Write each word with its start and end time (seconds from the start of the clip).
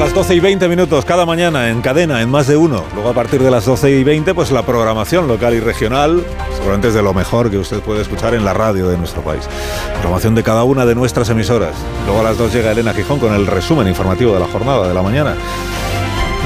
Las 0.00 0.14
12 0.14 0.34
y 0.34 0.40
20 0.40 0.66
minutos 0.68 1.04
cada 1.04 1.26
mañana 1.26 1.68
en 1.68 1.82
cadena, 1.82 2.22
en 2.22 2.30
más 2.30 2.46
de 2.46 2.56
uno. 2.56 2.84
Luego 2.94 3.10
a 3.10 3.12
partir 3.12 3.42
de 3.42 3.50
las 3.50 3.66
12 3.66 3.90
y 3.90 4.02
20, 4.02 4.32
pues 4.32 4.50
la 4.50 4.64
programación 4.64 5.28
local 5.28 5.52
y 5.52 5.60
regional, 5.60 6.24
seguramente 6.54 6.88
es 6.88 6.94
de 6.94 7.02
lo 7.02 7.12
mejor 7.12 7.50
que 7.50 7.58
usted 7.58 7.80
puede 7.80 8.00
escuchar 8.00 8.32
en 8.32 8.42
la 8.42 8.54
radio 8.54 8.88
de 8.88 8.96
nuestro 8.96 9.20
país. 9.20 9.46
Programación 9.92 10.34
de 10.34 10.42
cada 10.42 10.64
una 10.64 10.86
de 10.86 10.94
nuestras 10.94 11.28
emisoras. 11.28 11.74
Luego 12.06 12.20
a 12.20 12.22
las 12.22 12.38
2 12.38 12.50
llega 12.50 12.72
Elena 12.72 12.94
Gijón 12.94 13.18
con 13.18 13.34
el 13.34 13.46
resumen 13.46 13.88
informativo 13.88 14.32
de 14.32 14.40
la 14.40 14.46
jornada 14.46 14.88
de 14.88 14.94
la 14.94 15.02
mañana. 15.02 15.34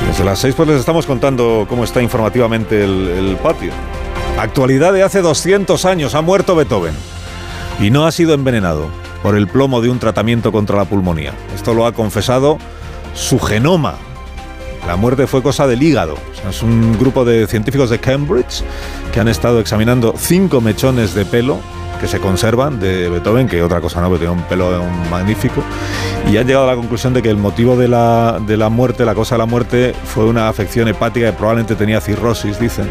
Desde 0.08 0.24
las 0.24 0.40
6 0.40 0.56
pues 0.56 0.70
les 0.70 0.80
estamos 0.80 1.06
contando 1.06 1.64
cómo 1.68 1.84
está 1.84 2.02
informativamente 2.02 2.82
el, 2.82 3.06
el 3.06 3.36
patio. 3.36 3.70
Actualidad 4.36 4.92
de 4.92 5.04
hace 5.04 5.22
200 5.22 5.84
años, 5.84 6.16
ha 6.16 6.22
muerto 6.22 6.56
Beethoven. 6.56 6.94
Y 7.78 7.92
no 7.92 8.04
ha 8.04 8.10
sido 8.10 8.34
envenenado 8.34 8.88
por 9.22 9.36
el 9.36 9.46
plomo 9.46 9.80
de 9.80 9.90
un 9.90 10.00
tratamiento 10.00 10.50
contra 10.50 10.76
la 10.76 10.86
pulmonía. 10.86 11.34
Esto 11.54 11.72
lo 11.72 11.86
ha 11.86 11.92
confesado 11.92 12.58
su 13.14 13.38
genoma. 13.38 13.94
La 14.86 14.96
muerte 14.96 15.26
fue 15.26 15.42
cosa 15.42 15.66
del 15.66 15.82
hígado. 15.82 16.16
Es 16.48 16.62
un 16.62 16.98
grupo 16.98 17.24
de 17.24 17.46
científicos 17.46 17.88
de 17.88 17.98
Cambridge 17.98 18.62
que 19.12 19.20
han 19.20 19.28
estado 19.28 19.60
examinando 19.60 20.14
cinco 20.18 20.60
mechones 20.60 21.14
de 21.14 21.24
pelo 21.24 21.58
que 22.00 22.08
se 22.08 22.20
conservan 22.20 22.80
de 22.80 23.08
Beethoven, 23.08 23.48
que 23.48 23.62
otra 23.62 23.80
cosa 23.80 24.00
no, 24.00 24.08
porque 24.08 24.26
tenía 24.26 24.38
un 24.38 24.46
pelo 24.46 24.82
magnífico, 25.10 25.62
y 26.30 26.36
han 26.36 26.46
llegado 26.46 26.68
a 26.68 26.72
la 26.72 26.76
conclusión 26.76 27.14
de 27.14 27.22
que 27.22 27.30
el 27.30 27.36
motivo 27.36 27.76
de 27.76 27.88
la, 27.88 28.40
de 28.46 28.56
la 28.56 28.68
muerte, 28.68 29.04
la 29.04 29.14
cosa 29.14 29.36
de 29.36 29.38
la 29.38 29.46
muerte, 29.46 29.94
fue 30.04 30.24
una 30.24 30.48
afección 30.48 30.88
hepática 30.88 31.30
que 31.30 31.32
probablemente 31.32 31.76
tenía 31.76 32.00
cirrosis, 32.00 32.58
dicen. 32.58 32.88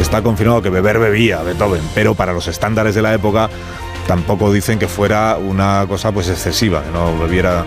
Está 0.00 0.22
confirmado 0.22 0.62
que 0.62 0.70
beber 0.70 0.98
bebía 0.98 1.42
Beethoven, 1.42 1.82
pero 1.94 2.14
para 2.14 2.32
los 2.32 2.48
estándares 2.48 2.94
de 2.94 3.02
la 3.02 3.12
época 3.14 3.50
tampoco 4.06 4.52
dicen 4.52 4.78
que 4.78 4.88
fuera 4.88 5.36
una 5.36 5.84
cosa 5.88 6.12
pues 6.12 6.28
excesiva, 6.28 6.82
que 6.82 6.90
no 6.90 7.18
bebiera 7.18 7.64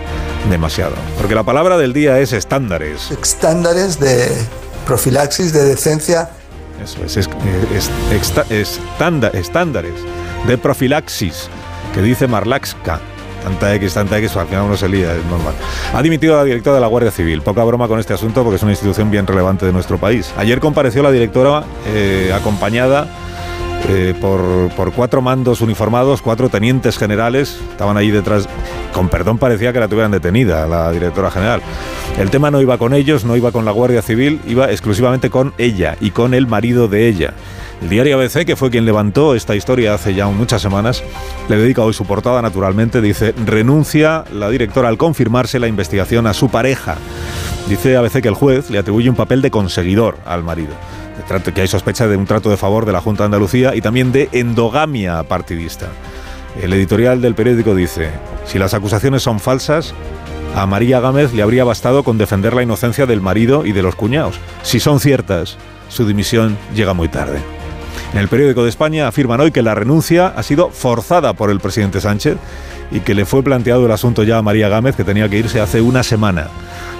demasiado. 0.50 0.94
Porque 1.16 1.34
la 1.34 1.42
palabra 1.42 1.76
del 1.78 1.92
día 1.92 2.18
es 2.18 2.32
estándares. 2.32 3.10
Estándares 3.10 3.98
de 3.98 4.28
profilaxis, 4.86 5.52
de 5.52 5.64
decencia. 5.64 6.30
Eso 6.82 7.04
es, 7.04 7.16
estándares 9.34 9.94
de 10.46 10.58
profilaxis, 10.58 11.48
que 11.94 12.02
dice 12.02 12.26
Marlaxka. 12.26 13.00
Tanta 13.42 13.74
X, 13.74 13.92
tanta 13.92 14.18
X, 14.18 14.36
al 14.36 14.46
final 14.46 14.64
uno 14.64 14.76
se 14.76 14.88
lía, 14.88 15.14
es 15.14 15.24
normal. 15.26 15.52
Ha 15.92 16.00
dimitido 16.00 16.34
la 16.34 16.44
directora 16.44 16.76
de 16.76 16.80
la 16.80 16.86
Guardia 16.86 17.10
Civil. 17.10 17.42
Poca 17.42 17.62
broma 17.62 17.88
con 17.88 18.00
este 18.00 18.14
asunto 18.14 18.42
porque 18.42 18.56
es 18.56 18.62
una 18.62 18.72
institución 18.72 19.10
bien 19.10 19.26
relevante 19.26 19.66
de 19.66 19.72
nuestro 19.72 19.98
país. 19.98 20.32
Ayer 20.38 20.60
compareció 20.60 21.02
la 21.02 21.10
directora 21.10 21.62
eh, 21.86 22.32
acompañada 22.34 23.06
eh, 23.88 24.14
por, 24.18 24.70
por 24.76 24.92
cuatro 24.92 25.20
mandos 25.20 25.60
uniformados, 25.60 26.22
cuatro 26.22 26.48
tenientes 26.48 26.96
generales, 26.96 27.60
estaban 27.70 27.96
allí 27.96 28.10
detrás. 28.10 28.48
Con 28.94 29.10
perdón 29.10 29.36
parecía 29.36 29.72
que 29.72 29.80
la 29.80 29.88
tuvieran 29.88 30.10
detenida, 30.10 30.66
la 30.66 30.90
directora 30.90 31.30
general. 31.30 31.60
El 32.18 32.30
tema 32.30 32.50
no 32.50 32.60
iba 32.62 32.78
con 32.78 32.94
ellos, 32.94 33.24
no 33.24 33.36
iba 33.36 33.52
con 33.52 33.64
la 33.64 33.72
Guardia 33.72 34.00
Civil, 34.00 34.40
iba 34.46 34.70
exclusivamente 34.70 35.28
con 35.28 35.52
ella 35.58 35.96
y 36.00 36.12
con 36.12 36.32
el 36.32 36.46
marido 36.46 36.88
de 36.88 37.08
ella. 37.08 37.34
El 37.82 37.90
diario 37.90 38.16
ABC, 38.18 38.46
que 38.46 38.56
fue 38.56 38.70
quien 38.70 38.86
levantó 38.86 39.34
esta 39.34 39.54
historia 39.54 39.92
hace 39.92 40.14
ya 40.14 40.26
muchas 40.28 40.62
semanas, 40.62 41.02
le 41.50 41.58
dedica 41.58 41.82
hoy 41.82 41.92
su 41.92 42.06
portada 42.06 42.40
naturalmente, 42.40 43.02
dice, 43.02 43.34
renuncia 43.44 44.24
la 44.32 44.48
directora 44.48 44.88
al 44.88 44.96
confirmarse 44.96 45.58
la 45.58 45.68
investigación 45.68 46.26
a 46.26 46.32
su 46.32 46.48
pareja. 46.48 46.96
Dice 47.68 47.96
ABC 47.96 48.22
que 48.22 48.28
el 48.28 48.34
juez 48.34 48.70
le 48.70 48.78
atribuye 48.78 49.10
un 49.10 49.16
papel 49.16 49.42
de 49.42 49.50
conseguidor 49.50 50.16
al 50.24 50.42
marido 50.42 50.74
que 51.54 51.60
hay 51.60 51.68
sospecha 51.68 52.06
de 52.06 52.16
un 52.16 52.26
trato 52.26 52.50
de 52.50 52.56
favor 52.56 52.86
de 52.86 52.92
la 52.92 53.00
Junta 53.00 53.22
de 53.22 53.26
Andalucía 53.26 53.74
y 53.74 53.80
también 53.80 54.12
de 54.12 54.28
endogamia 54.32 55.22
partidista. 55.24 55.88
El 56.60 56.72
editorial 56.72 57.20
del 57.20 57.34
periódico 57.34 57.74
dice, 57.74 58.10
si 58.44 58.58
las 58.58 58.74
acusaciones 58.74 59.22
son 59.22 59.40
falsas, 59.40 59.94
a 60.54 60.66
María 60.66 61.00
Gámez 61.00 61.32
le 61.32 61.42
habría 61.42 61.64
bastado 61.64 62.04
con 62.04 62.18
defender 62.18 62.54
la 62.54 62.62
inocencia 62.62 63.06
del 63.06 63.20
marido 63.20 63.66
y 63.66 63.72
de 63.72 63.82
los 63.82 63.96
cuñados. 63.96 64.38
Si 64.62 64.78
son 64.78 65.00
ciertas, 65.00 65.56
su 65.88 66.06
dimisión 66.06 66.56
llega 66.74 66.94
muy 66.94 67.08
tarde. 67.08 67.40
En 68.12 68.20
el 68.20 68.28
periódico 68.28 68.62
de 68.62 68.68
España 68.68 69.08
afirman 69.08 69.40
hoy 69.40 69.50
que 69.50 69.62
la 69.62 69.74
renuncia 69.74 70.28
ha 70.28 70.42
sido 70.44 70.70
forzada 70.70 71.32
por 71.32 71.50
el 71.50 71.58
presidente 71.58 72.00
Sánchez 72.00 72.36
y 72.92 73.00
que 73.00 73.14
le 73.14 73.24
fue 73.24 73.42
planteado 73.42 73.86
el 73.86 73.92
asunto 73.92 74.22
ya 74.22 74.38
a 74.38 74.42
María 74.42 74.68
Gámez, 74.68 74.94
que 74.94 75.02
tenía 75.02 75.28
que 75.28 75.38
irse 75.38 75.60
hace 75.60 75.80
una 75.80 76.04
semana. 76.04 76.46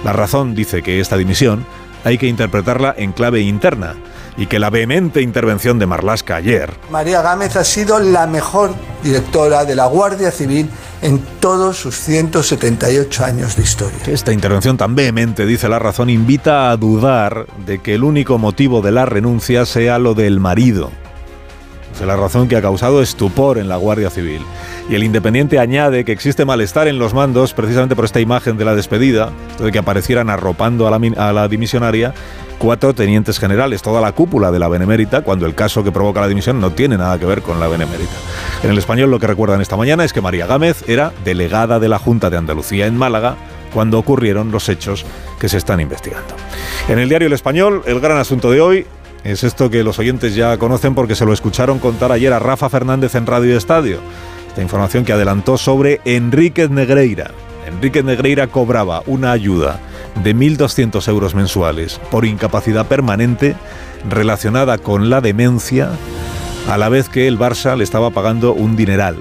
La 0.03 0.11
razón 0.11 0.55
dice 0.55 0.81
que 0.81 0.99
esta 0.99 1.15
dimisión 1.15 1.65
hay 2.05 2.17
que 2.17 2.27
interpretarla 2.27 2.95
en 2.97 3.11
clave 3.11 3.41
interna 3.41 3.95
y 4.37 4.47
que 4.47 4.59
la 4.59 4.69
vehemente 4.69 5.21
intervención 5.21 5.79
de 5.79 5.85
Marlasca 5.85 6.37
ayer 6.37 6.71
María 6.89 7.21
Gámez 7.21 7.55
ha 7.57 7.63
sido 7.63 7.99
la 7.99 8.27
mejor 8.27 8.73
directora 9.03 9.65
de 9.65 9.75
la 9.75 9.87
Guardia 9.87 10.31
Civil 10.31 10.69
en 11.01 11.19
todos 11.39 11.77
sus 11.77 11.95
178 11.95 13.25
años 13.25 13.55
de 13.55 13.63
historia. 13.63 13.97
Esta 14.07 14.33
intervención 14.33 14.77
tan 14.77 14.95
vehemente, 14.95 15.45
dice 15.45 15.69
la 15.69 15.77
razón, 15.77 16.09
invita 16.09 16.71
a 16.71 16.77
dudar 16.77 17.45
de 17.65 17.79
que 17.79 17.95
el 17.95 18.03
único 18.03 18.37
motivo 18.37 18.81
de 18.81 18.91
la 18.91 19.05
renuncia 19.05 19.65
sea 19.65 19.99
lo 19.99 20.15
del 20.15 20.39
marido. 20.39 20.91
Dice 21.95 22.05
la 22.05 22.17
razón 22.17 22.49
que 22.49 22.57
ha 22.57 22.61
causado 22.61 23.01
estupor 23.01 23.57
en 23.57 23.69
la 23.69 23.77
Guardia 23.77 24.09
Civil. 24.09 24.41
Y 24.89 24.95
el 24.95 25.05
Independiente 25.05 25.59
añade 25.59 26.03
que 26.03 26.11
existe 26.11 26.43
malestar 26.43 26.89
en 26.89 26.99
los 26.99 27.13
mandos 27.13 27.53
precisamente 27.53 27.95
por 27.95 28.03
esta 28.03 28.19
imagen 28.19 28.57
de 28.57 28.65
la 28.65 28.75
despedida, 28.75 29.29
de 29.59 29.71
que 29.71 29.79
aparecieran 29.79 30.29
arropando 30.29 30.89
a 30.89 30.91
la, 30.91 30.99
a 31.15 31.31
la 31.31 31.47
dimisionaria 31.47 32.13
cuatro 32.57 32.93
tenientes 32.93 33.39
generales, 33.39 33.81
toda 33.81 34.01
la 34.01 34.11
cúpula 34.11 34.51
de 34.51 34.59
la 34.59 34.67
Benemérita, 34.67 35.21
cuando 35.21 35.45
el 35.45 35.55
caso 35.55 35.85
que 35.85 35.91
provoca 35.93 36.19
la 36.19 36.27
dimisión 36.27 36.59
no 36.59 36.71
tiene 36.71 36.97
nada 36.97 37.17
que 37.17 37.25
ver 37.25 37.41
con 37.41 37.61
la 37.61 37.69
Benemérita. 37.69 38.17
En 38.61 38.71
el 38.71 38.77
español 38.77 39.09
lo 39.09 39.17
que 39.17 39.27
recuerdan 39.27 39.61
esta 39.61 39.77
mañana 39.77 40.03
es 40.03 40.11
que 40.11 40.19
María 40.19 40.47
Gámez 40.47 40.83
era 40.89 41.13
delegada 41.23 41.79
de 41.79 41.87
la 41.87 41.97
Junta 41.97 42.29
de 42.29 42.35
Andalucía 42.35 42.87
en 42.87 42.97
Málaga 42.97 43.37
cuando 43.73 43.99
ocurrieron 43.99 44.51
los 44.51 44.67
hechos 44.67 45.05
que 45.39 45.47
se 45.47 45.57
están 45.57 45.79
investigando. 45.79 46.35
En 46.89 46.99
el 46.99 47.07
diario 47.07 47.27
El 47.27 47.33
Español, 47.33 47.83
el 47.85 48.01
gran 48.01 48.17
asunto 48.17 48.51
de 48.51 48.59
hoy 48.59 48.85
es 49.25 49.43
esto 49.43 49.71
que 49.71 49.83
los 49.83 49.97
oyentes 49.97 50.35
ya 50.35 50.55
conocen 50.57 50.93
porque 50.93 51.15
se 51.15 51.25
lo 51.25 51.33
escucharon 51.33 51.79
contar 51.79 52.11
ayer 52.11 52.31
a 52.31 52.37
Rafa 52.37 52.69
Fernández 52.69 53.15
en 53.15 53.25
Radio 53.25 53.57
Estadio. 53.57 53.99
Esta 54.47 54.61
información 54.61 55.03
que 55.03 55.13
adelantó 55.13 55.57
sobre 55.57 55.99
Enríquez 56.05 56.69
Negreira. 56.69 57.31
Enríquez 57.65 58.05
Negreira 58.05 58.45
cobraba 58.45 59.01
una 59.07 59.31
ayuda 59.31 59.79
de 60.23 60.35
1.200 60.35 61.07
euros 61.07 61.33
mensuales 61.33 61.99
por 62.11 62.23
incapacidad 62.23 62.85
permanente 62.85 63.55
relacionada 64.07 64.77
con 64.77 65.09
la 65.09 65.21
demencia, 65.21 65.89
a 66.69 66.77
la 66.77 66.89
vez 66.89 67.09
que 67.09 67.27
el 67.27 67.39
Barça 67.39 67.75
le 67.75 67.83
estaba 67.83 68.11
pagando 68.11 68.53
un 68.53 68.75
dineral. 68.75 69.17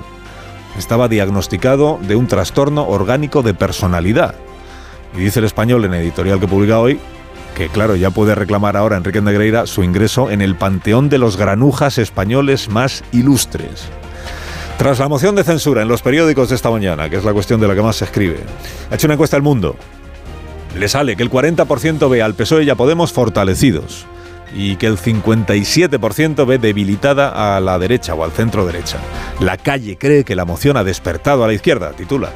Estaba 0.78 1.08
diagnosticado 1.08 1.98
de 2.02 2.14
un 2.14 2.26
trastorno 2.26 2.86
orgánico 2.86 3.42
de 3.42 3.54
personalidad. 3.54 4.34
Y 5.16 5.20
dice 5.20 5.38
el 5.38 5.46
español 5.46 5.82
en 5.86 5.94
editorial 5.94 6.40
que 6.40 6.48
publica 6.48 6.78
hoy 6.78 7.00
que 7.54 7.68
claro, 7.68 7.96
ya 7.96 8.10
puede 8.10 8.34
reclamar 8.34 8.76
ahora 8.76 8.96
Enrique 8.96 9.20
Negreira 9.20 9.66
su 9.66 9.82
ingreso 9.82 10.30
en 10.30 10.42
el 10.42 10.56
panteón 10.56 11.08
de 11.08 11.18
los 11.18 11.36
granujas 11.36 11.98
españoles 11.98 12.68
más 12.68 13.04
ilustres. 13.12 13.88
Tras 14.78 14.98
la 14.98 15.08
moción 15.08 15.36
de 15.36 15.44
censura 15.44 15.82
en 15.82 15.88
los 15.88 16.02
periódicos 16.02 16.48
de 16.48 16.56
esta 16.56 16.70
mañana, 16.70 17.08
que 17.08 17.16
es 17.16 17.24
la 17.24 17.32
cuestión 17.32 17.60
de 17.60 17.68
la 17.68 17.74
que 17.74 17.82
más 17.82 17.96
se 17.96 18.06
escribe, 18.06 18.40
ha 18.90 18.94
hecho 18.96 19.06
una 19.06 19.14
encuesta 19.14 19.36
al 19.36 19.42
mundo. 19.42 19.76
Le 20.76 20.88
sale 20.88 21.14
que 21.14 21.22
el 21.22 21.30
40% 21.30 22.10
ve 22.10 22.22
al 22.22 22.34
PSOE 22.34 22.64
y 22.64 22.70
a 22.70 22.74
Podemos 22.74 23.12
fortalecidos 23.12 24.06
y 24.52 24.76
que 24.76 24.86
el 24.86 24.98
57% 24.98 26.46
ve 26.46 26.58
debilitada 26.58 27.56
a 27.56 27.60
la 27.60 27.78
derecha 27.78 28.14
o 28.14 28.24
al 28.24 28.32
centro 28.32 28.66
derecha. 28.66 28.98
La 29.40 29.56
calle 29.56 29.96
cree 29.96 30.24
que 30.24 30.34
la 30.34 30.44
moción 30.44 30.76
ha 30.76 30.84
despertado 30.84 31.44
a 31.44 31.46
la 31.46 31.52
izquierda, 31.52 31.92
titula. 31.92 32.30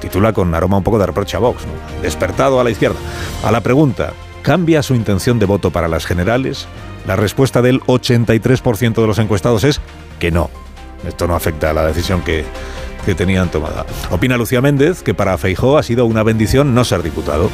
Titula 0.00 0.32
con 0.32 0.54
aroma 0.54 0.78
un 0.78 0.84
poco 0.84 0.98
de 0.98 1.06
reproche 1.06 1.36
a 1.36 1.40
Vox. 1.40 1.62
Despertado 2.02 2.60
a 2.60 2.64
la 2.64 2.70
izquierda. 2.70 2.98
A 3.44 3.52
la 3.52 3.60
pregunta, 3.60 4.12
¿cambia 4.42 4.82
su 4.82 4.94
intención 4.94 5.38
de 5.38 5.46
voto 5.46 5.70
para 5.70 5.88
las 5.88 6.06
generales? 6.06 6.66
La 7.06 7.16
respuesta 7.16 7.62
del 7.62 7.80
83% 7.82 8.94
de 8.94 9.06
los 9.06 9.18
encuestados 9.18 9.64
es 9.64 9.80
que 10.18 10.30
no. 10.30 10.50
Esto 11.06 11.26
no 11.26 11.34
afecta 11.34 11.70
a 11.70 11.72
la 11.72 11.86
decisión 11.86 12.22
que, 12.22 12.44
que 13.04 13.14
tenían 13.14 13.50
tomada. 13.50 13.86
Opina 14.10 14.36
Lucía 14.36 14.60
Méndez 14.60 15.02
que 15.02 15.14
para 15.14 15.38
Feijó 15.38 15.78
ha 15.78 15.82
sido 15.82 16.06
una 16.06 16.22
bendición 16.22 16.74
no 16.74 16.84
ser 16.84 17.02
diputado 17.02 17.50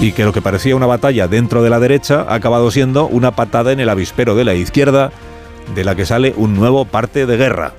y 0.00 0.12
que 0.12 0.24
lo 0.24 0.32
que 0.32 0.42
parecía 0.42 0.76
una 0.76 0.86
batalla 0.86 1.28
dentro 1.28 1.62
de 1.62 1.70
la 1.70 1.80
derecha 1.80 2.26
ha 2.28 2.34
acabado 2.34 2.70
siendo 2.70 3.06
una 3.06 3.32
patada 3.32 3.72
en 3.72 3.80
el 3.80 3.88
avispero 3.88 4.34
de 4.34 4.44
la 4.44 4.54
izquierda 4.54 5.12
de 5.74 5.84
la 5.84 5.94
que 5.94 6.06
sale 6.06 6.34
un 6.36 6.54
nuevo 6.54 6.84
parte 6.84 7.26
de 7.26 7.36
guerra. 7.36 7.72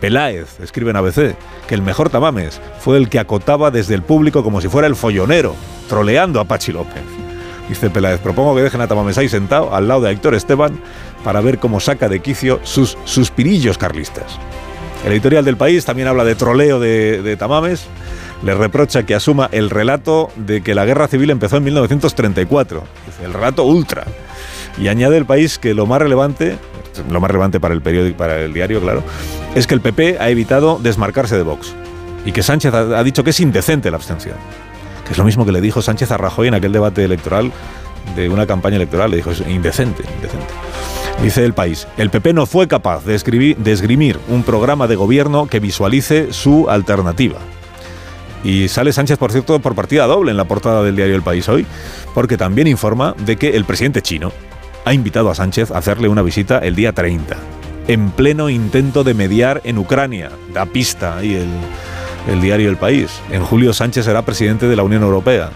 Peláez 0.00 0.58
escribe 0.60 0.90
en 0.90 0.96
ABC 0.96 1.36
que 1.68 1.74
el 1.74 1.82
mejor 1.82 2.10
Tamames 2.10 2.60
fue 2.80 2.96
el 2.96 3.08
que 3.08 3.20
acotaba 3.20 3.70
desde 3.70 3.94
el 3.94 4.02
público 4.02 4.42
como 4.42 4.60
si 4.60 4.68
fuera 4.68 4.88
el 4.88 4.96
follonero, 4.96 5.54
troleando 5.88 6.40
a 6.40 6.44
Pachi 6.44 6.72
López. 6.72 7.21
Dice 7.68 7.90
Peláez, 7.90 8.20
propongo 8.20 8.54
que 8.54 8.62
dejen 8.62 8.80
a 8.80 8.88
Tamames 8.88 9.18
ahí 9.18 9.28
sentado 9.28 9.74
al 9.74 9.88
lado 9.88 10.02
de 10.02 10.10
Héctor 10.10 10.34
Esteban 10.34 10.78
para 11.24 11.40
ver 11.40 11.58
cómo 11.58 11.80
saca 11.80 12.08
de 12.08 12.20
quicio 12.20 12.60
sus 12.64 12.98
suspirillos 13.04 13.78
carlistas. 13.78 14.38
El 15.04 15.12
editorial 15.12 15.44
del 15.44 15.56
país 15.56 15.84
también 15.84 16.08
habla 16.08 16.24
de 16.24 16.34
troleo 16.34 16.78
de, 16.78 17.36
Tamames, 17.38 17.86
le 18.44 18.54
reprocha 18.54 19.04
que 19.04 19.14
asuma 19.14 19.48
el 19.52 19.70
relato 19.70 20.30
de 20.36 20.62
que 20.62 20.74
la 20.74 20.84
guerra 20.84 21.08
civil 21.08 21.30
empezó 21.30 21.56
en 21.56 21.64
1934, 21.64 22.84
el 23.24 23.32
relato 23.32 23.64
ultra, 23.64 24.04
y 24.78 24.88
añade 24.88 25.16
el 25.16 25.26
país 25.26 25.58
que 25.58 25.74
lo 25.74 25.86
más 25.86 26.00
relevante, 26.00 26.56
lo 27.10 27.20
más 27.20 27.30
relevante 27.30 27.58
para 27.58 27.74
el 27.74 27.82
periódico, 27.82 28.16
para 28.16 28.40
el 28.40 28.52
diario, 28.52 28.80
claro, 28.80 29.02
es 29.54 29.66
que 29.66 29.74
el 29.74 29.80
PP 29.80 30.18
ha 30.20 30.30
evitado 30.30 30.78
desmarcarse 30.80 31.36
de 31.36 31.42
Vox 31.42 31.74
y 32.24 32.32
que 32.32 32.42
Sánchez 32.42 32.72
ha 32.72 33.02
dicho 33.02 33.24
que 33.24 33.30
es 33.30 33.40
indecente 33.40 33.90
la 33.90 33.96
abstención, 33.96 34.36
es 35.12 35.18
lo 35.18 35.24
mismo 35.24 35.44
que 35.44 35.52
le 35.52 35.60
dijo 35.60 35.82
Sánchez 35.82 36.10
a 36.10 36.16
Rajoy 36.16 36.48
en 36.48 36.54
aquel 36.54 36.72
debate 36.72 37.04
electoral 37.04 37.52
de 38.16 38.28
una 38.28 38.46
campaña 38.46 38.76
electoral, 38.76 39.10
le 39.10 39.18
dijo 39.18 39.30
es 39.30 39.40
indecente, 39.40 40.02
indecente. 40.16 40.52
Dice 41.22 41.44
el 41.44 41.52
país, 41.52 41.86
el 41.98 42.10
PP 42.10 42.32
no 42.32 42.46
fue 42.46 42.66
capaz 42.66 43.04
de, 43.04 43.14
escribir, 43.14 43.56
de 43.58 43.72
esgrimir 43.72 44.18
un 44.28 44.42
programa 44.42 44.86
de 44.88 44.96
gobierno 44.96 45.46
que 45.46 45.60
visualice 45.60 46.32
su 46.32 46.68
alternativa. 46.68 47.38
Y 48.42 48.68
sale 48.68 48.92
Sánchez, 48.92 49.18
por 49.18 49.30
cierto, 49.30 49.60
por 49.60 49.74
partida 49.74 50.06
doble 50.06 50.30
en 50.30 50.36
la 50.36 50.46
portada 50.46 50.82
del 50.82 50.96
diario 50.96 51.14
El 51.14 51.22
País 51.22 51.48
hoy, 51.48 51.64
porque 52.14 52.36
también 52.36 52.66
informa 52.66 53.14
de 53.24 53.36
que 53.36 53.56
el 53.56 53.64
presidente 53.64 54.02
chino 54.02 54.32
ha 54.84 54.94
invitado 54.94 55.30
a 55.30 55.34
Sánchez 55.34 55.70
a 55.70 55.78
hacerle 55.78 56.08
una 56.08 56.22
visita 56.22 56.58
el 56.58 56.74
día 56.74 56.92
30, 56.92 57.36
en 57.86 58.10
pleno 58.10 58.48
intento 58.48 59.04
de 59.04 59.14
mediar 59.14 59.60
en 59.64 59.78
Ucrania. 59.78 60.30
Da 60.52 60.66
pista 60.66 61.18
ahí 61.18 61.34
el, 61.34 61.48
el 62.28 62.40
diario 62.40 62.68
El 62.68 62.76
País. 62.76 63.20
En 63.30 63.44
julio 63.44 63.72
Sánchez 63.72 64.04
será 64.04 64.22
presidente 64.22 64.66
de 64.66 64.76
la 64.76 64.82
Unión 64.82 65.02
Europea. 65.02 65.50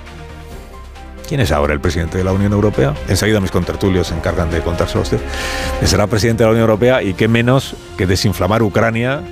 ¿Quién 1.28 1.40
es 1.40 1.50
ahora 1.50 1.74
el 1.74 1.80
presidente 1.80 2.18
de 2.18 2.24
la 2.24 2.32
Unión 2.32 2.52
Europea? 2.52 2.94
Enseguida 3.08 3.40
mis 3.40 3.50
contertulios 3.50 4.08
se 4.08 4.14
encargan 4.14 4.50
de 4.50 4.60
contárselo 4.60 5.00
a 5.00 5.02
usted. 5.02 5.20
Será 5.84 6.06
presidente 6.06 6.44
de 6.44 6.46
la 6.46 6.52
Unión 6.52 6.68
Europea 6.68 7.02
y 7.02 7.14
qué 7.14 7.26
menos 7.26 7.74
que 7.96 8.06
desinflamar 8.06 8.62
Ucrania 8.62 9.22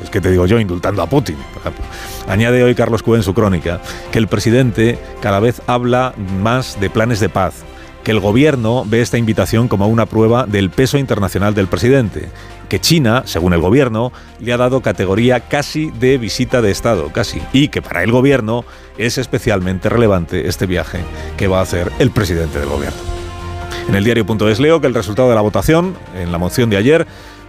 pues 0.00 0.08
que 0.08 0.22
te 0.22 0.30
digo 0.30 0.46
yo, 0.46 0.58
indultando 0.58 1.02
a 1.02 1.06
Putin, 1.06 1.36
por 1.52 1.60
ejemplo. 1.60 1.84
Añade 2.26 2.62
hoy 2.62 2.74
Carlos 2.74 3.02
Cue 3.02 3.18
en 3.18 3.22
su 3.22 3.34
crónica 3.34 3.80
que 4.10 4.18
el 4.18 4.28
presidente 4.28 4.98
cada 5.20 5.40
vez 5.40 5.60
habla 5.66 6.14
más 6.16 6.80
de 6.80 6.88
planes 6.88 7.20
de 7.20 7.28
paz, 7.28 7.64
que 8.02 8.10
el 8.10 8.18
gobierno 8.18 8.84
ve 8.86 9.02
esta 9.02 9.18
invitación 9.18 9.68
como 9.68 9.88
una 9.88 10.06
prueba 10.06 10.46
del 10.46 10.70
peso 10.70 10.96
internacional 10.96 11.54
del 11.54 11.66
presidente, 11.66 12.30
que 12.70 12.80
China, 12.80 13.24
según 13.26 13.52
el 13.52 13.60
gobierno, 13.60 14.12
le 14.38 14.52
ha 14.52 14.56
dado 14.56 14.80
categoría 14.80 15.40
casi 15.40 15.90
de 15.90 16.16
visita 16.16 16.62
de 16.62 16.70
Estado, 16.70 17.10
casi, 17.12 17.42
y 17.52 17.68
que 17.68 17.82
para 17.82 18.04
el 18.04 18.12
gobierno 18.12 18.64
es 18.96 19.18
especialmente 19.18 19.88
relevante 19.88 20.48
este 20.48 20.66
viaje 20.66 21.00
que 21.36 21.48
va 21.48 21.58
a 21.58 21.62
hacer 21.62 21.90
el 21.98 22.12
presidente 22.12 22.60
del 22.60 22.68
gobierno. 22.68 22.98
En 23.88 23.96
el 23.96 24.04
diario.es 24.04 24.60
leo 24.60 24.80
que 24.80 24.86
el 24.86 24.94
resultado 24.94 25.28
de 25.28 25.34
la 25.34 25.40
votación, 25.40 25.96
en 26.14 26.30
la 26.30 26.38
moción 26.38 26.70
de 26.70 26.76
ayer, 26.76 27.06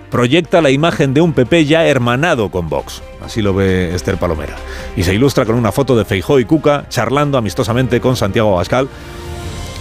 proyecta 0.10 0.60
la 0.60 0.72
imagen 0.72 1.14
de 1.14 1.22
un 1.22 1.34
PP 1.34 1.66
ya 1.66 1.86
hermanado 1.86 2.50
con 2.50 2.68
Vox. 2.68 3.04
Así 3.24 3.44
lo 3.44 3.54
ve 3.54 3.94
Esther 3.94 4.18
Palomera. 4.18 4.56
Y 4.98 5.04
se 5.04 5.14
ilustra 5.14 5.46
con 5.46 5.54
una 5.56 5.72
foto 5.72 5.96
de 5.96 6.04
Feijó 6.04 6.40
y 6.40 6.46
Cuca 6.46 6.86
charlando 6.90 7.38
amistosamente 7.38 8.02
con 8.02 8.16
Santiago 8.16 8.54
Abascal, 8.54 8.90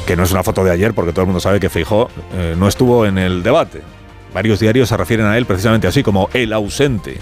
que 0.06 0.16
no 0.16 0.24
es 0.24 0.32
una 0.32 0.42
foto 0.42 0.62
de 0.64 0.70
ayer 0.70 0.92
porque 0.92 1.12
todo 1.12 1.22
el 1.22 1.28
mundo 1.28 1.40
sabe 1.40 1.60
que 1.60 1.70
Feijó 1.70 2.10
eh, 2.34 2.54
no 2.58 2.68
estuvo 2.68 3.06
en 3.06 3.16
el 3.16 3.42
debate. 3.42 3.80
Varios 4.34 4.60
diarios 4.60 4.88
se 4.88 4.96
refieren 4.96 5.26
a 5.26 5.36
él 5.36 5.46
precisamente 5.46 5.86
así 5.86 6.02
como 6.02 6.28
el 6.32 6.52
ausente. 6.52 7.18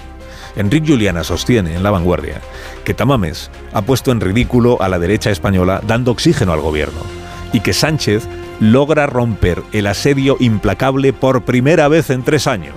Enrique 0.57 0.93
Juliana 0.93 1.25
sostiene 1.25 1.75
en 1.75 1.83
La 1.83 1.91
Vanguardia 1.91 2.41
que 2.85 2.95
Tamames 2.95 3.51
ha 3.73 3.83
puesto 3.83 4.11
en 4.11 4.21
ridículo 4.21 4.81
a 4.83 4.89
la 4.89 4.99
derecha 4.99 5.31
española 5.31 5.81
dando 5.87 6.11
oxígeno 6.11 6.53
al 6.53 6.61
gobierno 6.61 7.01
y 7.53 7.61
que 7.61 7.73
Sánchez 7.73 8.27
logra 8.61 9.07
romper 9.07 9.63
el 9.73 9.87
asedio 9.87 10.37
implacable 10.41 11.13
por 11.13 11.43
primera 11.43 11.89
vez 11.89 12.11
en 12.11 12.25
tres 12.25 12.47
años. 12.47 12.75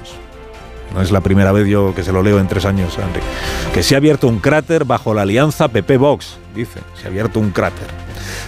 No 0.94 1.02
es 1.02 1.12
la 1.12 1.22
primera 1.22 1.52
vez 1.52 1.68
yo 1.68 1.94
que 1.96 2.04
se 2.04 2.12
lo 2.12 2.22
leo 2.22 2.40
en 2.40 2.48
tres 2.48 2.66
años, 2.66 2.98
Enrique. 2.98 3.26
Que 3.74 3.82
se 3.82 3.96
ha 3.96 3.98
abierto 3.98 4.28
un 4.28 4.40
cráter 4.40 4.86
bajo 4.86 5.14
la 5.14 5.22
alianza 5.22 5.70
PP-Vox, 5.70 6.38
dice. 6.54 6.80
Se 7.00 7.08
ha 7.08 7.10
abierto 7.10 7.40
un 7.40 7.52
cráter. 7.52 7.88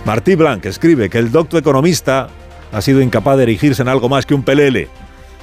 Martí 0.06 0.35
Blanc 0.35 0.65
escribe 0.65 1.09
que 1.09 1.19
el 1.19 1.31
docto 1.31 1.57
economista 1.57 2.27
ha 2.71 2.81
sido 2.81 3.01
incapaz 3.01 3.38
de 3.38 3.44
erigirse 3.44 3.81
en 3.81 3.88
algo 3.88 4.09
más 4.09 4.25
que 4.25 4.35
un 4.35 4.44
pelele 4.44 4.89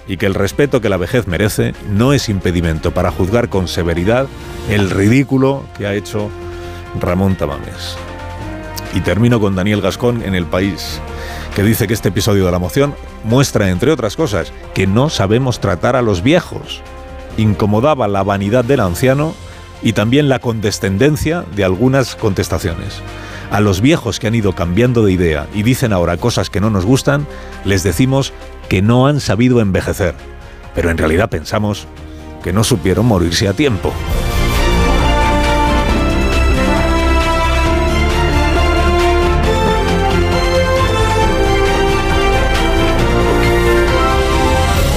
y 0.06 0.16
que 0.16 0.26
el 0.26 0.34
respeto 0.34 0.80
que 0.80 0.88
la 0.88 0.96
vejez 0.96 1.26
merece 1.26 1.74
no 1.90 2.12
es 2.12 2.28
impedimento 2.28 2.92
para 2.92 3.10
juzgar 3.10 3.48
con 3.48 3.68
severidad 3.68 4.26
el 4.68 4.90
ridículo 4.90 5.64
que 5.76 5.86
ha 5.86 5.94
hecho 5.94 6.30
Ramón 6.98 7.36
Tamames. 7.36 7.96
Y 8.94 9.00
termino 9.00 9.40
con 9.40 9.54
Daniel 9.54 9.80
Gascón 9.80 10.22
en 10.24 10.34
El 10.34 10.46
País, 10.46 11.00
que 11.54 11.62
dice 11.62 11.86
que 11.86 11.94
este 11.94 12.08
episodio 12.08 12.44
de 12.44 12.52
la 12.52 12.58
moción 12.58 12.94
muestra, 13.22 13.70
entre 13.70 13.92
otras 13.92 14.16
cosas, 14.16 14.52
que 14.74 14.86
no 14.86 15.10
sabemos 15.10 15.60
tratar 15.60 15.94
a 15.94 16.02
los 16.02 16.22
viejos. 16.22 16.82
Incomodaba 17.36 18.08
la 18.08 18.24
vanidad 18.24 18.64
del 18.64 18.80
anciano 18.80 19.34
y 19.82 19.92
también 19.92 20.28
la 20.28 20.40
condescendencia 20.40 21.44
de 21.54 21.64
algunas 21.64 22.16
contestaciones. 22.16 23.00
A 23.50 23.60
los 23.60 23.80
viejos 23.80 24.20
que 24.20 24.26
han 24.26 24.34
ido 24.34 24.54
cambiando 24.54 25.04
de 25.04 25.12
idea 25.12 25.46
y 25.54 25.62
dicen 25.62 25.92
ahora 25.92 26.16
cosas 26.16 26.50
que 26.50 26.60
no 26.60 26.70
nos 26.70 26.84
gustan, 26.84 27.26
les 27.64 27.82
decimos 27.82 28.32
que 28.70 28.82
no 28.82 29.08
han 29.08 29.18
sabido 29.18 29.60
envejecer. 29.60 30.14
Pero 30.76 30.90
en 30.90 30.96
realidad 30.96 31.28
pensamos 31.28 31.88
que 32.42 32.52
no 32.52 32.62
supieron 32.62 33.04
morirse 33.04 33.48
a 33.48 33.52
tiempo. 33.52 33.92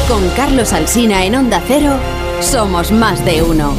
Con 0.07 0.29
Carlos 0.35 0.71
Alsina 0.71 1.25
en 1.25 1.35
Onda 1.35 1.59
Cero, 1.67 1.95
somos 2.41 2.91
más 2.91 3.25
de 3.25 3.41
uno. 3.41 3.73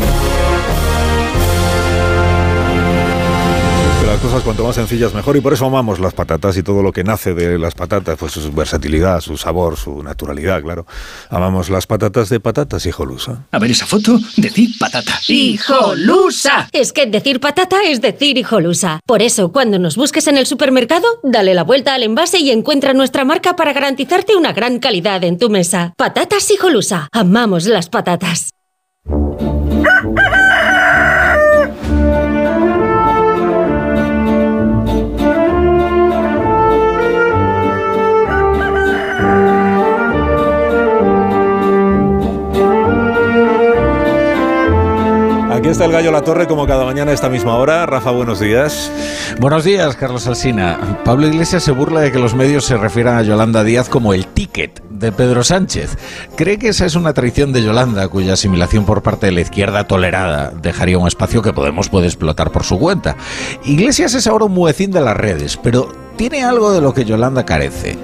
Cosas 4.24 4.42
cuanto 4.42 4.64
más 4.64 4.74
sencillas 4.74 5.12
mejor 5.12 5.36
y 5.36 5.42
por 5.42 5.52
eso 5.52 5.66
amamos 5.66 6.00
las 6.00 6.14
patatas 6.14 6.56
y 6.56 6.62
todo 6.62 6.82
lo 6.82 6.92
que 6.92 7.04
nace 7.04 7.34
de 7.34 7.58
las 7.58 7.74
patatas, 7.74 8.16
pues 8.18 8.32
su 8.32 8.50
versatilidad, 8.52 9.20
su 9.20 9.36
sabor, 9.36 9.76
su 9.76 10.02
naturalidad, 10.02 10.62
claro. 10.62 10.86
Amamos 11.28 11.68
las 11.68 11.86
patatas 11.86 12.30
de 12.30 12.40
patatas, 12.40 12.86
hijolusa. 12.86 13.44
A 13.52 13.58
ver 13.58 13.72
esa 13.72 13.84
foto, 13.84 14.18
decir 14.38 14.70
patata. 14.80 15.20
¡Hijolusa! 15.28 16.70
Es 16.72 16.94
que 16.94 17.04
decir 17.04 17.38
patata 17.38 17.82
es 17.84 18.00
decir 18.00 18.38
hijolusa. 18.38 19.00
Por 19.04 19.20
eso, 19.20 19.52
cuando 19.52 19.78
nos 19.78 19.96
busques 19.96 20.26
en 20.26 20.38
el 20.38 20.46
supermercado, 20.46 21.06
dale 21.22 21.52
la 21.52 21.62
vuelta 21.62 21.92
al 21.92 22.02
envase 22.02 22.38
y 22.38 22.50
encuentra 22.50 22.94
nuestra 22.94 23.26
marca 23.26 23.56
para 23.56 23.74
garantizarte 23.74 24.36
una 24.36 24.54
gran 24.54 24.78
calidad 24.78 25.22
en 25.24 25.36
tu 25.36 25.50
mesa. 25.50 25.92
Patatas 25.98 26.50
hijolusa. 26.50 27.08
Amamos 27.12 27.66
las 27.66 27.90
patatas. 27.90 28.54
Aquí 45.64 45.70
está 45.70 45.86
el 45.86 45.92
gallo 45.92 46.12
La 46.12 46.20
Torre 46.20 46.46
como 46.46 46.66
cada 46.66 46.84
mañana 46.84 47.10
a 47.10 47.14
esta 47.14 47.30
misma 47.30 47.56
hora. 47.56 47.86
Rafa, 47.86 48.10
buenos 48.10 48.38
días. 48.38 48.92
Buenos 49.40 49.64
días, 49.64 49.96
Carlos 49.96 50.26
Alsina. 50.26 50.98
Pablo 51.06 51.26
Iglesias 51.26 51.62
se 51.62 51.72
burla 51.72 52.00
de 52.00 52.12
que 52.12 52.18
los 52.18 52.34
medios 52.34 52.66
se 52.66 52.76
refieran 52.76 53.16
a 53.16 53.22
Yolanda 53.22 53.64
Díaz 53.64 53.88
como 53.88 54.12
el 54.12 54.26
ticket 54.26 54.82
de 54.90 55.10
Pedro 55.10 55.42
Sánchez. 55.42 55.96
Cree 56.36 56.58
que 56.58 56.68
esa 56.68 56.84
es 56.84 56.96
una 56.96 57.14
traición 57.14 57.54
de 57.54 57.62
Yolanda, 57.62 58.08
cuya 58.08 58.34
asimilación 58.34 58.84
por 58.84 59.02
parte 59.02 59.24
de 59.24 59.32
la 59.32 59.40
izquierda 59.40 59.84
tolerada 59.84 60.50
dejaría 60.50 60.98
un 60.98 61.08
espacio 61.08 61.40
que 61.40 61.54
Podemos 61.54 61.88
puede 61.88 62.08
explotar 62.08 62.52
por 62.52 62.64
su 62.64 62.78
cuenta. 62.78 63.16
Iglesias 63.64 64.12
es 64.12 64.26
ahora 64.26 64.44
un 64.44 64.52
muecín 64.52 64.90
de 64.90 65.00
las 65.00 65.16
redes, 65.16 65.56
pero 65.56 65.90
tiene 66.16 66.44
algo 66.44 66.74
de 66.74 66.82
lo 66.82 66.92
que 66.92 67.06
Yolanda 67.06 67.46
carece 67.46 67.96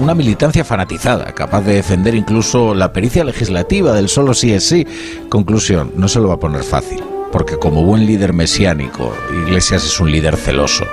una 0.00 0.14
militancia 0.14 0.64
fanatizada, 0.64 1.32
capaz 1.32 1.62
de 1.62 1.74
defender 1.74 2.14
incluso 2.14 2.74
la 2.74 2.92
pericia 2.92 3.24
legislativa 3.24 3.92
del 3.92 4.08
solo 4.08 4.34
sí 4.34 4.52
es 4.52 4.64
sí. 4.66 4.86
Conclusión, 5.28 5.92
no 5.96 6.08
se 6.08 6.20
lo 6.20 6.28
va 6.28 6.34
a 6.34 6.40
poner 6.40 6.64
fácil, 6.64 7.02
porque 7.30 7.56
como 7.56 7.84
buen 7.84 8.06
líder 8.06 8.32
mesiánico, 8.32 9.12
Iglesias 9.46 9.84
es 9.84 10.00
un 10.00 10.10
líder 10.10 10.36
celoso. 10.36 10.84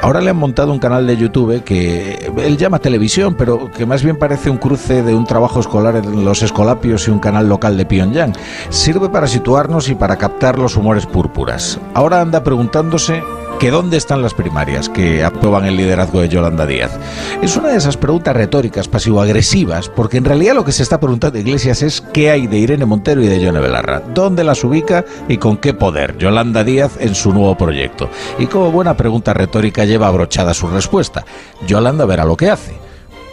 Ahora 0.00 0.20
le 0.20 0.30
han 0.30 0.36
montado 0.36 0.72
un 0.72 0.78
canal 0.78 1.06
de 1.06 1.16
YouTube 1.16 1.62
que 1.64 2.32
él 2.38 2.56
llama 2.56 2.78
televisión, 2.78 3.34
pero 3.36 3.70
que 3.70 3.86
más 3.86 4.02
bien 4.02 4.16
parece 4.16 4.48
un 4.50 4.58
cruce 4.58 5.02
de 5.02 5.14
un 5.14 5.26
trabajo 5.26 5.60
escolar 5.60 5.96
en 5.96 6.24
los 6.24 6.42
escolapios 6.42 7.08
y 7.08 7.10
un 7.10 7.18
canal 7.18 7.48
local 7.48 7.76
de 7.76 7.86
Pyongyang. 7.86 8.32
Sirve 8.70 9.08
para 9.08 9.26
situarnos 9.26 9.88
y 9.88 9.94
para 9.94 10.16
captar 10.16 10.58
los 10.58 10.76
humores 10.76 11.06
púrpuras. 11.06 11.78
Ahora 11.94 12.20
anda 12.20 12.44
preguntándose 12.44 13.22
que 13.58 13.70
dónde 13.72 13.96
están 13.96 14.22
las 14.22 14.34
primarias 14.34 14.88
que 14.88 15.24
aprueban 15.24 15.64
el 15.64 15.76
liderazgo 15.76 16.20
de 16.20 16.28
Yolanda 16.28 16.64
Díaz. 16.64 16.96
Es 17.42 17.56
una 17.56 17.70
de 17.70 17.78
esas 17.78 17.96
preguntas 17.96 18.36
retóricas 18.36 18.86
pasivo-agresivas, 18.86 19.88
porque 19.88 20.16
en 20.16 20.24
realidad 20.24 20.54
lo 20.54 20.64
que 20.64 20.70
se 20.70 20.84
está 20.84 21.00
preguntando 21.00 21.38
Iglesias 21.38 21.82
es 21.82 22.00
qué 22.00 22.30
hay 22.30 22.46
de 22.46 22.58
Irene 22.58 22.84
Montero 22.84 23.20
y 23.20 23.26
de 23.26 23.40
Yone 23.40 23.58
Belarra, 23.58 24.00
dónde 24.14 24.44
las 24.44 24.62
ubica 24.62 25.04
y 25.28 25.38
con 25.38 25.56
qué 25.56 25.74
poder 25.74 26.16
Yolanda 26.18 26.62
Díaz 26.62 26.92
en 27.00 27.16
su 27.16 27.32
nuevo 27.32 27.56
proyecto. 27.56 28.08
Y 28.38 28.46
como 28.46 28.70
buena 28.70 28.96
pregunta 28.96 29.34
retórica 29.34 29.84
lleva 29.84 30.06
abrochada 30.06 30.54
su 30.54 30.68
respuesta. 30.68 31.24
Yolanda 31.66 32.04
verá 32.04 32.24
lo 32.24 32.36
que 32.36 32.50
hace 32.50 32.87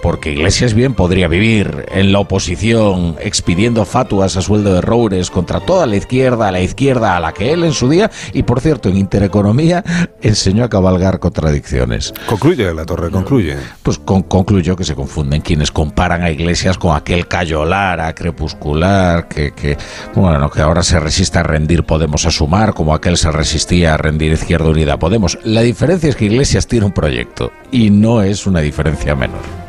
porque 0.05 0.33
Iglesias 0.33 0.75
bien 0.75 0.93
podría 0.93 1.27
vivir 1.27 1.87
en 1.91 2.11
la 2.11 2.19
oposición 2.19 3.15
expidiendo 3.19 3.85
fatuas 3.85 4.37
a 4.37 4.43
sueldo 4.43 4.71
de 4.71 4.81
roures 4.81 5.31
contra 5.31 5.61
toda 5.61 5.87
la 5.87 5.95
izquierda, 5.95 6.47
a 6.47 6.51
la 6.51 6.61
izquierda 6.61 7.17
a 7.17 7.19
la 7.19 7.33
que 7.33 7.51
él 7.51 7.63
en 7.63 7.73
su 7.73 7.89
día, 7.89 8.11
y 8.31 8.43
por 8.43 8.61
cierto, 8.61 8.87
en 8.87 8.97
Intereconomía 8.97 9.83
enseñó 10.21 10.63
a 10.63 10.69
cabalgar 10.69 11.19
contradicciones. 11.19 12.13
Concluye 12.27 12.71
la 12.71 12.85
torre, 12.85 13.09
concluye. 13.09 13.57
Pues 13.81 13.97
con, 13.97 14.21
concluyó 14.21 14.75
que 14.75 14.83
se 14.83 14.93
confunden 14.93 15.41
quienes 15.41 15.71
comparan 15.71 16.21
a 16.21 16.29
Iglesias 16.29 16.77
con 16.77 16.95
aquel 16.95 17.27
Cayolara 17.27 18.13
crepuscular 18.13 19.27
que, 19.27 19.53
que, 19.53 19.75
bueno, 20.13 20.51
que 20.51 20.61
ahora 20.61 20.83
se 20.83 20.99
resiste 20.99 21.39
a 21.39 21.43
rendir 21.43 21.83
Podemos 21.83 22.27
a 22.27 22.29
sumar, 22.29 22.75
como 22.75 22.93
aquel 22.93 23.17
se 23.17 23.31
resistía 23.31 23.95
a 23.95 23.97
rendir 23.97 24.33
Izquierda 24.33 24.69
Unida 24.69 24.99
Podemos. 24.99 25.39
La 25.43 25.61
diferencia 25.61 26.09
es 26.09 26.15
que 26.15 26.25
Iglesias 26.25 26.67
tiene 26.67 26.85
un 26.85 26.91
proyecto 26.91 27.51
y 27.71 27.89
no 27.89 28.21
es 28.21 28.45
una 28.45 28.59
diferencia 28.59 29.15
menor. 29.15 29.64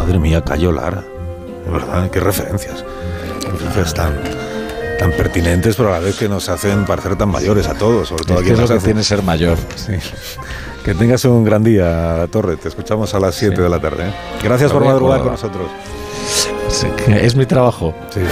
Madre 0.00 0.18
mía, 0.18 0.42
Cayo 0.42 0.72
Lara. 0.72 1.02
De 1.64 1.70
verdad, 1.70 2.10
qué 2.10 2.20
referencias. 2.20 2.84
Referencias 3.50 3.94
tan, 3.94 4.14
tan 4.98 5.12
pertinentes, 5.12 5.76
pero 5.76 5.90
a 5.90 5.92
la 5.92 5.98
vez 6.00 6.16
que 6.16 6.28
nos 6.28 6.48
hacen 6.48 6.84
parecer 6.84 7.16
tan 7.16 7.28
mayores 7.28 7.68
a 7.68 7.74
todos, 7.74 8.08
sobre 8.08 8.24
todo 8.24 8.34
es 8.34 8.40
aquí 8.40 8.48
que 8.56 8.62
es 8.62 8.70
lo 8.70 8.78
que 8.78 8.84
tiene 8.84 9.02
ser 9.04 9.22
mayor. 9.22 9.56
Sí. 9.76 9.92
Que 10.84 10.94
tengas 10.94 11.24
un 11.26 11.44
gran 11.44 11.62
día, 11.62 12.26
Torre. 12.32 12.56
Te 12.56 12.68
escuchamos 12.68 13.12
a 13.14 13.20
las 13.20 13.34
7 13.34 13.56
Sí. 13.56 13.62
de 13.62 13.68
la 13.68 13.78
tarde. 13.80 14.08
¿eh? 14.08 14.12
Gracias 14.42 14.72
por 14.72 14.84
madrugar 14.84 15.20
con 15.20 15.32
nosotros. 15.32 15.66
Sí, 16.68 16.86
es 17.08 17.34
mi 17.36 17.44
trabajo. 17.46 17.94
Sí, 18.10 18.20
sí, 18.20 18.26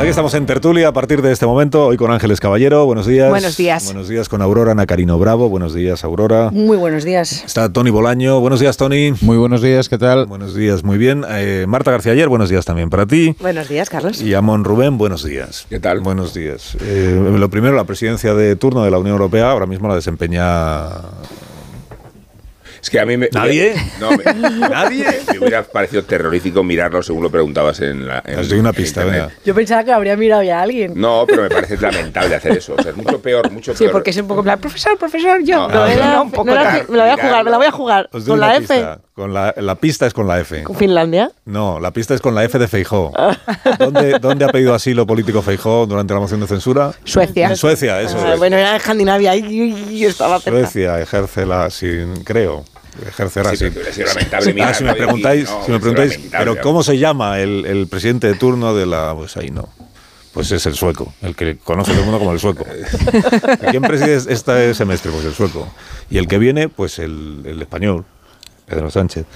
aquí 0.00 0.08
estamos 0.08 0.32
en 0.32 0.46
tertulia 0.46 0.88
a 0.88 0.92
partir 0.92 1.20
de 1.20 1.30
este 1.30 1.44
momento, 1.44 1.86
hoy 1.86 1.98
con 1.98 2.10
Ángeles 2.10 2.40
Caballero. 2.40 2.86
Buenos 2.86 3.06
días. 3.06 3.28
Buenos 3.28 3.56
días. 3.58 3.84
Buenos 3.84 4.08
días 4.08 4.30
con 4.30 4.40
Aurora 4.40 4.74
Nacarino 4.74 5.18
Bravo. 5.18 5.50
Buenos 5.50 5.74
días, 5.74 6.04
Aurora. 6.04 6.50
Muy 6.50 6.78
buenos 6.78 7.04
días. 7.04 7.44
Está 7.44 7.70
Tony 7.70 7.90
Bolaño. 7.90 8.40
Buenos 8.40 8.60
días, 8.60 8.78
Tony. 8.78 9.12
Muy 9.20 9.36
buenos 9.36 9.60
días, 9.60 9.90
¿qué 9.90 9.98
tal? 9.98 10.24
Buenos 10.24 10.54
días, 10.54 10.84
muy 10.84 10.96
bien. 10.96 11.24
Eh, 11.28 11.66
Marta 11.68 11.90
García 11.90 12.12
Ayer, 12.12 12.28
buenos 12.28 12.48
días 12.48 12.64
también 12.64 12.88
para 12.88 13.04
ti. 13.04 13.36
Buenos 13.40 13.68
días, 13.68 13.90
Carlos. 13.90 14.22
Y 14.22 14.32
Amón 14.32 14.64
Rubén, 14.64 14.96
buenos 14.96 15.22
días. 15.22 15.66
¿Qué 15.68 15.80
tal? 15.80 16.00
Buenos 16.00 16.32
días. 16.32 16.78
Eh, 16.80 17.36
lo 17.38 17.50
primero, 17.50 17.76
la 17.76 17.84
presidencia 17.84 18.32
de 18.32 18.56
turno 18.56 18.82
de 18.84 18.90
la 18.90 18.98
Unión 18.98 19.12
Europea 19.12 19.50
ahora 19.50 19.66
mismo 19.66 19.86
la 19.86 19.96
desempeña 19.96 20.88
Es 22.82 22.88
que 22.90 22.98
a 22.98 23.04
mí 23.06 23.16
me. 23.16 23.28
¿Nadie? 23.32 23.74
No, 24.00 24.10
me, 24.12 24.24
¿Nadie? 24.68 25.04
Me 25.32 25.38
hubiera 25.38 25.62
parecido 25.62 26.02
terrorífico 26.04 26.62
mirarlo 26.62 27.02
según 27.02 27.22
lo 27.22 27.30
preguntabas 27.30 27.80
en 27.80 28.06
la. 28.08 28.22
En, 28.26 28.38
Os 28.38 28.48
doy 28.48 28.58
una 28.58 28.72
pista, 28.72 29.04
venga. 29.04 29.30
Yo 29.44 29.54
pensaba 29.54 29.84
que 29.84 29.92
habría 29.92 30.16
mirado 30.16 30.42
ya 30.42 30.60
a 30.60 30.62
alguien. 30.62 30.92
No, 30.96 31.24
pero 31.28 31.42
me 31.42 31.50
parece 31.50 31.76
lamentable 31.76 32.34
hacer 32.36 32.52
eso. 32.56 32.74
O 32.78 32.82
sea, 32.82 32.90
es 32.92 32.96
mucho 32.96 33.20
peor, 33.20 33.50
mucho 33.50 33.72
Sí, 33.74 33.80
peor. 33.84 33.92
porque 33.92 34.10
es 34.10 34.16
un 34.16 34.26
poco 34.28 34.40
en 34.40 34.44
plan, 34.44 34.60
profesor, 34.60 34.96
profesor, 34.98 35.42
yo. 35.42 35.56
No, 35.56 35.68
No, 35.68 35.74
no, 35.74 35.86
era- 35.86 36.22
un 36.22 36.30
poco 36.30 36.44
me 36.46 36.54
la 36.54 36.62
voy 36.88 36.98
a 37.10 37.16
jugar, 37.16 37.44
me 37.44 37.50
la 37.50 37.56
voy 37.58 37.66
a 37.66 37.70
jugar. 37.70 38.08
Con 38.26 38.40
la 38.40 38.56
F. 38.56 38.86
Con 39.20 39.34
la, 39.34 39.52
la 39.58 39.74
pista 39.74 40.06
es 40.06 40.14
con 40.14 40.26
la 40.26 40.40
F. 40.40 40.62
Con 40.62 40.74
Finlandia. 40.76 41.30
No, 41.44 41.78
la 41.78 41.90
pista 41.90 42.14
es 42.14 42.22
con 42.22 42.34
la 42.34 42.42
F 42.42 42.58
de 42.58 42.66
Feijó. 42.68 43.12
¿Dónde, 43.78 44.18
¿Dónde 44.18 44.46
ha 44.46 44.48
pedido 44.48 44.72
asilo 44.72 45.06
político 45.06 45.42
Feijó 45.42 45.84
durante 45.86 46.14
la 46.14 46.20
moción 46.20 46.40
de 46.40 46.46
censura? 46.46 46.92
Suecia. 47.04 47.50
En 47.50 47.56
Suecia, 47.58 48.00
eso 48.00 48.16
Ah, 48.24 48.32
es. 48.32 48.38
bueno, 48.38 48.56
era 48.56 48.76
Escandinavia 48.76 49.36
y, 49.36 50.06
estaba 50.06 50.40
cerca. 50.40 50.58
Suecia 50.60 50.98
ejerce 51.02 51.44
la, 51.44 51.68
sin, 51.68 52.24
creo, 52.24 52.64
ejercerá 53.06 53.50
Sí, 53.50 53.68
sido 53.92 54.06
lamentable 54.06 54.50
Ah, 54.50 54.54
mirarlo 54.54 54.74
si 54.78 54.84
me 54.84 54.94
preguntáis, 54.94 55.50
no, 55.50 55.64
si 55.66 55.70
me 55.72 55.80
preguntáis, 55.80 56.20
pero 56.30 56.58
¿cómo 56.62 56.82
se 56.82 56.96
llama 56.96 57.40
el, 57.40 57.66
el 57.66 57.88
presidente 57.88 58.26
de 58.26 58.36
turno 58.36 58.74
de 58.74 58.86
la, 58.86 59.14
pues 59.14 59.36
ahí 59.36 59.50
no. 59.50 59.68
Pues 60.32 60.50
es 60.50 60.64
el 60.64 60.76
sueco, 60.76 61.12
el 61.20 61.36
que 61.36 61.58
conoce 61.58 61.90
todo 61.90 62.00
el 62.00 62.06
mundo 62.06 62.20
como 62.20 62.32
el 62.32 62.40
sueco. 62.40 62.64
¿Quién 63.70 63.82
preside 63.82 64.14
este 64.32 64.72
semestre? 64.72 65.10
Pues 65.12 65.26
el 65.26 65.34
sueco. 65.34 65.68
Y 66.08 66.16
el 66.16 66.26
que 66.26 66.38
viene, 66.38 66.70
pues 66.70 66.98
el, 66.98 67.42
el 67.44 67.60
español, 67.60 68.06
Pedro 68.70 68.90
Sánchez, 68.90 69.26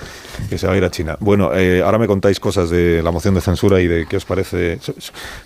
que 0.49 0.57
se 0.57 0.67
va 0.67 0.73
a 0.73 0.77
ir 0.77 0.85
a 0.85 0.91
China. 0.91 1.17
Bueno, 1.21 1.53
eh, 1.55 1.83
ahora 1.83 1.99
me 1.99 2.07
contáis 2.07 2.41
cosas 2.41 2.71
de 2.71 3.03
la 3.03 3.11
moción 3.11 3.35
de 3.35 3.41
censura 3.43 3.81
y 3.81 3.87
de 3.89 4.07
qué 4.07 4.17
os 4.17 4.25
parece. 4.25 4.79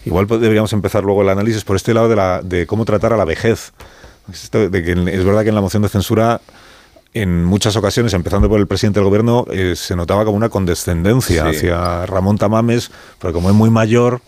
Igual 0.04 0.26
deberíamos 0.28 0.73
empezar 0.75 1.02
luego 1.02 1.23
el 1.23 1.28
análisis 1.30 1.64
por 1.64 1.75
este 1.76 1.95
lado 1.95 2.09
de, 2.09 2.16
la, 2.16 2.40
de 2.42 2.66
cómo 2.66 2.85
tratar 2.85 3.12
a 3.12 3.16
la 3.16 3.25
vejez. 3.25 3.73
Esto 4.33 4.68
de 4.68 4.83
que 4.85 4.92
en- 4.92 5.09
es 5.09 5.25
verdad 5.25 5.42
que 5.42 5.49
en 5.49 5.54
la 5.54 5.61
moción 5.62 5.83
de 5.83 5.88
censura 5.88 6.40
en 7.14 7.42
muchas 7.45 7.75
ocasiones, 7.76 8.12
empezando 8.12 8.49
por 8.50 8.61
el 8.61 8.66
presidente 8.66 9.00
del 9.00 9.09
gobierno, 9.09 9.47
eh, 9.50 9.75
se 9.75 9.97
notaba 9.97 10.25
como 10.26 10.37
una 10.37 10.50
condescendencia 10.50 11.45
Sí. 11.50 11.57
hacia 11.57 12.04
Ramón 12.04 12.37
Tamames, 12.37 12.90
pero 13.18 13.33
como 13.33 13.49
es 13.49 13.54
muy 13.57 13.71
mayor, 13.71 14.21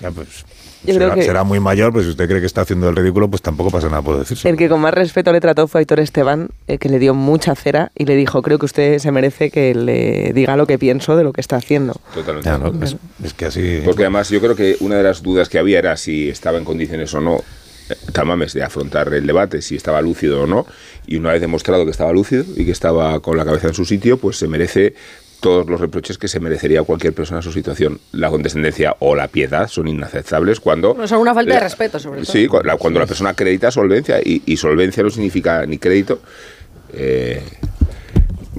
ya 0.00 0.10
pues 0.10 0.44
Yo 0.84 0.94
será, 0.94 1.06
creo 1.06 1.16
que- 1.16 1.22
será 1.22 1.44
muy 1.44 1.60
mayor, 1.60 1.92
pues 1.92 2.04
si 2.06 2.10
usted 2.10 2.26
cree 2.28 2.40
que 2.40 2.46
está 2.46 2.62
haciendo 2.62 2.88
el 2.88 2.96
ridículo, 2.96 3.28
pues 3.28 3.40
tampoco 3.42 3.70
pasa 3.70 3.88
nada 3.88 4.02
por 4.02 4.18
decirse. 4.18 4.48
El 4.48 4.56
que 4.56 4.68
con 4.68 4.80
más 4.80 4.92
respeto 4.94 5.32
le 5.32 5.40
trató 5.40 5.68
fue 5.68 5.80
Aitor 5.80 6.00
Esteban, 6.00 6.48
eh, 6.66 6.78
que 6.78 6.88
le 6.88 6.98
dio 6.98 7.14
mucha 7.14 7.54
cera 7.54 7.92
y 7.96 8.04
le 8.06 8.16
dijo, 8.16 8.42
creo 8.42 8.58
que 8.58 8.66
usted 8.66 8.98
se 8.98 9.12
merece 9.12 9.50
que 9.50 9.74
le 9.74 10.32
diga 10.32 10.56
lo 10.56 10.66
que 10.66 10.78
pienso 10.78 11.16
de 11.16 11.24
lo 11.24 11.32
que 11.32 11.40
está 11.40 11.56
haciendo. 11.56 11.94
Totalmente. 12.14 12.48
Ya, 12.48 12.58
¿no? 12.58 12.72
es, 12.84 12.96
es 13.24 13.34
que 13.34 13.44
así... 13.46 13.80
Porque 13.84 14.02
además 14.02 14.28
yo 14.30 14.40
creo 14.40 14.56
que 14.56 14.76
una 14.80 14.96
de 14.96 15.02
las 15.04 15.22
dudas 15.22 15.48
que 15.48 15.58
había 15.58 15.78
era 15.78 15.96
si 15.96 16.28
estaba 16.28 16.58
en 16.58 16.64
condiciones 16.64 17.12
o 17.14 17.20
no 17.20 17.42
eh, 17.90 17.94
Tamames 18.12 18.52
de 18.52 18.62
afrontar 18.62 19.12
el 19.12 19.26
debate, 19.26 19.60
si 19.62 19.74
estaba 19.76 20.00
lúcido 20.00 20.42
o 20.42 20.46
no, 20.46 20.66
y 21.06 21.16
una 21.16 21.32
vez 21.32 21.40
demostrado 21.40 21.84
que 21.84 21.90
estaba 21.90 22.12
lúcido 22.12 22.44
y 22.56 22.64
que 22.64 22.70
estaba 22.70 23.18
con 23.20 23.36
la 23.36 23.44
cabeza 23.44 23.68
en 23.68 23.74
su 23.74 23.84
sitio, 23.84 24.18
pues 24.18 24.36
se 24.36 24.46
merece 24.48 24.94
todos 25.42 25.68
los 25.68 25.80
reproches 25.80 26.16
que 26.16 26.28
se 26.28 26.40
merecería 26.40 26.82
cualquier 26.84 27.12
persona 27.12 27.40
en 27.40 27.42
su 27.42 27.52
situación. 27.52 28.00
La 28.12 28.30
condescendencia 28.30 28.96
o 29.00 29.14
la 29.14 29.28
piedad 29.28 29.68
son 29.68 29.88
inaceptables 29.88 30.60
cuando... 30.60 30.94
No, 30.94 31.06
son 31.06 31.18
una 31.18 31.34
falta 31.34 31.52
de 31.52 31.58
la- 31.58 31.64
respeto, 31.64 31.98
sobre 31.98 32.22
todo. 32.22 32.32
Sí, 32.32 32.46
cu- 32.46 32.60
la- 32.64 32.76
cuando 32.76 33.00
la 33.00 33.06
persona 33.06 33.30
acredita 33.30 33.70
solvencia, 33.70 34.20
y, 34.24 34.42
y 34.46 34.56
solvencia 34.56 35.02
no 35.02 35.10
significa 35.10 35.66
ni 35.66 35.76
crédito, 35.78 36.20
eh, 36.94 37.42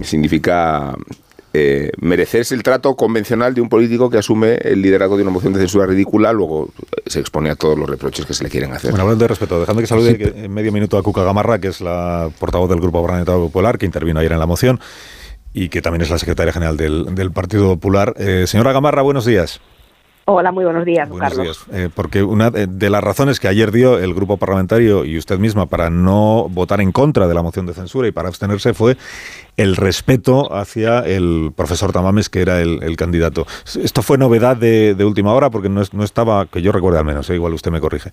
significa 0.02 0.94
eh, 1.54 1.92
merecerse 2.02 2.56
el 2.56 2.64
trato 2.64 2.96
convencional 2.96 3.54
de 3.54 3.62
un 3.62 3.70
político 3.70 4.10
que 4.10 4.18
asume 4.18 4.56
el 4.56 4.82
liderazgo 4.82 5.16
de 5.18 5.22
una 5.24 5.32
moción 5.32 5.54
de 5.54 5.60
censura 5.60 5.86
ridícula, 5.86 6.34
luego 6.34 6.70
se 7.06 7.20
expone 7.20 7.50
a 7.52 7.56
todos 7.56 7.78
los 7.78 7.90
reproches 7.90 8.26
que 8.26 8.34
se 8.34 8.44
le 8.44 8.50
quieren 8.50 8.74
hacer. 8.74 8.90
Bueno, 8.92 9.04
hablando 9.04 9.24
de 9.24 9.28
respeto, 9.30 9.60
dejadme 9.60 9.82
que 9.82 9.88
salude 9.88 10.18
que- 10.18 10.46
en 10.46 10.52
medio 10.54 10.72
minuto 10.72 10.98
a 10.98 11.04
Cuca 11.04 11.24
Gamarra, 11.24 11.60
que 11.60 11.68
es 11.70 11.80
la 11.82 12.30
portavoz 12.40 12.70
del 12.70 12.80
Grupo 12.80 13.02
Parlamentario 13.04 13.42
Popular, 13.42 13.78
que 13.78 13.86
intervino 13.86 14.20
ayer 14.20 14.32
en 14.32 14.40
la 14.40 14.48
moción 14.48 14.80
y 15.54 15.70
que 15.70 15.82
también 15.82 16.02
es 16.02 16.10
la 16.10 16.18
secretaria 16.18 16.52
general 16.54 16.78
del, 16.78 17.14
del 17.16 17.32
Partido 17.32 17.68
Popular. 17.68 18.14
Eh, 18.18 18.46
señora 18.48 18.72
Gamarra, 18.74 19.02
buenos 19.02 19.26
días. 19.26 19.60
Hola, 20.26 20.54
muy 20.54 20.64
buenos 20.64 20.86
días, 20.86 21.10
Buenos 21.10 21.34
Carlos. 21.34 21.66
días. 21.68 21.78
Eh, 21.78 21.90
porque 21.94 22.24
una 22.24 22.50
de, 22.50 22.66
de 22.66 22.90
las 22.90 23.04
razones 23.04 23.42
que 23.42 23.50
ayer 23.50 23.74
dio 23.74 24.00
el 24.00 24.14
grupo 24.14 24.38
parlamentario 24.38 25.04
y 25.04 25.18
usted 25.18 25.38
misma 25.38 25.66
para 25.66 25.90
no 25.90 26.48
votar 26.50 26.80
en 26.80 26.94
contra 26.94 27.28
de 27.28 27.34
la 27.34 27.42
moción 27.42 27.66
de 27.66 27.74
censura 27.74 28.08
y 28.08 28.14
para 28.14 28.30
abstenerse 28.30 28.74
fue 28.74 28.96
el 29.58 29.76
respeto 29.76 30.56
hacia 30.56 31.00
el 31.00 31.52
profesor 31.54 31.92
Tamames, 31.92 32.30
que 32.30 32.42
era 32.42 32.62
el, 32.62 32.82
el 32.84 32.96
candidato. 32.96 33.46
Esto 33.84 34.02
fue 34.02 34.18
novedad 34.18 34.56
de, 34.56 34.96
de 34.96 35.04
última 35.04 35.34
hora 35.34 35.50
porque 35.50 35.68
no, 35.68 35.82
es- 35.82 35.94
no 35.94 36.06
estaba, 36.06 36.46
que 36.46 36.62
yo 36.62 36.72
recuerde 36.72 37.00
al 37.00 37.06
menos, 37.06 37.30
eh, 37.30 37.36
igual 37.36 37.54
usted 37.54 37.72
me 37.72 37.82
corrige, 37.82 38.12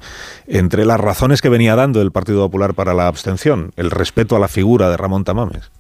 entre 0.49 0.85
las 0.85 0.99
razones 0.99 1.41
que 1.41 1.49
venía 1.49 1.77
dando 1.77 2.03
el 2.03 2.11
Partido 2.11 2.41
Popular 2.41 2.75
para 2.75 2.93
la 2.93 3.07
abstención, 3.07 3.71
el 3.77 3.93
respeto 3.93 4.35
a 4.35 4.41
la 4.41 4.49
figura 4.49 4.91
de 4.91 4.97
Ramón 4.97 5.23
Tamames. 5.23 5.71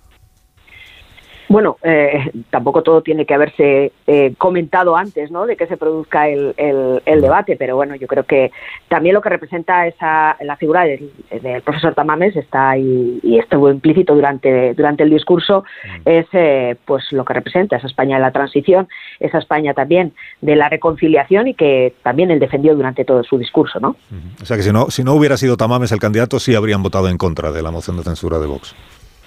Bueno, 1.52 1.78
eh, 1.82 2.30
tampoco 2.50 2.84
todo 2.84 3.02
tiene 3.02 3.26
que 3.26 3.34
haberse 3.34 3.90
eh, 4.06 4.34
comentado 4.38 4.96
antes, 4.96 5.32
¿no? 5.32 5.46
De 5.46 5.56
que 5.56 5.66
se 5.66 5.76
produzca 5.76 6.28
el, 6.28 6.54
el- 6.56 7.02
el 7.04 7.20
debate, 7.20 7.56
pero 7.56 7.74
bueno, 7.74 7.96
yo 7.96 8.06
creo 8.06 8.22
que 8.22 8.52
también 8.86 9.14
lo 9.16 9.20
que 9.20 9.30
representa 9.30 9.84
esa 9.88 10.36
la 10.42 10.56
figura 10.56 10.82
del, 10.84 11.10
del 11.42 11.60
profesor 11.62 11.92
Tamames 11.92 12.36
está 12.36 12.70
ahí 12.70 13.18
y 13.24 13.38
estuvo 13.40 13.68
implícito 13.68 14.14
durante 14.14 14.74
durante 14.74 15.02
el 15.02 15.10
discurso 15.10 15.64
es 16.04 16.26
eh, 16.34 16.76
pues 16.84 17.10
lo 17.10 17.24
que 17.24 17.34
representa 17.34 17.74
esa 17.76 17.88
España 17.88 18.14
de 18.14 18.22
la 18.22 18.30
transición, 18.30 18.86
esa 19.18 19.38
España 19.38 19.74
también 19.74 20.12
de 20.40 20.54
la 20.54 20.68
reconciliación 20.68 21.48
y 21.48 21.54
que 21.54 21.94
también 22.04 22.30
él 22.30 22.38
defendió 22.38 22.76
durante 22.76 23.04
todo 23.04 23.24
su 23.24 23.38
discurso, 23.38 23.80
¿no? 23.80 23.96
O 24.40 24.44
sea 24.44 24.56
que 24.56 24.62
si 24.62 24.70
no, 24.72 24.88
si 24.90 25.02
no 25.02 25.14
hubiera 25.14 25.36
sido 25.36 25.56
Tamames 25.56 25.90
el 25.90 25.98
candidato, 25.98 26.38
sí 26.38 26.54
habrían 26.54 26.84
votado 26.84 27.08
en 27.08 27.18
contra 27.18 27.50
de 27.50 27.60
la 27.60 27.72
moción 27.72 27.96
de 27.96 28.04
censura 28.04 28.38
de 28.38 28.46
Vox. 28.46 28.72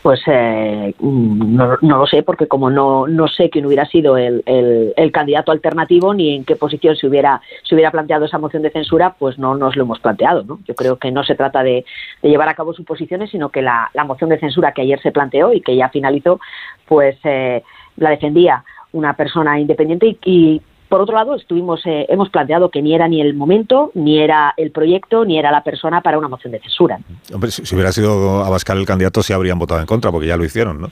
Pues 0.04 0.20
eh, 0.28 0.94
no, 1.00 1.78
no 1.82 1.98
lo 2.00 2.06
sé, 2.06 2.24
porque 2.24 2.48
como 2.48 2.70
no, 2.70 3.08
no 3.08 3.30
sé 3.30 3.50
quién 3.50 3.66
hubiera 3.66 3.86
sido 3.86 4.18
el, 4.18 4.44
el- 4.46 4.94
el 4.98 5.12
candidato 5.14 5.54
alternativo 5.54 6.14
ni 6.14 6.36
en 6.36 6.44
qué 6.44 6.58
posición 6.58 6.98
se 6.98 7.08
hubiera, 7.08 7.42
se 7.64 7.74
hubiera 7.74 7.90
planteado 7.90 8.26
esa 8.26 8.38
moción 8.38 8.64
de 8.64 8.70
censura, 8.70 9.16
pues 9.18 9.40
no 9.40 9.56
nos 9.56 9.78
lo 9.78 9.84
hemos 9.84 10.02
planteado. 10.02 10.44
¿no? 10.44 10.60
Yo 10.68 10.76
creo 10.76 10.98
que 10.98 11.10
no 11.10 11.24
se 11.24 11.36
trata 11.36 11.64
de, 11.64 11.86
de 12.22 12.30
llevar 12.30 12.50
a 12.50 12.54
cabo 12.54 12.74
suposiciones, 12.74 13.30
sino 13.32 13.48
que 13.48 13.62
la, 13.62 13.90
la 13.94 14.04
moción 14.04 14.30
de 14.30 14.40
censura 14.40 14.74
que 14.74 14.82
ayer 14.82 15.00
se 15.02 15.14
planteó 15.14 15.54
y 15.54 15.62
que 15.62 15.78
ya 15.78 15.88
finalizó, 15.88 16.42
pues 16.86 17.16
eh, 17.24 17.64
la 17.96 18.10
defendía 18.10 18.66
una 18.92 19.14
persona 19.16 19.58
independiente 19.58 20.06
y, 20.08 20.18
y 20.26 20.62
Por 20.94 21.02
otro 21.02 21.16
lado, 21.16 21.34
estuvimos, 21.34 21.82
eh, 21.88 22.06
hemos 22.08 22.30
planteado 22.30 22.70
que 22.70 22.80
ni 22.80 22.94
era 22.94 23.08
ni 23.08 23.20
el 23.20 23.34
momento, 23.34 23.90
ni 23.96 24.20
era 24.20 24.54
el 24.58 24.70
proyecto, 24.70 25.26
ni 25.26 25.40
era 25.40 25.50
la 25.50 25.64
persona 25.64 26.02
para 26.02 26.20
una 26.20 26.28
moción 26.28 26.52
de 26.52 26.60
censura. 26.60 27.00
Hombre, 27.34 27.50
si, 27.50 27.66
si 27.66 27.74
hubiera 27.74 27.92
sido 27.92 28.44
Abascal 28.44 28.78
el 28.78 28.86
candidato, 28.86 29.24
sí 29.24 29.34
habrían 29.34 29.58
votado 29.58 29.80
en 29.80 29.88
contra, 29.88 30.12
porque 30.12 30.28
ya 30.28 30.38
lo 30.38 30.46
hicieron, 30.46 30.80
¿no? 30.80 30.92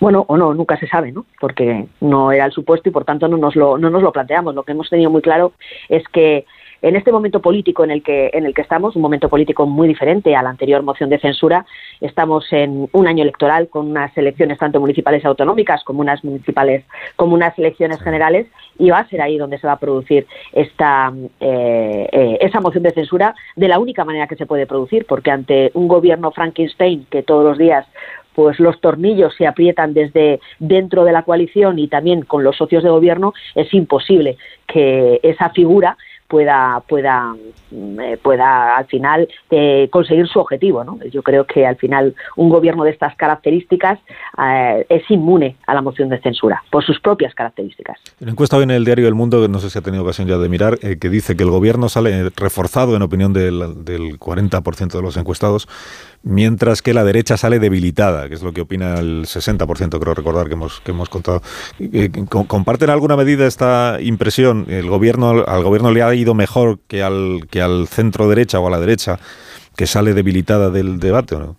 Bueno, 0.00 0.24
o 0.26 0.38
no, 0.38 0.54
nunca 0.54 0.78
se 0.78 0.88
sabe, 0.88 1.12
¿no? 1.12 1.26
Porque 1.38 1.86
no 2.00 2.32
era 2.32 2.46
el 2.46 2.52
supuesto 2.52 2.88
y 2.88 2.92
por 2.92 3.04
tanto 3.04 3.28
no 3.28 3.36
nos 3.36 3.54
lo, 3.56 3.76
no 3.76 3.90
nos 3.90 4.02
lo 4.02 4.10
planteamos. 4.10 4.54
Lo 4.54 4.62
que 4.62 4.72
hemos 4.72 4.88
tenido 4.88 5.10
muy 5.10 5.20
claro 5.20 5.52
es 5.90 6.02
que 6.08 6.46
en 6.84 6.96
este 6.96 7.12
momento 7.12 7.40
político 7.40 7.82
en 7.82 7.90
el 7.90 8.02
que 8.02 8.30
en 8.34 8.44
el 8.44 8.52
que 8.52 8.60
estamos, 8.60 8.94
un 8.94 9.00
momento 9.00 9.30
político 9.30 9.66
muy 9.66 9.88
diferente 9.88 10.36
a 10.36 10.42
la 10.42 10.50
anterior 10.50 10.82
moción 10.82 11.08
de 11.08 11.18
censura, 11.18 11.64
estamos 12.02 12.44
en 12.52 12.90
un 12.92 13.06
año 13.06 13.22
electoral 13.22 13.68
con 13.68 13.88
unas 13.90 14.14
elecciones 14.18 14.58
tanto 14.58 14.80
municipales 14.80 15.24
autonómicas 15.24 15.82
como 15.82 16.02
unas 16.02 16.22
municipales 16.22 16.84
como 17.16 17.34
unas 17.34 17.58
elecciones 17.58 18.02
generales 18.02 18.46
y 18.78 18.90
va 18.90 18.98
a 18.98 19.08
ser 19.08 19.22
ahí 19.22 19.38
donde 19.38 19.58
se 19.58 19.66
va 19.66 19.72
a 19.72 19.78
producir 19.78 20.26
esta 20.52 21.10
eh, 21.40 22.06
eh, 22.12 22.38
esa 22.42 22.60
moción 22.60 22.82
de 22.82 22.90
censura 22.90 23.34
de 23.56 23.68
la 23.68 23.78
única 23.78 24.04
manera 24.04 24.26
que 24.26 24.36
se 24.36 24.44
puede 24.44 24.66
producir, 24.66 25.06
porque 25.06 25.30
ante 25.30 25.70
un 25.72 25.88
gobierno 25.88 26.32
Frankenstein 26.32 27.06
que 27.10 27.22
todos 27.22 27.44
los 27.44 27.56
días 27.56 27.86
pues 28.34 28.58
los 28.60 28.80
tornillos 28.80 29.34
se 29.36 29.46
aprietan 29.46 29.94
desde 29.94 30.40
dentro 30.58 31.04
de 31.04 31.12
la 31.12 31.22
coalición 31.22 31.78
y 31.78 31.88
también 31.88 32.22
con 32.22 32.44
los 32.44 32.56
socios 32.56 32.82
de 32.82 32.90
gobierno, 32.90 33.32
es 33.54 33.72
imposible 33.72 34.36
que 34.66 35.20
esa 35.22 35.50
figura 35.50 35.96
pueda 36.28 36.82
pueda 36.88 37.34
mm, 37.70 38.00
eh, 38.00 38.18
pueda 38.22 38.76
al 38.76 38.86
final 38.86 39.28
eh, 39.50 39.88
conseguir 39.90 40.26
su 40.26 40.38
objetivo 40.38 40.84
¿no? 40.84 40.98
yo 41.12 41.22
creo 41.22 41.44
que 41.44 41.66
al 41.66 41.76
final 41.76 42.14
un 42.36 42.48
gobierno 42.48 42.84
de 42.84 42.90
estas 42.90 43.14
características 43.16 43.98
eh, 44.38 44.86
es 44.88 45.10
inmune 45.10 45.56
a 45.66 45.74
la 45.74 45.82
moción 45.82 46.08
de 46.08 46.20
censura 46.20 46.62
por 46.70 46.84
sus 46.84 47.00
propias 47.00 47.34
características 47.34 47.98
Una 48.20 48.32
encuesta 48.32 48.56
hoy 48.56 48.64
en 48.64 48.70
el 48.70 48.84
diario 48.84 49.08
El 49.08 49.14
Mundo, 49.14 49.46
no 49.48 49.58
sé 49.58 49.70
si 49.70 49.78
ha 49.78 49.82
tenido 49.82 50.02
ocasión 50.02 50.28
ya 50.28 50.38
de 50.38 50.48
mirar, 50.48 50.78
eh, 50.82 50.98
que 50.98 51.08
dice 51.08 51.36
que 51.36 51.42
el 51.42 51.50
gobierno 51.50 51.88
sale 51.88 52.30
reforzado, 52.36 52.96
en 52.96 53.02
opinión 53.02 53.32
del, 53.32 53.84
del 53.84 54.18
40% 54.18 54.92
de 54.92 55.02
los 55.02 55.16
encuestados, 55.16 55.68
mientras 56.24 56.82
que 56.82 56.94
la 56.94 57.04
derecha 57.04 57.36
sale 57.36 57.58
debilitada, 57.58 58.28
que 58.28 58.34
es 58.34 58.42
lo 58.42 58.52
que 58.52 58.62
opina 58.62 58.98
el 58.98 59.26
60%, 59.26 60.00
creo 60.00 60.14
recordar 60.14 60.48
que 60.48 60.54
hemos, 60.54 60.80
contado. 61.08 61.42
Eh, 61.78 62.10
co- 62.28 62.46
¿Comparten 62.46 62.90
alguna 62.90 63.16
medida 63.16 63.46
esta 63.46 63.98
impresión? 64.00 64.64
¿El 64.68 64.88
gobierno, 64.88 65.44
¿Al 65.46 65.62
gobierno 65.62 65.90
le 65.92 66.02
ha 66.02 66.14
ido 66.14 66.34
mejor 66.34 66.78
que 66.88 67.02
al, 67.02 67.46
que 67.50 67.62
al 67.62 67.86
centro 67.88 68.28
derecha 68.28 68.58
o 68.58 68.66
a 68.66 68.70
la 68.70 68.80
derecha, 68.80 69.18
que 69.76 69.86
sale 69.86 70.14
debilitada 70.14 70.70
del 70.70 70.98
debate 70.98 71.34
o 71.36 71.40
no? 71.40 71.56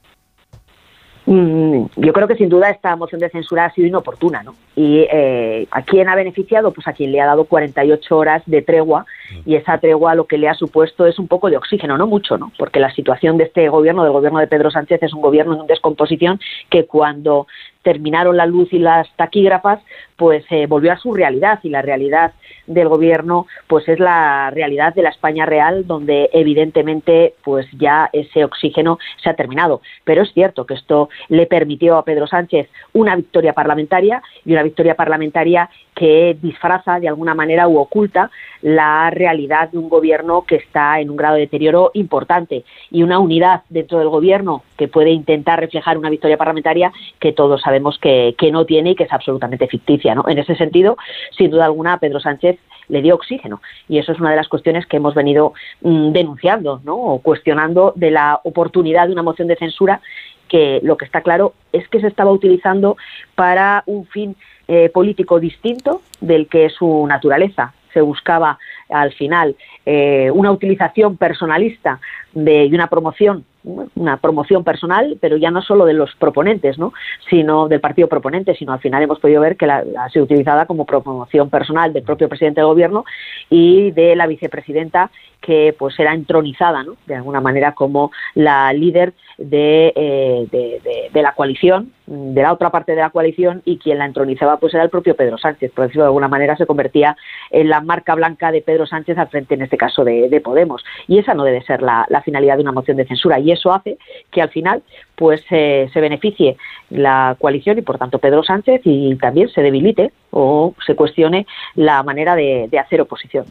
Mm, 1.27 1.85
yo 1.95 2.13
creo 2.13 2.27
que 2.27 2.35
sin 2.35 2.49
duda 2.49 2.69
esta 2.69 2.95
moción 2.95 3.19
de 3.19 3.29
censura 3.29 3.65
ha 3.65 3.73
sido 3.73 3.87
inoportuna, 3.87 4.43
¿no? 4.43 4.55
Y 4.75 5.07
eh, 5.11 5.67
¿a 5.71 5.81
quién 5.81 6.07
ha 6.07 6.15
beneficiado? 6.15 6.71
Pues 6.71 6.87
a 6.87 6.93
quien 6.93 7.11
le 7.11 7.19
ha 7.19 7.25
dado 7.25 7.45
48 7.45 8.15
horas 8.15 8.43
de 8.45 8.61
tregua 8.61 9.05
y 9.43 9.55
esa 9.55 9.79
tregua 9.79 10.13
lo 10.13 10.25
que 10.25 10.37
le 10.37 10.47
ha 10.49 10.53
supuesto 10.53 11.07
es 11.07 11.17
un 11.17 11.27
poco 11.27 11.49
de 11.49 11.57
oxígeno, 11.57 11.97
no 11.97 12.05
mucho, 12.05 12.37
¿no? 12.37 12.51
Porque 12.59 12.79
la 12.79 12.93
situación 12.93 13.37
de 13.37 13.45
este 13.45 13.67
gobierno, 13.69 14.03
del 14.03 14.13
gobierno 14.13 14.39
de 14.39 14.47
Pedro 14.47 14.69
Sánchez, 14.69 15.01
es 15.01 15.13
un 15.13 15.21
gobierno 15.21 15.59
en 15.59 15.67
descomposición 15.67 16.39
que 16.69 16.85
cuando 16.85 17.47
terminaron 17.81 18.37
la 18.37 18.45
luz 18.45 18.71
y 18.73 18.79
las 18.79 19.07
taquígrafas, 19.15 19.79
pues 20.15 20.45
eh, 20.49 20.67
volvió 20.67 20.93
a 20.93 20.97
su 20.97 21.13
realidad 21.13 21.59
y 21.63 21.69
la 21.69 21.81
realidad 21.81 22.33
del 22.67 22.87
gobierno 22.87 23.47
pues 23.67 23.87
es 23.87 23.99
la 23.99 24.49
realidad 24.51 24.93
de 24.93 25.03
la 25.03 25.09
España 25.09 25.45
real 25.45 25.85
donde 25.85 26.29
evidentemente 26.33 27.35
pues 27.43 27.67
ya 27.77 28.09
ese 28.13 28.43
oxígeno 28.43 28.97
se 29.21 29.29
ha 29.29 29.35
terminado 29.35 29.81
pero 30.03 30.23
es 30.23 30.33
cierto 30.33 30.65
que 30.65 30.75
esto 30.75 31.09
le 31.29 31.45
permitió 31.45 31.97
a 31.97 32.05
Pedro 32.05 32.27
Sánchez 32.27 32.69
una 32.93 33.15
victoria 33.15 33.53
parlamentaria 33.53 34.21
y 34.45 34.53
una 34.53 34.63
victoria 34.63 34.95
parlamentaria 34.95 35.69
que 35.95 36.37
disfraza 36.41 36.99
de 36.99 37.07
alguna 37.07 37.33
manera 37.33 37.67
u 37.67 37.77
oculta 37.77 38.29
la 38.61 39.09
realidad 39.09 39.69
de 39.71 39.77
un 39.77 39.89
gobierno 39.89 40.43
que 40.45 40.55
está 40.55 40.99
en 40.99 41.09
un 41.09 41.15
grado 41.15 41.35
de 41.35 41.41
deterioro 41.41 41.91
importante 41.93 42.65
y 42.91 43.03
una 43.03 43.19
unidad 43.19 43.61
dentro 43.69 43.99
del 43.99 44.09
gobierno 44.09 44.63
que 44.77 44.87
puede 44.87 45.11
intentar 45.11 45.59
reflejar 45.59 45.97
una 45.97 46.09
victoria 46.09 46.37
parlamentaria 46.37 46.91
que 47.19 47.31
todos 47.31 47.61
sabemos 47.61 47.97
que, 47.99 48.35
que 48.37 48.51
no 48.51 48.65
tiene 48.65 48.91
y 48.91 48.95
que 48.95 49.05
es 49.05 49.13
absolutamente 49.13 49.67
ficticia. 49.67 50.04
En 50.27 50.37
ese 50.37 50.55
sentido, 50.55 50.97
sin 51.37 51.49
duda 51.49 51.65
alguna, 51.65 51.97
Pedro 51.97 52.19
Sánchez 52.19 52.59
le 52.87 53.01
dio 53.01 53.15
oxígeno 53.15 53.61
y 53.89 53.97
eso 53.97 54.11
es 54.11 54.19
una 54.19 54.29
de 54.29 54.35
las 54.35 54.47
cuestiones 54.47 54.85
que 54.85 54.97
hemos 54.97 55.15
venido 55.15 55.53
mm, 55.81 56.11
denunciando 56.11 56.81
¿no? 56.83 56.95
o 56.95 57.19
cuestionando 57.19 57.93
de 57.95 58.11
la 58.11 58.39
oportunidad 58.43 59.07
de 59.07 59.13
una 59.13 59.23
moción 59.23 59.47
de 59.47 59.55
censura 59.55 60.01
que 60.47 60.79
lo 60.83 60.95
que 60.95 61.05
está 61.05 61.21
claro 61.21 61.53
es 61.73 61.87
que 61.87 61.99
se 61.99 62.07
estaba 62.07 62.31
utilizando 62.31 62.97
para 63.33 63.81
un 63.87 64.05
fin 64.05 64.35
eh, 64.67 64.89
político 64.89 65.39
distinto 65.39 66.01
del 66.21 66.47
que 66.47 66.65
es 66.65 66.73
su 66.73 67.05
naturaleza. 67.07 67.73
Se 67.93 68.01
buscaba 68.01 68.59
al 68.89 69.11
final 69.13 69.55
eh, 69.85 70.29
una 70.31 70.51
utilización 70.51 71.17
personalista 71.17 71.99
de, 72.33 72.65
y 72.65 72.75
una 72.75 72.87
promoción 72.87 73.45
una 73.95 74.17
promoción 74.17 74.63
personal, 74.63 75.17
pero 75.19 75.37
ya 75.37 75.51
no 75.51 75.61
solo 75.61 75.85
de 75.85 75.93
los 75.93 76.15
proponentes, 76.15 76.77
¿no? 76.77 76.93
sino 77.29 77.67
del 77.67 77.81
partido 77.81 78.07
proponente, 78.07 78.55
sino 78.55 78.73
al 78.73 78.79
final 78.79 79.03
hemos 79.03 79.19
podido 79.19 79.41
ver 79.41 79.57
que 79.57 79.67
la, 79.67 79.83
ha 79.99 80.09
sido 80.09 80.25
utilizada 80.25 80.65
como 80.65 80.85
promoción 80.85 81.49
personal 81.49 81.91
del 81.91 82.03
propio 82.03 82.29
presidente 82.29 82.61
del 82.61 82.67
gobierno 82.67 83.05
y 83.49 83.91
de 83.91 84.15
la 84.15 84.27
vicepresidenta 84.27 85.09
que 85.41 85.75
pues 85.77 85.99
era 85.99 86.13
entronizada, 86.13 86.83
¿no? 86.83 86.95
de 87.05 87.15
alguna 87.15 87.41
manera 87.41 87.73
como 87.73 88.11
la 88.33 88.71
líder 88.73 89.13
de, 89.37 89.93
eh, 89.95 91.09
de, 91.11 91.21
la 91.21 91.33
coalición, 91.33 91.91
de 92.07 92.41
la 92.41 92.53
otra 92.53 92.69
parte 92.69 92.93
de 92.93 93.01
la 93.01 93.09
coalición 93.09 93.61
y 93.65 93.77
quien 93.77 93.97
la 93.97 94.05
entronizaba 94.05 94.57
pues 94.57 94.73
era 94.73 94.83
el 94.83 94.89
propio 94.89 95.15
Pedro 95.15 95.37
Sánchez, 95.37 95.71
por 95.71 95.85
decirlo 95.85 96.03
de 96.03 96.07
alguna 96.07 96.27
manera 96.27 96.55
se 96.55 96.65
convertía 96.65 97.17
en 97.49 97.69
la 97.69 97.81
marca 97.81 98.15
blanca 98.15 98.51
de 98.51 98.61
Pedro 98.61 98.85
Sánchez 98.85 99.17
al 99.17 99.29
frente 99.29 99.55
en 99.55 99.63
este 99.63 99.77
caso 99.77 100.03
de, 100.03 100.29
de 100.29 100.41
Podemos 100.41 100.83
y 101.07 101.17
esa 101.17 101.33
no 101.33 101.43
debe 101.43 101.63
ser 101.63 101.81
la, 101.81 102.05
finalidad 102.23 102.55
de 102.55 102.63
una 102.63 102.71
moción 102.71 102.97
de 102.97 103.05
censura 103.05 103.39
y 103.39 103.51
eso 103.51 103.71
hace 103.71 103.97
que 104.31 104.41
al 104.41 104.49
final 104.49 104.83
pues 105.15 105.41
eh, 105.51 105.89
se 105.93 106.01
beneficie 106.01 106.57
la 106.89 107.35
coalición 107.39 107.77
y 107.77 107.81
por 107.81 107.97
tanto 107.97 108.19
Pedro 108.19 108.43
Sánchez 108.43 108.81
y 108.83 109.15
también 109.15 109.49
se 109.49 109.61
debilite 109.61 110.11
o 110.31 110.73
se 110.85 110.95
cuestione 110.95 111.45
la 111.75 112.03
manera 112.03 112.35
de, 112.35 112.69
hacer 112.79 113.01
oposición. 113.01 113.45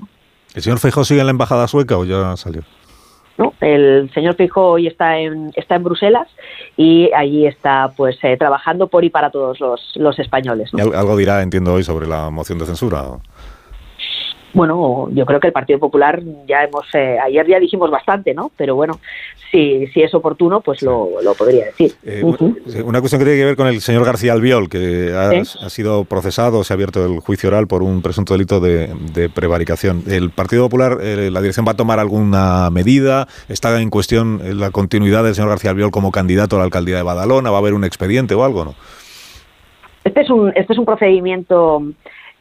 ¿El 0.55 0.62
señor 0.62 0.79
Feijóo 0.79 1.05
sigue 1.05 1.21
en 1.21 1.27
la 1.27 1.31
embajada 1.31 1.67
sueca 1.67 1.97
o 1.97 2.05
ya 2.05 2.37
salió? 2.37 2.62
¿No? 3.38 3.55
El 3.61 4.11
señor 4.14 4.35
Feijóo 4.35 4.73
hoy 4.73 4.87
está 4.87 5.18
en, 5.18 5.53
está 5.57 5.77
en 5.77 5.85
Bruselas 5.85 6.29
y 6.77 7.11
allí 7.12 7.47
está 7.47 7.92
pues 7.97 8.16
eh, 8.23 8.37
trabajando 8.37 8.88
por 8.88 9.05
y 9.05 9.11
para 9.11 9.31
todos 9.31 9.61
los, 9.61 9.92
los 9.97 10.18
españoles. 10.18 10.70
Algo 10.75 11.16
dirá, 11.16 11.42
entiendo, 11.42 11.75
hoy 11.75 11.85
sobre 11.85 12.07
la 12.07 12.31
moción 12.31 12.59
de 12.59 12.66
censura. 12.66 13.05
Bueno, 14.55 15.09
yo 15.11 15.27
creo 15.27 15.40
que 15.40 15.49
el 15.49 15.53
Partido 15.53 15.81
Popular 15.81 16.23
ya 16.47 16.62
hemos, 16.62 16.87
eh, 16.95 17.19
ayer 17.19 17.45
ya 17.47 17.59
dijimos 17.59 17.90
bastante, 17.90 18.35
¿no? 18.35 18.53
Pero 18.57 18.77
bueno, 18.77 19.01
si, 19.51 19.88
si 19.88 20.01
es 20.01 20.14
oportuno, 20.14 20.61
pues 20.61 20.81
lo, 20.83 21.21
lo 21.23 21.35
podría 21.35 21.67
decir. 21.67 21.93
Eh, 22.05 22.23
uh 22.23 22.33
-huh. 22.33 22.85
Una 22.85 23.01
cuestión 23.01 23.19
que 23.19 23.25
tiene 23.25 23.40
que 23.40 23.45
ver 23.47 23.57
con 23.57 23.67
el 23.67 23.81
señor 23.81 24.05
García 24.05 24.33
Albiol, 24.33 24.69
que 24.69 25.12
ha, 25.12 25.69
sido 25.71 26.05
procesado, 26.05 26.62
se 26.62 26.73
ha 26.73 26.77
abierto 26.77 27.05
el 27.05 27.19
juicio 27.19 27.49
oral 27.49 27.67
por 27.67 27.83
un 27.83 28.01
presunto 28.01 28.35
delito 28.35 28.61
de, 28.61 28.95
de 29.12 29.29
prevaricación. 29.29 30.05
¿El 30.07 30.31
Partido 30.31 30.62
Popular, 30.62 30.99
eh, 31.03 31.31
la 31.33 31.40
dirección 31.40 31.67
va 31.67 31.73
a 31.73 31.77
tomar 31.77 31.99
alguna 31.99 32.71
medida? 32.71 33.27
¿Está 33.49 33.81
en 33.81 33.90
cuestión 33.90 34.40
la 34.61 34.71
continuidad 34.71 35.25
del 35.25 35.35
señor 35.35 35.51
García 35.51 35.73
Albiol 35.73 35.90
como 35.90 36.12
candidato 36.12 36.55
a 36.55 36.59
la 36.61 36.64
alcaldía 36.64 36.97
de 36.97 37.03
Badalona? 37.03 37.51
¿Va 37.51 37.57
a 37.57 37.61
haber 37.61 37.75
un 37.75 37.83
expediente 37.83 38.35
o 38.35 38.45
algo, 38.45 38.64
no? 38.64 38.75
Este 40.05 40.21
es 40.21 40.31
un, 40.31 40.53
este 40.55 40.75
es 40.75 40.79
un 40.79 40.85
procedimiento 40.85 41.83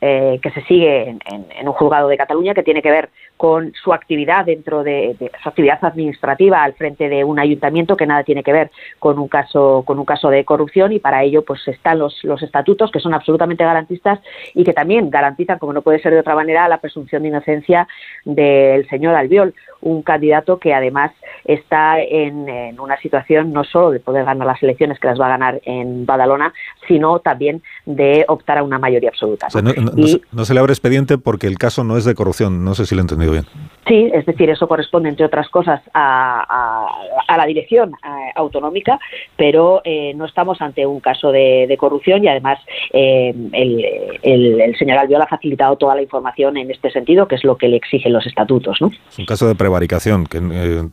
eh, 0.05 0.39
que 0.43 0.51
se 0.51 0.61
sigue 0.63 1.09
en, 1.09 1.19
en, 1.31 1.45
en, 1.49 1.65
un 1.65 1.73
juzgado 1.73 2.09
de 2.09 2.17
Cataluña 2.17 2.53
que 2.53 2.63
tiene 2.63 2.81
que 2.81 2.91
ver 2.91 3.09
con 3.43 3.73
su 3.73 3.91
actividad 3.91 4.45
dentro 4.45 4.85
de, 4.85 5.17
de, 5.19 5.29
su 5.43 5.49
actividad 5.49 5.77
administrativa 5.81 6.63
al 6.63 6.75
frente 6.75 7.09
de 7.09 7.25
un 7.25 7.39
ayuntamiento 7.39 7.97
que 7.97 8.07
nada 8.07 8.23
tiene 8.23 8.41
que 8.41 8.53
ver 8.53 8.71
con 8.99 9.19
un 9.19 9.27
caso 9.27 9.83
con 9.85 9.99
un 9.99 10.05
caso 10.05 10.29
de 10.29 10.45
corrupción 10.45 10.93
y 10.93 10.99
para 10.99 11.23
ello 11.23 11.43
pues 11.43 11.67
están 11.67 11.99
los, 11.99 12.23
los 12.23 12.41
estatutos 12.41 12.89
que 12.89 13.01
son 13.01 13.13
absolutamente 13.13 13.65
garantistas 13.65 14.21
y 14.53 14.63
que 14.63 14.71
también 14.71 15.09
garantizan 15.09 15.59
como 15.59 15.73
no 15.73 15.81
puede 15.81 15.99
ser 15.99 16.13
de 16.13 16.21
otra 16.21 16.35
manera 16.35 16.69
la 16.69 16.77
presunción 16.77 17.23
de 17.23 17.27
inocencia 17.27 17.85
del 18.23 18.87
señor 18.87 19.13
Albiol 19.13 19.53
un 19.81 20.01
candidato 20.01 20.57
que 20.57 20.73
además 20.73 21.11
está 21.43 21.99
en, 21.99 22.47
en, 22.47 22.79
una 22.79 22.97
situación 23.01 23.51
no 23.51 23.65
solo 23.65 23.91
de 23.91 23.99
poder 23.99 24.23
ganar 24.23 24.47
las 24.47 24.63
elecciones 24.63 24.97
que 24.99 25.07
las 25.07 25.19
va 25.19 25.25
a 25.25 25.29
ganar 25.37 25.61
en 25.65 26.05
Badalona, 26.05 26.53
sino 26.87 27.19
también 27.19 27.61
de 27.85 28.23
optar 28.29 28.59
a 28.59 28.63
una 28.63 28.79
mayoría 28.79 29.09
absoluta. 29.09 29.47
¿no? 29.47 29.47
O 29.47 29.51
sea, 29.51 29.61
no, 29.61 29.73
no, 29.73 29.91
y, 29.97 30.07
se, 30.07 30.21
no, 30.31 30.45
se, 30.45 30.53
le 30.53 30.61
abre 30.61 30.71
expediente 30.71 31.17
porque 31.17 31.47
el 31.47 31.57
caso 31.57 31.83
no 31.83 31.97
es 31.97 32.05
de 32.05 32.15
corrupción, 32.15 32.63
no 32.63 32.75
sé 32.75 32.85
si 32.85 32.95
lo 32.95 33.01
he 33.01 33.03
entendido 33.03 33.32
bien. 33.33 33.45
Sí, 33.87 34.09
es 34.13 34.25
decir, 34.25 34.49
eso 34.49 34.67
corresponde, 34.67 35.09
entre 35.09 35.25
otras 35.25 35.49
cosas, 35.49 35.81
a, 35.93 36.45
a, 36.47 36.87
a 37.27 37.37
la 37.37 37.45
dirección 37.45 37.93
a, 38.01 38.31
autonómica, 38.35 38.97
pero 39.35 39.81
eh, 39.83 40.13
no 40.15 40.25
estamos 40.25 40.61
ante 40.61 40.85
un 40.85 41.01
caso 41.01 41.31
de, 41.31 41.65
de 41.67 41.77
corrupción 41.77 42.23
y 42.23 42.29
además 42.29 42.59
eh, 42.93 43.33
el, 43.51 43.85
el, 44.21 44.61
el, 44.61 44.77
señor 44.77 44.99
Albiol 44.99 45.21
ha 45.21 45.27
facilitado 45.27 45.75
toda 45.75 45.95
la 45.95 46.01
información 46.01 46.55
en 46.57 46.71
este 46.71 46.91
sentido, 46.91 47.27
que 47.27 47.35
es 47.35 47.43
lo 47.43 47.57
que 47.57 47.67
le 47.67 47.75
exigen 47.75 48.13
los 48.13 48.25
estatutos. 48.25 48.77
¿no? 48.79 48.91
Es 49.09 49.19
un 49.19 49.25
caso 49.25 49.47
de 49.47 49.55
prevaricación. 49.55 50.25
Que, 50.27 50.37
eh, 50.37 50.83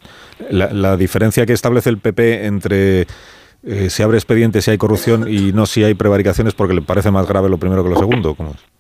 la, 0.51 0.73
la, 0.73 0.97
diferencia 0.97 1.47
que 1.47 1.53
establece 1.53 1.91
el 1.91 1.99
PP 1.99 2.47
entre 2.47 3.07
eh, 3.63 3.91
se 3.91 4.03
abre 4.03 4.17
expediente 4.17 4.63
si 4.63 4.71
hay 4.71 4.79
corrupción 4.79 5.27
y 5.29 5.53
no 5.53 5.67
si 5.67 5.85
hay 5.85 5.95
prevaricaciones 5.95 6.55
porque 6.55 6.75
le 6.75 6.83
parece 6.83 7.11
más 7.11 7.29
grave 7.29 7.49
lo 7.49 7.59
primero 7.59 7.85
que 7.85 7.91
lo 7.91 7.97
segundo. 7.97 8.35
¿cómo 8.35 8.51
es? 8.51 8.80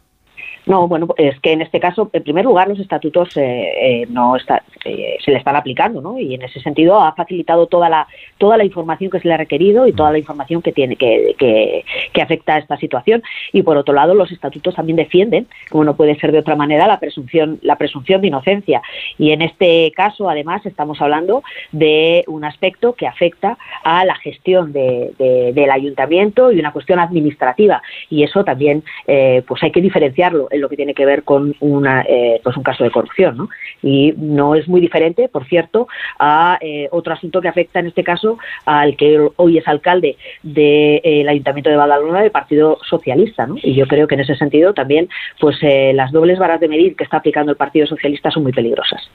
No, 0.66 0.87
bueno, 0.88 1.09
es 1.16 1.38
que 1.40 1.53
en 1.53 1.62
este 1.62 1.81
caso, 1.81 2.11
en 2.12 2.23
primer 2.23 2.44
lugar, 2.44 2.68
los 2.68 2.79
estatutos 2.79 3.35
eh, 3.37 4.03
eh, 4.03 4.07
no 4.11 4.37
eh, 4.37 5.16
se 5.25 5.31
le 5.31 5.38
están 5.38 5.57
aplicando, 5.57 6.03
¿no? 6.03 6.18
Y 6.18 6.35
en 6.35 6.42
ese 6.42 6.61
sentido 6.61 7.01
ha 7.01 7.14
facilitado 7.14 7.66
toda 7.66 7.88
la 7.88 8.07
toda 8.37 8.57
la 8.57 8.64
información 8.64 9.11
que 9.11 9.20
se 9.20 9.29
le 9.29 9.35
ha 9.35 9.38
requerido 9.38 9.87
y 9.87 9.92
toda 9.92 10.12
la 10.12 10.18
información 10.18 10.62
que 10.62 10.73
tiene 10.73 10.96
que, 10.96 11.35
que, 11.38 11.85
que 12.12 12.23
afecta 12.23 12.55
a 12.55 12.59
esta 12.59 12.77
situación. 12.77 13.23
Y 13.53 13.62
por 13.62 13.77
otro 13.77 13.94
lado, 13.94 14.14
los 14.14 14.31
estatutos 14.33 14.75
también 14.75 14.96
defienden, 14.96 15.46
como 15.70 15.85
no 15.85 15.96
puede 15.96 16.18
ser 16.18 16.31
de 16.33 16.38
otra 16.38 16.57
manera, 16.57 16.87
la 16.87 17.01
presunción 17.01 17.59
la 17.62 17.77
presunción 17.77 18.20
de 18.20 18.29
inocencia. 18.29 18.83
Y 19.18 19.33
en 19.33 19.42
este 19.42 19.92
caso, 19.92 20.29
además, 20.29 20.64
estamos 20.66 21.01
hablando 21.01 21.42
de 21.73 22.25
un 22.27 22.44
aspecto 22.44 22.92
que 22.94 23.07
afecta 23.07 23.57
a 23.83 24.05
la 24.05 24.14
gestión 24.16 24.73
de, 24.73 25.12
de, 25.18 25.53
del 25.55 25.70
ayuntamiento 25.70 26.53
y 26.53 26.61
una 26.61 26.73
cuestión 26.73 26.99
administrativa. 26.99 27.83
Y 28.11 28.25
eso 28.25 28.44
también, 28.44 28.83
pues 29.07 29.62
hay 29.62 29.70
que 29.70 29.81
diferenciarlo 29.81 30.49
lo 30.61 30.68
que 30.68 30.77
tiene 30.77 30.94
que 30.94 31.07
ver 31.07 31.25
con 31.25 31.55
una, 31.61 32.03
eh, 32.09 32.40
pues 32.42 32.57
un 32.57 32.62
caso 32.62 32.85
de 32.85 32.90
corrupción. 32.90 33.37
¿no? 33.37 33.49
Y 33.83 34.12
no 34.16 34.55
es 34.55 34.68
muy 34.68 34.81
diferente, 34.81 35.29
por 35.29 35.46
cierto, 35.46 35.88
a 36.18 36.59
eh, 36.61 36.88
otro 36.90 37.14
asunto 37.14 37.40
que 37.40 37.49
afecta 37.49 37.81
en 37.81 37.87
este 37.87 38.05
caso 38.05 38.38
al 38.64 38.96
que 38.96 39.29
hoy 39.37 39.59
es 39.59 39.66
alcalde 39.66 40.16
del 40.42 40.55
de, 40.55 41.01
eh, 41.05 41.29
Ayuntamiento 41.31 41.70
de 41.70 41.77
Badalona 41.77 42.23
del 42.23 42.31
Partido 42.31 42.79
Socialista. 42.88 43.46
¿no? 43.46 43.57
Y 43.62 43.75
yo 43.75 43.87
creo 43.87 44.07
que 44.07 44.14
en 44.14 44.23
ese 44.23 44.35
sentido 44.37 44.75
también 44.75 45.09
pues 45.38 45.57
las 45.62 46.12
dobles 46.12 46.38
varas 46.38 46.61
de 46.61 46.68
medir 46.68 46.96
que 46.96 47.05
está 47.05 47.18
aplicando 47.18 47.53
el 47.53 47.57
Partido 47.57 47.87
Socialista 47.87 48.31
son 48.31 48.42
muy 48.42 48.53
peligrosas. 48.53 49.09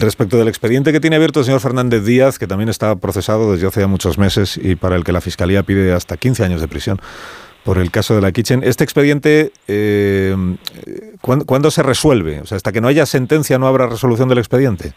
Respecto 0.00 0.38
del 0.38 0.48
expediente 0.48 0.92
que 0.92 1.00
tiene 1.00 1.16
abierto 1.16 1.40
el 1.40 1.46
señor 1.46 1.60
Fernández 1.60 2.04
Díaz, 2.04 2.38
que 2.38 2.46
también 2.46 2.68
está 2.68 2.96
procesado 2.96 3.52
desde 3.52 3.66
hace 3.66 3.80
ya 3.80 3.86
muchos 3.86 4.18
meses 4.18 4.58
y 4.62 4.76
para 4.76 4.96
el 4.96 5.04
que 5.04 5.12
la 5.12 5.20
Fiscalía 5.20 5.62
pide 5.62 5.92
hasta 5.92 6.16
15 6.16 6.44
años 6.44 6.60
de 6.60 6.68
prisión 6.68 7.00
por 7.64 7.78
el 7.78 7.90
caso 7.90 8.14
de 8.14 8.20
la 8.20 8.32
Kitchen. 8.32 8.62
¿Este 8.64 8.84
expediente 8.84 9.52
eh, 9.68 10.34
¿cuándo, 11.20 11.46
¿cuándo, 11.46 11.70
se 11.70 11.82
resuelve? 11.82 12.40
O 12.40 12.46
sea, 12.46 12.56
hasta 12.56 12.72
que 12.72 12.80
no 12.80 12.88
haya 12.88 13.06
sentencia 13.06 13.58
no 13.58 13.66
habrá 13.66 13.86
resolución 13.86 14.28
del 14.28 14.38
expediente. 14.38 14.92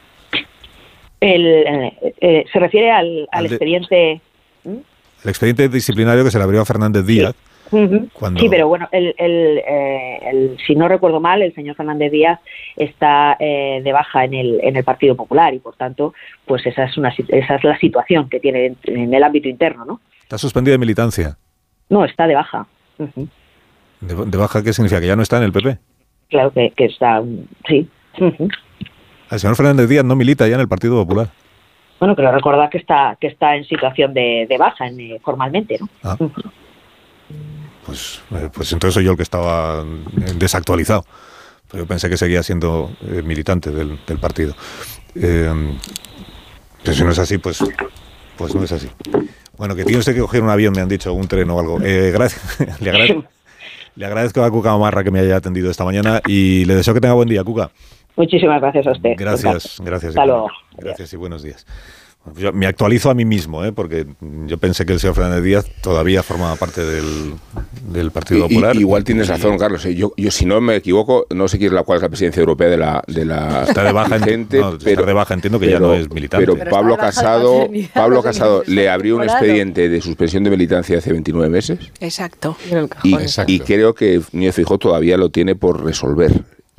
El, 1.20 1.46
eh, 1.46 2.14
eh, 2.22 2.46
se 2.52 2.60
refiere 2.60 2.92
al, 2.92 3.28
al, 3.32 3.40
al 3.40 3.46
expediente... 3.48 4.22
¿Mm? 4.64 4.78
El 5.24 5.30
expediente 5.30 5.70
disciplinario 5.70 6.24
que 6.24 6.32
se 6.32 6.38
le 6.38 6.44
abrió 6.44 6.62
a 6.62 6.66
Fernández 6.66 7.06
Díaz. 7.06 7.34
Sí. 7.34 7.54
-huh. 7.74 8.10
Cuando... 8.14 8.40
Sí, 8.40 8.48
pero 8.50 8.68
bueno, 8.68 8.88
el, 8.92 9.16
el, 9.18 9.62
eh, 9.66 10.20
el, 10.24 10.58
si 10.66 10.76
no 10.76 10.88
recuerdo 10.88 11.20
mal, 11.20 11.42
el 11.42 11.54
señor 11.54 11.76
Fernández 11.76 12.12
Díaz 12.12 12.40
está 12.76 13.36
eh, 13.40 13.82
de 13.84 13.92
baja 13.92 14.26
en 14.26 14.34
el, 14.34 14.60
en 14.64 14.76
el 14.76 14.84
Partido 14.84 15.16
Popular 15.16 15.54
y, 15.54 15.60
por 15.60 15.76
tanto, 15.76 16.14
pues 16.46 16.66
esa 16.66 16.86
es, 16.86 16.98
una, 16.98 17.10
esa 17.10 17.56
es 17.56 17.64
la 17.64 17.78
situación 17.80 18.30
que 18.30 18.40
tiene 18.40 18.66
en, 18.68 18.78
en 18.86 19.14
el 19.14 19.24
ámbito 19.24 19.48
interno, 19.50 19.86
¿no? 19.86 20.02
Está 20.22 20.38
suspendido 20.38 20.74
de 20.74 20.80
militancia. 20.80 21.38
No, 21.94 22.04
está 22.06 22.26
de 22.26 22.34
baja. 22.34 22.66
Uh 22.98 23.06
-huh. 23.06 23.28
¿De, 24.02 24.26
¿De, 24.26 24.38
baja 24.38 24.64
qué 24.64 24.74
significa? 24.74 25.00
¿Que 25.00 25.08
ya 25.08 25.16
no 25.16 25.22
está 25.22 25.38
en 25.38 25.44
el 25.44 25.52
PP? 25.52 25.78
Claro 26.32 26.52
que, 26.52 26.72
que 26.76 26.86
está, 26.86 27.22
sí. 27.68 27.88
Uh 28.20 28.26
-huh. 28.26 28.52
El 29.30 29.40
señor 29.40 29.56
Fernández 29.56 29.88
Díaz 29.88 30.04
no 30.04 30.16
milita 30.16 30.48
ya 30.48 30.56
en 30.56 30.62
el 30.62 30.68
Partido 30.68 30.96
Popular. 30.96 31.30
Bueno, 32.00 32.16
pero 32.16 32.32
recordar 32.32 32.70
que 32.72 32.80
está 32.80 33.16
que 33.22 33.28
está 33.28 33.56
en 33.56 33.64
situación 33.66 34.14
de, 34.14 34.48
de 34.50 34.58
baja 34.58 34.88
en, 34.88 35.00
eh, 35.00 35.20
formalmente, 35.24 35.78
¿no? 35.80 35.88
Ah. 36.02 36.18
Uh 36.20 36.30
-huh. 36.30 36.52
Pues, 37.86 38.24
eh, 38.32 38.50
pues 38.52 38.74
entonces 38.74 38.96
soy 38.96 39.04
yo 39.06 39.12
el 39.12 39.18
que 39.18 39.24
estaba 39.24 39.84
desactualizado. 40.40 41.06
Pero 41.70 41.84
yo 41.84 41.88
pensé 41.88 42.10
que 42.10 42.18
seguía 42.18 42.42
siendo 42.42 42.90
eh, 43.02 43.22
militante 43.22 43.70
del, 43.72 44.00
del 44.08 44.18
partido. 44.18 44.56
Eh, 45.16 45.78
pero 46.84 46.98
si 46.98 47.04
no 47.04 47.12
es 47.12 47.20
así, 47.20 47.38
pues, 47.38 47.60
pues 48.38 48.56
no 48.56 48.64
es 48.64 48.72
así. 48.72 48.90
Bueno, 49.58 49.76
que 49.76 49.84
tiene 49.84 50.00
usted 50.00 50.14
que 50.14 50.22
coger 50.22 50.42
un 50.42 50.50
avión, 50.50 50.74
me 50.76 50.82
han 50.82 50.90
dicho, 50.90 51.14
un 51.14 51.28
tren 51.28 51.50
o 51.50 51.60
algo. 51.60 51.80
Eh, 51.82 52.12
gracias. 52.12 52.60
le, 52.82 52.90
agradezco, 52.90 53.24
le 53.96 54.06
agradezco 54.06 54.44
a 54.44 54.50
Cuca 54.50 54.76
Omarra 54.76 55.04
que 55.04 55.12
me 55.12 55.20
haya 55.20 55.36
atendido 55.36 55.70
esta 55.70 55.86
mañana 55.86 56.22
y 56.28 56.66
le 56.66 56.76
deseo 56.76 56.94
que 56.94 57.02
tenga 57.02 57.14
buen 57.14 57.30
día, 57.30 57.44
Cuca. 57.44 57.70
Muchísimas 58.16 58.62
gracias 58.62 58.88
a 58.88 58.92
usted. 58.92 59.14
Gracias, 59.18 59.82
gracias. 59.84 60.10
Hasta 60.10 60.26
luego. 60.26 60.50
Gracias 60.78 61.14
y 61.14 61.18
buenos 61.18 61.44
días. 61.44 61.66
Yo 62.38 62.54
me 62.54 62.68
actualizo 62.68 63.10
a 63.10 63.14
mí 63.14 63.26
mismo, 63.26 63.66
¿eh? 63.66 63.74
porque 63.74 64.08
yo 64.22 64.58
pensé 64.58 64.86
que 64.86 64.94
el 64.94 65.00
señor 65.00 65.14
Fernández 65.14 65.44
Díaz 65.44 65.66
todavía 65.82 66.24
formaba 66.24 66.56
parte 66.56 66.82
del, 66.82 67.34
del 67.92 68.12
Partido 68.12 68.48
Popular. 68.48 68.78
Y, 68.78 68.80
igual 68.80 69.04
tienes 69.04 69.28
razón, 69.28 69.58
Carlos. 69.58 69.86
¿eh? 69.86 69.94
Yo, 69.94 70.14
yo, 70.16 70.32
si 70.32 70.46
no 70.46 70.62
me 70.62 70.78
equivoco, 70.78 71.28
no 71.32 71.50
sé 71.50 71.58
quién 71.58 71.72
es 71.72 71.74
la 71.74 71.84
cuál 71.84 71.98
es 71.98 72.04
la 72.04 72.08
presidencia 72.08 72.40
europea 72.40 72.70
de 72.70 72.78
la, 72.78 73.04
de 73.08 73.26
la 73.26 73.64
está 73.64 73.84
de 73.84 73.92
baja, 73.92 74.20
gente, 74.20 74.58
no, 74.60 74.78
pero, 74.82 75.06
de 75.06 75.12
baja 75.12 75.34
entiendo 75.34 75.60
que 75.60 75.66
pero, 75.66 75.80
ya 75.80 75.86
no 75.86 75.94
es 75.94 76.10
militante. 76.10 76.46
Pero, 76.46 76.58
pero 76.58 76.72
Pablo 76.72 76.96
Casado, 76.96 77.70
Pablo 77.94 78.24
Casado 78.24 78.64
le 78.68 78.90
abrió 78.90 79.18
un 79.18 79.24
expediente 79.24 79.90
de 79.90 80.02
suspensión 80.02 80.46
de 80.46 80.50
militancia 80.50 81.00
hace 81.00 81.12
29 81.12 81.50
meses. 81.50 81.80
Exacto. 82.00 82.56
Y, 83.04 83.16
Exacto. 83.16 83.52
y 83.52 83.60
creo 83.60 83.94
que 83.94 84.22
Núñez 84.32 84.56
Fijó 84.56 84.78
todavía 84.78 85.18
lo 85.18 85.30
tiene 85.30 85.56
por 85.56 85.84
resolver. 85.84 86.32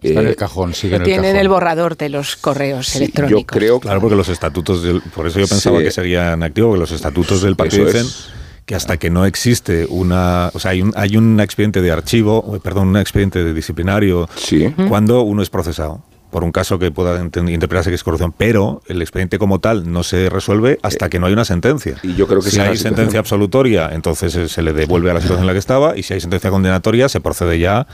Está 0.08 0.20
en 0.20 0.26
el 0.26 0.36
cajón, 0.36 0.74
sigue 0.74 0.96
en 0.96 1.02
el 1.02 1.34
cajón. 1.34 1.48
borrador 1.48 1.96
de 1.96 2.08
los 2.08 2.36
correos 2.36 2.88
sí, 2.88 2.98
electrónicos. 2.98 3.40
Yo 3.40 3.46
creo 3.46 3.80
claro, 3.80 4.00
porque 4.00 4.16
los 4.16 4.28
estatutos, 4.28 4.82
del, 4.82 5.00
por 5.00 5.26
eso 5.26 5.40
yo 5.40 5.46
pensaba 5.46 5.78
sí. 5.78 5.84
que 5.84 5.90
seguían 5.90 6.42
activos, 6.42 6.70
porque 6.70 6.80
los 6.80 6.92
estatutos 6.92 7.42
del 7.42 7.56
partido 7.56 7.86
dicen 7.86 8.06
es. 8.06 8.28
que 8.66 8.74
hasta 8.74 8.96
que 8.96 9.10
no 9.10 9.24
existe 9.26 9.86
una, 9.88 10.50
o 10.52 10.58
sea, 10.58 10.72
hay 10.72 10.82
un, 10.82 10.92
hay 10.96 11.16
un 11.16 11.40
expediente 11.40 11.80
de 11.80 11.90
archivo, 11.90 12.58
perdón, 12.62 12.88
un 12.88 12.96
expediente 12.96 13.42
de 13.42 13.54
disciplinario 13.54 14.28
sí. 14.36 14.72
cuando 14.88 15.22
uno 15.22 15.42
es 15.42 15.50
procesado 15.50 16.02
por 16.34 16.42
un 16.42 16.50
caso 16.50 16.80
que 16.80 16.90
pueda 16.90 17.22
interpretarse 17.22 17.90
que 17.90 17.94
es 17.94 18.02
corrupción, 18.02 18.34
pero 18.36 18.82
el 18.88 19.00
expediente 19.00 19.38
como 19.38 19.60
tal 19.60 19.92
no 19.92 20.02
se 20.02 20.28
resuelve 20.28 20.80
hasta 20.82 21.08
que 21.08 21.20
no 21.20 21.26
hay 21.26 21.32
una 21.32 21.44
sentencia. 21.44 21.94
Y 22.02 22.16
yo 22.16 22.26
creo 22.26 22.40
que 22.40 22.50
si 22.50 22.58
hay 22.58 22.76
sentencia 22.76 23.20
absolutoria, 23.20 23.90
entonces 23.92 24.50
se 24.50 24.62
le 24.62 24.72
devuelve 24.72 25.12
a 25.12 25.14
la 25.14 25.20
situación 25.20 25.44
en 25.44 25.46
la 25.46 25.52
que 25.52 25.60
estaba, 25.60 25.96
y 25.96 26.02
si 26.02 26.12
hay 26.12 26.20
sentencia 26.20 26.50
condenatoria, 26.50 27.08
se 27.08 27.20
procede 27.20 27.60
ya 27.60 27.86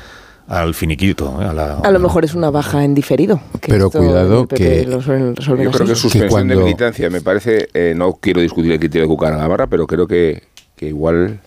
al 0.50 0.74
finiquito. 0.74 1.38
¿eh? 1.40 1.44
A, 1.44 1.52
la, 1.52 1.74
a, 1.78 1.90
lo 1.92 2.00
mejor 2.00 2.24
es 2.24 2.34
una 2.34 2.50
baja 2.50 2.84
en 2.84 2.94
diferido. 2.94 3.40
Pero 3.66 3.88
cuidado 3.88 4.48
que... 4.48 4.84
Lo 4.84 5.00
suelen 5.00 5.36
resolver 5.36 5.64
yo 5.64 5.70
creo 5.70 5.86
que 5.86 5.94
suspensión 5.94 6.28
que 6.28 6.28
cuando... 6.28 6.56
de 6.56 6.62
militancia 6.62 7.08
me 7.08 7.20
parece, 7.20 7.68
eh, 7.72 7.94
no 7.96 8.14
quiero 8.20 8.40
discutir 8.40 8.72
el 8.72 8.80
criterio 8.80 9.04
de 9.04 9.08
Cucara 9.08 9.36
Navarra, 9.36 9.68
pero 9.68 9.86
creo 9.86 10.08
que, 10.08 10.42
que 10.76 10.88
igual 10.88 11.40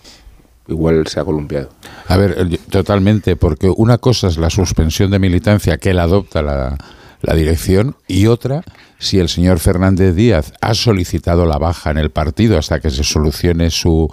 igual 0.66 1.06
se 1.06 1.20
ha 1.20 1.24
columpiado. 1.24 1.68
A 2.08 2.16
ver, 2.16 2.58
totalmente, 2.70 3.36
porque 3.36 3.70
una 3.76 3.98
cosa 3.98 4.28
es 4.28 4.38
la 4.38 4.48
suspensión 4.48 5.10
de 5.10 5.18
militancia 5.18 5.76
que 5.76 5.92
la 5.92 6.04
adopta 6.04 6.40
la, 6.40 6.78
la 7.20 7.34
dirección 7.34 7.96
y 8.08 8.26
otra 8.26 8.62
si 8.98 9.18
el 9.18 9.28
señor 9.28 9.58
Fernández 9.58 10.14
Díaz 10.14 10.54
ha 10.62 10.72
solicitado 10.72 11.44
la 11.44 11.58
baja 11.58 11.90
en 11.90 11.98
el 11.98 12.10
partido 12.10 12.56
hasta 12.56 12.80
que 12.80 12.88
se 12.88 13.04
solucione 13.04 13.70
su, 13.70 14.08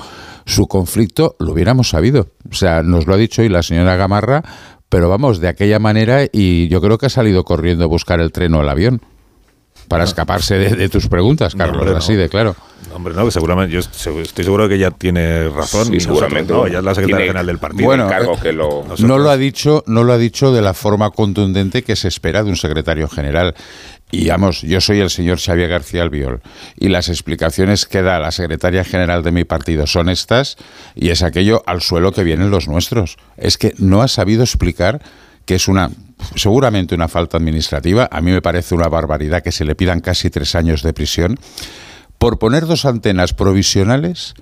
su 0.45 0.67
conflicto, 0.67 1.37
lo 1.39 1.53
hubiéramos 1.53 1.89
sabido. 1.89 2.27
O 2.49 2.55
sea, 2.55 2.83
nos 2.83 3.07
lo 3.07 3.13
ha 3.13 3.17
dicho 3.17 3.41
hoy 3.41 3.47
la 3.47 3.63
señora 3.63 3.95
Gamarra, 3.95 4.43
pero 4.91 5.07
vamos, 5.07 5.39
de 5.39 5.47
aquella 5.47 5.79
manera 5.79 6.25
y 6.29 6.67
yo 6.67 6.81
creo 6.81 6.97
que 6.97 7.05
ha 7.05 7.09
salido 7.09 7.45
corriendo 7.45 7.85
a 7.85 7.87
buscar 7.87 8.19
el 8.19 8.33
tren 8.33 8.53
o 8.55 8.61
el 8.61 8.67
avión 8.67 9.01
para 9.91 10.05
escaparse 10.05 10.57
de, 10.57 10.69
de 10.77 10.87
tus 10.87 11.09
preguntas, 11.09 11.53
Carlos, 11.53 11.75
no, 11.75 11.81
hombre, 11.83 11.97
así 11.97 12.13
no. 12.13 12.19
de 12.19 12.29
claro. 12.29 12.55
No, 12.87 12.95
hombre, 12.95 13.13
no, 13.13 13.29
seguramente, 13.29 13.73
yo 13.73 13.79
estoy 13.79 14.45
seguro 14.45 14.69
que 14.69 14.75
ella 14.75 14.89
tiene 14.89 15.49
razón. 15.49 15.87
Sí, 15.87 15.99
seguramente. 15.99 16.53
No, 16.53 16.65
ella 16.65 16.79
es 16.79 16.83
la 16.85 16.95
secretaria 16.95 17.25
general 17.25 17.45
del 17.45 17.57
partido. 17.57 17.85
Bueno, 17.87 18.09
que 18.41 18.53
lo... 18.53 18.85
no 18.99 19.17
lo 19.17 19.29
ha 19.29 19.35
dicho, 19.35 19.83
no 19.87 20.05
lo 20.05 20.13
ha 20.13 20.17
dicho 20.17 20.53
de 20.53 20.61
la 20.61 20.73
forma 20.73 21.09
contundente 21.11 21.83
que 21.83 21.97
se 21.97 22.07
espera 22.07 22.41
de 22.41 22.49
un 22.49 22.55
secretario 22.55 23.09
general. 23.09 23.53
Y 24.11 24.29
vamos, 24.29 24.61
yo 24.61 24.79
soy 24.79 25.01
el 25.01 25.09
señor 25.09 25.39
Xavier 25.39 25.69
García 25.69 26.03
Albiol 26.03 26.39
y 26.77 26.87
las 26.87 27.09
explicaciones 27.09 27.85
que 27.85 28.01
da 28.01 28.17
la 28.19 28.31
secretaria 28.31 28.85
general 28.85 29.23
de 29.23 29.33
mi 29.33 29.43
partido 29.43 29.87
son 29.87 30.07
estas 30.07 30.55
y 30.95 31.09
es 31.09 31.21
aquello 31.21 31.63
al 31.65 31.81
suelo 31.81 32.13
que 32.13 32.23
vienen 32.23 32.49
los 32.49 32.69
nuestros. 32.69 33.17
Es 33.35 33.57
que 33.57 33.73
no 33.77 34.01
ha 34.01 34.07
sabido 34.07 34.43
explicar 34.43 35.01
que 35.45 35.55
es 35.55 35.67
una 35.67 35.91
seguramente 36.35 36.95
una 36.95 37.07
falta 37.07 37.37
administrativa. 37.37 38.07
A 38.11 38.21
mí 38.21 38.31
me 38.31 38.41
parece 38.41 38.75
una 38.75 38.87
barbaridad 38.87 39.43
que 39.43 39.51
se 39.51 39.65
le 39.65 39.75
pidan 39.75 40.01
casi 40.01 40.29
tres 40.29 40.55
años 40.55 40.83
de 40.83 40.93
prisión 40.93 41.37
por 42.17 42.39
poner 42.39 42.65
dos 42.65 42.85
antenas 42.85 43.33
provisionales 43.33 44.33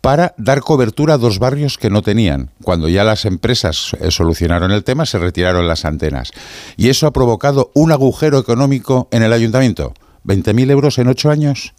para 0.00 0.34
dar 0.36 0.60
cobertura 0.60 1.14
a 1.14 1.18
dos 1.18 1.38
barrios 1.38 1.78
que 1.78 1.90
no 1.90 2.02
tenían. 2.02 2.50
Cuando 2.62 2.88
ya 2.88 3.02
las 3.02 3.24
empresas 3.24 3.96
eh, 4.00 4.10
solucionaron 4.10 4.70
el 4.70 4.84
tema, 4.84 5.04
se 5.04 5.18
retiraron 5.18 5.66
las 5.66 5.84
antenas. 5.84 6.30
Y 6.76 6.90
eso 6.90 7.06
ha 7.06 7.12
provocado 7.12 7.72
un 7.74 7.90
agujero 7.90 8.38
económico 8.38 9.08
en 9.10 9.22
el 9.22 9.32
ayuntamiento. 9.32 9.94
¿20.000 10.24 10.70
euros 10.70 10.98
en 10.98 11.08
ocho 11.08 11.30
años? 11.30 11.74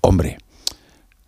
Hombre, 0.00 0.38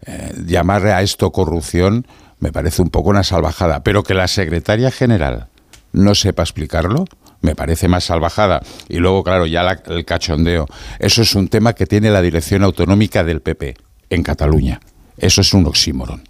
eh, 0.04 0.32
llamarle 0.46 0.92
a 0.92 1.02
esto 1.02 1.32
corrupción 1.32 2.06
me 2.38 2.52
parece 2.52 2.82
un 2.82 2.90
poco 2.90 3.10
una 3.10 3.24
salvajada. 3.24 3.82
Pero 3.82 4.02
que 4.02 4.14
la 4.14 4.28
secretaria 4.28 4.90
general 4.90 5.48
no 5.96 6.14
sepa 6.14 6.42
explicarlo, 6.42 7.06
me 7.40 7.54
parece 7.54 7.88
más 7.88 8.04
salvajada. 8.04 8.62
Y 8.88 8.98
luego, 8.98 9.24
claro, 9.24 9.46
ya 9.46 9.62
la, 9.62 9.82
el 9.86 10.04
cachondeo. 10.04 10.66
Eso 10.98 11.22
es 11.22 11.34
un 11.34 11.48
tema 11.48 11.72
que 11.72 11.86
tiene 11.86 12.10
la 12.10 12.22
dirección 12.22 12.62
autonómica 12.62 13.24
del 13.24 13.40
PP 13.40 13.76
en 14.10 14.22
Cataluña. 14.22 14.80
Eso 15.16 15.40
es 15.40 15.52
un 15.54 15.66
oxímoron, 15.66 16.22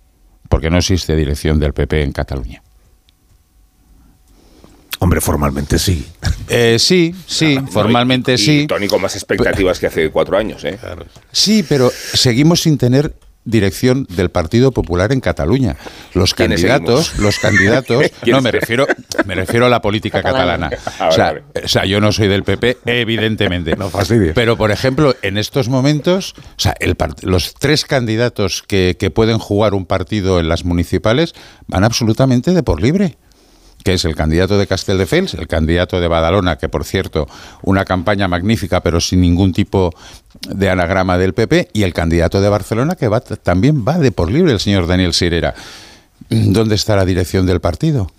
porque 0.48 0.70
no 0.70 0.78
existe 0.78 1.14
dirección 1.16 1.58
del 1.58 1.72
PP 1.72 2.02
en 2.02 2.12
Cataluña. 2.12 2.62
Hombre, 4.98 5.20
formalmente 5.20 5.78
sí. 5.78 6.06
Eh, 6.48 6.76
sí, 6.78 7.14
sí, 7.26 7.54
claro, 7.54 7.66
formalmente 7.66 8.34
y, 8.34 8.38
sí. 8.38 8.60
Y 8.60 8.66
Tony 8.66 8.88
con 8.88 9.02
más 9.02 9.14
expectativas 9.14 9.78
que 9.78 9.88
hace 9.88 10.10
cuatro 10.10 10.38
años, 10.38 10.64
¿eh? 10.64 10.78
Claro. 10.80 11.04
Sí, 11.32 11.64
pero 11.68 11.90
seguimos 11.90 12.62
sin 12.62 12.78
tener 12.78 13.14
dirección 13.46 14.06
del 14.10 14.28
Partido 14.28 14.72
Popular 14.72 15.12
en 15.12 15.20
Cataluña. 15.20 15.76
Los 16.12 16.34
candidatos, 16.34 17.18
los 17.18 17.38
candidatos, 17.38 18.10
no 18.26 18.42
me 18.42 18.50
refiero, 18.50 18.86
me 19.24 19.34
refiero 19.34 19.64
a 19.64 19.68
la 19.70 19.80
política 19.80 20.22
catalana. 20.22 20.70
o, 21.08 21.12
sea, 21.12 21.40
o, 21.64 21.68
sea, 21.68 21.86
yo 21.86 22.00
no 22.00 22.12
soy 22.12 22.28
del 22.28 22.42
PP, 22.42 22.78
evidentemente. 22.84 23.74
No 23.76 23.88
fastidies. 23.88 24.34
Pero 24.34 24.58
por 24.58 24.70
ejemplo, 24.70 25.14
en 25.22 25.38
estos 25.38 25.68
momentos, 25.68 26.34
o 26.36 26.60
sea, 26.60 26.74
el 26.80 26.96
los 27.22 27.54
tres 27.54 27.84
candidatos 27.84 28.62
que, 28.66 28.96
que 28.98 29.10
pueden 29.10 29.38
jugar 29.38 29.74
un 29.74 29.86
partido 29.86 30.40
en 30.40 30.48
las 30.48 30.64
municipales 30.64 31.34
van 31.68 31.84
absolutamente 31.84 32.52
de 32.52 32.62
por 32.62 32.82
libre 32.82 33.16
que 33.86 33.92
es 33.92 34.04
el 34.04 34.16
candidato 34.16 34.58
de 34.58 34.66
Castelldefels, 34.66 35.34
el 35.34 35.46
candidato 35.46 36.00
de 36.00 36.08
Badalona, 36.08 36.58
que 36.58 36.68
por 36.68 36.84
cierto, 36.84 37.28
una 37.62 37.84
campaña 37.84 38.26
magnífica, 38.26 38.82
pero 38.82 39.00
sin 39.00 39.20
ningún 39.20 39.52
tipo 39.52 39.94
de 40.40 40.68
anagrama 40.68 41.16
del 41.18 41.34
PP, 41.34 41.68
y 41.72 41.84
el 41.84 41.94
candidato 41.94 42.40
de 42.40 42.48
Barcelona, 42.48 42.96
que 42.96 43.06
va, 43.06 43.20
también 43.20 43.84
va 43.86 43.98
de 43.98 44.10
por 44.10 44.28
libre, 44.28 44.50
el 44.50 44.58
señor 44.58 44.88
Daniel 44.88 45.14
Sirera. 45.14 45.54
¿Dónde 46.28 46.74
está 46.74 46.96
la 46.96 47.04
dirección 47.04 47.46
del 47.46 47.60
partido? 47.60 48.10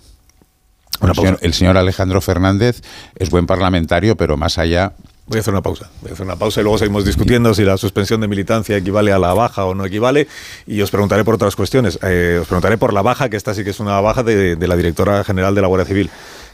El 1.02 1.14
señor, 1.14 1.38
el 1.42 1.52
señor 1.52 1.76
Alejandro 1.76 2.22
Fernández 2.22 2.80
es 3.16 3.28
buen 3.28 3.44
parlamentario, 3.44 4.16
pero 4.16 4.38
más 4.38 4.56
allá 4.56 4.94
Voy 5.28 5.36
a 5.36 5.40
hacer 5.40 5.52
una 5.52 5.62
pausa. 5.62 5.90
Voy 6.00 6.10
a 6.10 6.14
hacer 6.14 6.24
una 6.24 6.36
pausa 6.36 6.60
y 6.60 6.62
luego 6.62 6.78
seguimos 6.78 7.04
discutiendo 7.04 7.52
si 7.52 7.62
la 7.62 7.76
suspensión 7.76 8.22
de 8.22 8.28
militancia 8.28 8.78
equivale 8.78 9.12
a 9.12 9.18
la 9.18 9.34
baja 9.34 9.66
o 9.66 9.74
no 9.74 9.84
equivale. 9.84 10.26
Y 10.66 10.80
os 10.80 10.90
preguntaré 10.90 11.22
por 11.22 11.34
otras 11.34 11.54
cuestiones. 11.54 11.98
Eh, 12.02 12.38
os 12.40 12.48
preguntaré 12.48 12.78
por 12.78 12.94
la 12.94 13.02
baja, 13.02 13.28
que 13.28 13.36
esta 13.36 13.52
sí 13.52 13.62
que 13.62 13.70
es 13.70 13.80
una 13.80 14.00
baja 14.00 14.22
de, 14.22 14.56
la 14.56 14.76
directora 14.76 15.22
general 15.24 15.54
de 15.54 15.60
la 15.60 15.68
Guardia 15.68 15.86
Civil 15.86 16.10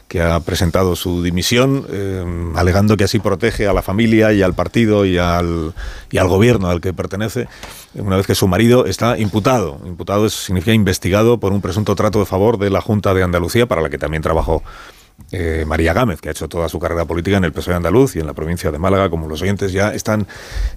que 0.09 0.21
ha 0.21 0.39
presentado 0.41 0.95
su 0.95 1.23
dimisión, 1.23 1.87
eh, 1.89 2.23
alegando 2.55 2.95
que 2.95 3.05
así 3.05 3.17
protege 3.17 3.65
a 3.65 3.73
la 3.73 3.81
familia 3.81 4.33
y 4.33 4.43
al 4.43 4.53
partido 4.53 5.03
y 5.03 5.17
al, 5.17 5.73
y 6.11 6.19
al 6.19 6.27
gobierno 6.27 6.69
al 6.69 6.79
que 6.79 6.93
pertenece, 6.93 7.47
una 7.95 8.17
vez 8.17 8.27
que 8.27 8.35
su 8.35 8.47
marido 8.47 8.85
está 8.85 9.17
imputado. 9.17 9.79
Imputado 9.83 10.29
significa 10.29 10.73
investigado 10.73 11.39
por 11.39 11.53
un 11.53 11.61
presunto 11.61 11.95
trato 11.95 12.19
de 12.19 12.25
favor 12.25 12.59
de 12.59 12.69
la 12.69 12.81
Junta 12.81 13.15
de 13.15 13.23
Andalucía, 13.23 13.65
para 13.65 13.81
la 13.81 13.89
que 13.89 13.97
también 13.97 14.21
trabajó 14.21 14.61
eh, 15.31 15.65
María 15.65 15.93
Gámez, 15.93 16.21
que 16.21 16.29
ha 16.29 16.31
hecho 16.31 16.47
toda 16.47 16.69
su 16.69 16.79
carrera 16.79 17.05
política 17.05 17.37
en 17.37 17.43
el 17.43 17.51
PSOE 17.51 17.75
andaluz 17.75 18.15
y 18.15 18.19
en 18.19 18.27
la 18.27 18.33
provincia 18.33 18.71
de 18.71 18.77
Málaga, 18.77 19.09
como 19.09 19.27
los 19.27 19.41
oyentes 19.41 19.71
ya 19.71 19.93
están 19.93 20.27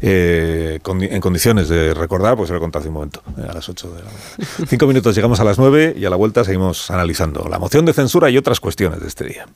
eh, 0.00 0.78
en 0.84 1.20
condiciones 1.20 1.68
de 1.68 1.94
recordar, 1.94 2.36
pues 2.36 2.48
se 2.48 2.54
lo 2.54 2.58
he 2.58 2.60
contado 2.60 2.80
hace 2.80 2.88
un 2.88 2.94
momento, 2.94 3.22
eh, 3.36 3.46
a 3.48 3.52
las 3.52 3.68
8 3.68 3.88
de 3.90 4.02
la 4.02 4.10
mañana. 4.10 4.66
Cinco 4.68 4.86
minutos 4.86 5.14
llegamos 5.14 5.40
a 5.40 5.44
las 5.44 5.58
9 5.58 5.94
y 5.96 6.04
a 6.04 6.10
la 6.10 6.16
vuelta 6.16 6.44
seguimos 6.44 6.90
analizando 6.90 7.46
la 7.48 7.58
moción 7.58 7.84
de 7.84 7.92
censura 7.92 8.30
y 8.30 8.38
otras 8.38 8.60
cuestiones 8.60 9.00
de 9.00 9.08
este 9.08 9.24
día. 9.24 9.46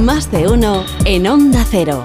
Más 0.00 0.30
de 0.30 0.48
uno 0.48 0.84
en 1.04 1.26
Onda 1.26 1.64
Cero. 1.68 2.02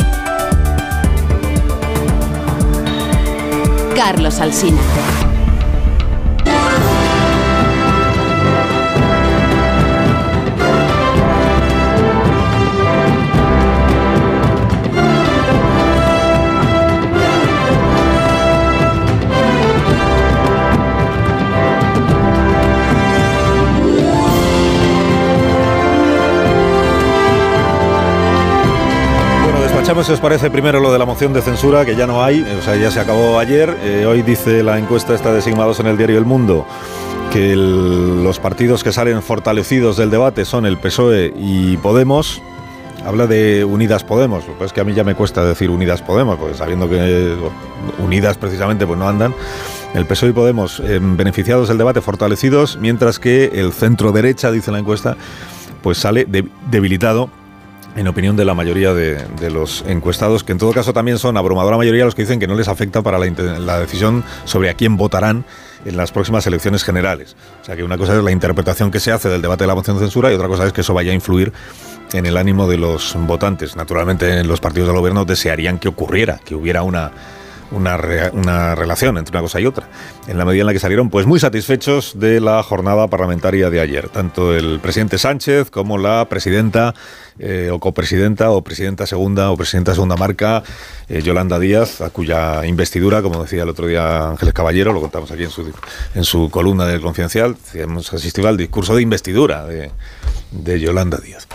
Carlos 3.95 4.39
Alsina. 4.39 5.16
Si 29.88 30.12
os 30.12 30.19
parece 30.19 30.52
primero 30.52 30.82
lo 30.82 30.91
de 30.91 31.00
la 31.00 31.06
moción 31.06 31.32
de 31.32 31.41
censura, 31.41 31.86
que 31.86 31.95
ya 31.95 32.06
no 32.06 32.21
hay, 32.21 32.41
o 32.41 32.62
sea, 32.62 32.76
ya 32.76 32.91
se 32.91 33.00
acabó 33.00 33.39
ayer. 33.39 33.76
Eh, 33.84 34.06
hoy 34.06 34.21
dice 34.21 34.62
la 34.62 34.78
encuesta 34.78 35.15
está 35.15 35.34
designados 35.34 35.80
en 35.80 35.88
el 35.88 35.97
diario 35.97 36.17
El 36.17 36.26
Mundo 36.26 36.65
que 37.32 37.56
los 37.56 38.38
partidos 38.38 38.84
que 38.84 38.91
salen 38.91 39.23
fortalecidos 39.23 39.95
del 39.95 40.10
debate 40.10 40.43
son 40.43 40.65
el 40.65 40.78
PSOE 40.78 41.34
y 41.38 41.78
Podemos. 41.78 42.41
Habla 43.06 43.28
de 43.28 43.63
Unidas 43.63 44.04
Podemos, 44.04 44.43
lo 44.45 44.67
que 44.67 44.82
a 44.82 44.84
mí 44.84 44.93
ya 44.93 45.06
me 45.06 45.15
cuesta 45.15 45.45
decir 45.45 45.69
Unidas 45.69 46.02
Podemos, 46.02 46.38
porque 46.38 46.56
sabiendo 46.56 46.89
que 46.89 47.36
Unidas 47.97 48.38
precisamente 48.38 48.86
pues 48.86 49.00
no 49.00 49.08
andan. 49.08 49.34
El 49.93 50.06
PSOE 50.06 50.30
y 50.30 50.34
Podemos 50.34 50.82
eh, 50.82 51.00
beneficiados 51.02 51.69
del 51.69 51.78
debate 51.78 52.02
fortalecidos, 52.02 52.78
mientras 52.78 53.19
que 53.19 53.45
el 53.54 53.71
centro 53.71 54.12
derecha, 54.12 54.52
dice 54.52 54.69
la 54.69 54.80
encuesta, 54.80 55.15
pues 55.82 55.97
sale 55.97 56.26
de, 56.26 56.45
debilitado 56.69 57.30
en 57.97 58.07
opinión 58.07 58.36
de 58.36 58.45
la 58.45 58.53
mayoría 58.53 58.93
de, 58.93 59.49
los 59.49 59.83
encuestados, 59.88 60.43
que 60.43 60.51
en 60.51 60.60
todo 60.60 60.71
caso 60.71 60.93
también 60.93 61.17
son 61.17 61.36
abrumadora 61.36 61.77
mayoría 61.77 62.05
los 62.05 62.15
que 62.15 62.21
dicen 62.21 62.39
que 62.39 62.47
no 62.47 62.55
les 62.55 62.67
afecta 62.67 63.01
para 63.01 63.17
la, 63.17 63.25
la, 63.60 63.79
decisión 63.79 64.23
sobre 64.45 64.69
a 64.69 64.75
quién 64.75 64.97
votarán 64.97 65.45
en 65.83 65.97
las 65.97 66.12
próximas 66.12 66.45
elecciones 66.45 66.83
generales. 66.83 67.36
O 67.62 67.65
sea 67.65 67.75
que 67.75 67.83
una 67.83 67.97
cosa 67.97 68.15
es 68.15 68.23
la 68.23 68.31
interpretación 68.31 68.91
que 68.91 68.99
se 68.99 69.12
hace 69.12 69.29
del 69.29 69.41
debate 69.41 69.63
de 69.63 69.67
la 69.67 69.75
moción 69.75 69.97
de 69.97 70.03
censura 70.03 70.31
y 70.31 70.36
otra 70.36 70.47
cosa 70.47 70.67
es 70.67 70.73
que 70.73 70.81
eso 70.81 70.93
vaya 70.93 71.12
a 71.12 71.15
influir 71.15 71.51
en 72.13 72.25
el 72.25 72.38
ánimo 72.38 72.67
de 72.67 72.77
los 72.77 73.15
votantes. 73.19 73.75
Naturalmente, 73.75 74.39
en 74.39 74.47
los 74.47 74.60
partidos 74.60 74.88
del 74.88 74.97
gobierno 74.97 75.25
desearían 75.25 75.79
que 75.79 75.88
ocurriera, 75.88 76.39
que 76.45 76.55
hubiera 76.55 76.83
una 76.83 77.12
una, 77.71 77.97
re, 77.97 78.30
una, 78.32 78.75
relación 78.75 79.17
entre 79.17 79.34
una 79.34 79.41
cosa 79.41 79.60
y 79.60 79.65
otra, 79.65 79.88
en 80.27 80.38
la 80.38 80.45
medida 80.45 80.62
en 80.62 80.67
la 80.67 80.73
que 80.73 80.80
salieron 80.80 81.10
pues 81.10 81.25
muy 81.25 81.39
satisfechos 81.39 82.19
de 82.19 82.39
la 82.39 82.62
jornada 82.63 83.08
parlamentaria 83.08 83.69
de 83.69 83.80
ayer, 83.80 84.10
tanto 84.10 84.56
el 84.56 84.80
presidente 84.80 85.17
Sánchez 85.17 85.69
como 85.69 85.97
la 85.97 86.27
presidenta 86.30 86.93
eh, 87.39 87.69
o 87.71 87.80
copresidenta 87.80 88.49
o 88.49 88.63
presidenta 88.63 89.06
segunda 89.06 89.51
o 89.51 89.58
presidenta 89.58 89.93
segunda 89.93 90.15
marca 90.15 90.63
eh, 91.08 91.21
Yolanda 91.21 91.60
Díaz, 91.60 92.01
a 92.01 92.10
cuya 92.10 92.65
investidura, 92.65 93.21
como 93.21 93.43
decía 93.43 93.63
el 93.63 93.69
otro 93.69 93.88
día 93.88 94.30
Ángeles 94.30 94.53
Caballero, 94.53 94.93
lo 94.93 95.01
contamos 95.01 95.30
aquí 95.32 95.43
en 95.43 95.51
su, 95.51 95.71
en 96.15 96.23
su 96.23 96.49
columna 96.49 96.86
del 96.86 97.01
Confidencial, 97.01 97.56
hemos 97.73 98.12
asistido 98.13 98.47
al 98.47 98.58
discurso 98.58 98.95
de 98.95 99.01
investidura 99.01 99.65
de, 99.65 99.91
de 100.51 100.80
Yolanda 100.80 101.17
Díaz. 101.17 101.47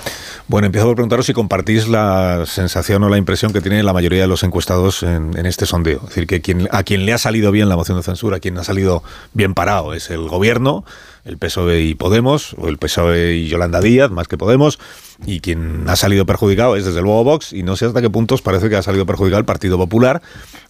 Bueno, 0.53 0.67
empiezo 0.67 0.87
por 0.87 0.97
preguntaros 0.97 1.25
si 1.25 1.33
compartís 1.33 1.89
la 1.89 2.45
sensación 2.45 3.03
o 3.05 3.09
la 3.09 3.17
impresión 3.17 3.55
que 3.55 3.63
tiene 3.63 3.83
la 3.83 3.95
mayoría 3.95 4.21
de 4.21 4.29
los 4.29 4.43
encuestados 4.43 5.03
en, 5.03 5.35
en 5.35 5.47
este 5.47 5.65
sondeo. 5.65 6.01
Es 6.03 6.09
decir, 6.09 6.27
que 6.27 6.43
quien, 6.43 6.69
a 6.71 6.83
quien 6.83 7.07
le 7.07 7.15
ha 7.15 7.17
salido 7.19 7.53
bien 7.53 7.71
la 7.71 7.77
moción 7.77 7.97
de 7.97 8.03
censura, 8.03 8.37
a 8.37 8.41
quien 8.41 8.59
ha 8.59 8.63
salido 8.63 9.03
bien 9.33 9.55
parado, 9.55 9.95
es 9.95 10.11
el 10.11 10.29
gobierno, 10.29 10.85
el 11.25 11.39
PSOE 11.39 11.83
y 11.83 11.95
Podemos, 11.95 12.55
o 12.59 12.69
el 12.69 12.79
PSOE 12.79 13.35
y 13.35 13.49
Yolanda 13.49 13.81
Díaz, 13.81 14.11
más 14.11 14.29
que 14.29 14.37
Podemos, 14.37 14.79
y 15.25 15.41
quien 15.41 15.89
ha 15.89 15.97
salido 15.97 16.27
perjudicado 16.27 16.77
es 16.77 16.85
desde 16.85 17.01
luego 17.01 17.23
Vox, 17.25 17.53
y 17.53 17.63
no 17.63 17.77
sé 17.77 17.87
hasta 17.87 18.01
qué 18.01 18.11
puntos 18.11 18.43
parece 18.43 18.69
que 18.69 18.77
ha 18.77 18.83
salido 18.83 19.07
perjudicado 19.07 19.39
el 19.39 19.45
Partido 19.45 19.79
Popular, 19.79 20.23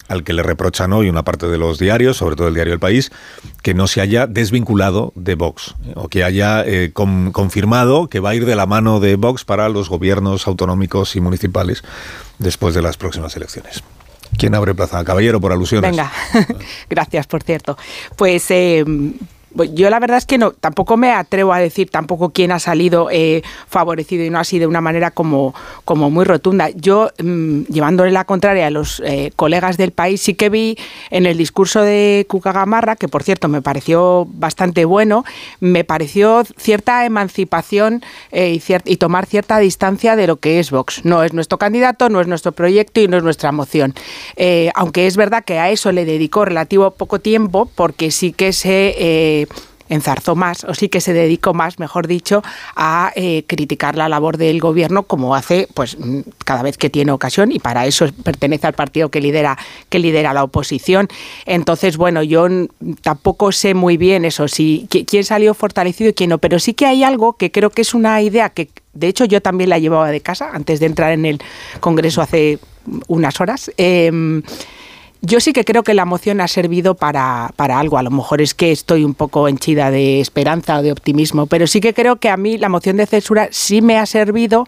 al 0.07 0.23
que 0.23 0.33
le 0.33 0.43
reprochan 0.43 0.93
hoy 0.93 1.09
una 1.09 1.23
parte 1.23 1.47
de 1.47 1.57
los 1.57 1.79
diarios, 1.79 2.17
sobre 2.17 2.35
todo 2.35 2.47
el 2.47 2.53
diario 2.53 2.73
El 2.73 2.79
País, 2.79 3.11
que 3.61 3.73
no 3.73 3.87
se 3.87 4.01
haya 4.01 4.27
desvinculado 4.27 5.11
de 5.15 5.35
Vox, 5.35 5.75
o 5.95 6.07
que 6.07 6.23
haya 6.23 6.63
eh, 6.65 6.91
con, 6.93 7.31
confirmado 7.31 8.07
que 8.07 8.19
va 8.19 8.31
a 8.31 8.35
ir 8.35 8.45
de 8.45 8.55
la 8.55 8.65
mano 8.65 8.99
de 8.99 9.15
Vox 9.15 9.45
para 9.45 9.69
los 9.69 9.89
gobiernos 9.89 10.47
autonómicos 10.47 11.15
y 11.15 11.21
municipales 11.21 11.83
después 12.37 12.75
de 12.75 12.81
las 12.81 12.97
próximas 12.97 13.35
elecciones. 13.35 13.83
¿Quién 14.37 14.55
abre 14.55 14.73
plaza? 14.73 15.03
Caballero, 15.03 15.39
por 15.39 15.51
alusiones. 15.51 15.91
Venga, 15.91 16.11
gracias, 16.89 17.27
por 17.27 17.43
cierto. 17.43 17.77
Pues 18.15 18.49
eh, 18.49 18.83
yo 19.73 19.89
la 19.89 19.99
verdad 19.99 20.17
es 20.17 20.25
que 20.25 20.37
no, 20.37 20.51
tampoco 20.51 20.97
me 20.97 21.11
atrevo 21.11 21.53
a 21.53 21.59
decir 21.59 21.89
tampoco 21.89 22.31
quién 22.31 22.51
ha 22.51 22.59
salido 22.59 23.09
eh, 23.11 23.43
favorecido 23.67 24.23
y 24.23 24.29
no 24.29 24.39
así 24.39 24.59
de 24.59 24.67
una 24.67 24.81
manera 24.81 25.11
como, 25.11 25.53
como 25.85 26.09
muy 26.09 26.25
rotunda. 26.25 26.69
Yo, 26.69 27.09
mmm, 27.21 27.63
llevándole 27.63 28.11
la 28.11 28.25
contraria 28.25 28.67
a 28.67 28.69
los 28.69 29.01
eh, 29.05 29.31
colegas 29.35 29.77
del 29.77 29.91
país, 29.91 30.21
sí 30.21 30.33
que 30.33 30.49
vi 30.49 30.77
en 31.11 31.25
el 31.25 31.37
discurso 31.37 31.81
de 31.81 32.25
Cuca 32.27 32.51
Gamarra, 32.51 32.95
que 32.95 33.07
por 33.07 33.23
cierto 33.23 33.47
me 33.47 33.61
pareció 33.61 34.27
bastante 34.29 34.85
bueno, 34.85 35.23
me 35.59 35.83
pareció 35.83 36.43
cierta 36.57 37.05
emancipación 37.05 38.03
eh, 38.31 38.51
y, 38.51 38.59
cier 38.59 38.81
y 38.85 38.97
tomar 38.97 39.25
cierta 39.25 39.59
distancia 39.59 40.15
de 40.15 40.27
lo 40.27 40.37
que 40.37 40.59
es 40.59 40.71
Vox. 40.71 41.05
No 41.05 41.23
es 41.23 41.33
nuestro 41.33 41.57
candidato, 41.57 42.09
no 42.09 42.21
es 42.21 42.27
nuestro 42.27 42.51
proyecto 42.51 43.01
y 43.01 43.07
no 43.07 43.17
es 43.17 43.23
nuestra 43.23 43.51
moción. 43.51 43.93
Aunque 44.75 45.07
es 45.07 45.15
verdad 45.15 45.43
que 45.43 45.59
a 45.59 45.69
eso 45.69 45.91
le 45.91 46.05
dedicó 46.05 46.45
relativo 46.45 46.91
poco 46.91 47.19
tiempo, 47.19 47.69
porque 47.75 48.11
sí 48.11 48.33
que 48.33 48.53
se 48.53 49.42
enzarzó 49.89 50.35
más, 50.35 50.63
o 50.63 50.73
sí 50.73 50.89
que 50.89 51.01
se 51.01 51.13
dedicó 51.13 51.53
más, 51.53 51.79
mejor 51.79 52.07
dicho, 52.07 52.41
a 52.75 53.11
eh, 53.15 53.43
criticar 53.47 53.95
la 53.95 54.09
labor 54.09 54.37
del 54.37 54.59
gobierno 54.59 55.03
como 55.03 55.35
hace 55.35 55.67
pues 55.73 55.97
cada 56.45 56.63
vez 56.63 56.77
que 56.77 56.89
tiene 56.89 57.11
ocasión 57.11 57.51
y 57.51 57.59
para 57.59 57.85
eso 57.85 58.05
pertenece 58.23 58.67
al 58.67 58.73
partido 58.73 59.09
que 59.09 59.21
lidera 59.21 59.57
que 59.89 59.99
lidera 59.99 60.33
la 60.33 60.43
oposición. 60.43 61.07
Entonces, 61.45 61.97
bueno, 61.97 62.23
yo 62.23 62.47
tampoco 63.01 63.51
sé 63.51 63.73
muy 63.73 63.97
bien 63.97 64.25
eso, 64.25 64.47
si 64.47 64.87
quién 64.89 65.23
salió 65.23 65.53
fortalecido 65.53 66.09
y 66.09 66.13
quién 66.13 66.29
no, 66.29 66.37
pero 66.37 66.59
sí 66.59 66.73
que 66.73 66.85
hay 66.85 67.03
algo 67.03 67.33
que 67.33 67.51
creo 67.51 67.69
que 67.69 67.81
es 67.81 67.93
una 67.93 68.21
idea 68.21 68.49
que 68.49 68.69
de 68.93 69.07
hecho 69.07 69.25
yo 69.25 69.41
también 69.41 69.69
la 69.69 69.79
llevaba 69.79 70.09
de 70.09 70.21
casa 70.21 70.51
antes 70.53 70.79
de 70.79 70.85
entrar 70.85 71.11
en 71.11 71.25
el 71.25 71.39
Congreso 71.79 72.21
hace 72.21 72.59
unas 73.07 73.39
horas. 73.41 73.71
Eh, 73.77 74.41
yo 75.25 75.39
sí 75.39 75.53
que 75.53 75.63
creo 75.63 75.83
que 75.83 75.93
la 75.93 76.03
moción 76.03 76.41
ha 76.41 76.49
servido 76.49 76.95
para, 76.95 77.53
para, 77.55 77.79
algo. 77.79 77.97
A 77.97 78.03
lo 78.03 78.11
mejor 78.11 78.41
es 78.41 78.53
que 78.53 78.73
estoy 78.73 79.05
un 79.05 79.13
poco 79.13 79.47
henchida 79.47 79.89
de 79.89 80.19
esperanza 80.19 80.79
o 80.79 80.83
de 80.83 80.91
optimismo, 80.91 81.45
pero 81.45 81.65
sí 81.65 81.79
que 81.79 81.93
creo 81.93 82.17
que 82.17 82.29
a 82.29 82.35
mí 82.35 82.57
la 82.57 82.67
moción 82.67 82.97
de 82.97 83.05
censura 83.05 83.47
sí 83.49 83.81
me 83.81 83.97
ha 83.97 84.05
servido 84.05 84.67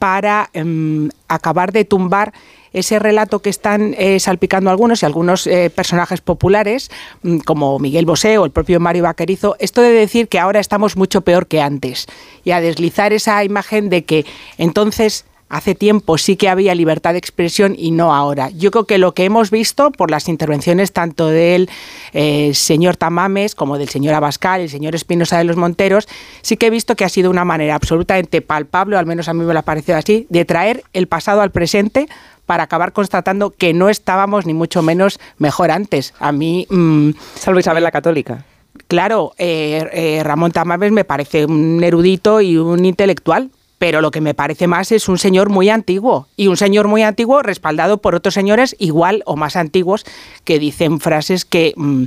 para 0.00 0.50
um, 0.54 1.08
acabar 1.28 1.72
de 1.72 1.84
tumbar 1.84 2.32
ese 2.72 2.98
relato 2.98 3.38
que 3.38 3.50
están 3.50 3.94
eh, 3.98 4.18
salpicando 4.18 4.70
algunos 4.70 5.02
y 5.02 5.06
algunos 5.06 5.46
eh, 5.46 5.70
personajes 5.70 6.20
populares, 6.20 6.90
mm, 7.22 7.38
como 7.38 7.78
Miguel 7.78 8.04
Bosé 8.04 8.36
o 8.38 8.44
el 8.44 8.50
propio 8.50 8.80
Mario 8.80 9.04
Vaquerizo, 9.04 9.56
esto 9.60 9.80
de 9.80 9.90
decir 9.90 10.28
que 10.28 10.40
ahora 10.40 10.58
estamos 10.58 10.96
mucho 10.96 11.20
peor 11.22 11.46
que 11.46 11.62
antes 11.62 12.06
y 12.44 12.50
a 12.50 12.60
deslizar 12.60 13.12
esa 13.12 13.42
imagen 13.44 13.90
de 13.90 14.04
que 14.04 14.26
entonces 14.58 15.24
hace 15.48 15.74
tiempo 15.74 16.18
sí 16.18 16.36
que 16.36 16.48
había 16.48 16.74
libertad 16.74 17.12
de 17.12 17.18
expresión 17.18 17.74
y 17.76 17.90
no 17.90 18.14
ahora. 18.14 18.50
Yo 18.50 18.70
creo 18.70 18.84
que 18.84 18.98
lo 18.98 19.12
que 19.12 19.24
hemos 19.24 19.50
visto 19.50 19.90
por 19.90 20.10
las 20.10 20.28
intervenciones 20.28 20.92
tanto 20.92 21.28
del 21.28 21.70
eh, 22.12 22.52
señor 22.54 22.96
Tamames 22.96 23.54
como 23.54 23.78
del 23.78 23.88
señor 23.88 24.14
Abascal, 24.14 24.60
el 24.60 24.70
señor 24.70 24.94
Espinosa 24.94 25.38
de 25.38 25.44
los 25.44 25.56
Monteros, 25.56 26.08
sí 26.42 26.56
que 26.56 26.66
he 26.66 26.70
visto 26.70 26.96
que 26.96 27.04
ha 27.04 27.08
sido 27.08 27.30
una 27.30 27.44
manera 27.44 27.74
absolutamente 27.74 28.42
palpable, 28.42 28.96
o 28.96 28.98
al 28.98 29.06
menos 29.06 29.28
a 29.28 29.34
mí 29.34 29.44
me 29.44 29.52
lo 29.52 29.58
ha 29.58 29.62
parecido 29.62 29.98
así, 29.98 30.26
de 30.28 30.44
traer 30.44 30.84
el 30.92 31.06
pasado 31.06 31.40
al 31.40 31.50
presente 31.50 32.08
para 32.46 32.62
acabar 32.62 32.92
constatando 32.92 33.50
que 33.50 33.74
no 33.74 33.90
estábamos 33.90 34.46
ni 34.46 34.54
mucho 34.54 34.82
menos 34.82 35.20
mejor 35.36 35.70
antes. 35.70 36.14
A 36.18 36.32
mí... 36.32 36.66
Mm, 36.70 37.10
Salvo 37.34 37.60
Isabel 37.60 37.84
la 37.84 37.90
Católica. 37.90 38.44
Claro, 38.86 39.34
eh, 39.36 39.86
eh, 39.92 40.22
Ramón 40.24 40.52
Tamames 40.52 40.92
me 40.92 41.04
parece 41.04 41.44
un 41.44 41.84
erudito 41.84 42.40
y 42.40 42.56
un 42.56 42.86
intelectual, 42.86 43.50
pero 43.78 44.00
lo 44.00 44.10
que 44.10 44.20
me 44.20 44.34
parece 44.34 44.66
más 44.66 44.92
es 44.92 45.08
un 45.08 45.18
señor 45.18 45.48
muy 45.48 45.70
antiguo 45.70 46.26
y 46.36 46.48
un 46.48 46.56
señor 46.56 46.88
muy 46.88 47.02
antiguo 47.02 47.42
respaldado 47.42 47.98
por 47.98 48.14
otros 48.14 48.34
señores 48.34 48.76
igual 48.78 49.22
o 49.24 49.36
más 49.36 49.56
antiguos 49.56 50.04
que 50.44 50.58
dicen 50.58 51.00
frases 51.00 51.44
que 51.44 51.72
mm, 51.76 52.04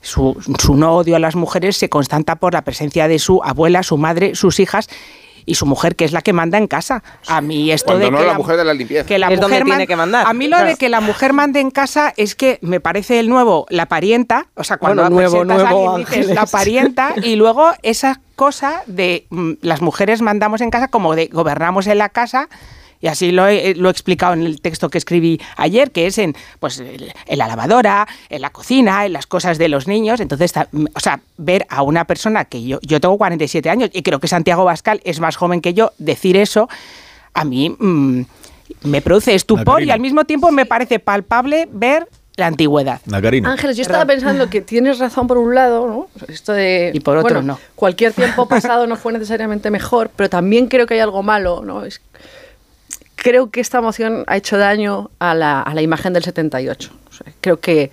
su, 0.00 0.36
su 0.58 0.76
no 0.76 0.96
odio 0.96 1.16
a 1.16 1.20
las 1.20 1.36
mujeres 1.36 1.76
se 1.76 1.88
constata 1.88 2.36
por 2.36 2.52
la 2.52 2.62
presencia 2.62 3.08
de 3.08 3.18
su 3.18 3.42
abuela, 3.42 3.82
su 3.82 3.96
madre, 3.96 4.34
sus 4.34 4.60
hijas 4.60 4.88
y 5.46 5.54
su 5.56 5.66
mujer 5.66 5.96
que 5.96 6.04
es 6.04 6.12
la 6.12 6.22
que 6.22 6.32
manda 6.32 6.58
en 6.58 6.66
casa. 6.66 7.02
A 7.28 7.40
mí 7.40 7.70
esto 7.70 7.86
Cuando 7.92 8.04
de 8.06 8.10
no 8.10 8.18
que 8.18 8.26
la 8.26 8.34
mujer 8.34 8.56
de 8.56 8.64
la 8.64 8.74
limpieza. 8.74 9.06
que 9.06 9.18
la 9.18 9.28
Es 9.32 9.40
donde 9.40 9.54
mujer 9.56 9.64
tiene 9.64 9.78
man- 9.80 9.86
que 9.86 9.96
mandar. 9.96 10.26
A 10.26 10.32
mí 10.32 10.48
lo 10.48 10.58
de 10.58 10.76
que 10.76 10.88
la 10.88 11.00
mujer 11.00 11.32
mande 11.32 11.60
en 11.60 11.70
casa 11.70 12.12
es 12.16 12.34
que 12.34 12.58
me 12.62 12.80
parece 12.80 13.18
el 13.20 13.28
nuevo 13.28 13.66
la 13.70 13.86
parienta, 13.86 14.46
o 14.54 14.64
sea, 14.64 14.76
cuando 14.78 15.02
Bueno, 15.02 15.14
nuevo, 15.16 15.52
a 15.52 15.68
alguien 15.68 15.96
dices 16.06 16.26
la 16.34 16.46
parienta 16.46 17.14
y 17.22 17.36
luego 17.36 17.72
esa 17.82 18.20
cosa 18.36 18.82
de 18.86 19.26
mm, 19.30 19.52
las 19.62 19.80
mujeres 19.82 20.20
mandamos 20.22 20.60
en 20.60 20.70
casa 20.70 20.88
como 20.88 21.14
de 21.14 21.26
gobernamos 21.26 21.86
en 21.86 21.98
la 21.98 22.08
casa 22.08 22.48
y 23.04 23.08
así 23.08 23.32
lo 23.32 23.46
he, 23.46 23.74
lo 23.74 23.88
he 23.88 23.90
explicado 23.92 24.32
en 24.32 24.44
el 24.44 24.62
texto 24.62 24.88
que 24.88 24.96
escribí 24.96 25.38
ayer, 25.58 25.90
que 25.90 26.06
es 26.06 26.16
en, 26.16 26.34
pues, 26.58 26.78
el- 26.78 27.12
en 27.26 27.38
la 27.38 27.46
lavadora, 27.48 28.08
en 28.30 28.40
la 28.40 28.48
cocina, 28.48 29.04
en 29.04 29.12
las 29.12 29.26
cosas 29.26 29.58
de 29.58 29.68
los 29.68 29.86
niños. 29.86 30.20
Entonces, 30.20 30.54
mm, 30.72 30.86
o 30.94 31.00
sea, 31.00 31.20
ver 31.36 31.66
a 31.68 31.82
una 31.82 32.06
persona 32.06 32.46
que 32.46 32.64
yo, 32.64 32.78
yo 32.80 33.00
tengo 33.02 33.18
47 33.18 33.68
años 33.68 33.90
y 33.92 34.02
creo 34.02 34.20
que 34.20 34.26
Santiago 34.28 34.64
Bascal 34.64 35.02
es 35.04 35.20
más 35.20 35.36
joven 35.36 35.60
que 35.60 35.74
yo, 35.74 35.92
decir 35.98 36.38
eso, 36.38 36.66
a 37.34 37.44
mí 37.44 37.76
mm, 37.78 38.22
me 38.84 39.02
produce 39.02 39.34
estupor 39.34 39.82
y 39.82 39.90
al 39.90 40.00
mismo 40.00 40.24
tiempo 40.24 40.50
me 40.50 40.64
parece 40.64 40.98
palpable 40.98 41.68
ver 41.70 42.08
la 42.36 42.46
antigüedad. 42.46 43.02
Nacarina. 43.04 43.52
Ángeles, 43.52 43.76
yo 43.76 43.82
estaba 43.82 44.06
pensando 44.06 44.48
que 44.48 44.62
tienes 44.62 44.98
razón 44.98 45.26
por 45.26 45.36
un 45.36 45.54
lado, 45.54 45.86
¿no? 45.86 46.08
Esto 46.26 46.52
de. 46.54 46.90
Y 46.94 47.00
por 47.00 47.18
otro, 47.18 47.34
bueno, 47.34 47.42
no. 47.42 47.58
Cualquier 47.76 48.14
tiempo 48.14 48.48
pasado 48.48 48.86
no 48.86 48.96
fue 48.96 49.12
necesariamente 49.12 49.70
mejor, 49.70 50.10
pero 50.16 50.30
también 50.30 50.68
creo 50.68 50.86
que 50.86 50.94
hay 50.94 51.00
algo 51.00 51.22
malo, 51.22 51.62
¿no? 51.62 51.84
Es- 51.84 52.00
creo 53.24 53.50
que 53.50 53.62
esta 53.62 53.80
moción 53.80 54.24
ha 54.26 54.36
hecho 54.36 54.58
daño 54.58 55.10
a 55.18 55.34
la, 55.34 55.62
a 55.62 55.74
la 55.74 55.80
imagen 55.80 56.12
del 56.12 56.22
78. 56.22 56.90
O 57.08 57.12
sea, 57.12 57.32
creo 57.40 57.58
que 57.58 57.90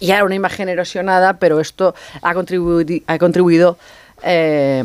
ya 0.00 0.14
era 0.14 0.24
una 0.24 0.34
imagen 0.34 0.70
erosionada, 0.70 1.38
pero 1.38 1.60
esto 1.60 1.94
ha 2.22 2.32
contribuido, 2.32 3.04
ha 3.06 3.18
contribuido 3.18 3.76
eh, 4.22 4.82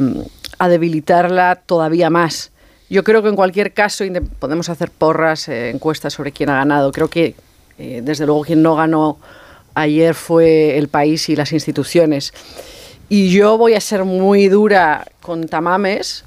a 0.60 0.67
debilitarla 0.67 1.55
todavía 1.55 2.10
más. 2.10 2.51
Yo 2.89 3.05
creo 3.05 3.23
que 3.23 3.29
en 3.29 3.38
cualquier 3.38 3.73
caso 3.73 4.03
podemos 4.39 4.67
hacer 4.67 4.91
porras, 4.91 5.47
eh, 5.47 5.69
encuestas 5.69 6.12
sobre 6.12 6.34
quién 6.34 6.49
ha 6.49 6.55
ganado. 6.55 6.91
Creo 6.91 7.10
que, 7.10 7.36
eh, 7.79 8.01
desde 8.03 8.25
luego, 8.25 8.41
quien 8.41 8.62
no 8.62 8.75
ganó 8.75 9.19
ayer 9.73 10.15
fue 10.15 10.77
el 10.77 10.89
país 10.89 11.29
y 11.29 11.38
las 11.38 11.53
instituciones. 11.53 12.34
Y 13.07 13.31
yo 13.31 13.57
voy 13.57 13.75
a 13.75 13.79
ser 13.79 14.03
muy 14.03 14.49
dura 14.49 15.07
con 15.21 15.47
Tamames 15.47 16.25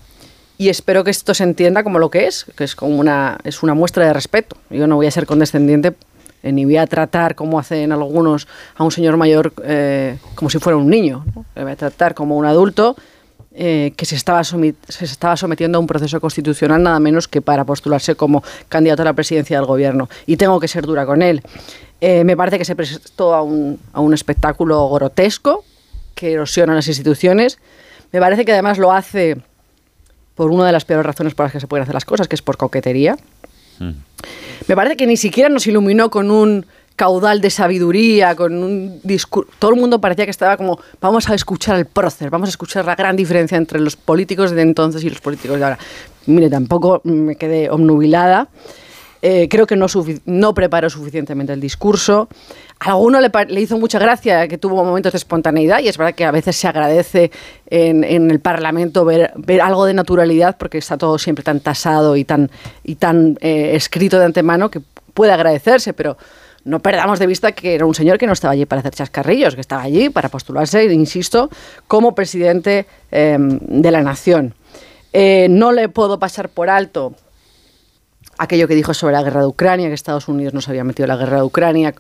y 0.56 0.68
espero 0.68 1.04
que 1.04 1.10
esto 1.10 1.34
se 1.34 1.44
entienda 1.44 1.82
como 1.82 1.98
lo 1.98 2.10
que 2.10 2.26
es, 2.26 2.46
que 2.56 2.64
es 2.64 2.76
como 2.76 2.96
una, 2.96 3.38
es 3.44 3.62
una 3.62 3.74
muestra 3.74 4.06
de 4.06 4.12
respeto. 4.12 4.56
Yo 4.70 4.86
no 4.86 4.96
voy 4.96 5.06
a 5.06 5.10
ser 5.10 5.26
condescendiente 5.26 5.94
ni 6.42 6.64
voy 6.64 6.76
a 6.76 6.86
tratar, 6.86 7.34
como 7.34 7.58
hacen 7.58 7.92
algunos, 7.92 8.46
a 8.76 8.84
un 8.84 8.90
señor 8.90 9.16
mayor 9.16 9.52
eh, 9.64 10.18
como 10.34 10.50
si 10.50 10.58
fuera 10.58 10.76
un 10.76 10.88
niño. 10.88 11.24
¿no? 11.34 11.44
Voy 11.54 11.72
a 11.72 11.76
tratar 11.76 12.14
como 12.14 12.36
un 12.36 12.44
adulto 12.44 12.96
eh, 13.54 13.92
que 13.96 14.04
se 14.04 14.16
estaba, 14.16 14.44
se 14.44 14.64
estaba 14.88 15.36
sometiendo 15.36 15.78
a 15.78 15.80
un 15.80 15.86
proceso 15.86 16.20
constitucional 16.20 16.82
nada 16.82 17.00
menos 17.00 17.28
que 17.28 17.40
para 17.40 17.64
postularse 17.64 18.14
como 18.14 18.42
candidato 18.68 19.02
a 19.02 19.04
la 19.06 19.12
presidencia 19.14 19.56
del 19.56 19.66
gobierno. 19.66 20.08
Y 20.26 20.36
tengo 20.36 20.60
que 20.60 20.68
ser 20.68 20.84
dura 20.86 21.06
con 21.06 21.22
él. 21.22 21.42
Eh, 22.00 22.24
me 22.24 22.36
parece 22.36 22.58
que 22.58 22.64
se 22.64 22.76
prestó 22.76 23.34
a 23.34 23.42
un, 23.42 23.80
a 23.92 24.00
un 24.00 24.12
espectáculo 24.12 24.88
grotesco 24.90 25.64
que 26.14 26.32
erosiona 26.32 26.74
las 26.74 26.88
instituciones. 26.88 27.58
Me 28.12 28.20
parece 28.20 28.44
que 28.44 28.52
además 28.52 28.78
lo 28.78 28.92
hace 28.92 29.38
por 30.34 30.50
una 30.50 30.66
de 30.66 30.72
las 30.72 30.84
peores 30.84 31.06
razones 31.06 31.34
por 31.34 31.46
las 31.46 31.52
que 31.52 31.60
se 31.60 31.66
pueden 31.66 31.82
hacer 31.82 31.94
las 31.94 32.04
cosas, 32.04 32.28
que 32.28 32.34
es 32.34 32.42
por 32.42 32.56
coquetería. 32.56 33.16
Me 33.78 34.76
parece 34.76 34.96
que 34.96 35.06
ni 35.06 35.16
siquiera 35.16 35.48
nos 35.48 35.66
iluminó 35.66 36.10
con 36.10 36.30
un 36.30 36.66
caudal 36.96 37.40
de 37.40 37.50
sabiduría, 37.50 38.36
con 38.36 38.62
un 38.62 39.00
discurso. 39.02 39.50
Todo 39.58 39.72
el 39.72 39.80
mundo 39.80 40.00
parecía 40.00 40.24
que 40.24 40.30
estaba 40.30 40.56
como, 40.56 40.78
vamos 41.00 41.28
a 41.28 41.34
escuchar 41.34 41.76
el 41.76 41.86
prócer, 41.86 42.30
vamos 42.30 42.48
a 42.48 42.50
escuchar 42.50 42.84
la 42.84 42.94
gran 42.94 43.16
diferencia 43.16 43.58
entre 43.58 43.80
los 43.80 43.96
políticos 43.96 44.52
de 44.52 44.62
entonces 44.62 45.02
y 45.02 45.10
los 45.10 45.20
políticos 45.20 45.58
de 45.58 45.64
ahora. 45.64 45.78
Mire, 46.26 46.48
tampoco 46.48 47.00
me 47.04 47.36
quedé 47.36 47.68
omnubilada. 47.70 48.48
Eh, 49.26 49.48
creo 49.48 49.66
que 49.66 49.74
no, 49.74 50.52
preparó 50.52 50.90
suficientemente 50.90 51.54
el 51.54 51.60
discurso. 51.60 52.28
A 52.78 52.90
alguno 52.90 53.22
le, 53.22 53.30
hizo 53.58 53.78
mucha 53.78 53.98
gracia 53.98 54.46
que 54.48 54.58
tuvo 54.58 54.84
momentos 54.84 55.14
de 55.14 55.16
espontaneidad 55.16 55.78
y 55.80 55.88
es 55.88 55.96
verdad 55.96 56.14
que 56.14 56.26
a 56.26 56.30
veces 56.30 56.56
se 56.56 56.68
agradece 56.68 57.30
en, 57.70 58.04
el 58.04 58.40
Parlamento 58.40 59.06
ver, 59.06 59.32
algo 59.62 59.86
de 59.86 59.94
naturalidad 59.94 60.58
porque 60.58 60.76
está 60.76 60.98
todo 60.98 61.18
siempre 61.18 61.42
tan 61.42 61.60
tasado 61.60 62.16
y 62.16 62.26
tan, 62.26 62.50
eh, 63.40 63.70
escrito 63.72 64.18
de 64.18 64.26
antemano 64.26 64.70
que 64.70 64.82
puede 65.14 65.32
agradecerse, 65.32 65.94
pero 65.94 66.18
no 66.64 66.80
perdamos 66.80 67.18
de 67.18 67.26
vista 67.26 67.52
que 67.52 67.74
era 67.74 67.86
un 67.86 67.94
señor 67.94 68.18
que 68.18 68.26
no 68.26 68.34
estaba 68.34 68.52
allí 68.52 68.66
para 68.66 68.80
hacer 68.80 68.92
chascarrillos, 68.92 69.54
que 69.54 69.62
estaba 69.62 69.80
allí 69.80 70.10
para 70.10 70.28
postularse, 70.28 70.84
insisto, 70.92 71.48
como 71.88 72.14
presidente 72.14 72.84
eh, 73.10 73.38
de 73.40 73.90
la 73.90 74.02
nación. 74.02 74.54
Eh, 75.14 75.46
no 75.48 75.72
le 75.72 75.88
puedo 75.88 76.18
pasar 76.18 76.50
por 76.50 76.68
alto 76.68 77.14
aquello 78.38 78.68
que 78.68 78.74
dijo 78.74 78.94
sobre 78.94 79.14
la 79.14 79.22
guerra 79.22 79.40
de 79.40 79.46
Ucrania, 79.46 79.88
que 79.88 79.94
Estados 79.94 80.28
Unidos 80.28 80.54
no 80.54 80.60
se 80.60 80.70
había 80.70 80.84
metido 80.84 81.04
en 81.04 81.08
la 81.08 81.16
guerra 81.16 81.38
de 81.38 81.42
Ucrania, 81.42 81.94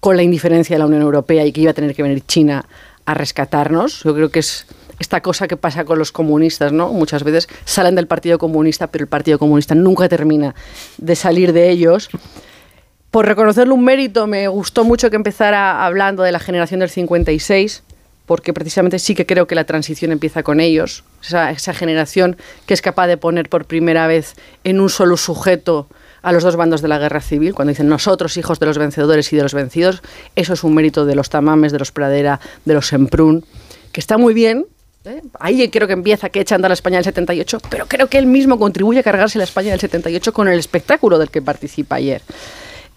con 0.00 0.16
la 0.16 0.22
indiferencia 0.22 0.74
de 0.74 0.78
la 0.80 0.86
Unión 0.86 1.02
Europea 1.02 1.44
y 1.46 1.52
que 1.52 1.60
iba 1.60 1.70
a 1.70 1.74
tener 1.74 1.94
que 1.94 2.02
venir 2.02 2.24
China 2.26 2.64
a 3.04 3.14
rescatarnos. 3.14 4.02
Yo 4.02 4.14
creo 4.14 4.30
que 4.30 4.40
es 4.40 4.66
esta 4.98 5.20
cosa 5.20 5.48
que 5.48 5.56
pasa 5.56 5.84
con 5.84 5.98
los 5.98 6.12
comunistas, 6.12 6.72
¿no? 6.72 6.92
Muchas 6.92 7.24
veces 7.24 7.48
salen 7.64 7.94
del 7.94 8.06
Partido 8.06 8.38
Comunista, 8.38 8.86
pero 8.86 9.02
el 9.04 9.08
Partido 9.08 9.38
Comunista 9.38 9.74
nunca 9.74 10.08
termina 10.08 10.54
de 10.98 11.16
salir 11.16 11.52
de 11.52 11.70
ellos. 11.70 12.08
Por 13.10 13.26
reconocerle 13.26 13.74
un 13.74 13.84
mérito, 13.84 14.26
me 14.26 14.48
gustó 14.48 14.84
mucho 14.84 15.10
que 15.10 15.16
empezara 15.16 15.84
hablando 15.84 16.22
de 16.22 16.32
la 16.32 16.38
generación 16.38 16.80
del 16.80 16.88
56, 16.88 17.82
porque 18.32 18.54
precisamente 18.54 18.98
sí 18.98 19.14
que 19.14 19.26
creo 19.26 19.46
que 19.46 19.54
la 19.54 19.64
transición 19.64 20.10
empieza 20.10 20.42
con 20.42 20.58
ellos, 20.58 21.04
esa, 21.22 21.50
esa 21.50 21.74
generación 21.74 22.38
que 22.64 22.72
es 22.72 22.80
capaz 22.80 23.06
de 23.06 23.18
poner 23.18 23.50
por 23.50 23.66
primera 23.66 24.06
vez 24.06 24.36
en 24.64 24.80
un 24.80 24.88
solo 24.88 25.18
sujeto 25.18 25.86
a 26.22 26.32
los 26.32 26.42
dos 26.42 26.56
bandos 26.56 26.80
de 26.80 26.88
la 26.88 26.96
guerra 26.96 27.20
civil, 27.20 27.52
cuando 27.52 27.72
dicen 27.72 27.88
nosotros, 27.88 28.38
hijos 28.38 28.58
de 28.58 28.64
los 28.64 28.78
vencedores 28.78 29.30
y 29.34 29.36
de 29.36 29.42
los 29.42 29.52
vencidos, 29.52 30.02
eso 30.34 30.54
es 30.54 30.64
un 30.64 30.74
mérito 30.74 31.04
de 31.04 31.14
los 31.14 31.28
Tamames, 31.28 31.72
de 31.72 31.78
los 31.78 31.92
Pradera, 31.92 32.40
de 32.64 32.72
los 32.72 32.86
Semprún, 32.86 33.44
que 33.92 34.00
está 34.00 34.16
muy 34.16 34.32
bien. 34.32 34.64
¿eh? 35.04 35.20
Ahí 35.38 35.68
creo 35.68 35.86
que 35.86 35.92
empieza 35.92 36.30
que 36.30 36.40
echa 36.40 36.54
a 36.54 36.56
andar 36.56 36.70
la 36.70 36.74
España 36.74 36.96
del 36.96 37.04
78, 37.04 37.58
pero 37.68 37.84
creo 37.86 38.06
que 38.06 38.16
él 38.16 38.24
mismo 38.24 38.58
contribuye 38.58 39.00
a 39.00 39.02
cargarse 39.02 39.36
la 39.36 39.44
España 39.44 39.72
del 39.72 39.80
78 39.80 40.32
con 40.32 40.48
el 40.48 40.58
espectáculo 40.58 41.18
del 41.18 41.28
que 41.28 41.42
participa 41.42 41.96
ayer. 41.96 42.22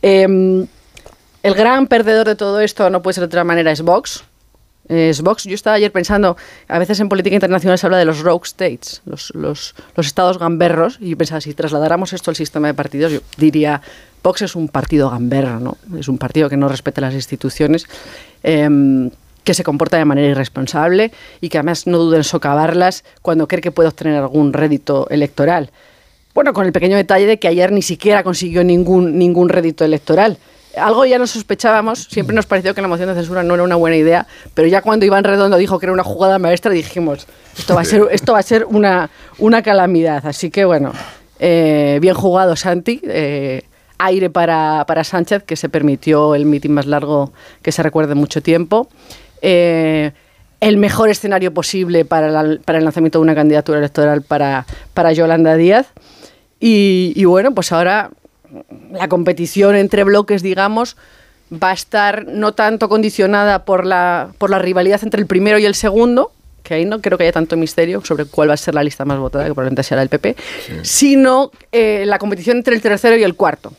Eh, 0.01 0.65
el 1.43 1.53
gran 1.55 1.87
perdedor 1.87 2.25
de 2.25 2.37
todo 2.37 2.61
esto, 2.61 2.89
no 2.89 3.01
puede 3.01 3.15
ser 3.15 3.23
de 3.23 3.25
otra 3.25 3.43
manera, 3.43 3.73
es 3.73 3.81
Vox. 3.81 4.23
Es 4.87 5.21
Vox. 5.21 5.45
Yo 5.45 5.55
estaba 5.55 5.75
ayer 5.75 5.91
pensando, 5.91 6.37
a 6.67 6.79
veces 6.79 6.99
en 6.99 7.09
política 7.09 7.35
internacional 7.35 7.77
se 7.77 7.87
habla 7.87 7.97
de 7.97 8.05
los 8.05 8.19
rogue 8.19 8.45
states, 8.45 9.01
los, 9.05 9.33
los, 9.33 9.73
los 9.95 10.05
estados 10.05 10.37
gamberros, 10.37 10.97
y 10.99 11.09
yo 11.09 11.17
pensaba, 11.17 11.41
si 11.41 11.53
trasladáramos 11.53 12.13
esto 12.13 12.31
al 12.31 12.35
sistema 12.35 12.67
de 12.67 12.73
partidos, 12.73 13.11
yo 13.11 13.19
diría, 13.37 13.81
Vox 14.23 14.41
es 14.41 14.55
un 14.55 14.67
partido 14.67 15.09
gamberro, 15.09 15.59
¿no? 15.59 15.77
Es 15.99 16.07
un 16.07 16.17
partido 16.17 16.49
que 16.49 16.57
no 16.57 16.67
respeta 16.67 17.01
las 17.01 17.13
instituciones, 17.13 17.87
em, 18.43 19.11
que 19.43 19.53
se 19.53 19.63
comporta 19.63 19.97
de 19.97 20.05
manera 20.05 20.27
irresponsable 20.27 21.11
y 21.41 21.49
que 21.49 21.59
además 21.59 21.85
no 21.85 21.99
duda 21.99 22.17
en 22.17 22.23
socavarlas 22.23 23.03
cuando 23.21 23.47
cree 23.47 23.61
que 23.61 23.71
puede 23.71 23.89
obtener 23.89 24.15
algún 24.15 24.53
rédito 24.53 25.07
electoral. 25.09 25.69
Bueno, 26.33 26.53
con 26.53 26.65
el 26.65 26.73
pequeño 26.73 26.97
detalle 26.97 27.27
de 27.27 27.39
que 27.39 27.47
ayer 27.47 27.71
ni 27.71 27.81
siquiera 27.81 28.23
consiguió 28.23 28.63
ningún, 28.63 29.17
ningún 29.17 29.47
rédito 29.47 29.86
electoral. 29.86 30.38
Algo 30.78 31.05
ya 31.05 31.17
nos 31.17 31.32
sospechábamos, 31.32 32.07
siempre 32.09 32.36
nos 32.36 32.45
pareció 32.45 32.73
que 32.73 32.82
la 32.82 32.88
moción 32.88 33.09
de 33.09 33.15
censura 33.15 33.43
no 33.43 33.53
era 33.53 33.63
una 33.63 33.76
buena 33.76 33.95
idea, 33.95 34.28
pero 34.53 34.67
ya 34.67 34.82
cuando 34.82 35.05
Iván 35.05 35.23
Redondo 35.23 35.57
dijo 35.57 35.80
que 35.80 35.86
era 35.86 35.93
una 35.93 36.03
jugada 36.03 36.39
maestra, 36.39 36.71
dijimos, 36.71 37.28
esto 37.57 37.76
va 37.76 37.82
a 37.82 37.86
ser, 37.86 38.07
esto 38.11 38.34
va 38.34 38.39
a 38.39 38.43
ser 38.43 38.65
una, 38.65 39.09
una 39.38 39.61
calamidad. 39.61 40.26
Así 40.26 40.49
que 40.49 40.65
bueno, 40.65 40.91
eh, 41.39 41.99
bien 42.01 42.13
jugado 42.13 42.55
Santi, 42.55 43.01
eh, 43.03 43.63
aire 43.97 44.30
para, 44.30 44.86
para 44.88 45.03
Sánchez, 45.03 45.43
que 45.43 45.55
se 45.55 45.69
permitió 45.69 46.36
el 46.36 46.45
mitin 46.45 46.73
más 46.73 46.86
largo 46.86 47.32
que 47.61 47.71
se 47.71 47.84
recuerde 47.84 48.15
mucho 48.15 48.41
tiempo. 48.41 48.89
Eh, 49.41 50.11
el 50.59 50.78
mejor 50.78 51.09
escenario 51.09 51.53
posible 51.53 52.05
para, 52.05 52.57
para 52.65 52.78
el 52.80 52.84
lanzamiento 52.84 53.19
de 53.19 53.23
una 53.23 53.36
candidatura 53.36 53.80
electoral 53.80 54.21
para, 54.21 54.65
para 54.93 55.11
Yolanda 55.13 55.55
Díaz. 55.55 55.88
Y 56.59 57.23
bueno, 57.26 57.53
pues 57.53 57.71
ahora 57.71 58.09
la 58.91 59.08
competición 59.08 59.76
entre 59.76 60.03
bloques, 60.03 60.41
digamos, 60.41 60.97
va 61.51 61.72
a 61.72 61.74
estar 61.74 62.26
no 62.28 62.53
tanto 62.53 62.89
condicionada 62.89 63.66
por 63.66 63.86
la, 63.86 64.30
por 64.38 64.49
la 64.49 64.60
rivalidad 64.60 65.01
entre 65.03 65.22
el 65.22 65.28
primero 65.28 65.60
y 65.60 65.66
el 65.66 65.76
segundo, 65.76 66.32
que 66.64 66.74
ahí 66.74 66.86
no 66.86 66.99
creo 67.01 67.18
que 67.18 67.26
haya 67.26 67.34
tanto 67.34 67.56
misterio 67.58 68.03
sobre 68.03 68.26
cuál 68.26 68.49
va 68.49 68.56
a 68.56 68.58
ser 68.58 68.74
la 68.74 68.84
lista 68.84 69.06
más 69.06 69.20
votada, 69.20 69.45
que 69.45 69.53
probablemente 69.53 69.84
será 69.84 70.01
el 70.01 70.10
PP, 70.10 70.36
sino 70.82 71.51
eh, 71.72 72.03
la 72.06 72.18
competición 72.18 72.58
entre 72.58 72.76
el 72.76 72.82
tercero 72.82 73.16
y 73.16 73.24
el 73.24 73.36
cuarto. 73.36 73.74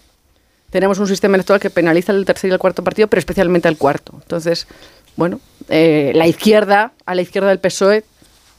Tenemos 0.70 0.98
un 0.98 1.08
sistema 1.08 1.36
electoral 1.36 1.60
que 1.60 1.70
penaliza 1.70 2.12
el 2.12 2.24
tercer 2.24 2.50
y 2.50 2.52
el 2.52 2.58
cuarto 2.58 2.84
partido, 2.84 3.08
pero 3.08 3.18
especialmente 3.18 3.68
al 3.68 3.76
cuarto. 3.76 4.12
Entonces, 4.22 4.66
bueno, 5.16 5.40
eh, 5.68 6.12
la 6.14 6.26
izquierda, 6.26 6.92
a 7.04 7.14
la 7.14 7.22
izquierda 7.22 7.48
del 7.48 7.58
PSOE, 7.58 8.04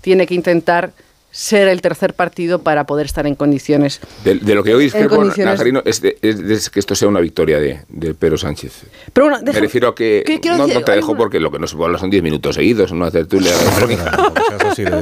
tiene 0.01 0.25
que 0.27 0.33
intentar 0.33 0.91
ser 1.29 1.67
el 1.67 1.81
tercer 1.81 2.13
partido 2.15 2.59
para 2.63 2.85
poder 2.85 3.05
estar 3.05 3.27
en 3.27 3.35
condiciones. 3.35 3.99
De, 4.23 4.35
de 4.35 4.55
lo 4.55 4.63
que 4.63 4.73
hoy 4.73 4.85
En 4.85 4.91
discrepo, 4.91 5.23
Najarino, 5.23 5.83
es, 5.85 6.01
de- 6.01 6.17
es 6.21 6.39
de 6.65 6.71
que 6.71 6.79
esto 6.79 6.95
sea 6.95 7.07
una 7.07 7.19
victoria 7.19 7.59
de, 7.59 7.81
de 7.89 8.13
Pedro 8.15 8.37
Sánchez. 8.37 8.83
Pero 9.13 9.25
bueno, 9.27 9.39
Me 9.41 9.45
deja- 9.51 9.59
refiero 9.59 9.89
a 9.89 9.95
que 9.95 10.23
¿Qué 10.25 10.39
no, 10.49 10.65
decir? 10.65 10.79
no 10.79 10.85
te 10.85 10.91
dejo 10.93 11.15
porque 11.15 11.39
lo 11.39 11.51
que 11.51 11.59
no 11.59 11.67
se 11.67 11.75
puede 11.75 11.87
hablar 11.87 11.99
son 12.01 12.09
10 12.09 12.23
minutos 12.23 12.55
seguidos, 12.55 12.89
una 12.91 13.11
tertulia 13.11 13.51
electrónica. 13.53 14.31
Pero 14.75 14.99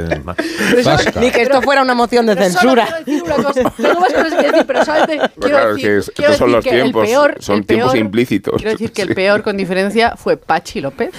eso- 0.78 0.90
Basta. 0.90 1.20
Ni 1.22 1.32
que 1.32 1.44
esto 1.44 1.62
fuera 1.62 1.82
una 1.82 1.94
moción 1.94 2.26
de 2.26 2.36
Pero 2.36 2.50
solo 2.50 2.60
censura. 2.60 2.86
quiero 2.86 3.06
decir 3.06 3.24
una 3.24 3.36
cosa. 3.44 3.74
Tengo 3.78 4.00
más 4.02 4.14
cosas 4.14 4.34
que 4.34 4.48
decir, 4.52 4.64
pero 4.68 4.86
solamente 4.86 5.18
quiero 5.18 5.32
claro, 5.50 5.76
decir, 5.76 5.88
que 5.90 5.98
es- 5.98 6.12
quiero 6.16 6.32
estos 6.34 6.38
son 6.38 6.52
los 6.52 6.64
que 6.64 6.70
tiempos, 6.72 7.08
peor- 7.08 7.36
son 7.40 7.64
tiempos 7.64 7.92
peor- 7.94 7.98
implícitos. 8.06 8.56
Quiero 8.58 8.72
decir 8.72 8.92
que 8.92 9.02
el 9.04 9.16
peor 9.16 9.42
con 9.44 9.56
diferencia 9.58 10.16
fue 10.18 10.38
Pachi 10.38 10.82
López. 10.82 11.12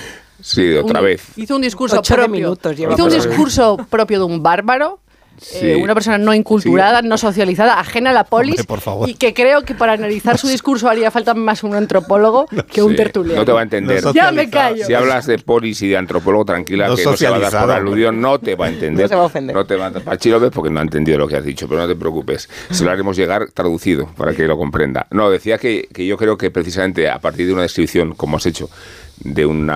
Sí, 0.47 0.75
otra 0.77 1.01
Un- 1.01 1.07
vez. 1.07 1.23
Hizo 1.37 1.57
un 1.57 1.63
discurso 1.63 2.01
propio. 2.03 2.29
minutos 2.29 2.79
hizo 2.79 3.05
un 3.05 3.11
discurso 3.11 3.77
propio 3.91 4.19
de 4.21 4.25
un 4.27 4.43
bárbaro. 4.43 5.01
Sí. 5.39 5.59
eh, 5.69 5.77
una 5.77 5.93
persona 5.93 6.17
no 6.17 6.33
inculturada, 6.33 7.03
no 7.03 7.19
socializada, 7.19 7.79
ajena 7.79 8.09
a 8.09 8.13
la 8.15 8.25
polis, 8.25 8.53
Hombre, 8.53 8.65
por 8.65 8.81
favor. 8.81 9.07
y 9.07 9.17
que 9.17 9.35
creo 9.35 9.65
que 9.67 9.75
para 9.75 9.93
analizar 9.93 10.39
su 10.39 10.49
discurso 10.49 10.89
haría 10.89 11.11
falta 11.11 11.35
más 11.35 11.63
un 11.63 11.75
antropólogo 11.75 12.47
que 12.73 12.83
un 12.83 12.93
Sí, 12.93 12.97
tertuliano. 12.97 13.41
No 13.41 13.45
te 13.45 13.53
va 13.53 13.61
a 13.61 13.63
entender. 13.65 14.03
No 14.03 14.15
Ya 14.15 14.33
me 14.33 14.49
callo. 14.49 14.87
Si 14.87 14.95
hablas 14.95 15.27
de 15.27 15.39
polis 15.39 15.83
y 15.83 15.89
de 15.89 15.99
antropólogo, 15.99 16.47
tranquila, 16.47 16.89
No 16.89 16.97
que 16.97 17.05
no 17.05 17.15
se 17.19 17.29
va 17.29 17.37
a 17.37 17.41
dar 17.51 17.67
por 17.67 17.71
aludión, 17.71 18.19
no 18.19 18.39
te 18.39 18.55
va 18.55 18.65
a 18.65 18.69
entender. 18.71 19.03
No 19.05 19.09
se 19.11 19.15
va 19.15 19.21
a 19.21 19.27
ofender. 19.27 19.55
No 19.55 19.67
te 19.67 19.77
va 19.77 19.89
a 19.89 19.91
Pachi 19.93 20.31
López 20.31 20.51
porque 20.55 20.71
no 20.71 20.81
ha 20.81 20.85
entendido 20.85 21.19
lo 21.19 21.29
que 21.29 21.37
has 21.37 21.45
dicho, 21.45 21.69
pero 21.69 21.83
no 21.83 21.87
te 21.89 21.97
preocupes. 21.97 22.49
Se 22.71 22.83
lo 22.85 22.91
haremos 22.91 23.15
llegar 23.15 23.51
traducido 23.53 24.07
para 24.17 24.33
que 24.33 24.45
lo 24.45 24.57
comprenda. 24.57 25.07
No, 25.11 25.29
decía 25.29 25.59
que, 25.59 25.87
que 25.93 26.07
yo 26.07 26.17
creo 26.17 26.39
que 26.39 26.51
precisamente 26.51 27.11
a 27.11 27.19
partir 27.19 27.47
de 27.47 27.53
una 27.53 27.61
descripción, 27.61 28.15
como 28.15 28.39
has 28.39 28.47
hecho, 28.47 28.71
de 29.19 29.45
un 29.45 29.69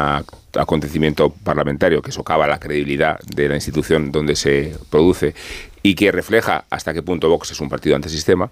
acontecimiento 0.55 1.31
parlamentario 1.31 2.03
que 2.03 2.13
socava 2.13 2.47
la 2.47 2.59
credibilidad 2.59 3.19
de 3.35 3.49
la 3.49 3.55
institución 3.55 4.13
donde 4.13 4.37
se 4.37 4.77
produce 4.91 5.35
y 5.83 5.95
que 5.95 6.13
refleja 6.13 6.65
hasta 6.71 6.93
qué 6.93 7.03
punto 7.03 7.29
Vox 7.29 7.51
es 7.53 7.61
un 7.61 7.69
partido 7.69 7.97
antisistema, 7.97 8.51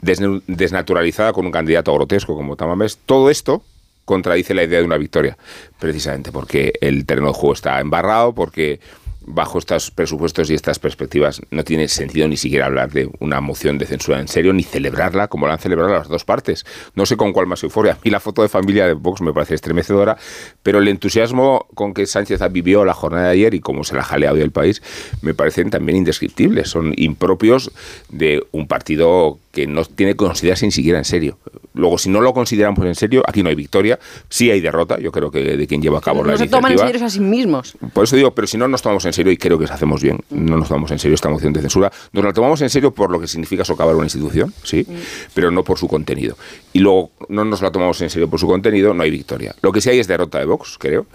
desnaturalizada 0.00 1.32
con 1.32 1.46
un 1.46 1.52
candidato 1.52 1.92
grotesco 1.94 2.36
como 2.36 2.56
Tamames, 2.56 2.98
todo 3.04 3.30
esto 3.30 3.62
contradice 4.04 4.54
la 4.54 4.64
idea 4.64 4.78
de 4.78 4.86
una 4.86 4.96
victoria, 4.96 5.36
precisamente 5.78 6.32
porque 6.32 6.72
el 6.80 7.04
terreno 7.04 7.28
de 7.28 7.34
juego 7.34 7.52
está 7.52 7.78
embarrado, 7.78 8.32
porque 8.32 8.80
bajo 9.28 9.58
estos 9.58 9.90
presupuestos 9.90 10.50
y 10.50 10.54
estas 10.54 10.78
perspectivas 10.78 11.40
no 11.50 11.64
tiene 11.64 11.88
sentido 11.88 12.26
ni 12.28 12.36
siquiera 12.36 12.66
hablar 12.66 12.90
de 12.90 13.10
una 13.20 13.40
moción 13.40 13.78
de 13.78 13.86
censura 13.86 14.20
en 14.20 14.28
serio, 14.28 14.52
ni 14.52 14.62
celebrarla 14.62 15.28
como 15.28 15.46
la 15.46 15.54
han 15.54 15.58
celebrado 15.58 15.92
las 15.92 16.08
dos 16.08 16.24
partes. 16.24 16.64
No 16.94 17.06
sé 17.06 17.16
con 17.16 17.32
cuál 17.32 17.46
más 17.46 17.62
euforia. 17.62 17.92
A 17.92 17.98
mí 18.04 18.10
la 18.10 18.20
foto 18.20 18.42
de 18.42 18.48
familia 18.48 18.86
de 18.86 18.94
Vox 18.94 19.20
me 19.20 19.32
parece 19.32 19.54
estremecedora, 19.54 20.16
pero 20.62 20.78
el 20.78 20.88
entusiasmo 20.88 21.66
con 21.74 21.94
que 21.94 22.06
Sánchez 22.06 22.40
vivió 22.50 22.84
la 22.84 22.94
jornada 22.94 23.26
de 23.26 23.32
ayer 23.32 23.54
y 23.54 23.60
cómo 23.60 23.84
se 23.84 23.94
la 23.94 24.02
jalea 24.02 24.32
hoy 24.32 24.40
el 24.40 24.50
país 24.50 24.82
me 25.22 25.34
parecen 25.34 25.70
también 25.70 25.98
indescriptibles. 25.98 26.70
Son 26.70 26.94
impropios 26.96 27.70
de 28.08 28.44
un 28.52 28.66
partido 28.66 29.38
que 29.58 29.66
no 29.66 29.84
tiene 29.84 30.12
que 30.12 30.18
considerarse 30.18 30.66
ni 30.66 30.72
siquiera 30.72 30.98
en 30.98 31.04
serio. 31.04 31.38
Luego, 31.74 31.98
si 31.98 32.08
no 32.08 32.20
lo 32.20 32.32
consideramos 32.32 32.84
en 32.84 32.94
serio, 32.94 33.22
aquí 33.26 33.42
no 33.42 33.48
hay 33.48 33.54
victoria, 33.54 33.98
sí 34.28 34.50
hay 34.50 34.60
derrota, 34.60 34.98
yo 34.98 35.10
creo 35.12 35.30
que 35.30 35.56
de 35.56 35.66
quien 35.66 35.82
lleva 35.82 35.98
a 35.98 36.00
cabo 36.00 36.22
la 36.24 36.32
no 36.32 36.38
se 36.38 36.44
iniciativa. 36.44 36.58
toman 36.58 36.72
en 36.72 36.78
serio 36.78 37.06
a 37.06 37.10
sí 37.10 37.20
mismos. 37.20 37.76
Por 37.92 38.04
eso 38.04 38.16
digo, 38.16 38.32
pero 38.34 38.46
si 38.46 38.56
no 38.56 38.68
nos 38.68 38.82
tomamos 38.82 39.04
en 39.04 39.12
serio, 39.12 39.32
y 39.32 39.36
creo 39.36 39.58
que 39.58 39.62
nos 39.64 39.70
hacemos 39.72 40.02
bien, 40.02 40.20
no 40.30 40.56
nos 40.56 40.68
tomamos 40.68 40.90
en 40.90 40.98
serio 40.98 41.14
esta 41.14 41.28
moción 41.28 41.52
de 41.52 41.60
censura, 41.60 41.92
nos 42.12 42.24
la 42.24 42.32
tomamos 42.32 42.60
en 42.62 42.70
serio 42.70 42.92
por 42.92 43.10
lo 43.10 43.20
que 43.20 43.26
significa 43.26 43.64
socavar 43.64 43.94
una 43.96 44.06
institución, 44.06 44.52
sí, 44.62 44.86
pero 45.34 45.50
no 45.50 45.64
por 45.64 45.78
su 45.78 45.88
contenido. 45.88 46.36
Y 46.72 46.80
luego 46.80 47.10
no 47.28 47.44
nos 47.44 47.62
la 47.62 47.70
tomamos 47.70 48.00
en 48.00 48.10
serio 48.10 48.28
por 48.28 48.38
su 48.40 48.46
contenido, 48.46 48.94
no 48.94 49.02
hay 49.02 49.10
victoria. 49.10 49.54
Lo 49.62 49.72
que 49.72 49.80
sí 49.80 49.90
hay 49.90 49.98
es 49.98 50.06
derrota 50.06 50.38
de 50.38 50.44
Vox, 50.46 50.76
creo, 50.78 51.06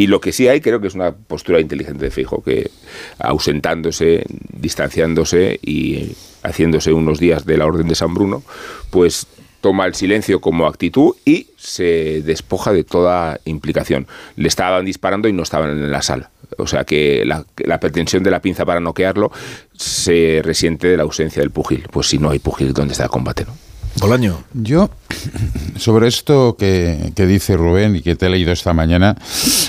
y 0.00 0.06
lo 0.06 0.18
que 0.18 0.32
sí 0.32 0.48
hay, 0.48 0.62
creo 0.62 0.80
que 0.80 0.86
es 0.86 0.94
una 0.94 1.12
postura 1.12 1.60
inteligente 1.60 2.06
de 2.06 2.10
Fijo, 2.10 2.42
que 2.42 2.70
ausentándose, 3.18 4.24
distanciándose 4.50 5.60
y 5.60 6.12
haciéndose 6.42 6.94
unos 6.94 7.20
días 7.20 7.44
de 7.44 7.58
la 7.58 7.66
Orden 7.66 7.86
de 7.86 7.94
San 7.94 8.14
Bruno, 8.14 8.42
pues 8.88 9.26
toma 9.60 9.84
el 9.84 9.94
silencio 9.94 10.40
como 10.40 10.66
actitud 10.66 11.16
y 11.26 11.48
se 11.58 12.22
despoja 12.22 12.72
de 12.72 12.82
toda 12.82 13.40
implicación. 13.44 14.06
Le 14.36 14.48
estaban 14.48 14.86
disparando 14.86 15.28
y 15.28 15.34
no 15.34 15.42
estaban 15.42 15.68
en 15.68 15.90
la 15.90 16.00
sala. 16.00 16.30
O 16.56 16.66
sea 16.66 16.84
que 16.84 17.26
la, 17.26 17.44
que 17.54 17.66
la 17.66 17.78
pretensión 17.78 18.22
de 18.22 18.30
la 18.30 18.40
pinza 18.40 18.64
para 18.64 18.80
noquearlo 18.80 19.30
se 19.76 20.40
resiente 20.42 20.88
de 20.88 20.96
la 20.96 21.02
ausencia 21.02 21.42
del 21.42 21.50
pugil. 21.50 21.86
Pues 21.92 22.06
si 22.06 22.16
no 22.16 22.30
hay 22.30 22.38
pugil, 22.38 22.72
¿dónde 22.72 22.92
está 22.92 23.04
el 23.04 23.10
combate? 23.10 23.44
No? 23.44 23.69
Bolaño. 23.98 24.44
Yo, 24.54 24.90
sobre 25.76 26.08
esto 26.08 26.56
que, 26.58 27.12
que 27.14 27.26
dice 27.26 27.56
Rubén 27.56 27.96
y 27.96 28.02
que 28.02 28.16
te 28.16 28.26
he 28.26 28.30
leído 28.30 28.52
esta 28.52 28.72
mañana, 28.72 29.16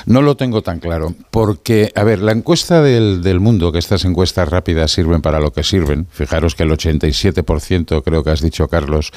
no 0.05 0.21
lo 0.21 0.37
tengo 0.37 0.61
tan 0.61 0.79
claro. 0.79 1.13
Porque, 1.31 1.91
a 1.95 2.03
ver, 2.03 2.19
la 2.19 2.31
encuesta 2.31 2.81
del, 2.81 3.21
del 3.23 3.39
mundo, 3.39 3.71
que 3.71 3.79
estas 3.79 4.05
encuestas 4.05 4.47
rápidas 4.47 4.91
sirven 4.91 5.21
para 5.21 5.39
lo 5.39 5.51
que 5.51 5.63
sirven, 5.63 6.07
fijaros 6.11 6.55
que 6.55 6.63
el 6.63 6.71
87%, 6.71 8.03
creo 8.03 8.23
que 8.23 8.29
has 8.29 8.41
dicho, 8.41 8.67
Carlos, 8.67 9.11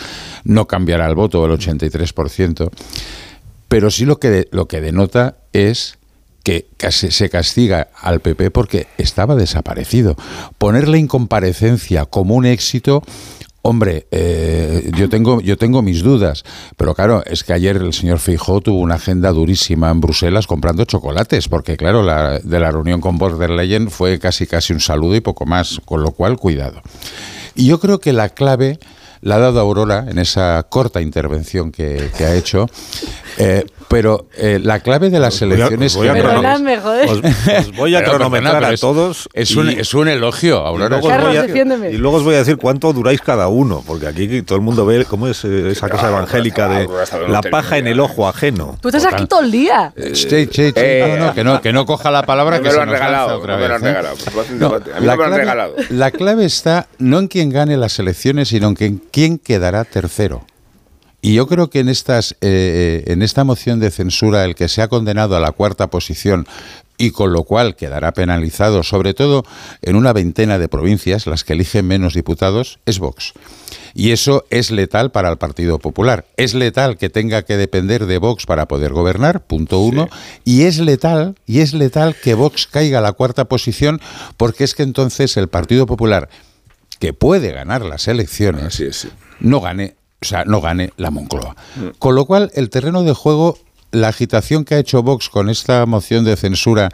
no 0.45 0.67
cambiará 0.67 1.07
el 1.07 1.15
voto, 1.15 1.45
el 1.45 1.53
83%, 1.53 2.71
pero 3.69 3.91
sí 3.91 4.05
lo 4.05 4.19
que, 4.19 4.49
lo 4.53 4.67
que 4.67 4.81
denota 4.81 5.37
es 5.53 5.99
que 6.45 6.67
casi 6.77 7.11
se 7.11 7.31
castiga 7.31 7.89
al 8.01 8.21
PP 8.21 8.51
porque 8.51 8.87
estaba 8.99 9.35
desaparecido. 9.35 10.15
Ponerle 10.59 10.99
incomparecencia 10.99 12.05
como 12.05 12.35
un 12.35 12.45
éxito 12.45 13.03
Hombre, 13.67 14.07
eh, 14.11 14.91
yo 14.95 15.09
tengo 15.09 15.41
yo 15.41 15.57
tengo 15.57 15.81
mis 15.81 16.03
dudas, 16.03 16.45
pero 16.77 16.95
claro, 16.95 17.23
es 17.25 17.45
que 17.45 17.55
ayer 17.55 17.77
el 17.77 17.95
señor 17.95 18.19
Feijóo 18.19 18.61
tuvo 18.61 18.79
una 18.81 18.97
agenda 18.97 19.33
durísima 19.33 19.91
en 19.91 20.03
Bruselas 20.03 20.47
comprando 20.47 20.85
chocolates, 20.85 21.49
porque 21.49 21.79
claro, 21.79 22.03
la, 22.03 22.41
de 22.41 22.61
la 22.61 22.71
reunión 22.71 23.01
con 23.01 23.17
von 23.17 23.39
der 23.39 23.89
fue 23.89 24.19
casi 24.19 24.47
casi 24.47 24.75
un 24.75 24.81
saludo 24.81 25.17
y 25.17 25.23
poco 25.23 25.47
más, 25.47 25.81
con 25.87 26.03
lo 26.03 26.11
cual 26.11 26.37
cuidado. 26.37 26.83
Y 27.55 27.65
yo 27.65 27.81
creo 27.81 28.01
que 28.01 28.13
la 28.13 28.29
clave 28.29 28.79
la 29.23 29.37
ha 29.37 29.39
dado 29.39 29.61
Aurora 29.61 30.05
en 30.09 30.19
esa 30.19 30.63
corta 30.69 31.01
intervención 31.01 31.73
que, 31.73 32.11
que 32.19 32.27
ha 32.27 32.35
hecho, 32.35 32.69
eh, 33.39 33.65
pero 33.89 34.27
eh, 34.37 34.59
la 34.63 34.81
clave 34.81 35.11
de 35.11 35.21
las 35.21 35.39
voy 35.41 35.51
a- 35.51 35.55
elecciones 35.55 35.93
os 35.93 35.99
voy 35.99 36.09
a 36.09 36.15
generales-. 36.15 36.85
Os, 36.85 37.19
os 37.69 37.77
voy 37.77 37.95
a 37.95 37.99
Pero, 38.05 38.11
cronometrar 38.13 38.55
perdona, 38.55 38.75
a 38.75 38.77
todos. 38.77 39.29
Es 39.33 39.55
un, 39.57 39.69
es 39.71 39.95
un 39.95 40.09
elogio, 40.09 40.63
y 40.75 40.79
luego, 40.79 40.97
os 40.99 41.07
Carlos, 41.09 41.29
voy 41.29 41.37
a, 41.37 41.43
defiéndeme. 41.43 41.91
y 41.91 41.97
luego 41.97 42.17
os 42.19 42.23
voy 42.25 42.35
a 42.35 42.39
decir 42.39 42.57
cuánto 42.57 42.93
duráis 42.93 43.21
cada 43.21 43.49
uno, 43.49 43.83
porque 43.87 44.07
aquí 44.07 44.43
todo 44.43 44.57
el 44.57 44.63
mundo 44.63 44.85
ve 44.87 45.05
cómo 45.05 45.29
es 45.29 45.45
eh, 45.45 45.71
esa 45.71 45.89
cosa 45.89 46.09
evangélica 46.09 46.69
de 46.69 46.89
la 47.29 47.43
paja 47.43 47.79
en 47.79 47.87
el 47.87 48.01
ojo 48.01 48.29
ajeno. 48.29 48.79
Tú 48.81 48.89
estás 48.89 49.05
aquí 49.13 49.27
todo 49.27 49.41
el 49.41 49.51
día. 49.51 49.93
Sí, 49.97 50.15
sí, 50.15 50.49
sí, 50.53 50.73
Eh, 50.77 51.17
no, 51.19 51.27
no, 51.27 51.35
que 51.35 51.45
no, 51.45 51.61
que 51.61 51.73
no 51.73 51.87
coja 51.87 52.11
la 52.11 52.25
palabra 52.25 52.59
que 52.61 52.71
se 52.71 52.77
nos 52.77 52.87
lanza 52.87 52.93
regalado, 52.93 53.39
otra 53.39 53.55
no 53.55 53.61
me 53.61 53.69
lo 53.69 53.75
vez, 53.75 53.83
han 53.83 53.87
¿eh? 53.87 53.93
regalado. 53.93 54.17
Pues 54.35 54.51
la, 54.51 54.57
no 54.59 54.71
me 54.71 55.07
lo 55.07 55.13
han 55.13 55.19
clave, 55.19 55.37
regalado. 55.39 55.75
la 55.91 56.11
clave 56.11 56.45
está 56.45 56.87
no 56.99 57.19
en 57.19 57.29
quién 57.29 57.51
gane 57.51 57.77
las 57.77 57.99
elecciones, 57.99 58.49
sino 58.49 58.75
en 58.79 59.01
quién 59.11 59.39
quedará 59.39 59.85
tercero. 59.85 60.45
Y 61.25 61.33
yo 61.33 61.47
creo 61.47 61.71
que 61.71 61.81
en, 61.81 61.89
estas, 61.89 62.37
eh, 62.43 63.03
en 63.07 63.23
esta 63.23 63.45
moción 63.45 63.81
de 63.81 63.91
censura, 63.91 64.45
el 64.45 64.55
que 64.55 64.69
se 64.69 64.83
ha 64.83 64.89
condenado 64.89 65.35
a 65.35 65.41
la 65.41 65.53
cuarta 65.53 65.89
posición 65.89 66.47
y 66.99 67.13
con 67.13 67.33
lo 67.33 67.45
cual 67.45 67.77
quedará 67.77 68.13
penalizado, 68.13 68.83
sobre 68.83 69.15
todo 69.15 69.43
en 69.81 69.97
una 69.97 70.13
veintena 70.13 70.59
de 70.59 70.69
provincias, 70.69 71.27
las 71.27 71.43
que 71.43 71.55
eligen 71.55 71.87
menos 71.87 72.13
diputados, 72.13 72.79
es 72.85 72.99
Vox. 72.99 73.33
Y 73.95 74.11
eso 74.11 74.45
es 74.51 74.71
letal 74.71 75.13
para 75.13 75.31
el 75.31 75.39
Partido 75.39 75.79
Popular. 75.79 76.27
Es 76.37 76.53
letal 76.53 76.99
que 76.99 77.09
tenga 77.09 77.41
que 77.41 77.57
depender 77.57 78.05
de 78.05 78.19
Vox 78.19 78.45
para 78.45 78.69
poder 78.69 78.93
gobernar, 78.93 79.47
punto 79.47 79.79
uno. 79.79 80.11
Y 80.45 80.65
es 80.65 80.79
letal, 80.79 81.37
y 81.47 81.61
es 81.61 81.73
letal 81.73 82.15
que 82.23 82.35
Vox 82.35 82.67
caiga 82.67 82.99
a 82.99 83.01
la 83.01 83.13
cuarta 83.15 83.47
posición, 83.47 83.99
porque 84.37 84.65
es 84.65 84.75
que 84.75 84.83
entonces 84.83 85.39
el 85.39 85.49
Partido 85.49 85.87
Popular, 85.87 86.29
que 86.99 87.15
puede 87.15 87.51
ganar 87.51 87.83
las 87.83 88.09
elecciones, 88.09 88.65
Así 88.65 88.85
es, 88.85 88.97
sí. 88.99 89.09
no 89.41 89.63
gane, 89.63 89.97
o 90.25 90.29
sea, 90.29 90.45
no 90.45 90.61
gane 90.61 90.93
la 90.97 91.11
Moncloa. 91.11 91.55
Con 91.99 92.15
lo 92.15 92.25
cual, 92.25 92.51
el 92.55 92.71
terreno 92.71 93.03
de 93.03 93.13
juego, 93.13 93.59
la 93.93 94.09
agitación 94.09 94.65
que 94.65 94.75
ha 94.75 94.79
hecho 94.79 95.03
Vox 95.03 95.29
con 95.29 95.51
esta 95.51 95.85
moción 95.87 96.25
de 96.25 96.35
censura, 96.37 96.89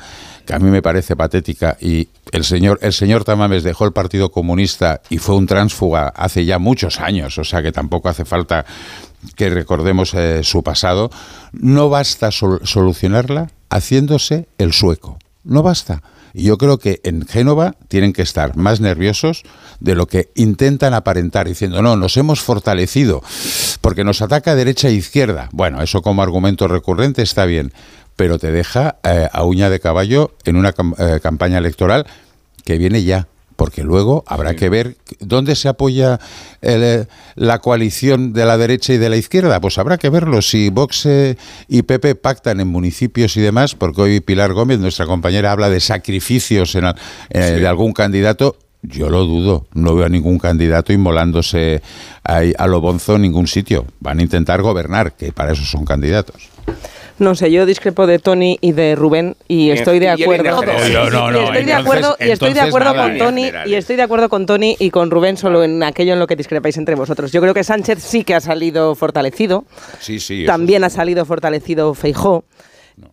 que 0.45 0.53
a 0.55 0.59
mí 0.59 0.69
me 0.71 0.83
parece 0.83 1.17
patética, 1.17 1.77
y 1.81 2.09
el 2.33 2.45
señor, 2.45 2.79
el 2.83 2.93
señor 2.93 3.25
Tamames 3.25 3.63
dejó 3.63 3.85
el 3.87 3.93
Partido 3.93 4.31
Comunista 4.31 5.01
y 5.09 5.19
fue 5.19 5.37
un 5.37 5.47
tránsfuga 5.47 6.09
hace 6.09 6.45
ya 6.45 6.59
muchos 6.59 7.01
años, 7.01 7.39
o 7.39 7.45
sea 7.45 7.63
que 7.63 7.73
tampoco 7.73 8.09
hace 8.09 8.25
falta 8.25 8.67
que 9.37 9.49
recordemos 9.51 10.13
eh, 10.15 10.43
su 10.43 10.63
pasado, 10.63 11.11
no 11.53 11.89
basta 11.89 12.31
sol- 12.31 12.61
solucionarla 12.65 13.51
haciéndose 13.71 14.49
el 14.59 14.73
sueco. 14.73 15.19
No 15.45 15.63
basta. 15.63 16.03
Y 16.33 16.45
yo 16.45 16.59
creo 16.59 16.79
que 16.79 17.01
en 17.05 17.27
Génova 17.27 17.75
tienen 17.89 18.13
que 18.13 18.23
estar 18.23 18.57
más 18.57 18.81
nerviosos 18.81 19.43
de 19.81 19.95
lo 19.95 20.07
que 20.07 20.31
intentan 20.35 20.95
aparentar, 20.95 21.49
diciendo, 21.49 21.83
no, 21.83 21.97
nos 21.97 22.17
hemos 22.17 22.41
fortalecido 22.41 23.23
porque 23.81 24.05
nos 24.05 24.23
ataca 24.23 24.55
derecha 24.55 24.89
e 24.89 24.93
izquierda. 24.93 25.49
Bueno, 25.53 25.83
eso 25.83 26.03
como 26.03 26.23
argumento 26.23 26.69
recurrente 26.69 27.23
está 27.23 27.47
bien, 27.47 27.73
pero 28.17 28.39
te 28.39 28.53
deja 28.53 28.97
eh, 29.03 29.29
a 29.33 29.45
uña 29.45 29.71
de 29.71 29.81
caballo 29.81 30.35
en 30.45 30.57
una 30.57 30.75
eh, 30.99 31.21
campaña 31.23 31.59
electoral 31.59 32.07
que 32.65 32.79
viene 32.79 33.03
ya. 33.03 33.27
Porque 33.61 33.85
luego 33.85 34.25
habrá 34.27 34.55
que 34.55 34.71
ver 34.71 34.97
dónde 35.19 35.55
se 35.55 35.69
apoya 35.69 36.19
el, 36.63 36.83
eh, 36.83 37.07
la 37.35 37.59
coalición 37.59 38.33
de 38.33 38.47
la 38.47 38.57
derecha 38.57 38.95
y 38.95 38.97
de 38.97 39.11
la 39.11 39.19
izquierda. 39.19 39.61
Pues 39.61 39.77
habrá 39.77 39.99
que 39.99 40.09
verlo. 40.09 40.41
Si 40.41 40.71
Vox 40.71 41.05
eh, 41.05 41.37
y 41.69 41.83
PP 41.83 42.15
pactan 42.15 42.61
en 42.61 42.69
municipios 42.69 43.37
y 43.37 43.43
demás, 43.43 43.75
porque 43.75 44.01
hoy 44.01 44.21
Pilar 44.21 44.55
Gómez, 44.55 44.79
nuestra 44.79 45.05
compañera, 45.05 45.53
habla 45.53 45.69
de 45.69 45.79
sacrificios 45.81 46.75
en, 46.75 46.87
eh, 46.87 47.39
de 47.39 47.67
algún 47.67 47.93
candidato. 47.93 48.57
Yo 48.81 49.11
lo 49.11 49.27
dudo. 49.27 49.67
No 49.75 49.95
veo 49.95 50.07
a 50.07 50.09
ningún 50.09 50.39
candidato 50.39 50.95
inmolándose 50.95 51.83
a 52.25 52.67
lo 52.67 52.81
bonzo 52.81 53.17
en 53.17 53.23
ningún 53.23 53.47
sitio. 53.47 53.85
Van 54.01 54.21
a 54.21 54.23
intentar 54.23 54.63
gobernar, 54.63 55.13
que 55.17 55.33
para 55.33 55.53
eso 55.53 55.65
son 55.65 55.85
candidatos. 55.85 56.49
No 57.21 57.35
sé, 57.35 57.53
yo 57.53 57.67
discrepo 57.67 58.07
de 58.07 58.19
Tony 58.19 58.57
y 58.63 58.73
de 58.73 58.97
Rubén 58.97 59.37
y 59.47 59.69
Eh, 59.71 59.75
estoy 59.75 59.99
de 59.99 60.09
acuerdo. 60.09 60.63
y 60.65 60.95
estoy 60.97 61.65
de 61.65 61.73
acuerdo 61.75 62.17
y 62.19 62.31
estoy 62.31 62.55
de 62.55 62.61
entonces 62.61 62.63
acuerdo 62.69 62.95
nada. 62.95 63.09
con 63.09 63.19
Tony 63.19 63.51
y 63.67 63.75
estoy 63.75 63.97
de 63.97 64.03
acuerdo 64.03 64.29
con 64.31 64.47
Tony 64.47 64.75
y 64.79 64.91
con 64.91 65.11
Rubén 65.11 65.37
solo 65.37 65.63
en 65.63 65.83
aquello 65.83 66.15
en 66.15 66.19
lo 66.19 66.27
que 66.27 66.35
discrepáis 66.35 66.79
entre 66.79 66.95
vosotros. 66.95 67.31
Yo 67.31 67.43
creo 67.43 67.53
que 67.53 67.63
Sánchez 67.63 68.03
sí 68.03 68.25
que 68.25 68.35
ha 68.35 68.41
salido 68.41 68.95
fortalecido. 68.95 69.65
Sí, 70.01 70.19
sí. 70.19 70.45
También 70.47 70.83
ha 70.83 70.89
salido 70.91 71.27
fortalecido 71.27 71.93
Feijó 71.95 72.45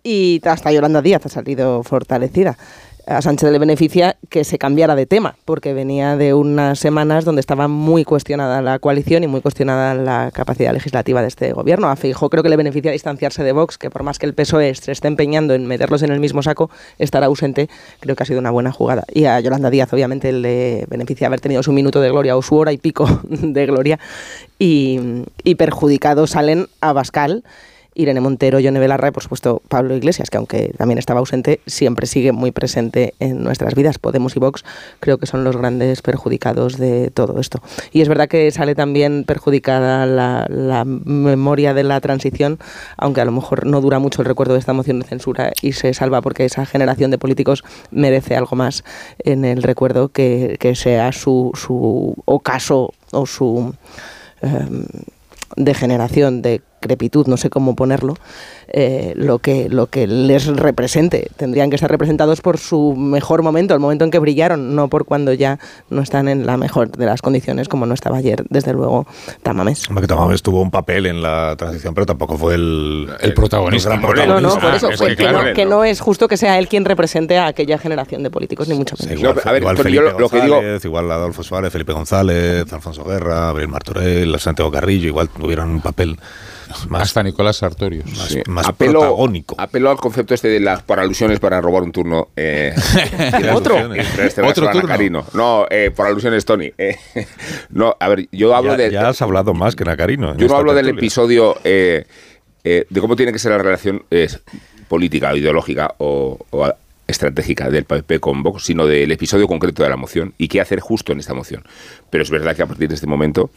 y 0.04 0.42
hasta 0.46 0.72
Yolanda 0.72 1.02
Díaz 1.02 1.26
ha 1.26 1.30
salido 1.30 1.84
fortalecida. 1.84 2.58
A 3.08 3.22
Sánchez 3.22 3.52
le 3.54 3.58
beneficia 3.58 4.18
que 4.28 4.44
se 4.44 4.58
cambiara 4.58 4.94
de 4.94 5.06
tema, 5.06 5.38
porque 5.46 5.74
venía 5.74 6.18
de 6.18 6.34
unas 6.34 6.78
semanas 6.78 7.24
donde 7.24 7.40
estaba 7.40 7.70
muy 7.70 8.04
cuestionada 8.04 8.62
la 8.62 8.80
coalición 8.80 9.24
y 9.24 9.28
muy 9.28 9.40
cuestionada 9.40 9.94
la 9.94 10.30
capacidad 10.34 10.74
legislativa 10.74 11.22
de 11.22 11.30
este 11.30 11.54
gobierno. 11.54 11.88
A 11.88 11.96
Feijó 11.96 12.30
creo 12.30 12.44
que 12.44 12.50
le 12.50 12.58
beneficia 12.58 12.92
distanciarse 12.92 13.46
de 13.46 13.54
Vox, 13.54 13.78
que 13.78 13.90
por 13.90 14.04
más 14.04 14.20
que 14.20 14.26
el 14.26 14.34
PSOE 14.34 14.76
se 14.76 14.92
esté 14.92 15.08
empeñando 15.08 15.54
en 15.54 15.68
meterlos 15.68 16.04
en 16.04 16.12
el 16.12 16.20
mismo 16.20 16.44
saco, 16.44 16.70
estar 17.00 17.24
ausente 17.24 17.70
creo 18.02 18.18
que 18.18 18.24
ha 18.24 18.26
sido 18.26 18.42
una 18.42 18.52
buena 18.52 18.74
jugada. 18.74 19.06
Y 19.14 19.24
a 19.24 19.40
Yolanda 19.40 19.70
Díaz 19.70 19.94
obviamente 19.94 20.34
le 20.34 20.86
beneficia 20.90 21.28
haber 21.28 21.40
tenido 21.40 21.64
su 21.64 21.72
minuto 21.72 22.02
de 22.02 22.10
gloria 22.10 22.36
o 22.36 22.42
su 22.42 22.58
hora 22.58 22.74
y 22.74 22.78
pico 22.78 23.22
de 23.24 23.66
gloria 23.66 24.00
y, 24.60 25.00
y 25.46 25.56
perjudicados 25.56 26.32
salen 26.32 26.68
a 26.82 26.92
Bascal 26.92 27.46
Irene 27.98 28.22
Montero, 28.22 28.60
Yone 28.60 28.80
Belarra 28.80 29.08
y, 29.08 29.12
por 29.12 29.24
supuesto, 29.24 29.62
Pablo 29.68 29.96
Iglesias, 29.96 30.30
que 30.30 30.38
aunque 30.38 30.72
también 30.78 31.00
estaba 31.00 31.20
ausente, 31.20 31.62
siempre 31.66 32.06
sigue 32.06 32.32
muy 32.32 32.52
presente 32.52 33.16
en 33.20 33.44
nuestras 33.44 33.74
vidas. 33.74 33.98
Podemos 33.98 34.36
y 34.36 34.40
Vox 34.40 34.64
creo 35.00 35.18
que 35.18 35.26
son 35.26 35.44
los 35.44 35.58
grandes 35.58 36.04
perjudicados 36.04 36.78
de 36.78 37.10
todo 37.12 37.40
esto. 37.40 37.62
Y 37.92 38.02
es 38.02 38.08
verdad 38.08 38.30
que 38.30 38.52
sale 38.52 38.76
también 38.76 39.24
perjudicada 39.24 40.06
la, 40.06 40.86
memoria 40.86 41.74
de 41.74 41.84
la 41.84 42.00
transición, 42.00 42.60
aunque 42.98 43.22
a 43.22 43.26
lo 43.26 43.32
mejor 43.32 43.66
no 43.66 43.82
dura 43.82 43.98
mucho 43.98 44.22
el 44.22 44.28
recuerdo 44.28 44.54
de 44.54 44.60
esta 44.60 44.74
moción 44.74 45.00
de 45.00 45.08
censura 45.08 45.52
y 45.62 45.74
se 45.74 45.94
salva 45.94 46.22
porque 46.22 46.46
esa 46.46 46.66
generación 46.66 47.10
de 47.10 47.18
políticos 47.18 47.64
merece 47.90 48.36
algo 48.36 48.56
más 48.56 48.84
en 49.20 49.44
el 49.44 49.64
recuerdo 49.64 50.10
que, 50.10 50.58
que 50.60 50.76
sea 50.76 51.12
su, 51.12 51.52
su 51.56 52.16
ocaso 52.26 52.94
o 53.12 53.26
su... 53.26 53.74
em, 54.42 54.86
degeneración, 55.56 56.42
de 56.42 56.62
crepitud, 56.80 57.28
no 57.28 57.38
sé 57.38 57.50
cómo 57.50 57.76
ponerlo, 57.76 58.16
eh, 58.68 59.14
lo, 59.16 59.40
que, 59.40 59.70
lo 59.70 59.88
que 59.88 60.08
les 60.08 60.46
represente. 60.48 61.30
Tendrían 61.38 61.70
que 61.70 61.76
estar 61.76 61.90
representados 61.90 62.42
por 62.42 62.58
su 62.58 62.96
mejor 62.96 63.42
momento, 63.44 63.74
el 63.74 63.80
momento 63.80 64.06
en 64.06 64.12
que 64.12 64.20
brillaron, 64.20 64.76
no 64.76 64.88
por 64.88 65.06
cuando 65.06 65.34
ya 65.34 65.60
no 65.90 66.02
están 66.02 66.28
en 66.28 66.46
la 66.46 66.58
mejor 66.58 66.90
de 66.92 67.06
las 67.06 67.22
condiciones, 67.22 67.68
como 67.68 67.86
no 67.86 67.94
estaba 67.94 68.18
ayer, 68.18 68.44
desde 68.50 68.74
luego, 68.74 69.08
Tamames. 69.44 69.88
Hombre, 69.90 70.02
que 70.04 70.08
Tamames 70.08 70.42
tuvo 70.42 70.62
un 70.62 70.72
papel 70.72 71.06
en 71.08 71.22
la 71.22 71.56
transición, 71.58 71.94
pero 71.94 72.06
tampoco 72.06 72.38
fue 72.38 72.56
el, 72.56 73.10
el 73.22 73.34
protagonista. 73.34 73.90
gran 73.90 74.02
No, 74.02 74.08
protagonista. 74.10 74.56
no, 74.56 74.62
por 74.62 74.76
eso, 74.76 74.90
Es 74.90 75.00
que, 75.02 75.08
que, 75.08 75.16
claro, 75.16 75.44
no, 75.44 75.54
que 75.54 75.66
no 75.66 75.84
es 75.84 76.00
justo 76.00 76.28
que 76.28 76.38
sea 76.38 76.60
él 76.60 76.68
quien 76.68 76.86
represente 76.86 77.38
a 77.38 77.48
aquella 77.48 77.78
generación 77.78 78.24
de 78.24 78.30
políticos, 78.30 78.68
ni 78.68 78.76
mucho 78.76 78.96
menos. 79.00 79.20
Igual, 79.20 79.42
a 79.44 79.52
ver, 79.52 79.62
igual 79.62 79.76
pero 79.76 79.84
Felipe 79.90 80.04
yo 80.06 80.12
lo- 80.12 80.20
lo 80.20 80.30
que 80.30 80.42
digo- 80.42 80.56
González, 80.56 80.86
igual 80.86 81.12
Adolfo 81.12 81.44
Suárez, 81.44 81.72
Felipe 81.72 81.94
González, 81.94 82.72
Alfonso 82.72 83.04
Guerra, 83.04 83.50
Abril 83.50 83.68
Martorell, 83.68 84.40
Santiago 84.40 84.72
Carrillo, 84.72 85.08
igual 85.08 85.30
tuvieron 85.30 85.70
un 85.72 85.82
papel 85.82 86.18
más, 86.90 87.02
Hasta 87.04 87.24
Nicolás 87.24 87.58
Sartorius. 87.58 88.06
más, 88.18 88.28
Sí. 88.30 88.42
más 88.48 88.68
apelo, 88.68 89.00
protagónico. 89.00 89.56
apelo 89.58 89.90
al 89.92 89.98
concepto 89.98 90.34
este 90.34 90.48
de 90.48 90.60
las 90.60 90.84
por 90.84 91.00
alusiones 91.00 91.40
para 91.40 91.62
robar 91.62 91.84
un 91.84 91.92
turno. 91.92 92.30
Eh, 92.36 92.74
Otro. 93.54 93.94
este 93.94 94.42
Otro 94.42 94.66
turno. 94.66 94.80
anacarino. 94.82 95.26
No, 95.34 95.66
eh, 95.70 95.92
por 95.96 96.08
alusiones, 96.08 96.46
Tony. 96.46 96.72
Eh, 96.78 96.98
no, 97.70 97.96
a 98.00 98.08
ver, 98.10 98.28
yo 98.32 98.56
hablo 98.56 98.72
ya, 98.72 98.78
de. 98.78 98.92
ya 98.92 99.10
has 99.10 99.22
hablado 99.22 99.54
más 99.54 99.76
que 99.76 99.84
Nacarino. 99.86 100.36
Yo 100.38 100.48
no 100.48 100.56
hablo 100.56 100.74
del 100.74 100.90
episodio 100.90 101.56
eh, 101.64 102.06
eh, 102.64 102.86
de 102.90 103.02
cómo 103.02 103.16
tiene 103.16 103.32
que 103.32 103.40
ser 103.40 103.52
la 103.52 103.58
relación 103.60 104.04
eh, 104.12 104.28
política 104.88 105.32
o 105.32 105.36
ideológica 105.36 105.94
o, 106.00 106.38
o 106.50 106.74
estratégica 107.08 107.70
del 107.70 107.86
PP 107.86 108.20
con 108.20 108.44
Vox, 108.44 108.66
sino 108.66 108.86
del 108.86 109.12
episodio 109.12 109.48
concreto 109.48 109.82
de 109.84 109.90
la 109.90 109.96
moción 109.96 110.34
y 110.38 110.48
qué 110.50 110.60
hacer 110.60 110.80
justo 110.82 111.14
en 111.14 111.20
esta 111.20 111.34
moción. 111.34 111.64
Pero 112.10 112.24
es 112.24 112.30
verdad 112.30 112.56
que 112.56 112.64
a 112.64 112.66
partir 112.66 112.90
de 112.90 112.96
este 112.96 113.08
momento 113.08 113.50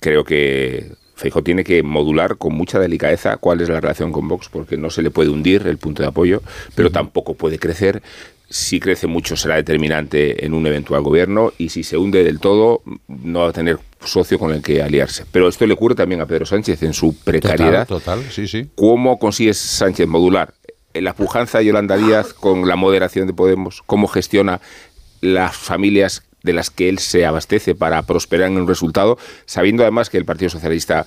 creo 0.00 0.24
que 0.24 0.90
Feijóo 1.16 1.42
tiene 1.42 1.64
que 1.64 1.82
modular 1.82 2.36
con 2.36 2.54
mucha 2.54 2.78
delicadeza 2.78 3.38
cuál 3.38 3.62
es 3.62 3.70
la 3.70 3.80
relación 3.80 4.12
con 4.12 4.28
Vox, 4.28 4.50
porque 4.50 4.76
no 4.76 4.90
se 4.90 5.00
le 5.00 5.10
puede 5.10 5.30
hundir 5.30 5.66
el 5.66 5.78
punto 5.78 6.02
de 6.02 6.08
apoyo, 6.08 6.42
pero 6.74 6.90
tampoco 6.92 7.34
puede 7.34 7.58
crecer. 7.58 8.02
Si 8.48 8.78
crece 8.78 9.06
mucho 9.08 9.34
será 9.34 9.56
determinante 9.56 10.44
en 10.44 10.54
un 10.54 10.66
eventual 10.66 11.02
gobierno 11.02 11.52
y 11.58 11.70
si 11.70 11.82
se 11.82 11.96
hunde 11.96 12.22
del 12.22 12.38
todo 12.38 12.82
no 13.08 13.40
va 13.40 13.48
a 13.48 13.52
tener 13.52 13.78
socio 14.04 14.38
con 14.38 14.52
el 14.52 14.62
que 14.62 14.82
aliarse. 14.82 15.24
Pero 15.32 15.48
esto 15.48 15.66
le 15.66 15.72
ocurre 15.72 15.94
también 15.94 16.20
a 16.20 16.26
Pedro 16.26 16.46
Sánchez 16.46 16.82
en 16.82 16.92
su 16.92 17.16
precariedad. 17.16 17.88
Total, 17.88 18.18
total, 18.20 18.30
sí, 18.30 18.46
sí. 18.46 18.68
¿Cómo 18.76 19.18
consigue 19.18 19.54
Sánchez 19.54 20.06
modular 20.06 20.52
la 20.92 21.14
pujanza 21.14 21.58
de 21.58 21.64
Yolanda 21.64 21.96
Díaz 21.96 22.34
con 22.34 22.68
la 22.68 22.76
moderación 22.76 23.26
de 23.26 23.32
Podemos? 23.32 23.82
¿Cómo 23.86 24.06
gestiona 24.06 24.60
las 25.22 25.56
familias 25.56 26.22
de 26.46 26.54
las 26.54 26.70
que 26.70 26.88
él 26.88 26.98
se 26.98 27.26
abastece 27.26 27.74
para 27.74 28.00
prosperar 28.02 28.50
en 28.50 28.56
un 28.56 28.68
resultado, 28.68 29.18
sabiendo 29.44 29.82
además 29.82 30.08
que 30.08 30.16
el 30.16 30.24
Partido 30.24 30.48
Socialista, 30.48 31.06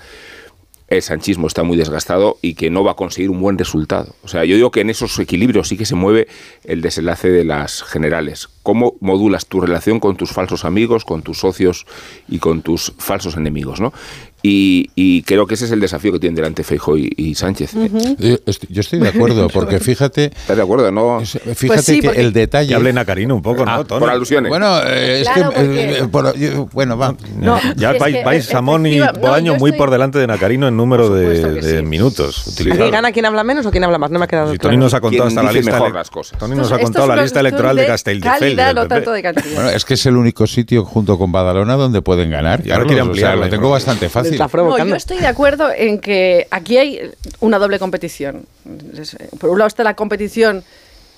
el 0.89 1.01
sanchismo 1.01 1.47
está 1.47 1.63
muy 1.63 1.77
desgastado 1.77 2.37
y 2.41 2.55
que 2.55 2.69
no 2.69 2.83
va 2.83 2.91
a 2.91 2.95
conseguir 2.95 3.29
un 3.29 3.39
buen 3.39 3.57
resultado? 3.57 4.15
O 4.23 4.27
sea, 4.27 4.43
yo 4.43 4.55
digo 4.55 4.71
que 4.71 4.81
en 4.81 4.89
esos 4.89 5.17
equilibrios 5.19 5.67
sí 5.67 5.77
que 5.77 5.85
se 5.85 5.95
mueve 5.95 6.27
el 6.63 6.81
desenlace 6.81 7.29
de 7.29 7.45
las 7.45 7.83
generales. 7.83 8.49
¿Cómo 8.63 8.95
modulas 8.99 9.45
tu 9.45 9.61
relación 9.61 9.99
con 9.99 10.17
tus 10.17 10.31
falsos 10.31 10.65
amigos, 10.65 11.05
con 11.05 11.21
tus 11.21 11.39
socios 11.39 11.85
y 12.27 12.39
con 12.39 12.61
tus 12.61 12.93
falsos 12.97 13.37
enemigos? 13.37 13.79
¿no? 13.79 13.93
Y, 14.41 14.89
y 14.95 15.21
creo 15.23 15.45
que 15.45 15.55
ese 15.55 15.65
es 15.65 15.71
el 15.71 15.81
desafío 15.81 16.13
que 16.13 16.19
tienen 16.19 16.35
delante 16.35 16.63
Feijóo 16.63 16.97
y, 16.97 17.11
y 17.17 17.35
Sánchez. 17.35 17.73
Yo 17.73 18.37
estoy, 18.45 18.69
yo 18.71 18.79
estoy 18.79 18.99
de 18.99 19.09
acuerdo, 19.09 19.49
porque 19.49 19.79
fíjate. 19.79 20.25
¿Estás 20.25 20.55
de 20.55 20.63
acuerdo? 20.63 20.89
No. 20.91 21.19
Fíjate 21.19 21.67
Pues 21.67 21.83
sí, 21.85 21.99
que 21.99 22.07
el 22.07 22.31
detalle. 22.31 22.69
Que 22.69 22.75
hable 22.75 22.93
Nacarino 22.93 23.35
un 23.35 23.41
poco, 23.41 23.65
¿no, 23.65 23.71
Ah, 23.71 23.83
Tony? 23.83 23.99
Por 23.99 24.09
alusiones. 24.09 24.49
Bueno, 24.49 24.79
eh, 24.85 25.21
es 25.21 25.29
Claro, 25.29 25.49
que. 25.49 25.55
porque- 25.59 25.89
eh, 25.99 26.07
por- 26.09 26.37
yo- 26.37 26.65
bueno, 26.71 26.97
va. 26.97 27.15
No, 27.37 27.59
Ya 27.75 27.91
es 27.91 27.99
vais, 27.99 28.15
que, 28.15 28.23
vais 28.23 28.47
eh, 28.47 28.51
Samón 28.51 28.85
y 28.87 28.97
no, 28.99 29.11
Bolaño 29.19 29.53
yo 29.53 29.59
muy 29.59 29.71
estoy- 29.71 29.77
por 29.77 29.91
delante 29.91 30.19
de 30.19 30.27
Nacarino 30.27 30.67
en 30.69 30.77
número 30.77 31.09
de, 31.09 31.41
que 31.41 31.49
de 31.67 31.77
sí. 31.79 31.83
minutos 31.85 32.43
¿Y 32.47 32.49
utilizados. 32.51 32.91
gana 32.91 33.11
quién 33.11 33.25
habla 33.25 33.43
menos 33.43 33.65
o 33.65 33.71
quién 33.71 33.83
habla 33.83 33.97
más? 33.97 34.09
No 34.09 34.19
me 34.19 34.25
ha 34.25 34.27
quedado 34.29 34.53
Y 34.53 34.57
claro. 34.57 34.69
Tony 34.73 34.77
nos 34.81 34.93
ha 34.93 35.01
contado 35.01 35.25
¿Quién 35.27 35.37
hasta 35.39 35.43
la 35.43 35.51
lista. 35.59 35.89
las 35.89 36.09
cosas? 36.09 36.39
Tony 36.39 36.55
nos 36.55 36.71
ha 36.71 36.77
es 36.77 36.83
contado 36.83 37.07
la 37.07 37.21
lista 37.21 37.41
electoral 37.41 37.75
de 37.75 37.81
de 37.81 37.87
Castelldefels. 37.89 38.75
no 38.75 38.87
tanto 38.87 39.11
de 39.11 39.21
cantidad. 39.21 39.53
Bueno, 39.55 39.69
es 39.69 39.83
que 39.83 39.95
es 39.95 40.05
el 40.05 40.15
único 40.15 40.47
sitio 40.47 40.85
junto 40.85 41.17
con 41.17 41.31
Badalona 41.33 41.75
donde 41.75 42.01
pueden 42.01 42.29
ganar. 42.29 42.61
Y 42.65 42.71
ahora 42.71 42.85
quiere 42.85 43.01
ampliarla, 43.01 43.45
lo 43.45 43.49
tengo 43.49 43.63
¿no? 43.63 43.69
bastante 43.71 44.05
Le 44.05 44.09
fácil. 44.37 44.41
está 44.41 44.47
No, 44.85 44.89
yo 44.89 44.95
estoy 44.95 45.17
de 45.17 45.27
acuerdo 45.27 45.69
en 45.75 45.99
que 45.99 46.47
aquí 46.51 46.77
hay 46.77 47.11
una 47.39 47.59
doble 47.59 47.79
competición. 47.79 48.45
Eh, 48.67 49.29
Por 49.39 49.49
un 49.49 49.59
lado 49.59 49.67
está 49.67 49.83
la 49.83 49.95
competición 49.95 50.63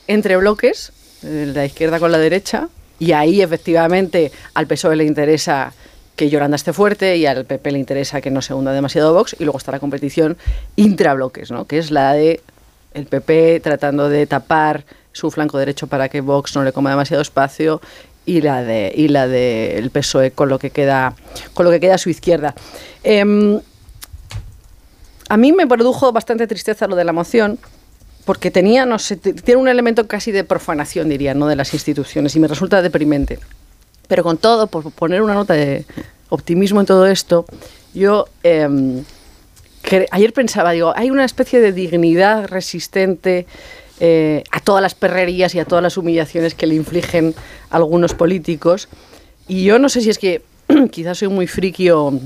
entre 0.07 0.37
bloques, 0.37 0.91
eh, 1.23 1.51
la 1.53 1.65
izquierda 1.65 1.99
con 1.99 2.11
la 2.11 2.17
derecha, 2.17 2.69
y 2.99 3.13
ahí 3.13 3.41
efectivamente 3.41 4.31
al 4.53 4.67
PSOE 4.67 4.95
le 4.95 5.05
interesa 5.05 5.73
que 6.15 6.29
Yolanda 6.29 6.55
esté 6.55 6.73
fuerte 6.73 7.17
y 7.17 7.25
al 7.25 7.45
PP 7.45 7.71
le 7.71 7.79
interesa 7.79 8.21
que 8.21 8.29
no 8.29 8.41
se 8.41 8.53
hunda 8.53 8.73
demasiado 8.73 9.13
Vox, 9.13 9.35
y 9.39 9.43
luego 9.43 9.57
está 9.57 9.71
la 9.71 9.79
competición 9.79 10.37
intrabloques, 10.75 11.51
¿no? 11.51 11.65
que 11.65 11.77
es 11.77 11.91
la 11.91 12.13
de 12.13 12.41
el 12.93 13.05
PP 13.05 13.61
tratando 13.61 14.09
de 14.09 14.27
tapar 14.27 14.83
su 15.13 15.31
flanco 15.31 15.57
derecho 15.57 15.87
para 15.87 16.09
que 16.09 16.21
Vox 16.21 16.55
no 16.55 16.63
le 16.63 16.73
coma 16.73 16.89
demasiado 16.89 17.21
espacio 17.21 17.81
y 18.25 18.41
la 18.41 18.63
de 18.63 18.91
y 18.95 19.07
la 19.07 19.27
de 19.27 19.77
el 19.77 19.89
PSOE 19.89 20.31
con 20.31 20.49
lo 20.49 20.59
que 20.59 20.69
queda 20.69 21.15
con 21.53 21.65
lo 21.65 21.71
que 21.71 21.79
queda 21.79 21.95
a 21.95 21.97
su 21.97 22.09
izquierda. 22.09 22.55
Em, 23.03 23.59
a 25.29 25.37
mí 25.37 25.53
me 25.53 25.65
produjo 25.65 26.11
bastante 26.11 26.45
tristeza 26.45 26.87
lo 26.87 26.95
de 26.95 27.05
la 27.05 27.13
moción, 27.13 27.57
porque 28.25 28.51
tenía, 28.51 28.85
no 28.85 28.99
sé, 28.99 29.15
tiene 29.15 29.61
un 29.61 29.69
elemento 29.69 30.05
casi 30.07 30.31
de 30.31 30.43
profanación, 30.43 31.07
diría, 31.07 31.33
¿no? 31.33 31.47
de 31.47 31.55
las 31.55 31.73
instituciones, 31.73 32.35
y 32.35 32.39
me 32.39 32.49
resulta 32.49 32.81
deprimente. 32.81 33.39
Pero 34.09 34.23
con 34.23 34.37
todo, 34.37 34.67
por 34.67 34.91
poner 34.91 35.21
una 35.21 35.33
nota 35.33 35.53
de 35.53 35.85
optimismo 36.27 36.81
en 36.81 36.85
todo 36.85 37.07
esto, 37.07 37.45
yo 37.93 38.27
que 38.41 40.07
ayer 40.11 40.33
pensaba, 40.33 40.71
digo, 40.71 40.93
hay 40.95 41.09
una 41.09 41.25
especie 41.25 41.59
de 41.59 41.71
dignidad 41.71 42.47
resistente 42.47 43.47
eh, 44.03 44.43
a 44.49 44.59
todas 44.59 44.81
las 44.81 44.95
perrerías 44.95 45.53
y 45.53 45.59
a 45.59 45.65
todas 45.65 45.83
las 45.83 45.95
humillaciones 45.95 46.55
que 46.55 46.65
le 46.65 46.73
infligen 46.73 47.35
algunos 47.69 48.15
políticos. 48.15 48.89
Y 49.47 49.63
yo 49.63 49.77
no 49.77 49.89
sé 49.89 50.01
si 50.01 50.09
es 50.09 50.17
que 50.17 50.41
quizás 50.91 51.19
soy 51.19 51.27
muy 51.27 51.45
friki 51.45 51.91
o, 51.91 52.19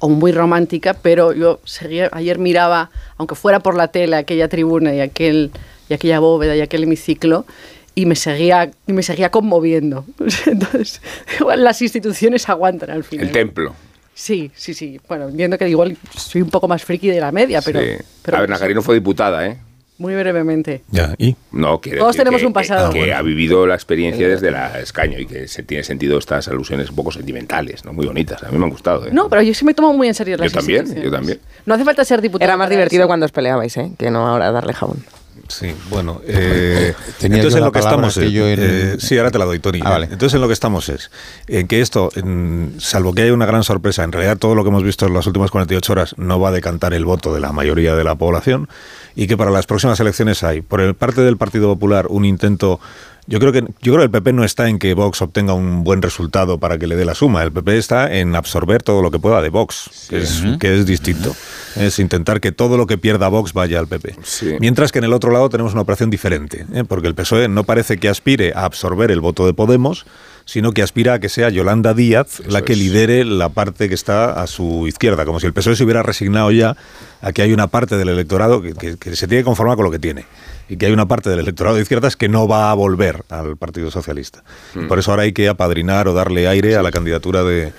o 0.00 0.08
muy 0.10 0.32
romántica, 0.32 0.92
pero 0.92 1.32
yo 1.32 1.60
seguía, 1.64 2.10
ayer 2.12 2.38
miraba, 2.38 2.90
aunque 3.16 3.34
fuera 3.34 3.60
por 3.60 3.74
la 3.74 3.88
tele, 3.88 4.16
aquella 4.16 4.48
tribuna 4.48 4.94
y, 4.94 5.00
aquel, 5.00 5.50
y 5.88 5.94
aquella 5.94 6.18
bóveda 6.18 6.54
y 6.56 6.60
aquel 6.60 6.82
hemiciclo, 6.82 7.46
y 7.94 8.04
me 8.04 8.14
seguía, 8.14 8.70
y 8.86 8.92
me 8.92 9.02
seguía 9.02 9.30
conmoviendo. 9.30 10.04
Entonces, 10.46 11.00
igual 11.40 11.64
las 11.64 11.80
instituciones 11.80 12.50
aguantan 12.50 12.90
al 12.90 13.02
final. 13.02 13.28
El 13.28 13.32
templo. 13.32 13.74
Sí, 14.12 14.50
sí, 14.54 14.74
sí. 14.74 15.00
Bueno, 15.08 15.30
entiendo 15.30 15.56
que 15.56 15.66
igual 15.70 15.96
soy 16.14 16.42
un 16.42 16.50
poco 16.50 16.68
más 16.68 16.84
friki 16.84 17.08
de 17.08 17.20
la 17.20 17.32
media, 17.32 17.62
pero... 17.62 17.80
Sí. 17.80 17.92
pero 18.20 18.36
a 18.36 18.40
ver, 18.40 18.50
Najarino 18.50 18.82
fue 18.82 18.96
diputada, 18.96 19.46
¿eh? 19.46 19.56
Muy 19.98 20.14
brevemente. 20.16 20.82
Ya, 20.90 21.14
¿y? 21.18 21.36
No, 21.52 21.80
quiere 21.80 21.98
Todos 21.98 22.16
tenemos 22.16 22.40
que- 22.40 22.46
un 22.46 22.52
pasado. 22.52 22.92
Que, 22.92 23.04
que 23.04 23.14
ha 23.14 23.22
vivido 23.22 23.66
la 23.66 23.74
experiencia 23.74 24.26
desde 24.26 24.48
el 24.48 24.56
escaño 24.82 25.18
y 25.18 25.26
que 25.26 25.46
se 25.46 25.62
tiene 25.62 25.84
sentido 25.84 26.18
estas 26.18 26.48
alusiones 26.48 26.90
un 26.90 26.96
poco 26.96 27.12
sentimentales, 27.12 27.84
¿no? 27.84 27.92
Muy 27.92 28.06
bonitas. 28.06 28.42
A 28.42 28.50
mí 28.50 28.58
me 28.58 28.64
han 28.64 28.70
gustado, 28.70 29.06
¿eh? 29.06 29.10
No, 29.12 29.28
pero 29.28 29.42
yo 29.42 29.54
sí 29.54 29.64
me 29.64 29.74
tomo 29.74 29.92
muy 29.92 30.08
en 30.08 30.14
serio 30.14 30.36
yo 30.36 30.42
las 30.44 30.52
también, 30.52 30.80
instituciones. 30.80 31.04
yo 31.12 31.16
también. 31.16 31.40
No 31.66 31.74
hace 31.74 31.84
falta 31.84 32.04
ser 32.04 32.20
diputado. 32.20 32.48
Era 32.48 32.56
más 32.56 32.68
divertido 32.70 33.02
eso. 33.02 33.06
cuando 33.08 33.26
os 33.26 33.32
peleabais, 33.32 33.76
¿eh? 33.76 33.92
Que 33.98 34.10
no 34.10 34.26
ahora 34.26 34.50
darle 34.50 34.72
jabón. 34.72 35.04
Sí, 35.52 35.74
bueno. 35.90 36.20
eh, 36.26 36.94
Tenía 37.18 37.38
entonces 37.38 37.52
yo 37.52 37.58
en 37.58 37.64
lo 37.64 37.72
que 37.72 37.78
estamos 37.78 38.14
que 38.14 38.26
es- 38.26 38.32
yo 38.32 38.48
en- 38.48 38.58
eh, 38.62 38.96
sí, 38.98 39.18
ahora 39.18 39.30
te 39.30 39.38
la 39.38 39.44
doy, 39.44 39.58
Tony. 39.58 39.80
Ah, 39.84 39.90
vale. 39.90 40.04
Entonces 40.06 40.34
en 40.34 40.40
lo 40.40 40.46
que 40.46 40.54
estamos 40.54 40.88
es 40.88 41.10
en 41.46 41.68
que 41.68 41.80
esto, 41.80 42.10
en- 42.14 42.74
salvo 42.78 43.12
que 43.12 43.22
haya 43.22 43.34
una 43.34 43.46
gran 43.46 43.62
sorpresa, 43.64 44.02
en 44.04 44.12
realidad 44.12 44.38
todo 44.38 44.54
lo 44.54 44.62
que 44.64 44.70
hemos 44.70 44.82
visto 44.82 45.06
en 45.06 45.14
las 45.14 45.26
últimas 45.26 45.50
48 45.50 45.92
horas 45.92 46.14
no 46.18 46.40
va 46.40 46.48
a 46.48 46.52
decantar 46.52 46.94
el 46.94 47.04
voto 47.04 47.34
de 47.34 47.40
la 47.40 47.52
mayoría 47.52 47.94
de 47.94 48.04
la 48.04 48.14
población 48.14 48.68
y 49.14 49.26
que 49.26 49.36
para 49.36 49.50
las 49.50 49.66
próximas 49.66 50.00
elecciones 50.00 50.42
hay, 50.42 50.62
por 50.62 50.80
el 50.80 50.94
parte 50.94 51.20
del 51.20 51.36
Partido 51.36 51.68
Popular, 51.68 52.06
un 52.08 52.24
intento 52.24 52.80
yo 53.26 53.38
creo 53.38 53.52
que 53.52 53.60
yo 53.60 53.92
creo 53.92 53.98
que 53.98 54.04
el 54.04 54.10
PP 54.10 54.32
no 54.32 54.44
está 54.44 54.68
en 54.68 54.78
que 54.78 54.94
Vox 54.94 55.22
obtenga 55.22 55.54
un 55.54 55.84
buen 55.84 56.02
resultado 56.02 56.58
para 56.58 56.78
que 56.78 56.86
le 56.86 56.96
dé 56.96 57.04
la 57.04 57.14
suma. 57.14 57.42
El 57.42 57.52
PP 57.52 57.78
está 57.78 58.12
en 58.12 58.34
absorber 58.34 58.82
todo 58.82 59.00
lo 59.02 59.10
que 59.10 59.18
pueda 59.18 59.40
de 59.40 59.48
Vox, 59.48 60.06
que, 60.10 60.18
es, 60.18 60.42
que 60.58 60.74
es 60.78 60.86
distinto. 60.86 61.34
Es 61.76 61.98
intentar 61.98 62.40
que 62.40 62.52
todo 62.52 62.76
lo 62.76 62.86
que 62.86 62.98
pierda 62.98 63.28
Vox 63.28 63.52
vaya 63.52 63.78
al 63.78 63.86
PP. 63.86 64.16
Sí. 64.22 64.56
Mientras 64.60 64.92
que 64.92 64.98
en 64.98 65.04
el 65.04 65.12
otro 65.12 65.30
lado 65.30 65.48
tenemos 65.48 65.72
una 65.72 65.82
operación 65.82 66.10
diferente, 66.10 66.66
¿eh? 66.74 66.84
porque 66.86 67.08
el 67.08 67.14
PSOE 67.14 67.48
no 67.48 67.64
parece 67.64 67.96
que 67.98 68.08
aspire 68.08 68.52
a 68.54 68.64
absorber 68.64 69.10
el 69.10 69.20
voto 69.20 69.46
de 69.46 69.54
Podemos, 69.54 70.04
sino 70.44 70.72
que 70.72 70.82
aspira 70.82 71.14
a 71.14 71.18
que 71.20 71.28
sea 71.28 71.48
Yolanda 71.50 71.94
Díaz 71.94 72.40
la 72.48 72.62
que 72.62 72.72
es. 72.72 72.78
lidere 72.80 73.24
la 73.24 73.48
parte 73.50 73.88
que 73.88 73.94
está 73.94 74.42
a 74.42 74.48
su 74.48 74.88
izquierda, 74.88 75.24
como 75.24 75.38
si 75.38 75.46
el 75.46 75.52
PSOE 75.52 75.76
se 75.76 75.84
hubiera 75.84 76.02
resignado 76.02 76.50
ya 76.50 76.76
a 77.20 77.32
que 77.32 77.42
hay 77.42 77.52
una 77.52 77.68
parte 77.68 77.96
del 77.96 78.08
electorado 78.08 78.60
que, 78.60 78.74
que- 78.74 78.96
que 78.96 79.14
se 79.14 79.28
tiene 79.28 79.42
que 79.42 79.44
conformar 79.44 79.76
con 79.76 79.84
lo 79.84 79.92
que 79.92 80.00
tiene 80.00 80.26
y 80.72 80.78
que 80.78 80.86
hay 80.86 80.92
una 80.92 81.06
parte 81.06 81.28
del 81.28 81.40
electorado 81.40 81.76
de 81.76 81.82
izquierdas 81.82 82.16
que 82.16 82.30
no 82.30 82.48
va 82.48 82.70
a 82.70 82.74
volver 82.74 83.24
al 83.28 83.58
Partido 83.58 83.90
Socialista. 83.90 84.42
Mm. 84.74 84.88
Por 84.88 84.98
eso 84.98 85.10
ahora 85.10 85.24
hay 85.24 85.34
que 85.34 85.50
apadrinar 85.50 86.08
o 86.08 86.14
darle 86.14 86.48
aire 86.48 86.76
a 86.76 86.82
la 86.82 86.90
candidatura 86.90 87.42
de, 87.44 87.74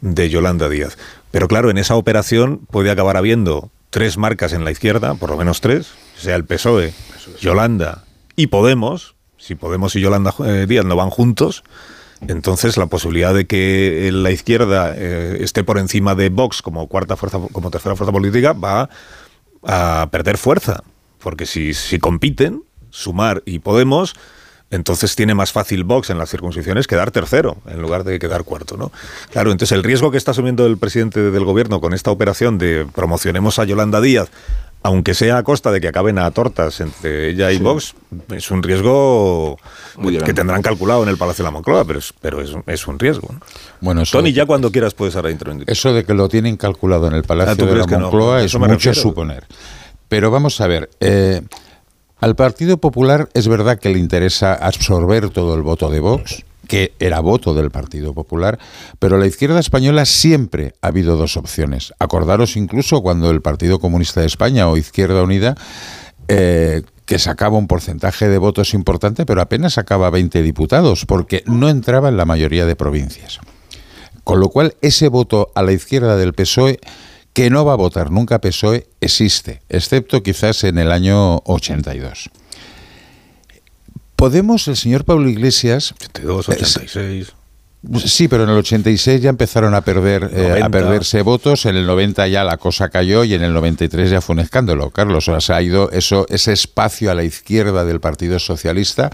de 0.00 0.30
Yolanda 0.30 0.70
Díaz. 0.70 0.96
Pero 1.30 1.46
claro, 1.46 1.68
en 1.68 1.76
esa 1.76 1.94
operación 1.94 2.60
puede 2.70 2.90
acabar 2.90 3.18
habiendo 3.18 3.70
tres 3.90 4.16
marcas 4.16 4.54
en 4.54 4.64
la 4.64 4.70
izquierda, 4.70 5.14
por 5.14 5.28
lo 5.28 5.36
menos 5.36 5.60
tres, 5.60 5.90
sea 6.16 6.36
el 6.36 6.46
PSOE, 6.46 6.94
Yolanda 7.38 8.04
y 8.34 8.46
Podemos. 8.46 9.14
Si 9.36 9.54
Podemos 9.54 9.94
y 9.94 10.00
Yolanda 10.00 10.32
eh, 10.46 10.64
Díaz 10.66 10.86
no 10.86 10.96
van 10.96 11.10
juntos, 11.10 11.64
entonces 12.26 12.78
la 12.78 12.86
posibilidad 12.86 13.34
de 13.34 13.46
que 13.46 14.08
la 14.10 14.30
izquierda 14.30 14.94
eh, 14.96 15.36
esté 15.42 15.64
por 15.64 15.76
encima 15.76 16.14
de 16.14 16.30
Vox 16.30 16.62
como 16.62 16.86
cuarta 16.86 17.14
fuerza, 17.16 17.40
como 17.52 17.70
tercera 17.70 17.94
fuerza 17.94 18.12
política, 18.12 18.54
va 18.54 18.88
a 19.62 20.08
perder 20.10 20.38
fuerza. 20.38 20.82
Porque 21.28 21.44
si, 21.44 21.74
si 21.74 21.98
compiten, 21.98 22.62
Sumar 22.88 23.42
y 23.44 23.58
Podemos, 23.58 24.14
entonces 24.70 25.14
tiene 25.14 25.34
más 25.34 25.52
fácil 25.52 25.84
Vox 25.84 26.08
en 26.08 26.16
las 26.16 26.30
circunscripciones 26.30 26.86
quedar 26.86 27.10
tercero 27.10 27.58
en 27.66 27.82
lugar 27.82 28.02
de 28.04 28.18
quedar 28.18 28.44
cuarto, 28.44 28.78
¿no? 28.78 28.90
Claro, 29.30 29.52
entonces 29.52 29.76
el 29.76 29.84
riesgo 29.84 30.10
que 30.10 30.16
está 30.16 30.30
asumiendo 30.30 30.64
el 30.64 30.78
presidente 30.78 31.30
del 31.30 31.44
gobierno 31.44 31.82
con 31.82 31.92
esta 31.92 32.10
operación 32.10 32.56
de 32.56 32.86
promocionemos 32.94 33.58
a 33.58 33.64
Yolanda 33.64 34.00
Díaz, 34.00 34.30
aunque 34.82 35.12
sea 35.12 35.36
a 35.36 35.42
costa 35.42 35.70
de 35.70 35.82
que 35.82 35.88
acaben 35.88 36.18
a 36.18 36.30
tortas 36.30 36.80
entre 36.80 37.28
ella 37.28 37.52
y 37.52 37.58
Vox, 37.58 37.94
es 38.30 38.50
un 38.50 38.62
riesgo 38.62 39.58
Muy 39.96 40.12
que 40.12 40.18
grande. 40.20 40.32
tendrán 40.34 40.62
calculado 40.62 41.02
en 41.02 41.10
el 41.10 41.18
Palacio 41.18 41.42
de 41.42 41.48
la 41.48 41.50
Moncloa, 41.50 41.84
pero 41.84 41.98
es, 41.98 42.14
pero 42.22 42.40
es, 42.40 42.52
es 42.66 42.86
un 42.86 42.98
riesgo. 42.98 43.28
¿no? 43.32 43.40
Bueno, 43.82 44.00
eso, 44.02 44.16
Tony, 44.16 44.32
ya 44.32 44.46
cuando 44.46 44.70
quieras 44.72 44.94
puedes 44.94 45.14
ahora 45.16 45.30
intervenir. 45.30 45.64
eso 45.68 45.92
de 45.92 46.04
que 46.04 46.14
lo 46.14 46.28
tienen 46.30 46.56
calculado 46.56 47.06
en 47.08 47.12
el 47.14 47.20
Ah, 47.20 47.26
Palacio 47.26 47.56
¿tú 47.56 47.66
de 47.66 47.76
la 47.76 47.86
no? 47.86 47.98
Moncloa 48.02 48.36
A 48.38 48.42
es 48.44 48.54
mucho 48.54 48.68
refiero. 48.72 48.94
suponer. 48.94 49.44
Pero 50.08 50.30
vamos 50.30 50.60
a 50.60 50.66
ver, 50.66 50.90
eh, 51.00 51.42
al 52.18 52.34
Partido 52.34 52.78
Popular 52.78 53.28
es 53.34 53.46
verdad 53.48 53.78
que 53.78 53.90
le 53.90 53.98
interesa 53.98 54.54
absorber 54.54 55.30
todo 55.30 55.54
el 55.54 55.62
voto 55.62 55.90
de 55.90 56.00
Vox, 56.00 56.44
que 56.66 56.92
era 56.98 57.20
voto 57.20 57.54
del 57.54 57.70
Partido 57.70 58.14
Popular, 58.14 58.58
pero 58.98 59.18
la 59.18 59.26
izquierda 59.26 59.60
española 59.60 60.04
siempre 60.04 60.74
ha 60.82 60.88
habido 60.88 61.16
dos 61.16 61.36
opciones. 61.36 61.92
Acordaros 61.98 62.56
incluso 62.56 63.02
cuando 63.02 63.30
el 63.30 63.42
Partido 63.42 63.78
Comunista 63.78 64.20
de 64.20 64.26
España 64.26 64.68
o 64.68 64.76
Izquierda 64.76 65.22
Unida 65.22 65.54
eh, 66.28 66.82
que 67.06 67.18
sacaba 67.18 67.56
un 67.56 67.66
porcentaje 67.66 68.28
de 68.28 68.36
votos 68.36 68.74
importante, 68.74 69.24
pero 69.24 69.40
apenas 69.40 69.72
sacaba 69.72 70.10
20 70.10 70.42
diputados, 70.42 71.06
porque 71.06 71.42
no 71.46 71.70
entraba 71.70 72.10
en 72.10 72.18
la 72.18 72.26
mayoría 72.26 72.66
de 72.66 72.76
provincias. 72.76 73.40
Con 74.24 74.40
lo 74.40 74.50
cual, 74.50 74.74
ese 74.82 75.08
voto 75.08 75.50
a 75.54 75.62
la 75.62 75.72
izquierda 75.72 76.18
del 76.18 76.34
PSOE, 76.34 76.80
que 77.38 77.50
no 77.50 77.64
va 77.64 77.74
a 77.74 77.76
votar 77.76 78.10
nunca 78.10 78.40
PSOE, 78.40 78.88
existe, 79.00 79.62
excepto 79.68 80.24
quizás 80.24 80.64
en 80.64 80.76
el 80.76 80.90
año 80.90 81.36
82. 81.44 82.30
Podemos, 84.16 84.66
el 84.66 84.76
señor 84.76 85.04
Pablo 85.04 85.28
Iglesias... 85.28 85.92
82, 85.92 86.48
86. 86.48 87.32
Sí, 88.06 88.26
pero 88.26 88.42
en 88.42 88.50
el 88.50 88.56
86 88.56 89.22
ya 89.22 89.30
empezaron 89.30 89.72
a 89.76 89.82
perder 89.82 90.28
eh, 90.32 90.46
a 90.46 90.68
90. 90.68 90.70
perderse 90.70 91.22
votos, 91.22 91.64
en 91.66 91.76
el 91.76 91.86
90 91.86 92.26
ya 92.26 92.42
la 92.42 92.56
cosa 92.56 92.88
cayó 92.88 93.22
y 93.22 93.34
en 93.34 93.44
el 93.44 93.54
93 93.54 94.10
ya 94.10 94.20
fue 94.20 94.34
un 94.34 94.40
escándalo, 94.40 94.90
Carlos. 94.90 95.28
O 95.28 95.30
sea, 95.30 95.40
se 95.40 95.52
ha 95.52 95.62
ido 95.62 95.92
eso 95.92 96.26
ese 96.30 96.52
espacio 96.52 97.08
a 97.08 97.14
la 97.14 97.22
izquierda 97.22 97.84
del 97.84 98.00
Partido 98.00 98.40
Socialista 98.40 99.12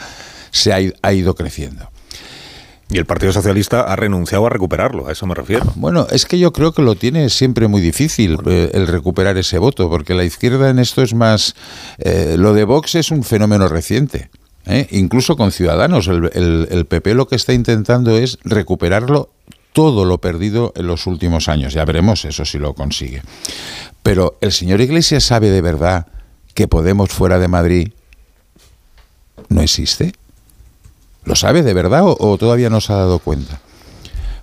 se 0.50 0.72
ha 0.72 1.12
ido 1.12 1.34
creciendo. 1.34 1.90
Y 2.94 2.98
el 2.98 3.06
Partido 3.06 3.32
Socialista 3.32 3.80
ha 3.80 3.96
renunciado 3.96 4.46
a 4.46 4.50
recuperarlo, 4.50 5.08
a 5.08 5.12
eso 5.12 5.26
me 5.26 5.34
refiero. 5.34 5.64
Bueno, 5.74 6.06
es 6.12 6.26
que 6.26 6.38
yo 6.38 6.52
creo 6.52 6.70
que 6.72 6.80
lo 6.80 6.94
tiene 6.94 7.28
siempre 7.28 7.66
muy 7.66 7.80
difícil 7.80 8.38
eh, 8.46 8.70
el 8.72 8.86
recuperar 8.86 9.36
ese 9.36 9.58
voto, 9.58 9.90
porque 9.90 10.14
la 10.14 10.22
izquierda 10.22 10.70
en 10.70 10.78
esto 10.78 11.02
es 11.02 11.12
más... 11.12 11.56
eh, 11.98 12.36
lo 12.38 12.54
de 12.54 12.62
Vox 12.62 12.94
es 12.94 13.10
un 13.10 13.24
fenómeno 13.24 13.66
reciente. 13.66 14.30
¿eh? 14.66 14.86
Incluso 14.92 15.36
con 15.36 15.50
Ciudadanos, 15.50 16.06
el, 16.06 16.30
el- 16.34 16.68
el 16.70 16.84
PP 16.86 17.14
lo 17.14 17.26
que 17.26 17.34
está 17.34 17.52
intentando 17.52 18.16
es 18.16 18.38
recuperarlo 18.44 19.28
todo 19.72 20.04
lo 20.04 20.18
perdido 20.18 20.72
en 20.76 20.86
los 20.86 21.08
últimos 21.08 21.48
años. 21.48 21.74
Ya 21.74 21.84
veremos 21.84 22.24
eso 22.24 22.44
si 22.44 22.58
lo 22.60 22.74
consigue. 22.74 23.22
Pero 24.04 24.38
el 24.40 24.52
señor 24.52 24.80
Iglesias 24.80 25.24
sabe 25.24 25.50
de 25.50 25.62
verdad 25.62 26.06
que 26.54 26.68
Podemos 26.68 27.10
fuera 27.10 27.40
de 27.40 27.48
Madrid 27.48 27.88
no 29.48 29.62
existe. 29.62 30.12
¿Lo 31.24 31.34
sabe 31.36 31.62
de 31.62 31.74
verdad 31.74 32.02
o, 32.04 32.38
todavía 32.38 32.70
no 32.70 32.80
se 32.80 32.92
ha 32.92 32.96
dado 32.96 33.18
cuenta? 33.18 33.60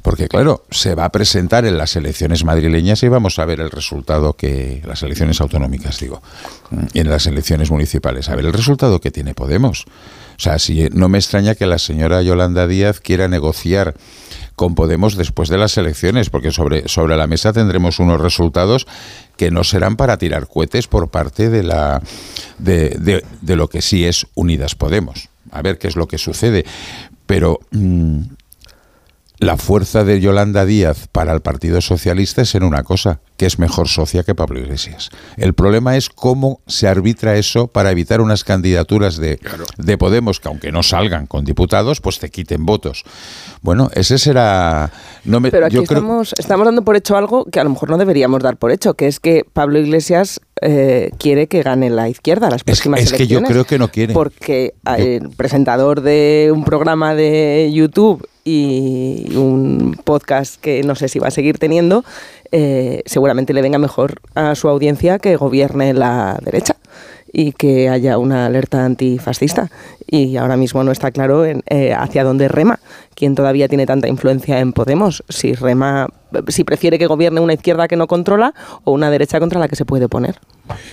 Porque 0.01 0.27
claro, 0.27 0.65
se 0.71 0.95
va 0.95 1.05
a 1.05 1.11
presentar 1.11 1.63
en 1.65 1.77
las 1.77 1.95
elecciones 1.95 2.43
madrileñas 2.43 3.03
y 3.03 3.07
vamos 3.07 3.37
a 3.37 3.45
ver 3.45 3.59
el 3.59 3.69
resultado 3.69 4.33
que 4.33 4.81
las 4.85 5.03
elecciones 5.03 5.39
autonómicas 5.41 5.99
digo, 5.99 6.23
y 6.93 7.01
en 7.01 7.09
las 7.09 7.27
elecciones 7.27 7.69
municipales, 7.69 8.27
a 8.27 8.35
ver 8.35 8.45
el 8.45 8.53
resultado 8.53 8.99
que 8.99 9.11
tiene 9.11 9.35
Podemos. 9.35 9.85
O 9.85 10.39
sea, 10.43 10.57
si 10.57 10.89
no 10.91 11.07
me 11.07 11.19
extraña 11.19 11.53
que 11.53 11.67
la 11.67 11.77
señora 11.77 12.23
Yolanda 12.23 12.65
Díaz 12.65 12.99
quiera 12.99 13.27
negociar 13.27 13.93
con 14.55 14.73
Podemos 14.73 15.17
después 15.17 15.49
de 15.49 15.59
las 15.59 15.77
elecciones, 15.77 16.31
porque 16.31 16.51
sobre, 16.51 16.87
sobre 16.87 17.15
la 17.15 17.27
mesa 17.27 17.53
tendremos 17.53 17.99
unos 17.99 18.19
resultados 18.19 18.87
que 19.37 19.51
no 19.51 19.63
serán 19.63 19.97
para 19.97 20.17
tirar 20.17 20.47
cohetes 20.47 20.87
por 20.87 21.09
parte 21.09 21.51
de 21.51 21.61
la 21.61 22.01
de- 22.57 23.23
de 23.41 23.55
lo 23.55 23.67
que 23.69 23.83
sí 23.83 24.03
es 24.05 24.25
Unidas 24.33 24.73
Podemos. 24.73 25.29
A 25.51 25.61
ver 25.61 25.77
qué 25.77 25.87
es 25.87 25.95
lo 25.95 26.07
que 26.07 26.17
sucede. 26.17 26.65
Pero 27.25 27.59
mm, 27.71 28.21
la 29.41 29.57
fuerza 29.57 30.03
de 30.03 30.19
Yolanda 30.21 30.65
Díaz 30.65 31.07
para 31.11 31.33
el 31.33 31.41
Partido 31.41 31.81
Socialista 31.81 32.43
es 32.43 32.53
en 32.53 32.61
una 32.61 32.83
cosa, 32.83 33.21
que 33.37 33.47
es 33.47 33.57
mejor 33.57 33.87
socia 33.87 34.21
que 34.21 34.35
Pablo 34.35 34.59
Iglesias. 34.59 35.09
El 35.35 35.55
problema 35.55 35.97
es 35.97 36.09
cómo 36.09 36.61
se 36.67 36.87
arbitra 36.87 37.35
eso 37.35 37.65
para 37.65 37.89
evitar 37.89 38.21
unas 38.21 38.43
candidaturas 38.43 39.17
de, 39.17 39.39
de 39.79 39.97
Podemos 39.97 40.39
que 40.39 40.47
aunque 40.47 40.71
no 40.71 40.83
salgan 40.83 41.25
con 41.25 41.43
diputados, 41.43 42.01
pues 42.01 42.19
te 42.19 42.29
quiten 42.29 42.67
votos. 42.67 43.03
Bueno, 43.63 43.89
ese 43.95 44.19
será... 44.19 44.91
No 45.25 45.39
me, 45.39 45.49
Pero 45.49 45.65
aquí 45.65 45.75
yo 45.77 45.83
creo- 45.85 45.97
estamos, 46.01 46.33
estamos 46.37 46.65
dando 46.65 46.83
por 46.83 46.95
hecho 46.95 47.17
algo 47.17 47.45
que 47.45 47.59
a 47.59 47.63
lo 47.63 47.71
mejor 47.71 47.89
no 47.89 47.97
deberíamos 47.97 48.43
dar 48.43 48.57
por 48.57 48.71
hecho, 48.71 48.93
que 48.93 49.07
es 49.07 49.19
que 49.19 49.43
Pablo 49.51 49.79
Iglesias 49.79 50.39
eh, 50.61 51.09
quiere 51.17 51.47
que 51.47 51.63
gane 51.63 51.89
la 51.89 52.09
izquierda 52.09 52.47
las 52.51 52.57
Es, 52.59 52.63
próximas 52.63 52.99
es 53.01 53.11
que 53.13 53.25
yo 53.25 53.39
elecciones. 53.39 53.49
creo 53.49 53.65
que 53.65 53.79
no 53.79 53.89
quiere. 53.89 54.13
Porque 54.13 54.75
el 54.97 55.29
presentador 55.31 56.01
de 56.01 56.51
un 56.53 56.63
programa 56.63 57.15
de 57.15 57.71
YouTube 57.73 58.27
y 58.43 59.35
un 59.35 59.99
podcast 60.03 60.59
que 60.59 60.83
no 60.83 60.95
sé 60.95 61.07
si 61.07 61.19
va 61.19 61.27
a 61.27 61.31
seguir 61.31 61.57
teniendo, 61.57 62.03
eh, 62.51 63.01
seguramente 63.05 63.53
le 63.53 63.61
venga 63.61 63.77
mejor 63.77 64.21
a 64.35 64.55
su 64.55 64.67
audiencia 64.67 65.19
que 65.19 65.35
gobierne 65.35 65.93
la 65.93 66.37
derecha 66.43 66.75
y 67.33 67.53
que 67.53 67.89
haya 67.89 68.17
una 68.17 68.45
alerta 68.45 68.83
antifascista. 68.83 69.69
Y 70.05 70.35
ahora 70.35 70.57
mismo 70.57 70.83
no 70.83 70.91
está 70.91 71.11
claro 71.11 71.45
en, 71.45 71.63
eh, 71.69 71.93
hacia 71.93 72.23
dónde 72.23 72.49
rema. 72.49 72.79
¿Quién 73.15 73.35
todavía 73.35 73.69
tiene 73.69 73.85
tanta 73.85 74.09
influencia 74.09 74.59
en 74.59 74.73
Podemos? 74.73 75.23
Si 75.29 75.53
rema, 75.53 76.09
si 76.49 76.63
prefiere 76.63 76.99
que 76.99 77.07
gobierne 77.07 77.39
una 77.39 77.53
izquierda 77.53 77.87
que 77.87 77.95
no 77.95 78.07
controla 78.07 78.53
o 78.83 78.91
una 78.91 79.09
derecha 79.09 79.39
contra 79.39 79.59
la 79.59 79.69
que 79.69 79.77
se 79.77 79.85
puede 79.85 80.09
poner. 80.09 80.39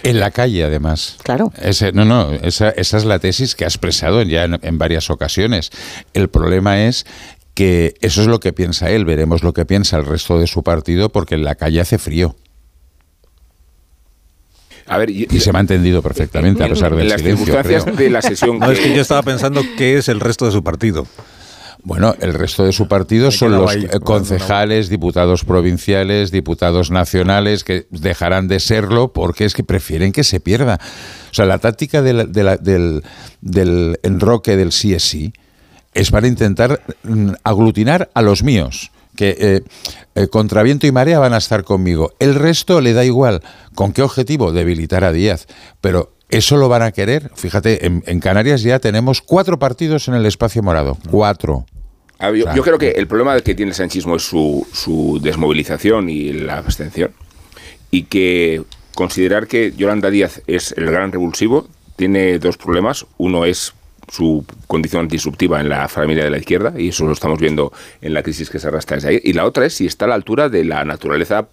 En 0.02 0.20
la 0.20 0.30
calle, 0.30 0.62
además. 0.64 1.16
Claro. 1.24 1.52
Ese, 1.60 1.92
no, 1.92 2.04
no, 2.04 2.32
esa, 2.32 2.70
esa, 2.70 2.96
es 2.96 3.04
la 3.04 3.18
tesis 3.18 3.54
que 3.54 3.64
ha 3.64 3.68
expresado 3.68 4.22
ya 4.22 4.44
en, 4.44 4.58
en 4.62 4.78
varias 4.78 5.10
ocasiones. 5.10 5.70
El 6.14 6.28
problema 6.28 6.84
es 6.84 7.04
que 7.58 7.94
eso 8.02 8.20
es 8.20 8.28
lo 8.28 8.38
que 8.38 8.52
piensa 8.52 8.88
él, 8.88 9.04
veremos 9.04 9.42
lo 9.42 9.52
que 9.52 9.66
piensa 9.66 9.96
el 9.96 10.06
resto 10.06 10.38
de 10.38 10.46
su 10.46 10.62
partido, 10.62 11.08
porque 11.08 11.34
en 11.34 11.42
la 11.42 11.56
calle 11.56 11.80
hace 11.80 11.98
frío. 11.98 12.36
A 14.86 14.96
ver, 14.96 15.10
y, 15.10 15.26
y 15.28 15.40
se 15.40 15.50
me 15.52 15.58
ha 15.58 15.60
entendido 15.62 16.00
perfectamente, 16.00 16.62
a 16.62 16.68
pesar 16.68 16.94
del 16.94 17.08
las 17.08 17.20
silencio. 17.20 17.46
circunstancias 17.46 17.82
creo. 17.82 17.96
de 17.96 18.10
la 18.10 18.22
sesión. 18.22 18.60
No, 18.60 18.70
es 18.70 18.78
que 18.78 18.94
yo 18.94 19.00
estaba 19.02 19.22
pensando 19.22 19.60
qué 19.76 19.98
es 19.98 20.08
el 20.08 20.20
resto 20.20 20.46
de 20.46 20.52
su 20.52 20.62
partido. 20.62 21.04
Bueno, 21.82 22.14
el 22.20 22.32
resto 22.32 22.64
de 22.64 22.72
su 22.72 22.86
partido 22.86 23.32
son 23.32 23.52
los 23.52 23.72
ahí, 23.72 23.84
eh, 23.90 23.98
concejales, 23.98 24.88
diputados 24.88 25.44
provinciales, 25.44 26.30
diputados 26.30 26.92
nacionales, 26.92 27.64
que 27.64 27.88
dejarán 27.90 28.46
de 28.46 28.60
serlo 28.60 29.12
porque 29.12 29.44
es 29.44 29.52
que 29.54 29.64
prefieren 29.64 30.12
que 30.12 30.22
se 30.22 30.38
pierda. 30.38 30.78
O 31.32 31.34
sea, 31.34 31.44
la 31.44 31.58
táctica 31.58 32.02
de 32.02 32.12
la- 32.12 32.24
de 32.24 32.44
la- 32.44 32.56
del, 32.56 33.02
del 33.40 33.98
enroque 34.04 34.56
del 34.56 34.70
sí 34.70 34.94
es 34.94 35.02
sí 35.02 35.32
es 35.94 36.10
para 36.10 36.26
intentar 36.26 36.82
mm, 37.02 37.30
aglutinar 37.44 38.10
a 38.14 38.22
los 38.22 38.42
míos 38.42 38.90
que 39.16 39.36
eh, 39.36 39.62
eh, 40.14 40.28
contra 40.28 40.62
viento 40.62 40.86
y 40.86 40.92
marea 40.92 41.18
van 41.18 41.34
a 41.34 41.38
estar 41.38 41.64
conmigo. 41.64 42.12
El 42.20 42.36
resto 42.36 42.80
le 42.80 42.92
da 42.92 43.04
igual. 43.04 43.42
¿Con 43.74 43.92
qué 43.92 44.02
objetivo? 44.02 44.52
Debilitar 44.52 45.02
a 45.02 45.10
Díaz. 45.10 45.48
Pero 45.80 46.12
eso 46.28 46.56
lo 46.56 46.68
van 46.68 46.82
a 46.82 46.92
querer. 46.92 47.32
Fíjate, 47.34 47.84
en, 47.84 48.04
en 48.06 48.20
Canarias 48.20 48.62
ya 48.62 48.78
tenemos 48.78 49.20
cuatro 49.20 49.58
partidos 49.58 50.06
en 50.06 50.14
el 50.14 50.24
espacio 50.24 50.62
morado. 50.62 50.96
Cuatro. 51.10 51.66
A 52.20 52.30
ver, 52.30 52.38
yo, 52.38 52.44
O 52.44 52.46
sea, 52.46 52.54
yo 52.54 52.62
creo 52.62 52.78
que 52.78 52.90
el 52.90 53.08
problema 53.08 53.40
que 53.40 53.56
tiene 53.56 53.70
el 53.70 53.74
sanchismo 53.74 54.14
es 54.14 54.22
su, 54.22 54.64
su 54.72 55.18
desmovilización 55.20 56.08
y 56.08 56.32
la 56.32 56.58
abstención. 56.58 57.12
Y 57.90 58.04
que 58.04 58.62
considerar 58.94 59.48
que 59.48 59.72
Yolanda 59.76 60.10
Díaz 60.10 60.42
es 60.46 60.72
el 60.76 60.86
gran 60.86 61.10
revulsivo 61.10 61.68
tiene 61.96 62.38
dos 62.38 62.56
problemas. 62.56 63.04
Uno 63.16 63.44
es 63.44 63.74
su 64.10 64.44
condición 64.66 65.08
disruptiva 65.08 65.60
en 65.60 65.68
la 65.68 65.88
familia 65.88 66.24
de 66.24 66.30
la 66.30 66.38
izquierda, 66.38 66.72
y 66.76 66.88
eso 66.88 67.04
lo 67.06 67.12
estamos 67.12 67.38
viendo 67.38 67.72
en 68.00 68.14
la 68.14 68.22
crisis 68.22 68.50
que 68.50 68.58
se 68.58 68.68
arrastra 68.68 68.96
desde 68.96 69.08
ahí. 69.08 69.20
Y 69.24 69.32
la 69.32 69.44
otra 69.44 69.66
es 69.66 69.74
si 69.74 69.86
está 69.86 70.06
a 70.06 70.08
la 70.08 70.14
altura 70.14 70.48
de 70.48 70.64
la 70.64 70.84
naturaleza 70.84 71.48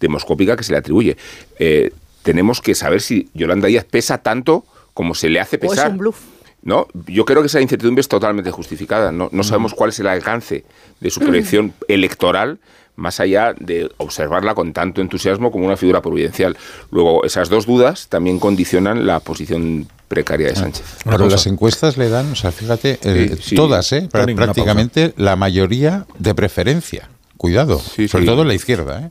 demoscópica 0.00 0.56
que 0.56 0.64
se 0.64 0.72
le 0.72 0.78
atribuye. 0.78 1.16
Eh, 1.58 1.90
tenemos 2.22 2.60
que 2.60 2.74
saber 2.74 3.00
si 3.00 3.28
Yolanda 3.34 3.68
Díaz 3.68 3.84
pesa 3.84 4.18
tanto 4.18 4.64
como 4.94 5.14
se 5.14 5.28
le 5.28 5.40
hace 5.40 5.56
O 5.62 5.64
es 5.64 5.70
pesar. 5.70 5.90
un 5.90 5.98
bluff. 5.98 6.20
No, 6.62 6.88
yo 7.06 7.24
creo 7.24 7.40
que 7.40 7.46
esa 7.46 7.60
incertidumbre 7.60 8.00
es 8.00 8.08
totalmente 8.08 8.50
justificada. 8.50 9.12
No, 9.12 9.28
no 9.32 9.44
sabemos 9.44 9.74
cuál 9.74 9.90
es 9.90 10.00
el 10.00 10.08
alcance 10.08 10.64
de 11.00 11.10
su 11.10 11.20
proyección 11.20 11.72
electoral 11.88 12.58
más 12.98 13.20
allá 13.20 13.54
de 13.58 13.90
observarla 13.96 14.54
con 14.54 14.72
tanto 14.72 15.00
entusiasmo 15.00 15.50
como 15.52 15.64
una 15.64 15.76
figura 15.76 16.02
providencial. 16.02 16.56
Luego, 16.90 17.24
esas 17.24 17.48
dos 17.48 17.64
dudas 17.64 18.08
también 18.08 18.38
condicionan 18.40 19.06
la 19.06 19.20
posición 19.20 19.88
precaria 20.08 20.48
de 20.48 20.56
Sánchez. 20.56 20.84
Pero 21.04 21.28
las 21.28 21.46
encuestas 21.46 21.96
le 21.96 22.08
dan, 22.08 22.32
o 22.32 22.34
sea, 22.34 22.50
fíjate, 22.50 22.98
eh, 23.02 23.36
Sí, 23.36 23.50
sí. 23.50 23.54
todas, 23.54 23.92
¿eh? 23.92 24.08
Prácticamente 24.10 25.14
la 25.16 25.36
mayoría 25.36 26.06
de 26.18 26.34
preferencia. 26.34 27.08
Cuidado, 27.36 27.78
sobre 27.78 28.08
sí. 28.08 28.26
todo 28.26 28.42
en 28.42 28.48
la 28.48 28.54
izquierda, 28.54 29.00
¿eh? 29.00 29.10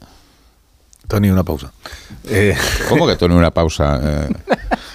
Tony, 1.08 1.30
una 1.30 1.44
pausa. 1.44 1.72
¿Cómo 2.90 3.08
que 3.08 3.16
Tony, 3.16 3.36
una 3.36 3.52
pausa? 3.52 4.02
Eh, 4.04 4.30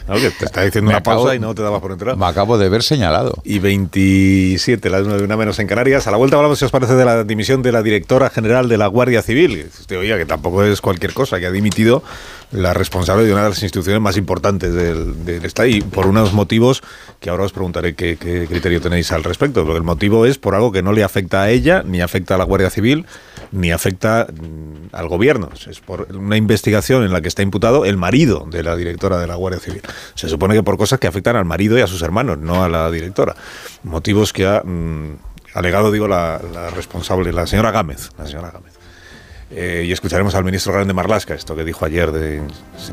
No, 0.09 0.15
que 0.15 0.31
te 0.31 0.45
está 0.45 0.63
diciendo 0.63 0.89
Me 0.89 0.95
una 0.95 0.99
acabo- 0.99 1.23
pausa 1.23 1.35
y 1.35 1.39
no 1.39 1.55
te 1.55 1.63
dabas 1.63 1.81
por 1.81 1.93
entrar. 1.93 2.17
me 2.17 2.27
acabo 2.27 2.59
de 2.59 2.69
ver 2.69 2.83
señalado. 2.83 3.35
Y 3.45 3.59
27, 3.61 4.91
la 4.91 4.99
de 4.99 5.05
una, 5.05 5.17
de 5.17 5.25
una 5.25 5.37
menos 5.37 5.59
en 5.59 5.67
Canarias. 5.67 6.07
A 6.07 6.11
la 6.11 6.17
vuelta 6.17 6.37
hablamos, 6.37 6.59
si 6.59 6.65
os 6.65 6.71
parece, 6.71 6.95
de 6.95 7.05
la 7.05 7.25
dimisión 7.25 7.63
de 7.63 7.73
la 7.73 7.83
directora 7.83 8.31
general 8.31 8.69
de 8.69 8.79
la 8.79 8.87
Guardia 8.87 9.23
Civil. 9.23 9.67
Usted 9.81 9.99
oiga 9.99 10.19
que 10.19 10.27
tampoco 10.27 10.65
es 10.65 10.81
cualquier 10.81 11.13
cosa, 11.13 11.39
que 11.39 11.47
ha 11.47 11.51
dimitido 11.51 12.03
la 12.51 12.75
responsable 12.75 13.25
de 13.25 13.33
una 13.33 13.45
de 13.45 13.49
las 13.51 13.63
instituciones 13.63 14.01
más 14.03 14.17
importantes 14.19 14.75
del, 14.75 15.25
del 15.25 15.45
Estado 15.45 15.69
y 15.69 15.81
por 15.81 16.07
unos 16.07 16.35
motivos 16.35 16.83
que 17.19 17.31
ahora 17.31 17.45
os 17.45 17.53
preguntaré 17.53 17.95
qué, 17.95 18.17
qué 18.19 18.47
criterio 18.47 18.81
tenéis 18.81 19.11
al 19.13 19.25
respecto. 19.25 19.65
Porque 19.65 19.79
el 19.79 19.85
motivo 19.85 20.27
es 20.27 20.39
por 20.39 20.55
algo 20.55 20.73
que 20.73 20.83
no 20.83 20.93
le 20.93 21.03
afecta 21.05 21.43
a 21.43 21.51
ella, 21.51 21.83
ni 21.87 22.01
afecta 22.01 22.35
a 22.35 22.39
la 22.39 22.45
Guardia 22.45 22.69
Civil, 22.71 23.07
ni 23.53 23.71
afecta 23.71 24.27
mm, 24.31 24.95
al 24.95 25.09
gobierno. 25.09 25.49
Es 25.69 25.81
por 25.81 26.09
una 26.15 26.37
investigación 26.37 27.05
en 27.05 27.13
la 27.13 27.21
que 27.21 27.29
está 27.29 27.43
imputado 27.43 27.85
el 27.85 27.97
marido 27.97 28.47
de 28.51 28.63
la 28.63 28.77
directora 28.77 29.19
de 29.19 29.27
la 29.27 29.35
Guardia 29.37 29.61
Civil. 29.61 29.83
Se 30.15 30.29
supone 30.29 30.55
que 30.55 30.63
por 30.63 30.77
cosas 30.77 30.99
que 30.99 31.07
afectan 31.07 31.37
al 31.37 31.45
marido 31.45 31.79
y 31.79 31.83
a 31.83 31.87
sus 31.87 32.03
hermanos, 32.03 32.39
no 32.39 32.63
a 32.65 32.69
la 32.69 32.91
directora. 32.91 33.35
Motivos 33.83 34.33
que 34.33 34.47
ha 34.47 34.63
mm, 34.63 35.17
alegado, 35.55 35.91
digo, 35.91 36.09
la, 36.09 36.41
responsable, 36.75 37.33
la 37.33 37.47
señora 37.47 37.71
Gámez. 37.71 38.11
La 38.19 38.27
señora 38.27 38.51
Gámez. 38.51 38.73
Eh, 39.51 39.85
y 39.87 39.93
escucharemos 39.93 40.35
al 40.35 40.45
ministro 40.45 40.73
Grande 40.73 40.95
Marlasca, 40.95 41.35
esto 41.35 41.55
que 41.55 41.65
dijo 41.65 41.85
ayer 41.85 42.11
de 42.11 42.41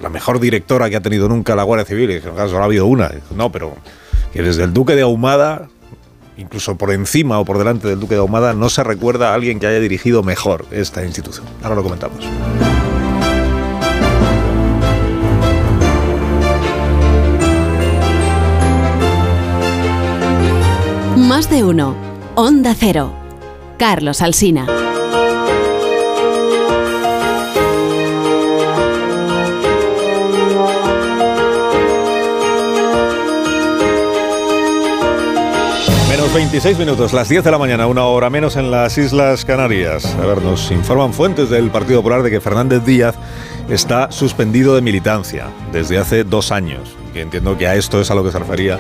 la 0.02 0.10
mejor 0.10 0.42
directora 0.42 0.90
que 0.90 0.98
ha 0.98 1.02
tenido 1.02 1.30
nunca 1.30 1.56
la 1.56 1.64
Guardia 1.64 1.86
Civil. 1.86 2.12
Y 2.12 2.20
"Claro, 2.20 2.50
solo 2.50 2.62
ha 2.62 2.66
habido 2.66 2.86
una. 2.86 3.12
No, 3.34 3.50
pero 3.52 3.78
que 4.34 4.42
desde 4.42 4.64
el 4.64 4.74
Duque 4.74 4.96
de 4.96 5.04
Ahumada, 5.04 5.70
incluso 6.38 6.78
por 6.78 6.92
encima 6.92 7.40
o 7.40 7.46
por 7.46 7.58
delante 7.58 7.88
del 7.88 8.00
Duque 8.00 8.16
de 8.16 8.22
Ahumada, 8.22 8.54
no 8.54 8.70
se 8.70 8.84
recuerda 8.84 9.32
a 9.32 9.36
alguien 9.36 9.60
que 9.60 9.68
haya 9.68 9.80
dirigido 9.80 10.22
mejor 10.22 10.66
esta 10.72 11.06
institución. 11.06 11.46
Ahora 11.64 11.76
lo 11.76 11.84
comentamos. 11.84 12.26
Más 21.20 21.50
de 21.50 21.66
uno. 21.66 21.96
Onda 22.36 22.74
Cero. 22.74 23.14
Carlos 23.78 24.22
Alsina. 24.22 24.66
Menos 36.10 36.34
26 36.34 36.80
minutos, 36.80 37.12
las 37.12 37.28
10 37.28 37.44
de 37.44 37.52
la 37.52 37.58
mañana, 37.58 37.86
una 37.88 38.06
hora 38.06 38.30
menos 38.30 38.56
en 38.56 38.72
las 38.72 38.98
Islas 38.98 39.44
Canarias. 39.44 40.06
A 40.16 40.26
ver, 40.26 40.42
nos 40.42 40.72
informan 40.72 41.14
fuentes 41.14 41.50
del 41.50 41.70
Partido 41.70 42.00
Popular 42.00 42.24
de 42.24 42.32
que 42.32 42.40
Fernández 42.40 42.86
Díaz 42.86 43.16
está 43.68 44.10
suspendido 44.10 44.74
de 44.74 44.82
militancia 44.82 45.48
desde 45.74 45.98
hace 45.98 46.24
dos 46.24 46.54
años. 46.54 46.96
Que 47.14 47.22
entiendo 47.22 47.58
que 47.58 47.68
a 47.68 47.76
esto 47.76 48.00
es 48.00 48.10
a 48.10 48.16
lo 48.16 48.24
que 48.24 48.32
se 48.32 48.40
refería 48.40 48.80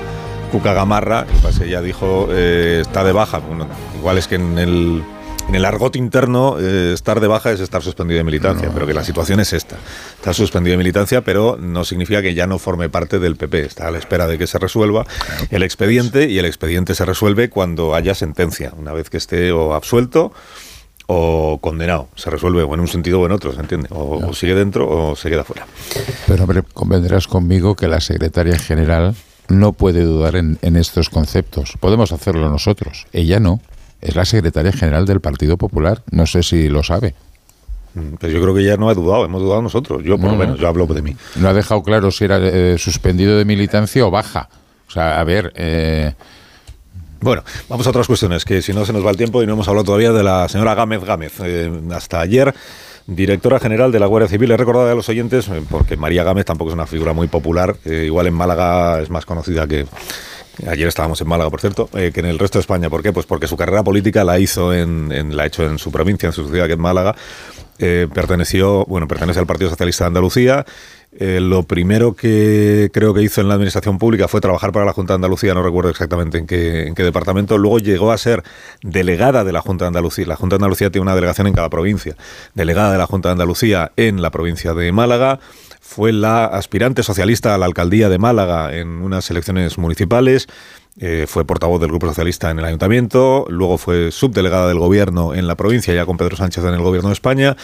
Cuca 0.51 0.73
Gamarra. 0.73 1.25
que 1.25 1.65
ella 1.65 1.81
dijo 1.81 2.27
eh, 2.31 2.79
está 2.81 3.03
de 3.03 3.11
baja. 3.11 3.39
Bueno, 3.39 3.67
igual 3.97 4.17
es 4.17 4.27
que 4.27 4.35
en 4.35 4.57
el, 4.57 5.03
en 5.47 5.55
el 5.55 5.65
argot 5.65 5.95
interno 5.95 6.57
eh, 6.59 6.91
estar 6.93 7.19
de 7.19 7.27
baja 7.27 7.51
es 7.51 7.59
estar 7.59 7.81
suspendido 7.81 8.17
de 8.17 8.23
militancia, 8.23 8.69
pero 8.73 8.87
que 8.87 8.93
la 8.93 9.03
situación 9.03 9.39
es 9.39 9.53
esta. 9.53 9.77
Está 10.15 10.33
suspendido 10.33 10.73
de 10.73 10.77
militancia, 10.77 11.21
pero 11.21 11.57
no 11.59 11.83
significa 11.83 12.21
que 12.21 12.33
ya 12.33 12.47
no 12.47 12.59
forme 12.59 12.89
parte 12.89 13.19
del 13.19 13.35
PP. 13.35 13.65
Está 13.65 13.87
a 13.87 13.91
la 13.91 13.97
espera 13.99 14.27
de 14.27 14.37
que 14.37 14.47
se 14.47 14.59
resuelva 14.59 15.05
el 15.49 15.63
expediente 15.63 16.29
y 16.29 16.39
el 16.39 16.45
expediente 16.45 16.95
se 16.95 17.05
resuelve 17.05 17.49
cuando 17.49 17.95
haya 17.95 18.15
sentencia, 18.15 18.73
una 18.77 18.93
vez 18.93 19.09
que 19.09 19.17
esté 19.17 19.51
o 19.51 19.73
absuelto 19.73 20.31
o 21.07 21.57
condenado. 21.59 22.09
Se 22.15 22.29
resuelve 22.29 22.61
o 22.61 22.73
en 22.73 22.79
un 22.79 22.87
sentido 22.87 23.19
o 23.21 23.25
en 23.25 23.31
otro, 23.31 23.51
¿se 23.53 23.59
entiende? 23.59 23.87
O, 23.91 24.27
o 24.27 24.33
sigue 24.33 24.53
dentro 24.53 24.87
o 24.87 25.15
se 25.15 25.29
queda 25.29 25.43
fuera. 25.43 25.65
Pero 26.27 26.43
hombre, 26.43 26.61
convendrás 26.73 27.27
conmigo 27.27 27.75
que 27.75 27.87
la 27.87 27.99
secretaria 27.99 28.59
general 28.59 29.15
no 29.49 29.73
puede 29.73 30.03
dudar 30.03 30.35
en, 30.35 30.57
en 30.61 30.75
estos 30.77 31.09
conceptos. 31.09 31.73
Podemos 31.79 32.11
hacerlo 32.11 32.49
nosotros. 32.49 33.07
Ella 33.13 33.39
no. 33.39 33.59
Es 34.01 34.15
la 34.15 34.23
secretaria 34.25 34.71
general 34.71 35.05
del 35.05 35.19
Partido 35.19 35.57
Popular. 35.57 36.01
No 36.11 36.25
sé 36.25 36.41
si 36.43 36.69
lo 36.69 36.83
sabe. 36.83 37.15
Pues 38.19 38.31
yo 38.31 38.41
creo 38.41 38.53
que 38.55 38.63
ya 38.63 38.77
no 38.77 38.87
ha 38.89 38.93
dudado, 38.93 39.25
hemos 39.25 39.41
dudado 39.41 39.61
nosotros. 39.61 40.03
Yo, 40.03 40.15
por 40.17 40.25
No, 40.25 40.31
lo 40.31 40.33
no. 40.33 40.39
menos, 40.39 40.59
yo 40.59 40.67
hablo 40.67 40.85
de 40.87 41.01
mí. 41.01 41.15
No 41.35 41.49
ha 41.49 41.53
dejado 41.53 41.81
claro 41.83 42.11
si 42.11 42.23
era 42.25 42.37
eh, 42.39 42.77
suspendido 42.77 43.37
de 43.37 43.43
militancia 43.45 44.05
o 44.05 44.11
baja. 44.11 44.47
O 44.87 44.91
sea, 44.91 45.19
a 45.19 45.23
ver, 45.23 45.51
eh, 45.55 46.13
Bueno, 47.19 47.43
vamos 47.67 47.85
a 47.85 47.89
otras 47.89 48.07
cuestiones, 48.07 48.45
que 48.45 48.61
si 48.61 48.71
no 48.71 48.85
se 48.85 48.93
nos 48.93 49.05
va 49.05 49.09
el 49.11 49.17
tiempo 49.17 49.43
y 49.43 49.47
no 49.47 49.53
hemos 49.53 49.67
hablado 49.67 49.83
todavía 49.85 50.13
de 50.13 50.23
la 50.23 50.47
señora 50.47 50.75
Gámez 50.75 51.03
Gámez. 51.03 51.33
Eh, 51.43 51.69
hasta 51.93 52.21
ayer, 52.21 52.53
directora 53.15 53.59
general 53.59 53.91
de 53.91 53.99
la 53.99 54.05
Guardia 54.05 54.29
Civil. 54.29 54.51
He 54.51 54.57
recordado 54.57 54.89
a 54.91 54.95
los 54.95 55.09
oyentes, 55.09 55.47
eh, 55.49 55.61
porque 55.69 55.97
María 55.97 56.23
Gámez 56.23 56.45
tampoco 56.45 56.69
es 56.69 56.75
una 56.75 56.85
figura 56.87 57.13
muy 57.13 57.27
popular, 57.27 57.75
eh, 57.85 58.03
igual 58.05 58.27
en 58.27 58.33
Málaga 58.33 59.01
es 59.01 59.09
más 59.09 59.25
conocida 59.25 59.67
que... 59.67 59.85
Ayer 60.67 60.89
estábamos 60.89 61.21
en 61.21 61.27
Málaga, 61.29 61.49
por 61.49 61.61
cierto, 61.61 61.89
eh, 61.93 62.11
que 62.13 62.19
en 62.19 62.25
el 62.25 62.37
resto 62.37 62.57
de 62.57 62.61
España. 62.61 62.89
¿Por 62.89 63.01
qué? 63.01 63.13
Pues 63.13 63.25
porque 63.25 63.47
su 63.47 63.55
carrera 63.55 63.81
política 63.81 64.25
la 64.25 64.39
hizo 64.39 64.73
en, 64.73 65.09
en- 65.13 65.37
la 65.37 65.43
ha 65.43 65.45
hecho 65.45 65.63
en 65.65 65.79
su 65.79 65.89
provincia, 65.89 66.27
en 66.27 66.33
su 66.33 66.49
ciudad, 66.49 66.67
que 66.67 66.73
es 66.73 66.77
Málaga. 66.79 67.15
Eh, 67.79 68.07
perteneció, 68.13 68.85
bueno, 68.85 69.07
pertenece 69.07 69.39
al 69.39 69.47
Partido 69.47 69.69
Socialista 69.69 70.03
de 70.03 70.07
Andalucía. 70.09 70.65
Eh, 71.11 71.39
lo 71.39 71.63
primero 71.63 72.13
que 72.13 72.91
creo 72.93 73.13
que 73.15 73.23
hizo 73.23 73.41
en 73.41 73.47
la 73.47 73.55
administración 73.55 73.97
pública 73.97 74.27
fue 74.27 74.41
trabajar 74.41 74.71
para 74.71 74.85
la 74.85 74.93
Junta 74.93 75.13
de 75.13 75.15
Andalucía, 75.15 75.55
no 75.55 75.63
recuerdo 75.63 75.89
exactamente 75.89 76.37
en 76.37 76.45
qué, 76.45 76.87
en 76.87 76.93
qué 76.93 77.03
departamento. 77.03 77.57
Luego 77.57 77.79
llegó 77.79 78.11
a 78.11 78.17
ser 78.17 78.43
delegada 78.83 79.43
de 79.43 79.51
la 79.51 79.61
Junta 79.61 79.85
de 79.85 79.87
Andalucía. 79.87 80.27
La 80.27 80.35
Junta 80.35 80.55
de 80.55 80.57
Andalucía 80.57 80.91
tiene 80.91 81.03
una 81.03 81.15
delegación 81.15 81.47
en 81.47 81.53
cada 81.53 81.69
provincia. 81.69 82.15
Delegada 82.53 82.91
de 82.91 82.97
la 82.99 83.07
Junta 83.07 83.29
de 83.29 83.33
Andalucía 83.33 83.91
en 83.95 84.21
la 84.21 84.29
provincia 84.29 84.73
de 84.73 84.91
Málaga 84.91 85.39
fue 85.79 86.11
la 86.11 86.45
aspirante 86.45 87.01
socialista 87.01 87.55
a 87.55 87.57
la 87.57 87.65
alcaldía 87.65 88.09
de 88.09 88.19
Málaga 88.19 88.75
en 88.75 89.01
unas 89.01 89.29
elecciones 89.31 89.79
municipales. 89.79 90.47
Eh, 91.01 91.25
fue 91.27 91.45
portavoz 91.45 91.79
del 91.79 91.89
Grupo 91.89 92.07
Socialista 92.07 92.51
en 92.51 92.59
el 92.59 92.65
Ayuntamiento, 92.65 93.45
luego 93.47 93.77
fue 93.77 94.11
subdelegada 94.11 94.67
del 94.67 94.79
Gobierno 94.79 95.33
en 95.33 95.47
la 95.47 95.55
provincia, 95.55 95.93
ya 95.93 96.05
con 96.05 96.17
Pedro 96.17 96.35
Sánchez 96.35 96.65
en 96.65 96.73
el 96.73 96.81
Gobierno 96.81 97.07
de 97.07 97.13
España, 97.13 97.55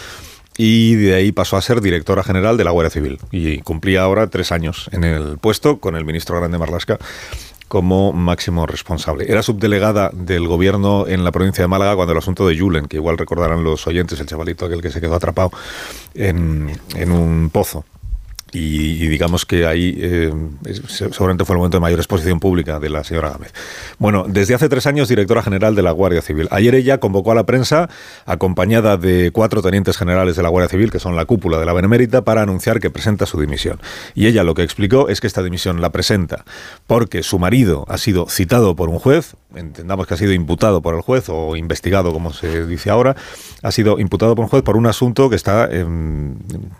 y 0.57 0.95
de 0.95 1.15
ahí 1.15 1.33
pasó 1.33 1.57
a 1.57 1.61
ser 1.61 1.81
directora 1.81 2.23
general 2.23 2.55
de 2.55 2.63
la 2.63 2.71
Guardia 2.71 2.89
Civil. 2.89 3.19
Y 3.31 3.59
cumplía 3.59 4.03
ahora 4.03 4.27
tres 4.27 4.53
años 4.53 4.89
en 4.93 5.03
el 5.03 5.37
puesto 5.37 5.79
con 5.79 5.97
el 5.97 6.05
ministro 6.05 6.37
Grande 6.37 6.57
Marlasca 6.57 6.97
como 7.67 8.13
máximo 8.13 8.65
responsable. 8.65 9.25
Era 9.29 9.43
subdelegada 9.43 10.11
del 10.13 10.47
gobierno 10.47 11.05
en 11.07 11.25
la 11.25 11.31
provincia 11.31 11.63
de 11.63 11.67
Málaga 11.67 11.95
cuando 11.95 12.13
el 12.13 12.19
asunto 12.19 12.47
de 12.47 12.57
Julen, 12.57 12.85
que 12.85 12.97
igual 12.97 13.17
recordarán 13.17 13.65
los 13.65 13.85
oyentes, 13.87 14.19
el 14.19 14.27
chavalito 14.27 14.65
aquel 14.65 14.81
que 14.81 14.91
se 14.91 15.01
quedó 15.01 15.15
atrapado 15.15 15.51
en, 16.13 16.71
en 16.95 17.11
un 17.11 17.49
pozo 17.49 17.83
y, 18.51 19.07
digamos 19.07 19.45
que 19.45 19.65
ahí 19.65 19.97
eh, 19.97 20.31
seguramente 20.87 21.43
fue 21.45 21.55
el 21.55 21.57
momento 21.57 21.77
de 21.77 21.81
mayor 21.81 21.99
exposición 21.99 22.39
pública 22.39 22.79
de 22.79 22.89
la 22.89 23.03
señora 23.03 23.29
Gámez. 23.31 23.53
Bueno, 23.97 24.25
desde 24.27 24.53
hace 24.55 24.69
tres 24.69 24.85
años 24.87 25.09
directora 25.09 25.43
general 25.43 25.75
de 25.75 25.81
la 25.81 25.91
Guardia 25.91 26.21
Civil. 26.21 26.47
Ayer 26.51 26.75
ella 26.75 26.99
convocó 26.99 27.31
a 27.31 27.35
la 27.35 27.45
prensa, 27.45 27.89
acompañada 28.25 28.97
de 28.97 29.31
cuatro 29.33 29.61
tenientes 29.61 29.97
generales 29.97 30.35
de 30.35 30.43
la 30.43 30.49
Guardia 30.49 30.69
Civil, 30.69 30.91
que 30.91 30.99
son 30.99 31.15
la 31.15 31.25
cúpula 31.25 31.57
de 31.57 31.65
la 31.65 31.73
Benemérita, 31.73 32.23
para 32.23 32.43
anunciar 32.43 32.79
que 32.79 32.89
presenta 32.89 33.25
su 33.25 33.39
dimisión. 33.41 33.79
Y 34.13 34.27
ella 34.27 34.43
lo 34.43 34.53
que 34.53 34.63
explicó 34.63 35.09
es 35.09 35.19
que 35.19 35.27
esta 35.27 35.43
dimisión 35.43 35.81
la 35.81 35.91
presenta 35.91 36.45
porque 36.87 37.23
su 37.23 37.39
marido 37.39 37.85
ha 37.89 37.97
sido 37.97 38.27
citado 38.29 38.75
por 38.75 38.89
un 38.89 38.99
juez, 38.99 39.35
entendamos 39.55 40.07
que 40.07 40.13
ha 40.13 40.17
sido 40.17 40.33
imputado 40.33 40.81
por 40.81 40.95
el 40.95 41.01
juez 41.01 41.25
o 41.29 41.55
investigado, 41.55 42.13
como 42.13 42.31
se 42.31 42.65
dice 42.65 42.89
ahora, 42.89 43.15
ha 43.63 43.71
sido 43.71 43.99
imputado 43.99 44.35
por 44.35 44.43
un 44.43 44.49
juez 44.49 44.63
por 44.63 44.77
un 44.77 44.85
asunto 44.85 45.29
que 45.29 45.35
está 45.35 45.65
en, 45.69 46.37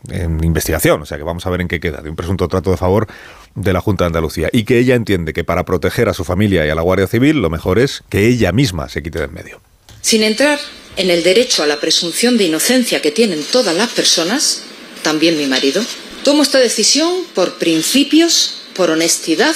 en 0.10 0.44
investigación, 0.44 1.02
o 1.02 1.06
sea 1.06 1.18
que 1.18 1.24
vamos 1.24 1.46
a 1.46 1.50
ver 1.50 1.65
qué 1.68 1.80
queda, 1.80 2.02
de 2.02 2.10
un 2.10 2.16
presunto 2.16 2.48
trato 2.48 2.72
de 2.72 2.78
favor 2.78 3.08
de 3.56 3.74
la 3.74 3.82
Junta 3.82 4.04
de 4.04 4.08
Andalucía, 4.08 4.50
y 4.52 4.66
que 4.66 4.80
ella 4.80 4.96
entiende 4.96 5.34
que 5.34 5.44
para 5.44 5.66
proteger 5.66 6.10
a 6.10 6.14
su 6.14 6.24
familia 6.24 6.66
y 6.66 6.70
a 6.70 6.76
la 6.76 6.82
Guardia 6.82 7.08
Civil 7.08 7.42
lo 7.42 7.50
mejor 7.50 7.80
es 7.80 8.04
que 8.10 8.28
ella 8.28 8.52
misma 8.52 8.90
se 8.90 9.02
quite 9.02 9.20
de 9.20 9.26
en 9.26 9.34
medio. 9.34 9.62
Sin 10.02 10.24
entrar 10.24 10.60
en 10.98 11.10
el 11.10 11.24
derecho 11.24 11.64
a 11.64 11.68
la 11.68 11.80
presunción 11.80 12.38
de 12.38 12.46
inocencia 12.46 13.02
que 13.02 13.12
tienen 13.12 13.44
todas 13.52 13.76
las 13.76 13.90
personas, 13.90 14.64
también 15.04 15.38
mi 15.38 15.46
marido, 15.48 15.84
tomo 16.24 16.44
esta 16.44 16.60
decisión 16.60 17.12
por 17.34 17.58
principios, 17.58 18.62
por 18.76 18.92
honestidad 18.92 19.56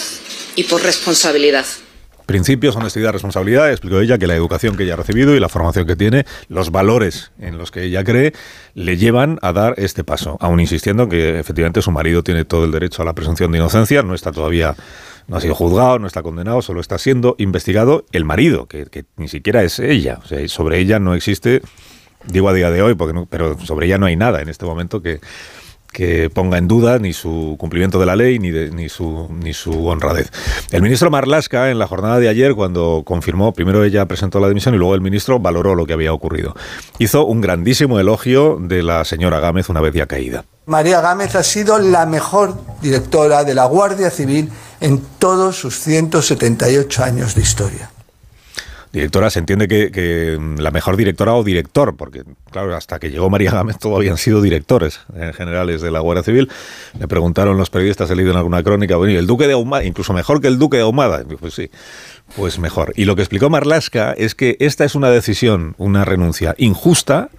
y 0.56 0.64
por 0.64 0.82
responsabilidad 0.82 1.66
principios, 2.30 2.76
honestidad, 2.76 3.12
responsabilidad. 3.12 3.72
Explicó 3.72 4.00
ella 4.00 4.20
que 4.20 4.28
la 4.28 4.36
educación 4.36 4.78
que 4.78 4.84
ella 4.84 4.94
ha 4.94 4.98
recibido 4.98 5.36
y 5.36 5.40
la 5.40 5.50
formación 5.50 5.88
que 5.88 5.96
tiene, 5.96 6.28
los 6.48 6.70
valores 6.70 7.32
en 7.40 7.58
los 7.58 7.72
que 7.72 7.86
ella 7.86 8.04
cree, 8.04 8.34
le 8.76 8.98
llevan 8.98 9.40
a 9.42 9.52
dar 9.52 9.74
este 9.78 10.04
paso. 10.04 10.38
Aún 10.40 10.60
insistiendo 10.60 11.10
que 11.10 11.40
efectivamente 11.40 11.82
su 11.82 11.90
marido 11.90 12.22
tiene 12.22 12.46
todo 12.46 12.66
el 12.66 12.72
derecho 12.72 13.02
a 13.02 13.06
la 13.06 13.14
presunción 13.14 13.52
de 13.52 13.58
inocencia, 13.58 14.04
no 14.04 14.14
está 14.14 14.32
todavía 14.32 14.76
no 15.28 15.38
ha 15.38 15.42
sido 15.42 15.56
juzgado, 15.56 15.98
no 15.98 16.06
está 16.06 16.22
condenado, 16.22 16.62
solo 16.62 16.82
está 16.82 17.00
siendo 17.00 17.34
investigado 17.40 18.06
el 18.12 18.26
marido, 18.26 18.68
que, 18.68 19.06
ni 19.18 19.28
siquiera 19.28 19.64
es 19.64 19.80
ella. 19.80 20.20
O 20.24 20.28
sea, 20.28 20.48
sobre 20.50 20.78
ella 20.78 21.00
no 21.00 21.16
existe, 21.16 21.64
digo 22.28 22.48
a 22.48 22.54
día 22.54 22.70
de 22.70 22.84
hoy, 22.84 22.94
porque 22.94 23.26
pero 23.28 23.60
sobre 23.60 23.88
ella 23.88 23.98
no 23.98 24.06
hay 24.06 24.16
nada 24.16 24.40
en 24.44 24.50
este 24.50 24.66
momento 24.66 25.02
que, 25.02 25.20
que 25.92 26.30
ponga 26.30 26.58
en 26.58 26.68
duda 26.68 27.00
ni 27.00 27.14
su 27.14 27.56
cumplimiento 27.60 28.00
de 28.00 28.06
la 28.06 28.16
ley 28.16 28.40
ni, 28.40 28.52
ni, 28.52 28.90
su, 28.90 29.28
ni 29.32 29.54
su 29.54 29.88
honradez. 29.88 30.32
El 30.72 30.82
ministro 30.82 31.10
Marlasca, 31.10 31.72
en 31.72 31.80
la 31.80 31.88
jornada 31.88 32.20
de 32.20 32.30
ayer, 32.30 32.56
cuando 32.56 33.04
confirmó, 33.06 33.54
primero 33.54 33.84
ella 33.84 34.06
presentó 34.06 34.40
la 34.40 34.48
dimisión 34.48 34.76
y 34.76 34.78
luego 34.78 34.96
el 34.96 35.02
ministro 35.02 35.40
valoró 35.40 35.76
lo 35.76 35.86
que 35.86 35.94
había 35.94 36.14
ocurrido. 36.14 36.56
Hizo 37.00 37.26
un 37.26 37.42
grandísimo 37.42 38.00
elogio 38.00 38.58
de 38.60 38.84
la 38.84 39.04
señora 39.06 39.40
Gámez 39.40 39.70
una 39.70 39.82
vez 39.82 39.94
ya 39.94 40.06
caída. 40.06 40.46
María 40.66 41.02
Gámez 41.02 41.36
ha 41.36 41.44
sido 41.44 41.80
la 41.80 42.06
mejor 42.06 42.56
directora 42.82 43.44
de 43.44 43.56
la 43.56 43.66
Guardia 43.66 44.12
Civil 44.12 44.52
en 44.80 45.02
todos 45.18 45.58
sus 45.58 45.80
178 45.80 47.04
años 47.04 47.36
de 47.36 47.42
historia. 47.42 47.90
Directora, 48.92 49.30
se 49.30 49.40
entiende 49.40 49.68
que, 49.68 50.38
mm, 50.40 50.60
la 50.60 50.72
mejor 50.72 50.98
directora 50.98 51.36
o 51.36 51.44
director, 51.44 51.96
porque 51.96 52.24
claro, 52.52 52.76
hasta 52.76 53.00
que 53.00 53.12
llegó 53.12 53.30
María 53.30 53.52
Gámez 53.52 53.78
todavía 53.78 54.12
han 54.12 54.18
sido 54.18 54.42
directores 54.42 55.02
eh, 55.16 55.32
generales 55.36 55.82
de 55.82 55.92
la 55.92 56.00
Guardia 56.00 56.24
Civil. 56.24 56.50
Le 57.00 57.08
preguntaron 57.08 57.58
los 57.58 57.70
periodistas, 57.70 58.10
he 58.10 58.16
leído 58.16 58.32
en 58.32 58.38
alguna 58.38 58.64
crónica, 58.64 58.96
bueno, 58.96 59.18
el 59.18 59.28
Duque 59.28 59.46
de 59.46 59.54
Ahumada, 59.54 59.84
incluso 59.84 60.14
mejor 60.14 60.42
que 60.42 60.48
el 60.48 60.58
Duque 60.58 60.78
de 60.78 60.84
Ahumada. 60.84 61.24
Pues 61.40 61.54
sí, 61.54 61.70
pues 62.36 62.58
mejor. 62.58 62.94
Y 62.96 63.06
lo 63.06 63.16
que 63.16 63.22
explicó 63.22 63.50
Marlasca 63.50 64.14
es 64.14 64.34
que 64.34 64.58
esta 64.60 64.86
es 64.86 64.96
una 64.96 65.12
decisión, 65.12 65.76
una 65.78 66.04
renuncia 66.04 66.56
injusta, 66.58 67.30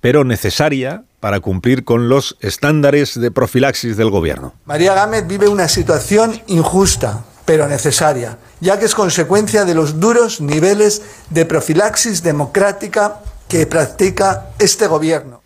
pero 0.00 0.24
necesaria 0.24 1.04
para 1.20 1.40
cumplir 1.40 1.84
con 1.84 2.08
los 2.08 2.36
estándares 2.40 3.20
de 3.20 3.30
profilaxis 3.30 3.96
del 3.96 4.10
gobierno. 4.10 4.54
María 4.64 4.94
Gámez 4.94 5.26
vive 5.26 5.48
una 5.48 5.68
situación 5.68 6.40
injusta, 6.46 7.24
pero 7.50 7.66
necesaria, 7.66 8.38
ya 8.60 8.78
que 8.78 8.84
es 8.84 8.94
consecuencia 8.94 9.64
de 9.64 9.74
los 9.74 9.98
duros 9.98 10.40
niveles 10.40 11.02
de 11.30 11.44
profilaxis 11.44 12.22
democrática 12.22 13.16
que 13.48 13.66
practica 13.66 14.50
este 14.60 14.86
gobierno. 14.86 15.42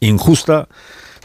Injusta, 0.00 0.66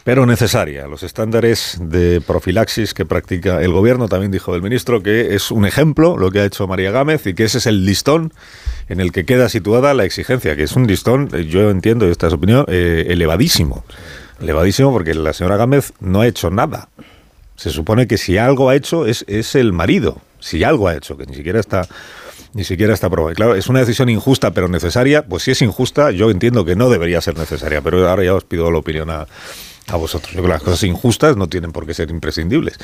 pero 0.03 0.25
necesaria. 0.25 0.85
Los 0.87 1.03
estándares 1.03 1.77
de 1.79 2.19
profilaxis 2.19 2.93
que 2.93 3.05
practica 3.05 3.61
el 3.61 3.71
gobierno, 3.71 4.09
también 4.09 4.33
dijo 4.33 4.53
el 4.53 4.61
ministro, 4.61 5.01
que 5.01 5.33
es 5.33 5.49
un 5.49 5.65
ejemplo 5.65 6.17
lo 6.17 6.29
que 6.29 6.41
ha 6.41 6.45
hecho 6.45 6.67
María 6.67 6.91
Gámez 6.91 7.25
y 7.25 7.33
que 7.33 7.45
ese 7.45 7.59
es 7.59 7.65
el 7.65 7.85
listón 7.85 8.33
en 8.89 8.99
el 8.99 9.13
que 9.13 9.23
queda 9.23 9.47
situada 9.47 9.93
la 9.93 10.03
exigencia, 10.03 10.57
que 10.57 10.63
es 10.63 10.73
un 10.73 10.87
listón, 10.87 11.29
eh, 11.31 11.45
yo 11.45 11.69
entiendo, 11.69 12.05
esta 12.05 12.27
es 12.27 12.33
opinión, 12.33 12.65
eh, 12.67 13.05
elevadísimo. 13.07 13.85
Elevadísimo 14.41 14.91
porque 14.91 15.13
la 15.13 15.31
señora 15.31 15.55
Gámez 15.55 15.93
no 16.01 16.19
ha 16.19 16.27
hecho 16.27 16.49
nada. 16.49 16.89
Se 17.61 17.69
supone 17.69 18.07
que 18.07 18.17
si 18.17 18.39
algo 18.39 18.69
ha 18.69 18.75
hecho 18.75 19.05
es, 19.05 19.23
es 19.27 19.53
el 19.53 19.71
marido, 19.71 20.17
si 20.39 20.63
algo 20.63 20.87
ha 20.87 20.95
hecho, 20.95 21.15
que 21.15 21.27
ni 21.27 21.35
siquiera 21.35 21.59
está 21.59 21.87
ni 22.53 22.63
siquiera 22.63 22.91
está 22.91 23.07
probado. 23.07 23.35
Claro, 23.35 23.53
es 23.53 23.69
una 23.69 23.81
decisión 23.81 24.09
injusta 24.09 24.49
pero 24.49 24.67
necesaria. 24.67 25.23
Pues 25.23 25.43
si 25.43 25.51
es 25.51 25.61
injusta, 25.61 26.09
yo 26.09 26.31
entiendo 26.31 26.65
que 26.65 26.75
no 26.75 26.89
debería 26.89 27.21
ser 27.21 27.37
necesaria, 27.37 27.81
pero 27.81 28.09
ahora 28.09 28.23
ya 28.23 28.33
os 28.33 28.45
pido 28.45 28.71
la 28.71 28.79
opinión 28.79 29.11
a, 29.11 29.27
a 29.87 29.95
vosotros. 29.95 30.31
Yo 30.31 30.39
creo 30.39 30.45
que 30.45 30.53
las 30.53 30.63
cosas 30.63 30.81
injustas 30.83 31.37
no 31.37 31.49
tienen 31.49 31.71
por 31.71 31.85
qué 31.85 31.93
ser 31.93 32.09
imprescindibles, 32.09 32.79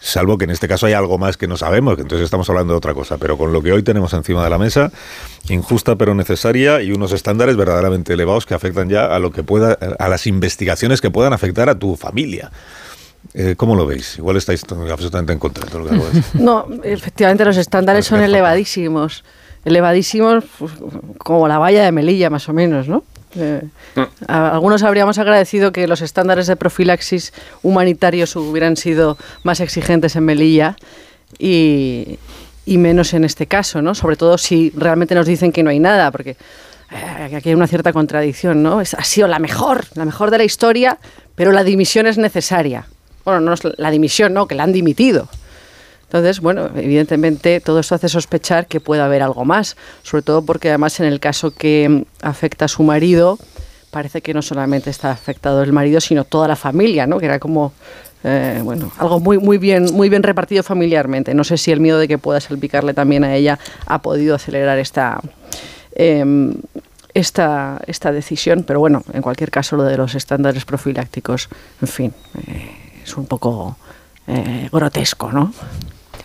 salvo 0.00 0.38
que 0.38 0.44
en 0.44 0.50
este 0.50 0.68
caso 0.68 0.86
hay 0.86 0.92
algo 0.92 1.18
más 1.18 1.36
que 1.36 1.48
no 1.48 1.56
sabemos, 1.56 1.96
que 1.96 2.02
entonces 2.02 2.24
estamos 2.24 2.48
hablando 2.50 2.72
de 2.72 2.78
otra 2.78 2.94
cosa. 2.94 3.18
Pero 3.18 3.36
con 3.36 3.52
lo 3.52 3.60
que 3.62 3.72
hoy 3.72 3.82
tenemos 3.82 4.12
encima 4.14 4.44
de 4.44 4.50
la 4.50 4.58
mesa, 4.58 4.92
injusta 5.48 5.96
pero 5.96 6.14
necesaria 6.14 6.82
y 6.82 6.92
unos 6.92 7.10
estándares 7.10 7.56
verdaderamente 7.56 8.12
elevados 8.12 8.46
que 8.46 8.54
afectan 8.54 8.88
ya 8.88 9.06
a 9.06 9.18
lo 9.18 9.32
que 9.32 9.42
pueda, 9.42 9.72
a 9.98 10.08
las 10.08 10.28
investigaciones 10.28 11.00
que 11.00 11.10
puedan 11.10 11.32
afectar 11.32 11.68
a 11.68 11.76
tu 11.76 11.96
familia. 11.96 12.52
Eh, 13.34 13.54
¿Cómo 13.56 13.74
lo 13.74 13.86
veis? 13.86 14.18
Igual 14.18 14.36
estáis 14.36 14.62
absolutamente 14.62 15.32
en 15.32 15.38
contra 15.38 15.64
de 15.64 15.70
todo 15.70 15.80
lo 15.80 15.88
que 15.88 15.94
hago 15.94 16.06
No, 16.34 16.66
efectivamente 16.82 17.44
los 17.44 17.56
estándares 17.56 18.06
son 18.06 18.20
elevadísimos. 18.20 19.24
Elevadísimos 19.64 20.44
pues, 20.58 20.72
como 21.18 21.46
la 21.46 21.58
valla 21.58 21.84
de 21.84 21.92
Melilla, 21.92 22.30
más 22.30 22.48
o 22.48 22.52
menos, 22.52 22.88
¿no? 22.88 23.04
Eh, 23.36 23.62
algunos 24.26 24.82
habríamos 24.82 25.18
agradecido 25.18 25.70
que 25.70 25.86
los 25.86 26.00
estándares 26.00 26.48
de 26.48 26.56
profilaxis 26.56 27.32
humanitarios 27.62 28.34
hubieran 28.34 28.76
sido 28.76 29.16
más 29.44 29.60
exigentes 29.60 30.16
en 30.16 30.24
Melilla 30.24 30.76
y, 31.38 32.18
menos 32.66 33.14
en 33.14 33.24
este 33.24 33.46
caso, 33.46 33.82
¿no? 33.82 33.94
Sobre 33.94 34.16
todo 34.16 34.38
si 34.38 34.70
realmente 34.74 35.14
nos 35.14 35.26
dicen 35.26 35.52
que 35.52 35.62
no 35.62 35.70
hay 35.70 35.78
nada, 35.78 36.10
porque 36.10 36.36
eh, 36.90 37.36
aquí 37.36 37.50
hay 37.50 37.54
una 37.54 37.68
cierta 37.68 37.92
contradicción, 37.92 38.64
¿no? 38.64 38.80
Es, 38.80 38.94
ha 38.94 39.04
sido 39.04 39.28
la 39.28 39.38
mejor, 39.38 39.84
la 39.94 40.04
mejor 40.04 40.32
de 40.32 40.38
la 40.38 40.44
historia, 40.44 40.98
pero 41.36 41.52
la 41.52 41.62
dimisión 41.62 42.06
es 42.06 42.18
necesaria 42.18 42.86
bueno, 43.24 43.40
no 43.40 43.52
es 43.52 43.60
la 43.76 43.90
dimisión, 43.90 44.32
no, 44.34 44.46
que 44.46 44.54
la 44.54 44.64
han 44.64 44.72
dimitido. 44.72 45.28
Entonces, 46.04 46.40
bueno, 46.40 46.70
evidentemente 46.74 47.60
todo 47.60 47.78
esto 47.78 47.94
hace 47.94 48.08
sospechar 48.08 48.66
que 48.66 48.80
puede 48.80 49.00
haber 49.00 49.22
algo 49.22 49.44
más, 49.44 49.76
sobre 50.02 50.22
todo 50.22 50.42
porque 50.42 50.68
además 50.68 50.98
en 50.98 51.06
el 51.06 51.20
caso 51.20 51.52
que 51.52 52.04
afecta 52.20 52.64
a 52.64 52.68
su 52.68 52.82
marido, 52.82 53.38
parece 53.92 54.20
que 54.20 54.34
no 54.34 54.42
solamente 54.42 54.90
está 54.90 55.12
afectado 55.12 55.62
el 55.62 55.72
marido, 55.72 56.00
sino 56.00 56.24
toda 56.24 56.48
la 56.48 56.56
familia, 56.56 57.06
¿no? 57.06 57.20
Que 57.20 57.26
era 57.26 57.38
como 57.38 57.72
eh, 58.24 58.60
bueno, 58.62 58.90
algo 58.98 59.20
muy, 59.20 59.38
muy, 59.38 59.58
bien, 59.58 59.84
muy 59.92 60.08
bien 60.08 60.22
repartido 60.22 60.62
familiarmente. 60.62 61.32
No 61.32 61.44
sé 61.44 61.56
si 61.56 61.70
el 61.70 61.80
miedo 61.80 61.98
de 61.98 62.08
que 62.08 62.18
pueda 62.18 62.40
salpicarle 62.40 62.92
también 62.92 63.24
a 63.24 63.34
ella 63.34 63.58
ha 63.86 64.02
podido 64.02 64.34
acelerar 64.34 64.78
esta, 64.78 65.20
em, 65.94 66.54
esta, 67.14 67.80
esta 67.86 68.12
decisión, 68.12 68.64
pero 68.66 68.80
bueno, 68.80 69.02
en 69.12 69.22
cualquier 69.22 69.50
caso 69.50 69.76
lo 69.76 69.84
de 69.84 69.96
los 69.96 70.14
estándares 70.14 70.64
profilácticos, 70.64 71.48
en 71.80 71.88
fin. 71.88 72.14
Eh, 72.46 72.79
es 73.04 73.16
un 73.16 73.26
poco 73.26 73.76
eh, 74.26 74.68
grotesco, 74.72 75.32
¿no? 75.32 75.52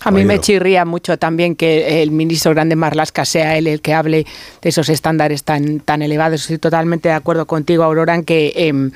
A 0.01 0.11
mí 0.11 0.23
me 0.23 0.39
chirría 0.39 0.85
mucho 0.85 1.17
también 1.17 1.55
que 1.55 2.03
el 2.03 2.11
ministro 2.11 2.51
Grande 2.51 2.75
Marlasca 2.75 3.25
sea 3.25 3.57
él 3.57 3.65
el 3.65 3.81
que 3.81 3.95
hable 3.95 4.27
de 4.61 4.69
esos 4.69 4.87
estándares 4.89 5.43
tan, 5.43 5.79
tan 5.79 6.03
elevados. 6.03 6.41
Estoy 6.41 6.59
totalmente 6.59 7.09
de 7.09 7.15
acuerdo 7.15 7.47
contigo, 7.47 7.83
Aurora, 7.83 8.13
en 8.13 8.23
que 8.23 8.53
em, 8.55 8.91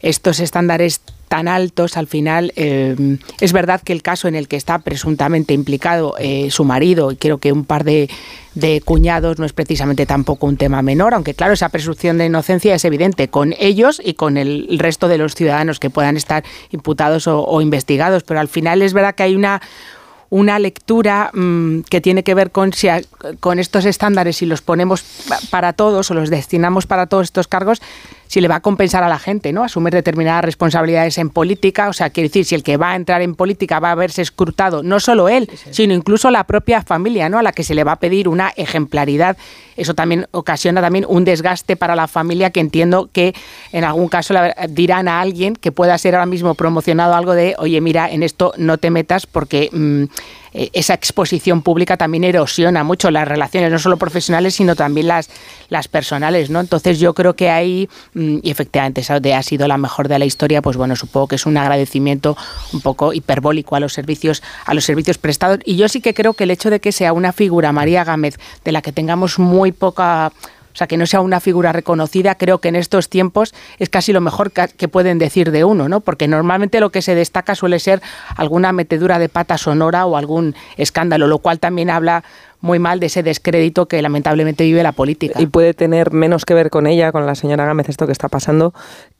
estos 0.00 0.40
estándares 0.40 1.02
tan 1.28 1.48
altos, 1.48 1.96
al 1.96 2.06
final 2.06 2.52
eh, 2.56 3.18
es 3.40 3.52
verdad 3.52 3.80
que 3.82 3.92
el 3.92 4.02
caso 4.02 4.28
en 4.28 4.34
el 4.34 4.48
que 4.48 4.56
está 4.56 4.78
presuntamente 4.80 5.54
implicado 5.54 6.14
eh, 6.18 6.50
su 6.50 6.64
marido 6.64 7.12
y 7.12 7.16
creo 7.16 7.38
que 7.38 7.52
un 7.52 7.64
par 7.64 7.84
de, 7.84 8.08
cuñados 8.84 9.38
no 9.38 9.46
es 9.46 9.52
precisamente 9.52 10.04
tampoco 10.04 10.46
un 10.46 10.56
tema 10.56 10.82
menor, 10.82 11.14
aunque 11.14 11.34
claro, 11.34 11.52
esa 11.52 11.68
presunción 11.68 12.18
de 12.18 12.26
inocencia 12.26 12.74
es 12.74 12.84
evidente 12.84 13.28
con 13.28 13.54
ellos 13.58 14.00
y 14.04 14.14
con 14.14 14.36
el 14.36 14.78
resto 14.78 15.06
de 15.06 15.18
los 15.18 15.36
ciudadanos 15.36 15.78
que 15.78 15.90
puedan 15.90 16.16
estar 16.16 16.42
imputados 16.70 17.28
o 17.28 17.60
investigados, 17.60 18.24
pero 18.24 18.40
al 18.40 18.48
final 18.48 18.82
es 18.82 18.94
verdad 18.94 19.14
que 19.14 19.22
hay 19.22 19.36
una 19.36 19.60
una 20.30 20.58
lectura 20.58 21.30
mm, 21.32 21.80
que 21.88 22.00
tiene 22.00 22.22
que 22.22 22.34
ver 22.34 22.50
con 22.50 22.72
si 22.72 22.88
con 23.40 23.58
estos 23.58 23.84
estándares, 23.84 24.36
si 24.36 24.46
los 24.46 24.62
ponemos 24.62 25.04
para 25.50 25.72
todos 25.72 26.10
o 26.10 26.14
los 26.14 26.30
destinamos 26.30 26.86
para 26.86 27.06
todos 27.06 27.24
estos 27.24 27.48
cargos, 27.48 27.80
si 28.28 28.40
le 28.40 28.46
va 28.46 28.56
a 28.56 28.60
compensar 28.60 29.02
a 29.02 29.08
la 29.08 29.18
gente, 29.18 29.52
¿no? 29.52 29.64
Asumir 29.64 29.92
determinadas 29.92 30.44
responsabilidades 30.44 31.18
en 31.18 31.30
política, 31.30 31.88
o 31.88 31.92
sea, 31.92 32.10
quiere 32.10 32.28
decir, 32.28 32.44
si 32.44 32.54
el 32.54 32.62
que 32.62 32.76
va 32.76 32.92
a 32.92 32.96
entrar 32.96 33.22
en 33.22 33.34
política 33.34 33.80
va 33.80 33.90
a 33.90 33.94
verse 33.94 34.22
escrutado, 34.22 34.82
no 34.82 35.00
solo 35.00 35.28
él, 35.28 35.50
sino 35.70 35.94
incluso 35.94 36.30
la 36.30 36.44
propia 36.44 36.82
familia, 36.82 37.28
¿no? 37.28 37.38
A 37.38 37.42
la 37.42 37.52
que 37.52 37.64
se 37.64 37.74
le 37.74 37.84
va 37.84 37.92
a 37.92 37.96
pedir 37.96 38.28
una 38.28 38.52
ejemplaridad. 38.56 39.36
Eso 39.76 39.94
también 39.94 40.26
ocasiona 40.30 40.80
también 40.80 41.06
un 41.08 41.24
desgaste 41.24 41.76
para 41.76 41.96
la 41.96 42.06
familia 42.06 42.50
que 42.50 42.60
entiendo 42.60 43.08
que 43.12 43.34
en 43.72 43.84
algún 43.84 44.08
caso 44.08 44.34
dirán 44.68 45.08
a 45.08 45.20
alguien 45.20 45.56
que 45.56 45.72
pueda 45.72 45.96
ser 45.96 46.14
ahora 46.14 46.26
mismo 46.26 46.54
promocionado 46.54 47.14
algo 47.14 47.34
de, 47.34 47.54
oye, 47.58 47.80
mira, 47.80 48.10
en 48.10 48.22
esto 48.22 48.52
no 48.58 48.78
te 48.78 48.90
metas 48.90 49.26
porque 49.26 49.70
mm, 49.72 50.04
eh, 50.58 50.70
esa 50.72 50.92
exposición 50.92 51.62
pública 51.62 51.96
también 51.96 52.24
erosiona 52.24 52.82
mucho 52.82 53.12
las 53.12 53.28
relaciones, 53.28 53.70
no 53.70 53.78
solo 53.78 53.96
profesionales, 53.96 54.56
sino 54.56 54.74
también 54.74 55.06
las, 55.06 55.30
las 55.68 55.86
personales, 55.86 56.50
¿no? 56.50 56.58
Entonces 56.58 56.98
yo 56.98 57.14
creo 57.14 57.36
que 57.36 57.48
ahí, 57.48 57.88
mm, 58.14 58.38
y 58.42 58.50
efectivamente 58.50 59.00
esa 59.00 59.20
ha 59.36 59.42
sido 59.44 59.68
la 59.68 59.78
mejor 59.78 60.08
de 60.08 60.18
la 60.18 60.24
historia, 60.24 60.60
pues 60.60 60.76
bueno, 60.76 60.96
supongo 60.96 61.28
que 61.28 61.36
es 61.36 61.46
un 61.46 61.56
agradecimiento 61.56 62.36
un 62.72 62.80
poco 62.80 63.12
hiperbólico 63.12 63.76
a 63.76 63.80
los 63.80 63.92
servicios, 63.92 64.42
a 64.64 64.74
los 64.74 64.84
servicios 64.84 65.16
prestados. 65.16 65.60
Y 65.64 65.76
yo 65.76 65.88
sí 65.88 66.00
que 66.00 66.12
creo 66.12 66.34
que 66.34 66.44
el 66.44 66.50
hecho 66.50 66.70
de 66.70 66.80
que 66.80 66.90
sea 66.90 67.12
una 67.12 67.32
figura, 67.32 67.70
María 67.70 68.02
Gámez, 68.02 68.36
de 68.64 68.72
la 68.72 68.82
que 68.82 68.90
tengamos 68.90 69.38
muy 69.38 69.70
poca 69.70 70.32
sea, 70.78 70.86
que 70.86 70.96
no 70.96 71.06
sea 71.06 71.20
una 71.20 71.40
figura 71.40 71.72
reconocida, 71.72 72.36
creo 72.36 72.58
que 72.58 72.68
en 72.68 72.76
estos 72.76 73.08
tiempos 73.08 73.54
es 73.78 73.88
casi 73.88 74.12
lo 74.12 74.20
mejor 74.20 74.52
que 74.52 74.88
pueden 74.88 75.18
decir 75.18 75.50
de 75.50 75.64
uno, 75.64 75.88
¿no? 75.88 76.00
Porque 76.00 76.28
normalmente 76.28 76.80
lo 76.80 76.90
que 76.90 77.02
se 77.02 77.14
destaca 77.14 77.54
suele 77.54 77.78
ser 77.78 78.00
alguna 78.36 78.72
metedura 78.72 79.18
de 79.18 79.28
pata 79.28 79.58
sonora 79.58 80.06
o 80.06 80.16
algún 80.16 80.54
escándalo, 80.76 81.26
lo 81.26 81.38
cual 81.38 81.58
también 81.58 81.90
habla 81.90 82.24
muy 82.60 82.78
mal 82.78 83.00
de 83.00 83.06
ese 83.06 83.22
descrédito 83.22 83.86
que 83.86 84.02
lamentablemente 84.02 84.64
vive 84.64 84.82
la 84.82 84.92
política. 84.92 85.40
Y 85.40 85.46
puede 85.46 85.74
tener 85.74 86.12
menos 86.12 86.44
que 86.44 86.54
ver 86.54 86.70
con 86.70 86.86
ella, 86.86 87.12
con 87.12 87.26
la 87.26 87.34
señora 87.34 87.64
Gámez, 87.64 87.88
esto 87.88 88.06
que 88.06 88.12
está 88.12 88.28
pasando, 88.28 88.74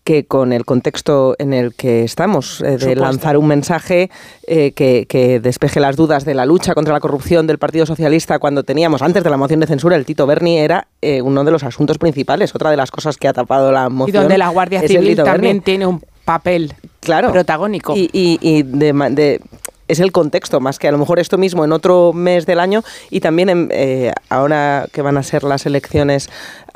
que 0.04 0.24
con 0.24 0.52
el 0.52 0.64
contexto 0.64 1.36
en 1.38 1.52
el 1.52 1.74
que 1.74 2.02
estamos, 2.02 2.60
eh, 2.62 2.78
de 2.78 2.96
lanzar 2.96 3.36
un 3.36 3.46
mensaje 3.46 4.10
eh, 4.46 4.72
que, 4.72 5.40
despeje 5.42 5.80
las 5.80 5.96
dudas 5.96 6.24
de 6.24 6.34
la 6.34 6.46
lucha 6.46 6.74
contra 6.74 6.94
la 6.94 7.00
corrupción 7.00 7.46
del 7.46 7.58
Partido 7.58 7.84
Socialista 7.84 8.38
cuando 8.38 8.62
teníamos, 8.62 9.02
antes 9.02 9.22
de 9.22 9.30
la 9.30 9.36
moción 9.36 9.60
de 9.60 9.66
censura, 9.66 9.96
el 9.96 10.06
Tito 10.06 10.26
Berni 10.26 10.58
era 10.58 10.88
eh, 11.02 11.20
uno 11.20 11.44
de 11.44 11.50
los 11.50 11.62
asuntos 11.62 11.98
principales, 11.98 12.54
otra 12.54 12.70
de 12.70 12.76
las 12.76 12.90
cosas 12.90 13.16
que 13.16 13.28
ha 13.28 13.32
tapado 13.32 13.70
la 13.70 13.88
moción. 13.88 14.16
Y 14.16 14.18
donde 14.18 14.38
la 14.38 14.48
Guardia 14.48 14.80
Civil 14.80 15.16
también 15.16 15.60
tiene 15.60 15.86
un 15.86 16.02
papel 16.24 16.74
claro, 17.00 17.30
protagónico. 17.32 17.94
Y, 17.96 18.10
y, 18.12 18.62
de, 18.62 19.40
es 19.88 20.00
el 20.00 20.12
contexto, 20.12 20.60
más 20.60 20.78
que 20.78 20.86
a 20.86 20.92
lo 20.92 20.98
mejor 20.98 21.18
esto 21.18 21.38
mismo 21.38 21.64
en 21.64 21.72
otro 21.72 22.12
mes 22.12 22.46
del 22.46 22.60
año 22.60 22.84
y 23.10 23.20
también 23.20 23.68
eh, 23.72 24.12
ahora 24.28 24.86
que 24.92 25.02
van 25.02 25.16
a 25.16 25.22
ser 25.22 25.42
las 25.42 25.66
elecciones 25.66 26.28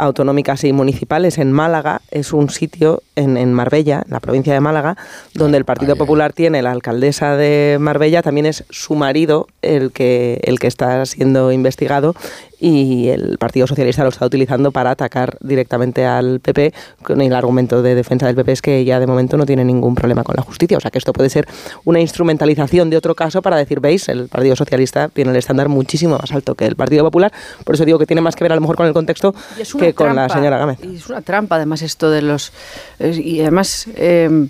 autonómicas 0.03 0.65
y 0.65 0.73
municipales 0.73 1.39
en 1.39 1.53
Málaga, 1.53 2.03
es 2.11 2.33
un 2.33 2.51
sitio 2.51 3.03
en, 3.17 3.37
en 3.37 3.53
Marbella, 3.53 4.03
en 4.05 4.13
la 4.13 4.21
provincia 4.21 4.53
de 4.53 4.61
Málaga, 4.61 4.97
donde 5.35 5.59
el 5.59 5.65
Partido 5.65 5.97
Popular 5.97 6.33
tiene 6.33 6.63
la 6.63 6.73
alcaldesa 6.73 7.37
de 7.37 7.79
Marbella, 7.81 8.23
también 8.23 8.47
es 8.47 8.65
su 8.71 8.95
marido 8.95 9.49
el 9.63 9.93
que, 9.93 10.41
el 10.45 10.59
que 10.59 10.67
está 10.67 11.07
siendo 11.07 11.53
investigado 11.53 12.15
y 12.63 13.09
el 13.09 13.39
Partido 13.39 13.67
Socialista 13.67 14.05
lo 14.05 14.11
está 14.11 14.25
utilizando 14.25 14.71
para 14.71 14.93
atacar 14.93 15.37
directamente 15.41 16.07
al 16.07 16.39
PP 16.39 16.73
con 17.03 17.21
el 17.21 17.35
argumento 17.35 17.83
de 17.83 17.97
defensa 17.97 18.27
del 18.27 18.37
PP 18.37 18.53
es 18.53 18.63
que 18.63 18.85
ya 18.85 19.01
de 19.01 19.09
momento 19.09 19.37
no 19.37 19.45
tiene 19.45 19.65
ningún 19.65 19.97
problema 19.97 20.23
con 20.23 20.37
la 20.37 20.43
justicia. 20.43 20.79
O 20.79 20.81
sea 20.81 20.93
que 20.93 20.99
esto 20.99 21.13
puede 21.13 21.29
ser 21.29 21.49
una 21.85 21.99
instrumentalización 21.99 22.89
de 22.89 22.97
otro 22.97 23.17
caso 23.17 23.43
para 23.43 23.57
decir, 23.57 23.81
veis, 23.81 24.09
el 24.09 24.29
Partido 24.29 24.55
Socialista 24.55 25.09
tiene 25.09 25.33
el 25.33 25.37
estándar 25.39 25.69
muchísimo 25.69 26.17
más 26.19 26.31
alto 26.31 26.55
que 26.55 26.67
el 26.67 26.77
Partido 26.77 27.03
Popular. 27.03 27.33
Por 27.65 27.75
eso 27.75 27.85
digo 27.85 27.99
que 27.99 28.07
tiene 28.07 28.21
más 28.21 28.37
que 28.37 28.45
ver 28.45 28.53
a 28.53 28.55
lo 28.55 28.61
mejor 28.61 28.77
con 28.77 28.87
el 28.87 28.93
contexto 28.93 29.35
que 29.77 29.92
con 29.95 30.15
la 30.15 30.29
señora 30.29 30.59
Gámez. 30.59 30.79
Y 30.83 30.97
es 30.97 31.09
una 31.09 31.23
trampa 31.23 31.57
además 31.57 31.83
esto 31.83 32.11
de 32.11 32.23
los... 32.23 32.53
Y 32.99 33.41
además... 33.41 33.87
Eh, 33.97 34.49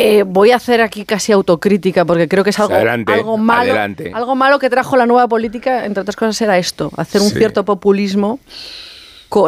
eh, 0.00 0.22
voy 0.22 0.52
a 0.52 0.56
hacer 0.56 0.80
aquí 0.80 1.04
casi 1.04 1.32
autocrítica 1.32 2.04
porque 2.04 2.28
creo 2.28 2.44
que 2.44 2.50
es 2.50 2.58
algo, 2.60 2.76
algo 2.76 3.36
malo. 3.36 3.74
Algo 4.14 4.36
malo 4.36 4.60
que 4.60 4.70
trajo 4.70 4.96
la 4.96 5.06
nueva 5.06 5.26
política, 5.26 5.86
entre 5.86 6.02
otras 6.02 6.14
cosas, 6.14 6.40
era 6.40 6.56
esto: 6.56 6.92
hacer 6.96 7.20
un 7.20 7.30
cierto 7.30 7.64
populismo 7.64 8.38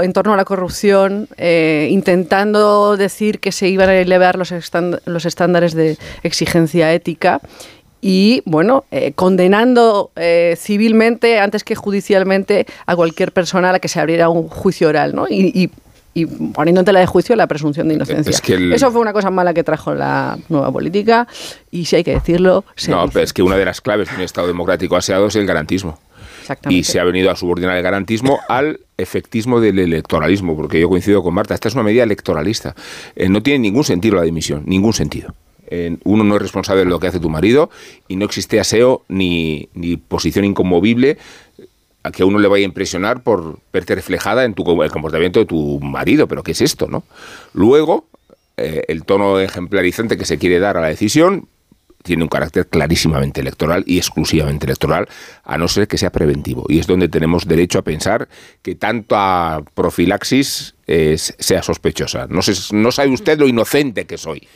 en 0.03 0.13
torno 0.13 0.35
a 0.35 0.37
la 0.37 0.45
corrupción, 0.45 1.29
eh, 1.37 1.89
intentando 1.93 2.97
decir 2.97 3.39
que 3.39 3.53
se 3.53 3.69
iban 3.69 3.89
a 3.89 3.95
elevar 3.95 4.37
los, 4.37 4.53
los 5.05 5.25
estándares 5.25 5.75
de 5.75 5.97
exigencia 6.25 6.93
ética 6.93 7.41
y, 8.01 8.43
bueno, 8.47 8.85
eh, 8.91 9.13
condenando 9.15 10.11
civilmente 10.57 11.39
antes 11.39 11.65
que 11.65 11.75
judicialmente 11.75 12.67
a 12.87 12.97
cualquier 12.97 13.33
persona 13.33 13.71
a 13.71 13.73
la 13.73 13.79
que 13.79 13.89
se 13.89 14.01
abriera 14.01 14.29
un 14.29 14.49
juicio 14.49 14.89
oral, 14.89 15.15
¿no? 15.15 15.27
y 15.29 15.71
y 16.15 16.27
poniendo 16.27 16.81
en 16.81 16.85
tela 16.85 17.01
de 17.01 17.07
juicio 17.07 17.37
la 17.37 17.47
presunción 17.47 17.89
de 17.89 17.95
inocencia. 17.95 18.37
Eso 18.75 18.91
fue 18.91 19.01
una 19.01 19.13
cosa 19.13 19.31
mala 19.31 19.55
que 19.55 19.63
trajo 19.63 19.95
la 19.95 20.39
nueva 20.49 20.73
política 20.73 21.29
y 21.71 21.85
si 21.85 21.97
hay 21.97 22.05
que 22.05 22.13
decirlo... 22.13 22.65
no, 22.89 23.09
pero 23.09 23.25
es 23.25 23.33
que 23.33 23.43
una 23.43 23.57
de 23.57 23.65
las 23.65 23.81
claves 23.81 24.11
de 24.11 24.17
un 24.17 24.23
Estado 24.23 24.47
democrático 24.47 24.97
aseado 24.97 25.27
es 25.27 25.37
el 25.37 25.47
garantismo. 25.47 25.99
Y 26.69 26.83
se 26.83 26.99
ha 26.99 27.05
venido 27.05 27.31
a 27.31 27.37
subordinar 27.37 27.77
el 27.77 27.83
garantismo 27.83 28.41
al 28.49 28.81
efectismo 28.97 29.61
del 29.61 29.79
electoralismo, 29.79 30.57
porque 30.57 30.81
yo 30.81 30.89
coincido 30.89 31.23
con 31.23 31.33
Marta, 31.33 31.55
esta 31.55 31.69
es 31.69 31.75
una 31.75 31.85
medida 31.85 32.03
electoralista. 32.03 32.75
Eh, 33.15 33.29
no 33.29 33.41
tiene 33.41 33.61
ningún 33.61 33.85
sentido 33.85 34.17
la 34.17 34.23
dimisión, 34.23 34.65
ningún 34.67 34.93
sentido. 34.93 35.33
Uno 36.05 36.25
no 36.25 36.37
es 36.37 36.43
responsable 36.43 36.85
de 36.85 36.91
lo 36.91 36.99
que 36.99 37.07
hace 37.07 37.21
tu 37.21 37.31
marido 37.31 37.71
y 38.09 38.17
no 38.17 38.25
existe 38.25 38.59
aseo 38.59 39.05
ni, 39.09 39.69
ni 39.75 39.97
posición 39.97 40.45
inconmovible 40.45 41.19
a 42.03 42.11
que 42.11 42.23
a 42.23 42.27
uno 42.27 42.39
le 42.39 42.49
vaya 42.49 42.65
a 42.65 42.69
impresionar 42.69 43.23
por 43.23 43.59
verte 43.73 43.95
reflejada 43.95 44.45
en 44.45 44.55
tu, 44.55 44.83
el 44.83 44.91
comportamiento 44.91 45.41
de 45.41 45.47
tu 45.47 45.81
marido, 45.81 46.27
pero 46.27 46.43
¿qué 46.43 46.53
es 46.53 46.61
esto, 46.61 46.89
no? 46.89 47.05
Luego, 47.53 48.07
eh, 48.57 48.85
el 48.89 49.05
tono 49.05 49.39
ejemplarizante 49.39 50.17
que 50.17 50.25
se 50.25 50.39
quiere 50.39 50.59
dar 50.59 50.77
a 50.77 50.81
la 50.81 50.89
decisión 50.89 51.49
tiene 52.03 52.23
un 52.23 52.31
carácter 52.31 52.67
clarísimamente 52.67 53.43
electoral 53.43 53.85
y 53.87 53.99
exclusivamente 53.99 54.65
electoral, 54.65 55.07
a 55.45 55.59
no 55.59 55.69
ser 55.69 55.87
que 55.87 55.99
sea 55.99 56.11
preventivo. 56.11 56.65
Y 56.69 56.79
es 56.79 56.87
donde 56.87 57.09
tenemos 57.09 57.47
derecho 57.47 57.79
a 57.79 57.83
pensar 57.83 58.27
que 58.63 58.75
tanta 58.75 59.63
profilaxis 59.75 60.75
sea 60.87 61.63
sospechosa. 61.63 62.27
No, 62.29 62.41
no 62.73 62.93
sabe 62.93 63.11
usted 63.11 63.39
lo 63.39 63.47
inocente 63.47 64.07
que 64.07 64.17
soy. 64.17 64.49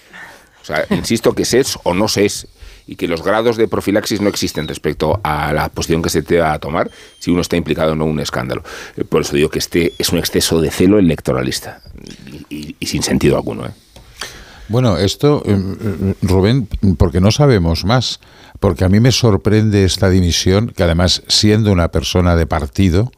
O 0.65 0.67
sea, 0.67 0.87
insisto 0.89 1.35
que 1.35 1.45
se 1.45 1.61
es 1.61 1.79
o 1.83 1.93
no 1.93 2.09
se 2.09 2.25
es 2.25 2.49
y 2.87 2.97
que 2.97 3.07
los 3.07 3.23
grados 3.23 3.59
de 3.59 3.69
profilaxis 3.69 4.23
no 4.23 4.31
existen 4.31 4.67
respecto 4.67 5.21
a 5.23 5.53
la 5.53 5.69
posición 5.69 6.01
que 6.01 6.09
se 6.09 6.23
te 6.23 6.39
va 6.39 6.55
a 6.55 6.59
tomar 6.59 6.91
si 7.19 7.31
uno 7.31 7.43
está 7.43 7.57
implicado 7.57 7.93
en 7.93 8.01
un 8.01 8.19
escándalo. 8.19 8.63
Eh, 8.97 9.05
por 9.05 9.21
eso 9.21 9.37
digo 9.37 9.51
que 9.51 9.59
este 9.59 9.93
es 9.99 10.09
un 10.09 10.19
exceso 10.19 10.63
de 10.63 10.71
celo 10.71 10.99
electoralista 10.99 11.83
y, 12.49 12.75
sin 12.87 13.03
sentido 13.03 13.37
alguno. 13.37 13.67
¿eh? 13.67 13.73
Bueno, 14.69 14.97
esto, 14.97 15.43
eh, 15.45 16.15
Rubén, 16.23 16.67
porque 16.97 17.21
no 17.21 17.31
sabemos 17.31 17.85
más, 17.85 18.21
porque 18.59 18.85
a 18.85 18.89
mí 18.89 19.01
me 19.01 19.13
sorprende 19.13 19.85
esta 19.85 20.09
dimisión, 20.09 20.73
que 20.75 20.83
además 20.83 21.23
siendo 21.29 21.73
una 21.73 21.89
persona 21.89 22.37
de 22.37 22.47
partido, 22.47 23.13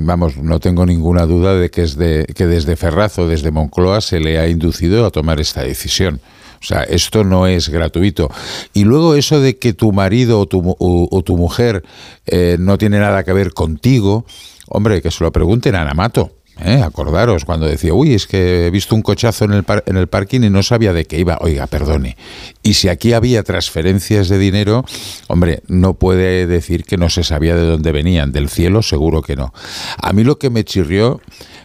vamos, 0.00 0.36
no 0.36 0.60
tengo 0.60 0.86
ninguna 0.86 1.26
duda 1.26 1.54
de 1.54 1.70
que, 1.70 1.82
es 1.82 1.96
de 1.96 2.26
que 2.34 2.46
desde 2.46 2.76
Ferrazo, 2.76 3.28
desde 3.28 3.50
Moncloa, 3.50 4.00
se 4.00 4.20
le 4.20 4.38
ha 4.38 4.48
inducido 4.48 5.06
a 5.06 5.10
tomar 5.10 5.40
esta 5.40 5.62
decisión. 5.62 6.20
O 6.64 6.66
sea, 6.66 6.82
esto 6.84 7.24
no 7.24 7.46
es 7.46 7.68
gratuito. 7.68 8.30
Y 8.72 8.84
luego 8.84 9.16
eso 9.16 9.38
de 9.38 9.58
que 9.58 9.74
tu 9.74 9.92
marido 9.92 10.40
o 10.40 10.46
tu, 10.46 10.74
o, 10.78 11.36
mujer 11.36 11.84
eh, 12.24 12.56
no 12.58 12.78
tiene 12.78 12.98
nada 12.98 13.22
que 13.22 13.34
ver 13.34 13.52
contigo, 13.52 14.24
hombre, 14.68 15.02
que 15.02 15.10
se 15.10 15.22
lo 15.22 15.30
pregunten 15.30 15.74
a 15.74 15.84
Namato. 15.84 16.32
¿Eh? 16.60 16.82
Acordaros 16.82 17.44
cuando 17.44 17.66
decía, 17.66 17.94
uy, 17.94 18.14
es 18.14 18.26
que 18.26 18.66
he 18.66 18.70
visto 18.70 18.94
un 18.94 19.02
cochazo 19.02 19.44
en 19.44 19.52
el, 19.52 19.64
en 19.86 19.96
el 19.96 20.06
parking 20.06 20.42
y 20.42 20.50
no 20.50 20.62
sabía 20.62 20.92
de 20.92 21.04
qué 21.04 21.18
iba. 21.18 21.38
Oiga, 21.40 21.66
perdone. 21.66 22.16
Y 22.62 22.74
si 22.74 22.88
aquí 22.88 23.12
había 23.12 23.42
transferencias 23.42 24.28
de 24.28 24.38
dinero, 24.38 24.84
hombre, 25.28 25.62
no 25.66 25.94
puede 25.94 26.46
decir 26.46 26.84
que 26.84 26.96
no 26.96 27.08
se 27.08 27.24
sabía 27.24 27.54
de 27.56 27.66
dónde 27.66 27.92
venían. 27.92 28.32
Del 28.32 28.48
cielo, 28.48 28.82
seguro 28.82 29.22
que 29.22 29.36
no. 29.36 29.52
A 30.00 30.12
mí 30.12 30.24
lo 30.24 30.38
que 30.38 30.50
me 30.50 30.64
chirrió, 30.64 31.20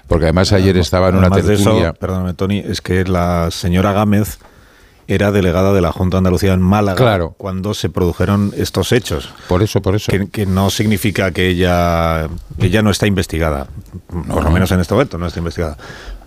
porque 0.08 0.26
además 0.26 0.52
ayer 0.54 0.78
estaba 0.78 1.10
en 1.10 1.16
una 1.16 1.30
tertulia. 1.30 1.94
perdóname, 1.94 2.34
Tony, 2.34 2.60
es 2.60 2.82
que 2.82 3.04
la 3.06 3.50
señora 3.52 3.94
Gámez 3.94 4.40
era 5.10 5.32
delegada 5.32 5.74
de 5.74 5.82
la 5.82 5.92
Junta 5.92 6.16
de 6.16 6.20
Andalucía 6.20 6.54
en 6.54 6.62
Málaga 6.62 6.96
Claro. 6.98 7.34
cuando 7.38 7.74
se 7.74 7.90
produjeron 7.90 8.54
estos 8.56 8.92
hechos. 8.92 9.30
Por 9.48 9.64
eso, 9.64 9.82
por 9.82 9.96
eso. 9.96 10.12
Que, 10.12 10.30
que 10.30 10.46
no 10.46 10.70
significa 10.70 11.32
que 11.32 11.48
ella, 11.48 12.30
ella 12.60 12.82
no 12.82 12.92
está 12.92 13.08
investigada, 13.08 13.68
por 14.28 14.44
lo 14.44 14.52
menos 14.52 14.72
en 14.72 14.80
este 14.80 14.94
momento 14.94 15.18
no 15.18 15.28
está 15.28 15.40
investigada. 15.40 15.78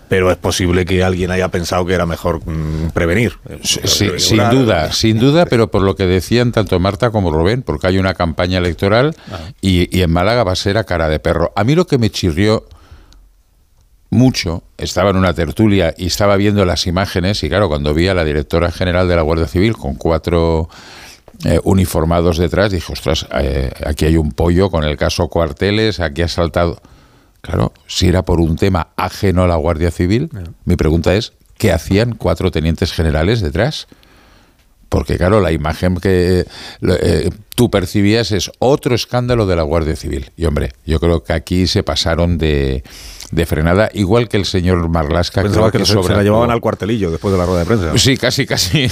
Pero 0.09 0.29
es 0.29 0.37
posible 0.37 0.85
que 0.85 1.01
alguien 1.03 1.31
haya 1.31 1.47
pensado 1.47 1.85
que 1.85 1.93
era 1.93 2.05
mejor 2.05 2.41
mm, 2.45 2.89
prevenir. 2.93 3.33
Sí, 3.63 4.11
sin 4.17 4.47
duda, 4.49 4.91
sin 4.91 5.17
duda, 5.17 5.45
pero 5.45 5.71
por 5.71 5.81
lo 5.81 5.95
que 5.95 6.05
decían 6.05 6.51
tanto 6.51 6.79
Marta 6.79 7.09
como 7.09 7.31
Rubén, 7.31 7.63
porque 7.63 7.87
hay 7.87 7.97
una 7.97 8.13
campaña 8.13 8.59
electoral 8.59 9.15
y, 9.61 9.97
y 9.97 10.01
en 10.03 10.11
Málaga 10.11 10.43
va 10.43 10.51
a 10.51 10.55
ser 10.57 10.77
a 10.77 10.83
cara 10.83 11.07
de 11.09 11.19
perro. 11.19 11.51
A 11.55 11.63
mí 11.63 11.73
lo 11.73 11.87
que 11.87 11.97
me 11.97 12.11
chirrió 12.11 12.65
mucho, 14.13 14.63
estaba 14.77 15.09
en 15.09 15.17
una 15.17 15.33
tertulia 15.33 15.93
y 15.97 16.07
estaba 16.07 16.37
viendo 16.37 16.65
las 16.65 16.87
imágenes 16.87 17.43
y 17.43 17.49
claro, 17.49 17.67
cuando 17.67 17.93
vi 17.93 18.07
a 18.07 18.13
la 18.13 18.23
directora 18.23 18.71
general 18.71 19.07
de 19.07 19.15
la 19.15 19.21
Guardia 19.21 19.47
Civil 19.47 19.73
con 19.73 19.95
cuatro 19.95 20.69
eh, 21.45 21.59
uniformados 21.63 22.37
detrás, 22.37 22.71
dije, 22.71 22.93
ostras, 22.93 23.27
eh, 23.41 23.71
aquí 23.85 24.05
hay 24.05 24.17
un 24.17 24.31
pollo 24.31 24.69
con 24.69 24.83
el 24.83 24.95
caso 24.95 25.27
Cuarteles, 25.27 25.99
aquí 25.99 26.21
ha 26.21 26.27
saltado... 26.27 26.81
Claro, 27.41 27.73
si 27.87 28.07
era 28.07 28.23
por 28.23 28.39
un 28.39 28.55
tema 28.55 28.93
ajeno 28.95 29.43
a 29.43 29.47
la 29.47 29.57
Guardia 29.57 29.91
Civil, 29.91 30.29
mi 30.63 30.77
pregunta 30.77 31.13
es, 31.13 31.33
¿qué 31.57 31.73
hacían 31.73 32.15
cuatro 32.15 32.51
tenientes 32.51 32.93
generales 32.93 33.41
detrás? 33.41 33.87
Porque 34.87 35.17
claro, 35.17 35.41
la 35.41 35.51
imagen 35.51 35.97
que 35.97 36.45
eh, 36.81 37.29
tú 37.55 37.69
percibías 37.69 38.31
es 38.31 38.51
otro 38.59 38.95
escándalo 38.95 39.45
de 39.45 39.55
la 39.55 39.63
Guardia 39.63 39.95
Civil. 39.95 40.31
Y 40.35 40.45
hombre, 40.45 40.73
yo 40.85 40.99
creo 40.99 41.23
que 41.23 41.33
aquí 41.33 41.67
se 41.67 41.83
pasaron 41.83 42.37
de, 42.37 42.83
de 43.31 43.45
frenada, 43.45 43.89
igual 43.93 44.27
que 44.27 44.37
el 44.37 44.45
señor 44.45 44.87
Marlasca. 44.89 45.41
Pensaba 45.41 45.71
que, 45.71 45.85
se, 45.85 46.01
se 46.01 46.13
la 46.13 46.23
llevaban 46.23 46.51
al 46.51 46.61
cuartelillo 46.61 47.11
después 47.11 47.31
de 47.31 47.37
la 47.37 47.45
rueda 47.45 47.59
de 47.59 47.65
prensa. 47.65 47.97
Sí, 47.97 48.17
casi, 48.17 48.45
casi. 48.45 48.87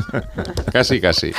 casi, 0.72 1.00
casi. 1.00 1.32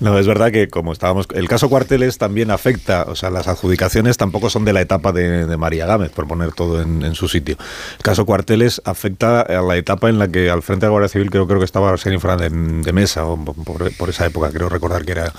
No, 0.00 0.18
es 0.18 0.26
verdad 0.26 0.52
que 0.52 0.68
como 0.68 0.92
estábamos... 0.92 1.26
El 1.34 1.48
caso 1.48 1.68
Cuarteles 1.68 2.18
también 2.18 2.50
afecta, 2.50 3.04
o 3.08 3.14
sea, 3.14 3.30
las 3.30 3.48
adjudicaciones 3.48 4.16
tampoco 4.16 4.50
son 4.50 4.64
de 4.64 4.72
la 4.72 4.80
etapa 4.80 5.12
de, 5.12 5.46
de 5.46 5.56
María 5.56 5.86
Gámez, 5.86 6.10
por 6.10 6.26
poner 6.28 6.52
todo 6.52 6.82
en, 6.82 7.02
en 7.02 7.14
su 7.14 7.28
sitio. 7.28 7.56
El 7.98 8.02
caso 8.02 8.26
Cuarteles 8.26 8.82
afecta 8.84 9.40
a 9.40 9.62
la 9.62 9.76
etapa 9.76 10.08
en 10.08 10.18
la 10.18 10.28
que 10.28 10.50
al 10.50 10.62
frente 10.62 10.86
de 10.86 10.88
la 10.88 10.90
Guardia 10.92 11.08
Civil 11.08 11.30
creo, 11.30 11.46
creo 11.46 11.58
que 11.58 11.64
estaba 11.64 11.90
Arsenio 11.90 12.20
Fernández 12.20 12.52
de, 12.52 12.82
de 12.82 12.92
Mesa, 12.92 13.24
o 13.24 13.36
por, 13.42 13.94
por 13.96 14.10
esa 14.10 14.26
época, 14.26 14.50
creo 14.50 14.68
recordar 14.68 15.04
que 15.04 15.12
era 15.12 15.32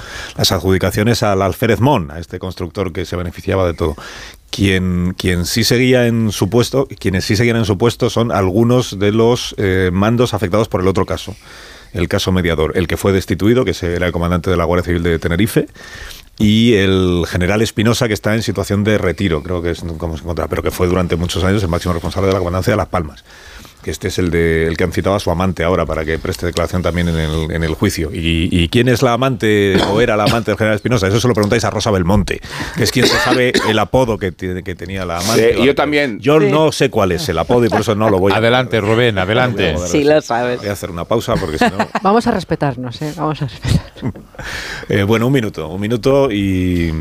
las 0.48 0.60
adjudicaciones 0.60 1.24
al 1.24 1.42
Alférez 1.42 1.82
Mon, 1.82 2.10
a 2.10 2.20
este 2.20 2.40
constructor 2.40 2.94
que 2.94 3.06
se 3.06 3.16
beneficiaba 3.18 3.66
de 3.68 3.74
todo. 3.74 3.96
Quien, 4.50 5.14
quien 5.18 5.46
sí 5.46 5.66
seguía 5.66 6.08
en 6.08 6.32
su 6.32 6.50
puesto, 6.50 6.88
quienes 7.00 7.26
sí 7.26 7.36
seguían 7.36 7.58
en 7.58 7.66
su 7.66 7.78
puesto 7.78 8.10
son 8.10 8.32
algunos 8.32 8.98
de 8.98 9.12
los 9.12 9.56
eh, 9.58 9.90
mandos 9.92 10.34
afectados 10.34 10.70
por 10.70 10.82
el 10.82 10.88
otro 10.88 11.06
caso 11.06 11.36
el 11.94 12.10
caso 12.10 12.32
mediador, 12.32 12.74
el 12.76 12.86
que 12.86 12.98
fue 12.98 13.12
destituido, 13.14 13.66
que 13.66 13.74
era 13.82 14.08
el 14.08 14.12
comandante 14.12 14.50
de 14.50 14.58
la 14.58 14.66
Guardia 14.66 14.84
Civil 14.84 15.04
de 15.04 15.20
Tenerife, 15.20 15.68
y 16.38 16.74
el 16.74 17.26
general 17.28 17.62
Espinosa, 17.62 18.08
que 18.08 18.14
está 18.14 18.36
en 18.36 18.44
situación 18.44 18.84
de 18.84 18.98
retiro, 18.98 19.42
creo 19.42 19.62
que 19.62 19.72
es 19.72 19.80
como 19.98 20.16
se 20.18 20.22
encuentra, 20.22 20.48
pero 20.48 20.62
que 20.62 20.70
fue 20.70 20.88
durante 20.88 21.16
muchos 21.16 21.44
años 21.44 21.64
el 21.64 21.70
máximo 21.70 21.94
responsable 21.94 22.28
de 22.28 22.34
la 22.34 22.40
comandancia 22.40 22.72
de 22.72 22.78
Las 22.78 22.88
Palmas. 22.88 23.24
Que 23.84 23.92
este 23.92 24.10
es 24.10 24.18
el 24.20 24.32
de 24.32 24.68
el 24.68 24.76
que 24.76 24.84
han 24.84 24.92
citado 24.92 25.16
a 25.16 25.20
su 25.20 25.32
amante 25.32 25.64
ahora 25.64 25.86
para 25.86 26.04
que 26.04 26.18
preste 26.20 26.46
declaración 26.46 26.82
también 26.82 27.08
en 27.10 27.16
el, 27.18 27.52
en 27.52 27.64
el 27.64 27.74
juicio. 27.76 28.10
Y, 28.12 28.50
y 28.52 28.68
quién 28.70 28.88
es 28.90 29.02
la 29.02 29.14
amante 29.14 29.78
o 29.92 30.02
era 30.02 30.18
la 30.18 30.24
amante 30.26 30.52
del 30.52 30.58
general 30.58 30.76
Espinosa? 30.76 31.08
Eso 31.08 31.20
se 31.22 31.28
lo 31.28 31.34
preguntáis 31.34 31.64
a 31.64 31.70
Rosa 31.70 31.92
Belmonte, 31.92 32.42
que 32.76 32.84
es 32.84 32.92
quien 32.92 33.06
se 33.08 33.16
sabe 33.20 33.54
el 33.70 33.80
apodo 33.80 34.18
que, 34.18 34.32
tiene- 34.32 34.64
que 34.64 34.76
tenía 34.76 35.06
la 35.06 35.20
amante. 35.20 35.56
Sí, 35.58 35.64
yo 35.66 35.74
también. 35.76 36.20
Yo 36.20 36.40
Sí. 36.42 36.48
no 36.52 36.72
sé 36.72 36.90
cuál 36.90 37.12
es 37.14 37.30
el 37.30 37.38
apodo 37.38 37.66
y 37.66 37.70
por 37.70 37.82
eso 37.82 37.96
no 37.96 38.10
lo 38.10 38.20
voy 38.20 38.34
a. 38.34 38.38
Adelante, 38.38 38.82
Rubén, 38.82 39.18
adelante. 39.20 39.76
Sí, 39.88 40.04
lo 40.04 40.20
sabes. 40.22 40.60
Voy 40.60 40.68
a 40.70 40.74
hacer 40.74 40.90
una 40.90 41.06
pausa 41.06 41.36
porque 41.36 41.58
si 41.58 41.66
no. 41.66 41.78
Vamos 42.04 42.28
a 42.28 42.32
respetarnos, 42.32 43.02
¿eh? 43.02 43.14
Vamos 43.16 43.42
a 43.42 43.46
respetar. 43.48 43.82
Eh, 44.90 45.04
bueno, 45.04 45.28
un 45.28 45.34
minuto, 45.34 45.68
un 45.70 45.82
minuto 45.82 46.32
y, 46.32 46.94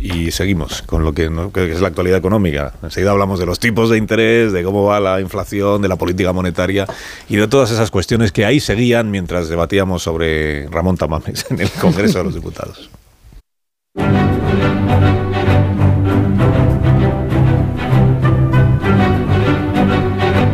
y 0.00 0.30
seguimos 0.30 0.82
con 0.82 1.04
lo 1.04 1.12
que, 1.12 1.24
es 1.24 1.80
la 1.80 1.88
actualidad 1.88 2.18
económica. 2.18 2.72
Enseguida 2.82 3.10
hablamos 3.10 3.38
de 3.38 3.46
los 3.46 3.60
tipos 3.60 3.90
de 3.90 3.98
interés, 3.98 4.52
de 4.52 4.64
cómo 4.64 4.84
va 4.84 4.98
la 5.00 5.20
inflación, 5.20 5.82
de 5.82 5.88
la 5.88 5.96
política 5.96 6.32
monetaria 6.32 6.86
y 7.28 7.36
de 7.36 7.46
todas 7.48 7.70
esas 7.70 7.90
cuestiones 7.90 8.32
que 8.32 8.44
ahí 8.44 8.60
seguían 8.60 9.10
mientras 9.10 9.48
debatíamos 9.48 10.02
sobre 10.02 10.66
Ramón 10.68 10.96
Tamames 10.96 11.46
en 11.50 11.60
el 11.60 11.70
Congreso 11.70 12.18
de 12.18 12.24
los 12.24 12.34
Diputados. 12.34 12.90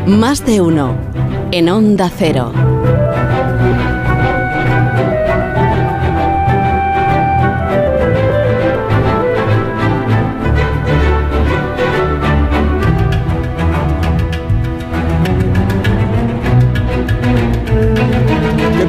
Más 0.06 0.44
de 0.46 0.60
uno. 0.60 0.96
En 1.52 1.68
Onda 1.68 2.10
Cero. 2.16 2.75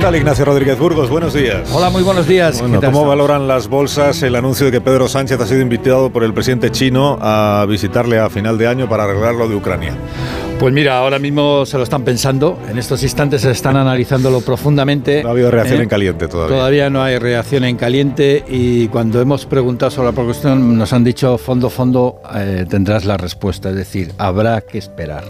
Tal, 0.08 0.16
Ignacio 0.16 0.46
Rodríguez 0.46 0.80
Burgos? 0.80 1.10
Buenos 1.10 1.34
días. 1.34 1.70
Hola, 1.74 1.90
muy 1.90 2.02
buenos 2.02 2.26
días. 2.26 2.62
Bueno, 2.62 2.76
¿Qué 2.76 2.86
tal 2.86 2.94
¿Cómo 2.94 3.02
estamos? 3.02 3.18
valoran 3.18 3.46
las 3.46 3.68
bolsas 3.68 4.24
el 4.24 4.38
anuncio 4.38 4.68
de 4.68 4.72
que 4.72 4.80
Pedro 4.80 5.10
Sánchez 5.10 5.38
ha 5.42 5.46
sido 5.46 5.60
invitado 5.60 6.12
por 6.12 6.24
el 6.24 6.34
presidente 6.34 6.72
chino 6.72 7.18
a 7.20 7.66
visitarle 7.68 8.18
a 8.18 8.30
final 8.30 8.58
de 8.58 8.68
año 8.68 8.88
para 8.88 9.04
arreglar 9.04 9.36
lo 9.36 9.50
de 9.50 9.56
Ucrania? 9.56 9.94
Pues 10.60 10.74
mira, 10.74 10.98
ahora 10.98 11.20
mismo 11.20 11.66
se 11.66 11.78
lo 11.78 11.84
están 11.84 12.04
pensando, 12.04 12.58
en 12.70 12.78
estos 12.78 13.04
instantes 13.04 13.42
se 13.42 13.52
están 13.52 13.76
analizándolo 13.76 14.40
profundamente. 14.40 15.24
No 15.24 15.30
ha 15.30 15.32
habido 15.34 15.52
reacción 15.52 15.82
¿eh? 15.82 15.84
en 15.84 15.90
caliente 15.90 16.30
todavía. 16.30 16.56
Todavía 16.56 16.90
no 16.90 17.04
hay 17.04 17.18
reacción 17.18 17.66
en 17.66 17.76
caliente 17.76 18.46
y 18.48 18.88
cuando 18.88 19.20
hemos 19.20 19.46
preguntado 19.46 19.92
sobre 19.92 20.12
la 20.12 20.24
cuestión 20.24 20.78
nos 20.78 20.94
han 20.94 21.04
dicho 21.04 21.38
fondo, 21.38 21.70
fondo, 21.70 22.22
eh, 22.34 22.66
tendrás 22.70 23.04
la 23.04 23.18
respuesta, 23.18 23.72
es 23.72 23.76
decir, 23.76 24.14
habrá 24.18 24.62
que 24.62 24.78
esperar. 24.78 25.26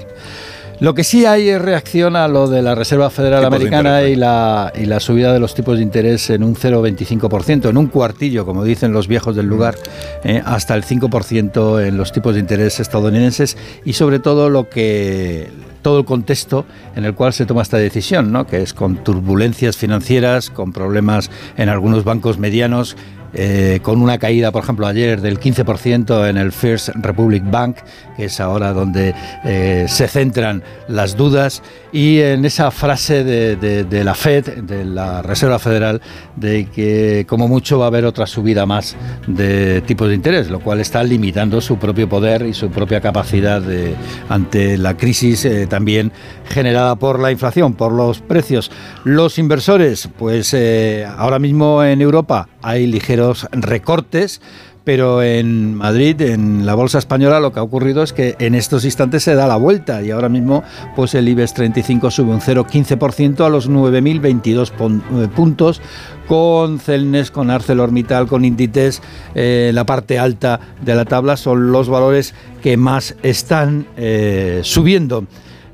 Lo 0.80 0.94
que 0.94 1.04
sí 1.04 1.26
hay 1.26 1.50
es 1.50 1.60
reacción 1.60 2.16
a 2.16 2.28
lo 2.28 2.48
de 2.48 2.62
la 2.62 2.76
Reserva 2.76 3.10
Federal 3.10 3.42
Tipos 3.42 3.56
Americana 3.56 4.02
interés, 4.02 4.16
y 4.16 4.20
la, 4.20 4.74
y 4.76 4.86
la 4.86 5.00
subida 5.00 5.34
de 5.34 5.40
los 5.40 5.56
tipos 5.56 5.78
de 5.78 5.84
interés 5.84 6.30
en 6.30 6.44
un 6.44 6.56
0,25%, 6.56 7.70
en 7.70 7.78
un 7.78 7.88
cuartillo, 7.88 8.46
como 8.46 8.64
dicen 8.64 8.94
los 8.94 9.08
viejos 9.08 9.36
del 9.36 9.48
lugar, 9.48 9.76
eh, 10.24 10.40
hasta 10.46 10.76
el 10.76 10.84
5% 10.84 11.84
en 11.84 11.98
los 11.98 12.12
tipos 12.12 12.36
de 12.36 12.42
interés 12.42 12.80
estadounidenses 12.80 13.58
y 13.86 13.94
sobre 13.94 14.20
todo 14.20 14.52
lo 14.52 14.70
que 14.70 15.50
todo 15.82 16.00
el 16.00 16.06
contexto 16.06 16.66
en 16.96 17.06
el 17.06 17.16
cual 17.16 17.34
se 17.34 17.46
toma 17.46 17.62
esta 17.62 17.78
decisión, 17.78 18.32
¿no? 18.32 18.46
que 18.46 18.62
es 18.62 18.74
con 18.74 19.04
turbulencias 19.04 19.78
financieras, 19.78 20.50
con 20.50 20.74
problemas 20.74 21.32
en 21.56 21.70
algunos 21.70 22.04
bancos 22.04 22.38
medianos, 22.38 22.98
eh, 23.40 23.80
con 23.84 24.02
una 24.02 24.18
caída, 24.18 24.52
por 24.52 24.64
ejemplo, 24.64 24.88
ayer 24.88 25.22
del 25.22 25.40
15% 25.40 26.28
en 26.30 26.38
el 26.38 26.52
First 26.52 26.90
Republic 26.96 27.44
Bank, 27.50 27.78
que 28.18 28.26
es 28.26 28.40
ahora 28.40 28.74
donde 28.74 29.14
eh, 29.46 29.86
se 29.88 30.08
centran 30.08 30.64
las 30.88 31.16
dudas, 31.16 31.62
y 31.92 32.20
en 32.20 32.46
esa 32.46 32.72
frase 32.72 33.24
de, 33.24 33.56
de- 33.56 33.84
de 33.84 34.04
la 34.04 34.16
Fed, 34.16 34.64
de 34.64 34.84
la 34.86 35.22
Reserva 35.22 35.60
Federal, 35.60 36.02
de 36.36 36.66
que 36.66 37.26
como 37.30 37.48
mucho 37.48 37.78
va 37.78 37.86
a 37.86 37.88
haber 37.90 38.06
otra 38.06 38.26
subida 38.26 38.66
más 38.66 38.96
de 39.28 39.82
tipos 39.82 40.10
de 40.10 40.16
interés, 40.16 40.50
lo 40.50 40.60
cual 40.60 40.80
está 40.80 41.04
limitando 41.04 41.62
su 41.62 41.78
propio 41.78 42.10
poder 42.10 42.42
y 42.46 42.54
su 42.56 42.70
propia 42.72 43.02
capacidad 43.02 43.62
de, 43.62 43.94
ante 44.30 44.78
la 44.80 44.98
crisis 44.98 45.46
eh, 45.46 45.68
también 45.68 46.12
generada 46.50 46.96
por 46.96 47.20
la 47.20 47.32
inflación, 47.32 47.74
por 47.76 47.92
los 47.92 48.20
precios. 48.20 48.72
Los 49.04 49.38
inversores, 49.38 50.10
pues 50.18 50.54
eh, 50.56 51.06
ahora 51.18 51.38
mismo 51.38 51.84
en 51.84 52.02
Europa 52.02 52.50
hay 52.64 52.88
ligeros 52.88 53.27
recortes. 53.52 54.42
Pero 54.84 55.22
en 55.22 55.76
Madrid, 55.76 56.22
en 56.22 56.66
la 56.66 56.74
bolsa 56.74 56.98
española, 56.98 57.42
lo 57.42 57.52
que 57.52 57.60
ha 57.60 57.62
ocurrido 57.64 58.04
es 58.04 58.14
que 58.14 58.38
en 58.40 58.56
estos 58.56 58.86
instantes 58.86 59.22
se 59.22 59.36
da 59.36 59.46
la 59.46 59.58
vuelta 59.58 60.02
y 60.02 60.12
ahora 60.12 60.30
mismo 60.30 60.64
pues 60.96 61.14
el 61.14 61.28
IBEX 61.28 61.56
35 61.56 62.10
sube 62.10 62.32
un 62.32 62.40
0,15% 62.40 63.46
a 63.46 63.50
los 63.50 63.70
9.022 63.70 64.72
pon- 64.72 65.04
eh, 65.22 65.28
puntos, 65.28 65.82
con 66.26 66.80
Celnes, 66.80 67.32
con 67.32 67.50
ArcelorMittal, 67.52 68.28
con 68.28 68.46
Inditex, 68.46 69.02
eh, 69.36 69.72
la 69.74 69.86
parte 69.86 70.20
alta 70.20 70.62
de 70.82 70.96
la 70.96 71.04
tabla 71.04 71.36
son 71.36 71.74
los 71.74 71.90
valores 71.90 72.34
que 72.64 72.78
más 72.78 73.14
están 73.24 73.88
eh, 73.98 74.62
subiendo. 74.64 75.26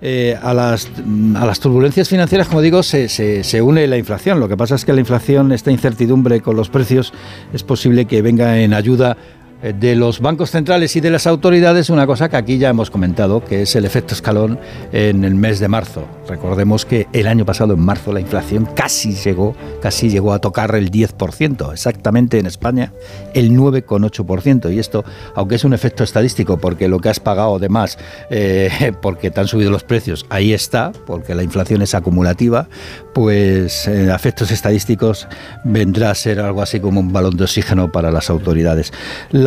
Eh, 0.06 0.38
a, 0.44 0.54
las, 0.54 0.90
a 1.38 1.46
las 1.46 1.62
turbulencias 1.62 2.10
financieras, 2.10 2.50
como 2.50 2.60
digo, 2.62 2.84
se, 2.84 3.08
se- 3.08 3.42
se 3.46 3.62
une 3.62 3.88
la 3.88 3.98
inflación. 3.98 4.38
Lo 4.42 4.50
que 4.50 4.58
pasa 4.58 4.76
es 4.76 4.84
que 4.84 4.92
la 4.92 5.00
inflación, 5.00 5.54
esta 5.54 5.72
incertidumbre 5.72 6.42
con 6.42 6.58
los 6.58 6.68
precios, 6.68 7.14
es 7.54 7.64
posible 7.64 8.04
que 8.04 8.22
venga 8.22 8.60
en 8.60 8.74
ayuda 8.74 9.16
de 9.64 9.95
los 9.95 10.19
bancos 10.19 10.52
centrales 10.52 10.95
y 10.98 10.99
de 10.99 11.10
las 11.10 11.26
autoridades 11.26 11.90
una 11.90 12.06
cosa 12.06 12.27
que 12.27 12.35
aquí 12.35 12.57
ya 12.57 12.69
hemos 12.69 12.91
comentado, 12.91 13.44
que 13.44 13.61
es 13.61 13.76
el 13.76 13.85
efecto 13.85 14.14
escalón 14.14 14.60
en 14.91 15.23
el 15.23 15.35
mes 15.35 15.60
de 15.60 15.69
marzo. 15.69 16.06
Recordemos 16.27 16.85
que 16.85 17.07
el 17.14 17.27
año 17.27 17.45
pasado, 17.45 17.73
en 17.73 17.80
marzo, 17.80 18.11
la 18.11 18.19
inflación 18.19 18.68
casi 18.76 19.14
llegó, 19.14 19.56
casi 19.81 20.10
llegó 20.10 20.34
a 20.34 20.40
tocar 20.40 20.76
el 20.76 20.91
10%, 20.91 21.72
exactamente 21.72 22.40
en 22.40 22.45
España 22.45 22.91
el 23.34 23.52
9,8%. 23.52 24.73
Y 24.73 24.80
esto, 24.80 25.03
aunque 25.35 25.56
es 25.56 25.64
un 25.64 25.73
efecto 25.73 26.03
estadístico, 26.03 26.57
porque 26.57 26.88
lo 26.88 26.99
que 26.99 27.10
has 27.10 27.19
pagado 27.19 27.60
de 27.60 27.69
más, 27.69 27.98
eh, 28.30 28.94
porque 29.02 29.31
te 29.31 29.40
han 29.40 29.48
subido 29.48 29.72
los 29.72 29.84
precios, 29.84 30.26
ahí 30.30 30.53
está, 30.53 30.91
porque 31.06 31.35
la 31.35 31.44
inflación 31.44 31.81
es 31.81 31.95
acumulativa, 31.95 32.68
pues 33.14 33.88
en 33.88 34.10
efectos 34.10 34.52
estadísticos 34.52 35.27
vendrá 35.64 36.11
a 36.11 36.15
ser 36.15 36.40
algo 36.40 36.61
así 36.61 36.80
como 36.80 36.99
un 36.99 37.14
balón 37.14 37.38
de 37.38 37.44
oxígeno 37.44 37.91
para 37.91 38.11
las 38.11 38.30
autoridades. 38.30 38.91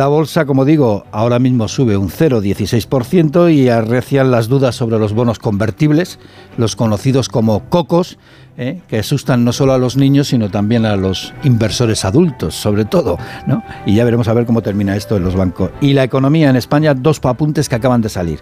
Bolsa, 0.07 0.45
como 0.45 0.65
digo, 0.65 1.05
ahora 1.11 1.39
mismo 1.39 1.67
sube 1.67 1.97
un 1.97 2.09
0,16% 2.09 3.53
y 3.53 3.69
arrecian 3.69 4.31
las 4.31 4.47
dudas 4.47 4.75
sobre 4.75 4.99
los 4.99 5.13
bonos 5.13 5.39
convertibles, 5.39 6.19
los 6.57 6.75
conocidos 6.75 7.29
como 7.29 7.69
cocos, 7.69 8.17
¿eh? 8.57 8.79
que 8.87 8.99
asustan 8.99 9.45
no 9.45 9.53
solo 9.53 9.73
a 9.73 9.77
los 9.77 9.95
niños, 9.95 10.29
sino 10.29 10.49
también 10.49 10.85
a 10.85 10.95
los 10.95 11.33
inversores 11.43 12.03
adultos, 12.05 12.55
sobre 12.55 12.85
todo. 12.85 13.17
¿no? 13.45 13.63
Y 13.85 13.95
ya 13.95 14.03
veremos 14.03 14.27
a 14.27 14.33
ver 14.33 14.45
cómo 14.45 14.61
termina 14.61 14.95
esto 14.95 15.15
en 15.15 15.23
los 15.23 15.35
bancos. 15.35 15.71
Y 15.79 15.93
la 15.93 16.03
economía 16.03 16.49
en 16.49 16.55
España, 16.55 16.93
dos 16.93 17.21
apuntes 17.23 17.69
que 17.69 17.75
acaban 17.75 18.01
de 18.01 18.09
salir. 18.09 18.39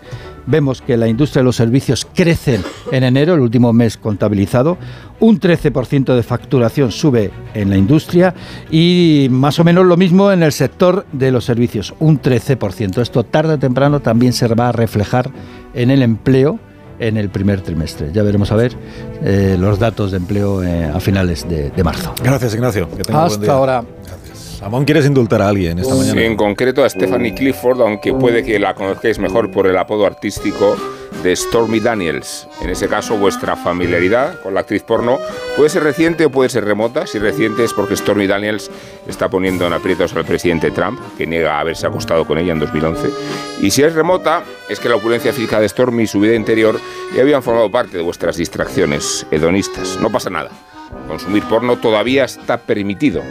Vemos 0.48 0.82
que 0.82 0.98
la 0.98 1.08
industria 1.08 1.42
de 1.42 1.46
los 1.46 1.56
servicios 1.56 2.08
crece 2.14 2.60
en 2.92 3.04
enero, 3.04 3.34
el 3.34 3.42
último 3.42 3.74
mes 3.74 3.98
contabilizado. 3.98 4.78
Un 5.20 5.40
13% 5.40 6.16
de 6.16 6.24
facturación 6.24 6.92
sube 6.92 7.32
en 7.54 7.70
la 7.70 7.78
industria 7.78 8.34
y 8.70 9.28
más 9.32 9.60
o 9.60 9.64
menos 9.64 9.86
lo 9.86 9.98
mismo 9.98 10.32
en 10.32 10.44
el 10.44 10.52
sector 10.52 11.06
de 11.14 11.32
los 11.32 11.46
servicios, 11.46 11.94
un 12.00 12.22
13%. 12.22 13.02
Esto 13.02 13.24
tarde 13.24 13.54
o 13.54 13.60
temprano 13.60 14.02
también 14.02 14.34
se 14.34 14.48
va 14.48 14.70
a 14.70 14.72
reflejar 14.72 15.32
en 15.74 15.90
el 15.90 16.02
empleo 16.02 16.60
en 17.00 17.18
el 17.18 17.30
primer 17.30 17.62
trimestre. 17.62 18.10
Ya 18.14 18.24
veremos 18.24 18.52
a 18.52 18.56
ver 18.56 18.74
eh, 19.24 19.56
los 19.60 19.80
datos 19.80 20.12
de 20.12 20.18
empleo 20.18 20.64
eh, 20.64 20.86
a 20.86 21.00
finales 21.00 21.48
de, 21.48 21.70
de 21.70 21.84
marzo. 21.84 22.14
Gracias, 22.24 22.54
Ignacio. 22.54 22.90
Que 22.90 23.04
tenga 23.04 23.20
buen 23.20 23.32
Hasta 23.32 23.42
día. 23.44 23.54
ahora. 23.54 23.84
Ramón, 24.62 24.86
¿quieres 24.86 25.06
indultar 25.06 25.42
a 25.42 25.50
alguien 25.50 25.78
esta 25.78 25.94
mañana? 25.94 26.22
En 26.24 26.36
concreto 26.36 26.84
a 26.84 26.90
Stephanie 26.90 27.36
Clifford, 27.36 27.82
aunque 27.82 28.14
puede 28.14 28.44
que 28.44 28.58
la 28.58 28.74
conozcáis 28.74 29.20
mejor 29.20 29.52
por 29.52 29.68
el 29.68 29.78
apodo 29.78 30.06
artístico 30.08 30.76
de 31.26 31.36
Stormy 31.36 31.80
Daniels. 31.80 32.48
En 32.62 32.70
ese 32.70 32.88
caso, 32.88 33.18
vuestra 33.18 33.56
familiaridad 33.56 34.40
con 34.42 34.54
la 34.54 34.60
actriz 34.60 34.84
porno 34.84 35.18
puede 35.58 35.72
ser 35.72 35.82
reciente 35.82 36.26
o 36.26 36.30
puede 36.30 36.50
ser 36.50 36.66
remota. 36.66 37.08
Si 37.08 37.18
reciente 37.18 37.64
es 37.64 37.74
porque 37.74 37.98
Stormy 37.98 38.28
Daniels 38.28 38.70
está 39.08 39.28
poniendo 39.28 39.66
en 39.66 39.74
aprietos 39.74 40.16
al 40.16 40.24
presidente 40.24 40.70
Trump, 40.70 41.00
que 41.18 41.26
niega 41.26 41.60
haberse 41.60 41.88
acostado 41.88 42.26
con 42.26 42.38
ella 42.38 42.54
en 42.54 42.60
2011. 42.60 43.10
Y 43.60 43.72
si 43.72 43.82
es 43.82 43.96
remota, 43.96 44.44
es 44.70 44.80
que 44.80 44.88
la 44.88 44.98
opulencia 44.98 45.34
física 45.34 45.60
de 45.60 45.68
Stormy 45.68 46.04
y 46.04 46.08
su 46.08 46.20
vida 46.20 46.36
interior 46.36 46.80
ya 47.16 47.24
habían 47.24 47.42
formado 47.42 47.72
parte 47.72 47.98
de 47.98 48.04
vuestras 48.04 48.38
distracciones 48.38 49.26
hedonistas. 49.32 49.98
No 50.00 50.12
pasa 50.12 50.30
nada. 50.30 50.52
Consumir 51.08 51.44
porno 51.46 51.78
todavía 51.78 52.26
está 52.26 52.58
permitido 52.58 53.24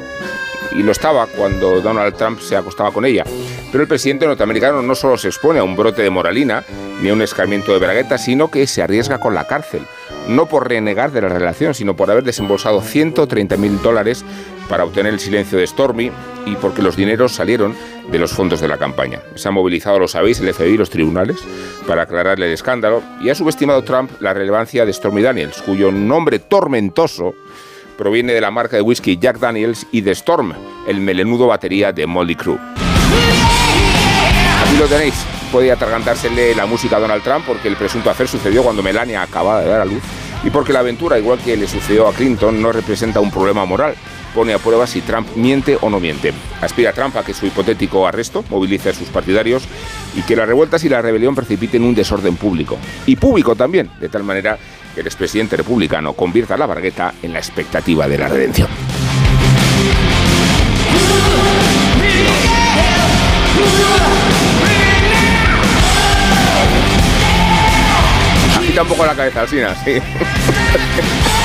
y 0.75 0.83
lo 0.83 0.93
estaba 0.93 1.27
cuando 1.27 1.81
Donald 1.81 2.17
Trump 2.17 2.41
se 2.41 2.57
acostaba 2.57 2.93
con 2.93 3.05
ella. 3.05 3.25
Pero 3.71 3.83
el 3.83 3.89
presidente 3.89 4.27
norteamericano 4.27 4.83
no 4.83 4.95
solo 4.95 5.17
se 5.17 5.29
expone 5.29 5.59
a 5.59 5.65
un 5.65 5.77
brote 5.77 6.03
de 6.03 6.11
moralina 6.11 6.65
ni 7.01 7.09
a 7.09 7.13
un 7.13 7.23
escarmiento 7.23 7.73
de 7.73 7.79
bragueta, 7.79 8.19
sino 8.19 8.51
que 8.51 8.67
se 8.67 8.83
arriesga 8.83 9.19
con 9.19 9.35
la 9.35 9.47
cárcel. 9.47 9.83
No 10.29 10.47
por 10.47 10.69
renegar 10.69 11.13
de 11.13 11.21
la 11.23 11.29
relación, 11.29 11.75
sino 11.75 11.97
por 11.97 12.11
haber 12.11 12.25
desembolsado 12.25 12.81
130 12.81 13.57
mil 13.57 13.81
dólares 13.83 14.25
para 14.69 14.85
obtener 14.85 15.13
el 15.13 15.21
silencio 15.21 15.59
de 15.59 15.67
Stormy 15.67 16.11
y 16.47 16.57
porque 16.57 16.83
los 16.83 16.97
dineros 16.97 17.33
salieron 17.33 17.75
de 18.11 18.19
los 18.19 18.33
fondos 18.33 18.61
de 18.61 18.69
la 18.69 18.79
campaña. 18.79 19.21
Se 19.35 19.49
han 19.49 19.55
movilizado, 19.55 19.99
lo 19.99 20.09
sabéis, 20.09 20.41
el 20.41 20.53
FBI 20.53 20.75
y 20.75 20.77
los 20.79 20.91
tribunales 20.91 21.37
para 21.87 22.03
aclararle 22.03 22.47
el 22.47 22.53
escándalo 22.53 23.03
y 23.21 23.29
ha 23.29 23.35
subestimado 23.35 23.85
Trump 23.85 24.11
la 24.21 24.33
relevancia 24.33 24.87
de 24.87 24.93
Stormy 24.93 25.23
Daniels, 25.23 25.63
cuyo 25.63 25.93
nombre 25.93 26.39
tormentoso 26.39 27.35
proviene 27.97 28.33
de 28.33 28.41
la 28.41 28.51
marca 28.51 28.77
de 28.77 28.83
whisky 28.83 29.19
Jack 29.19 29.39
Daniels 29.39 29.87
y 29.93 30.01
de 30.01 30.13
Storm, 30.13 30.53
el 30.87 31.01
melenudo 31.01 31.47
batería 31.47 31.93
de 31.93 32.07
Molly 32.07 32.35
Crew. 32.35 32.59
Aquí 34.63 34.77
lo 34.79 34.87
tenéis. 34.87 35.15
Puede 35.53 35.71
atragantársele 35.71 36.55
la 36.55 36.67
música 36.67 36.97
a 36.97 37.01
Donald 37.01 37.23
Trump 37.23 37.45
porque 37.47 37.69
el 37.69 37.77
presunto 37.77 38.11
hacer 38.11 38.27
sucedió 38.27 38.65
cuando 38.65 38.83
Melania 38.83 39.23
acababa 39.23 39.61
de 39.61 39.69
dar 39.69 39.83
a 39.83 39.85
luz 39.85 40.03
y 40.43 40.51
porque 40.51 40.73
la 40.73 40.81
aventura, 40.81 41.19
igual 41.19 41.39
que 41.39 41.57
le 41.57 41.67
sucedió 41.67 42.09
a 42.09 42.13
Clinton, 42.13 42.61
no 42.61 42.73
representa 42.73 43.21
un 43.21 43.31
problema 43.31 43.65
moral. 43.65 43.95
Pone 44.35 44.53
a 44.53 44.59
prueba 44.59 44.87
si 44.87 45.01
Trump 45.01 45.29
miente 45.37 45.79
o 45.81 45.89
no 45.89 46.01
miente. 46.01 46.33
Aspira 46.61 46.93
Trump 46.93 47.17
a 47.17 47.23
que 47.23 47.33
su 47.33 47.47
hipotético 47.47 48.07
arresto 48.07 48.45
movilice 48.51 48.91
a 48.91 48.95
sus 48.95 49.09
partidarios 49.09 49.63
y 50.17 50.23
que 50.23 50.35
las 50.35 50.49
revueltas 50.49 50.83
y 50.85 50.89
la 50.89 51.01
rebelión 51.01 51.35
precipiten 51.35 51.85
un 51.85 51.95
desorden 51.95 52.37
público. 52.37 52.77
Y 53.07 53.17
público 53.17 53.55
también, 53.55 53.91
de 54.01 54.09
tal 54.09 54.25
manera 54.25 54.59
que 54.95 55.01
el 55.01 55.07
expresidente 55.07 55.57
republicano 55.57 56.15
convierta 56.15 56.57
la 56.57 56.67
bargueta 56.67 57.15
en 57.23 57.33
la 57.33 57.39
expectativa 57.39 58.09
de 58.09 58.19
la 58.19 58.29
redención. 58.29 58.69
Agita 68.57 68.83
un 68.83 69.07
la 69.07 69.15
cabeza, 69.15 69.41
Alsina, 69.43 69.75
sí. 69.85 69.99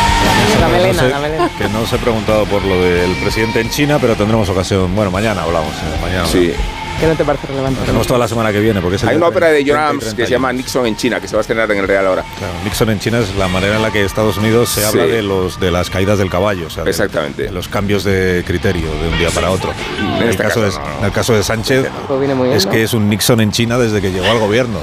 La 0.59 0.67
melena, 0.67 0.93
no 0.93 0.99
sé, 0.99 1.09
la 1.09 1.19
melena. 1.19 1.49
Que 1.57 1.69
no 1.69 1.81
os 1.81 1.93
he 1.93 1.97
preguntado 1.97 2.45
por 2.45 2.63
lo 2.63 2.81
del 2.81 3.11
presidente 3.17 3.61
en 3.61 3.69
China, 3.69 3.97
pero 3.99 4.15
tendremos 4.15 4.47
ocasión. 4.49 4.93
Bueno, 4.95 5.11
mañana 5.11 5.43
hablamos. 5.43 5.71
eh, 5.73 5.99
mañana 6.01 6.25
Sí. 6.27 6.53
¿Qué 6.99 7.07
no 7.07 7.13
te 7.15 7.23
parece 7.23 7.47
relevante? 7.47 7.79
Tenemos 7.85 8.05
toda 8.07 8.19
la 8.19 8.27
semana 8.27 8.51
que 8.51 8.59
viene. 8.59 8.81
Porque 8.81 8.97
es 8.97 9.03
el 9.03 9.09
Hay 9.09 9.15
una 9.15 9.27
ópera 9.27 9.47
de 9.47 9.63
30 9.63 9.71
John 9.73 9.81
Adams 9.83 9.99
que 10.03 10.05
31. 10.15 10.27
se 10.27 10.31
llama 10.33 10.51
Nixon 10.51 10.85
en 10.85 10.97
China, 10.97 11.21
que 11.21 11.29
se 11.29 11.33
va 11.33 11.39
a 11.39 11.41
estrenar 11.43 11.71
en 11.71 11.77
el 11.77 11.87
Real 11.87 12.05
ahora. 12.05 12.25
Claro, 12.37 12.53
Nixon 12.65 12.89
en 12.89 12.99
China 12.99 13.19
es 13.19 13.33
la 13.37 13.47
manera 13.47 13.77
en 13.77 13.81
la 13.81 13.89
que 13.91 14.03
Estados 14.03 14.35
Unidos 14.35 14.67
se 14.67 14.81
Sí. 14.81 14.85
habla 14.85 15.05
de 15.05 15.21
los 15.23 15.61
de 15.61 15.71
las 15.71 15.89
caídas 15.89 16.17
del 16.19 16.29
caballo, 16.29 16.67
o 16.67 16.69
sea, 16.69 16.83
de- 16.83 16.89
Exactamente. 16.89 17.43
de 17.43 17.51
los 17.53 17.69
cambios 17.69 18.03
de 18.03 18.43
criterio 18.45 18.87
de 19.01 19.07
un 19.07 19.17
día 19.17 19.29
para 19.29 19.49
otro. 19.49 19.71
En, 19.97 20.23
el 20.23 20.29
este 20.31 20.43
caso, 20.43 20.59
caso 20.59 20.77
de, 20.79 20.83
no, 20.85 20.91
no. 20.93 20.99
en 20.99 21.05
el 21.05 21.11
caso 21.13 21.33
de 21.35 21.43
Sánchez 21.43 21.87
Pues 22.09 22.29
es 22.55 22.65
que 22.65 22.83
es 22.83 22.93
un 22.93 23.09
Nixon 23.09 23.39
en 23.39 23.51
China 23.53 23.77
desde 23.77 24.01
que 24.01 24.11
llegó 24.11 24.25
al 24.25 24.39
gobierno. 24.39 24.79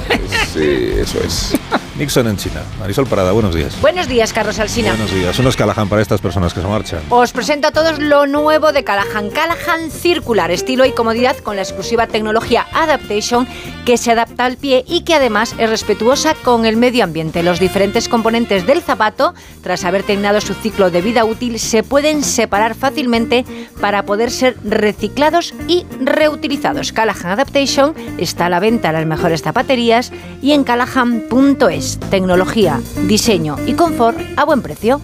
Sí, 0.51 0.93
eso 0.99 1.19
es. 1.23 1.53
Nixon 1.97 2.27
en 2.27 2.37
China. 2.37 2.61
Marisol 2.79 3.07
Parada, 3.07 3.31
buenos 3.31 3.55
días. 3.55 3.79
Buenos 3.81 4.07
días, 4.07 4.31
Carlos 4.31 4.59
Alsina. 4.59 4.89
Buenos 4.89 5.11
días. 5.11 5.39
Unos 5.39 5.55
Callahan 5.55 5.89
para 5.89 6.01
estas 6.01 6.21
personas 6.21 6.53
que 6.53 6.61
se 6.61 6.67
marchan. 6.67 6.99
Os 7.09 7.31
presento 7.31 7.67
a 7.67 7.71
todos 7.71 7.97
lo 7.97 8.27
nuevo 8.27 8.71
de 8.71 8.83
Callahan. 8.83 9.31
Callahan 9.31 9.89
Circular, 9.89 10.51
estilo 10.51 10.85
y 10.85 10.91
comodidad 10.91 11.37
con 11.37 11.55
la 11.55 11.63
exclusiva 11.63 12.05
tecnología 12.05 12.67
Adaptation 12.73 13.47
que 13.85 13.97
se 13.97 14.11
adapta 14.11 14.45
al 14.45 14.57
pie 14.57 14.83
y 14.87 15.01
que 15.01 15.15
además 15.15 15.55
es 15.57 15.69
respetuosa 15.69 16.35
con 16.35 16.65
el 16.65 16.77
medio 16.77 17.03
ambiente. 17.03 17.41
Los 17.41 17.59
diferentes 17.59 18.09
componentes 18.09 18.67
del 18.67 18.81
zapato, 18.81 19.33
tras 19.63 19.83
haber 19.83 20.03
terminado 20.03 20.39
su 20.41 20.53
ciclo 20.53 20.91
de 20.91 21.01
vida 21.01 21.25
útil, 21.25 21.57
se 21.59 21.81
pueden 21.81 22.23
separar 22.23 22.75
fácilmente 22.75 23.43
para 23.81 24.03
poder 24.05 24.29
ser 24.29 24.55
reciclados 24.63 25.53
y 25.67 25.85
reutilizados. 25.99 26.91
Callahan 26.91 27.31
Adaptation 27.31 27.95
está 28.19 28.45
a 28.45 28.49
la 28.49 28.59
venta 28.59 28.89
en 28.89 28.93
las 28.93 29.05
mejores 29.05 29.41
zapaterías 29.41 30.11
y 30.41 30.51
en 30.51 30.63
callahan.es. 30.63 31.86
Tecnología, 32.09 32.81
diseño 33.07 33.55
y 33.65 33.73
confort 33.73 34.17
a 34.35 34.43
buen 34.45 34.61
precio. 34.61 34.99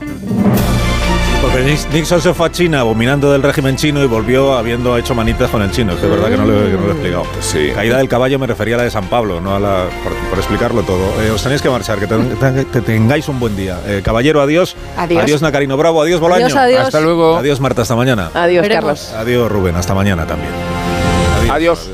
Porque 1.41 1.59
Nix- 1.65 1.87
Nixon 1.91 2.21
se 2.21 2.33
fue 2.33 2.47
a 2.47 2.51
China 2.51 2.79
abominando 2.79 3.29
del 3.31 3.43
régimen 3.43 3.75
chino 3.75 4.01
y 4.01 4.07
volvió 4.07 4.53
habiendo 4.53 4.97
hecho 4.97 5.13
manitas 5.13 5.49
con 5.49 5.61
el 5.61 5.71
chino. 5.71 5.91
Es 5.93 5.99
que 5.99 6.05
es 6.05 6.11
verdad 6.11 6.29
que 6.29 6.37
no 6.37 6.45
lo, 6.45 6.53
que 6.65 6.71
no 6.71 6.81
lo 6.81 6.87
he 6.87 6.91
explicado. 6.91 7.23
Sí. 7.41 7.69
Caída 7.75 7.97
del 7.97 8.07
caballo 8.07 8.39
me 8.39 8.47
refería 8.47 8.75
a 8.75 8.77
la 8.77 8.83
de 8.85 8.91
San 8.91 9.07
Pablo, 9.07 9.41
no 9.41 9.53
a 9.55 9.59
la. 9.59 9.85
por, 10.03 10.13
por 10.29 10.37
explicarlo 10.39 10.83
todo. 10.83 11.03
Eh, 11.21 11.31
os 11.31 11.43
tenéis 11.43 11.61
que 11.61 11.69
marchar, 11.69 11.99
que, 11.99 12.07
ten- 12.07 12.29
que- 12.39 12.65
que 12.65 12.81
tengáis 12.81 13.27
un 13.27 13.39
buen 13.41 13.57
día. 13.57 13.77
Eh, 13.85 14.01
caballero, 14.03 14.41
adiós. 14.41 14.75
Adiós. 14.95 15.23
Adiós, 15.23 15.41
Nacarino 15.41 15.75
Bravo. 15.75 16.01
Adiós, 16.01 16.21
Bolaño. 16.21 16.45
Adiós, 16.45 16.57
adiós. 16.57 16.81
Hasta 16.85 17.01
luego. 17.01 17.35
Adiós, 17.35 17.59
Marta. 17.59 17.81
Hasta 17.81 17.95
mañana. 17.97 18.31
Adiós, 18.33 18.61
Veremos. 18.61 18.83
Carlos. 18.85 19.13
Adiós, 19.13 19.51
Rubén. 19.51 19.75
Hasta 19.75 19.93
mañana 19.93 20.25
también. 20.25 20.51
Adiós. 21.51 21.89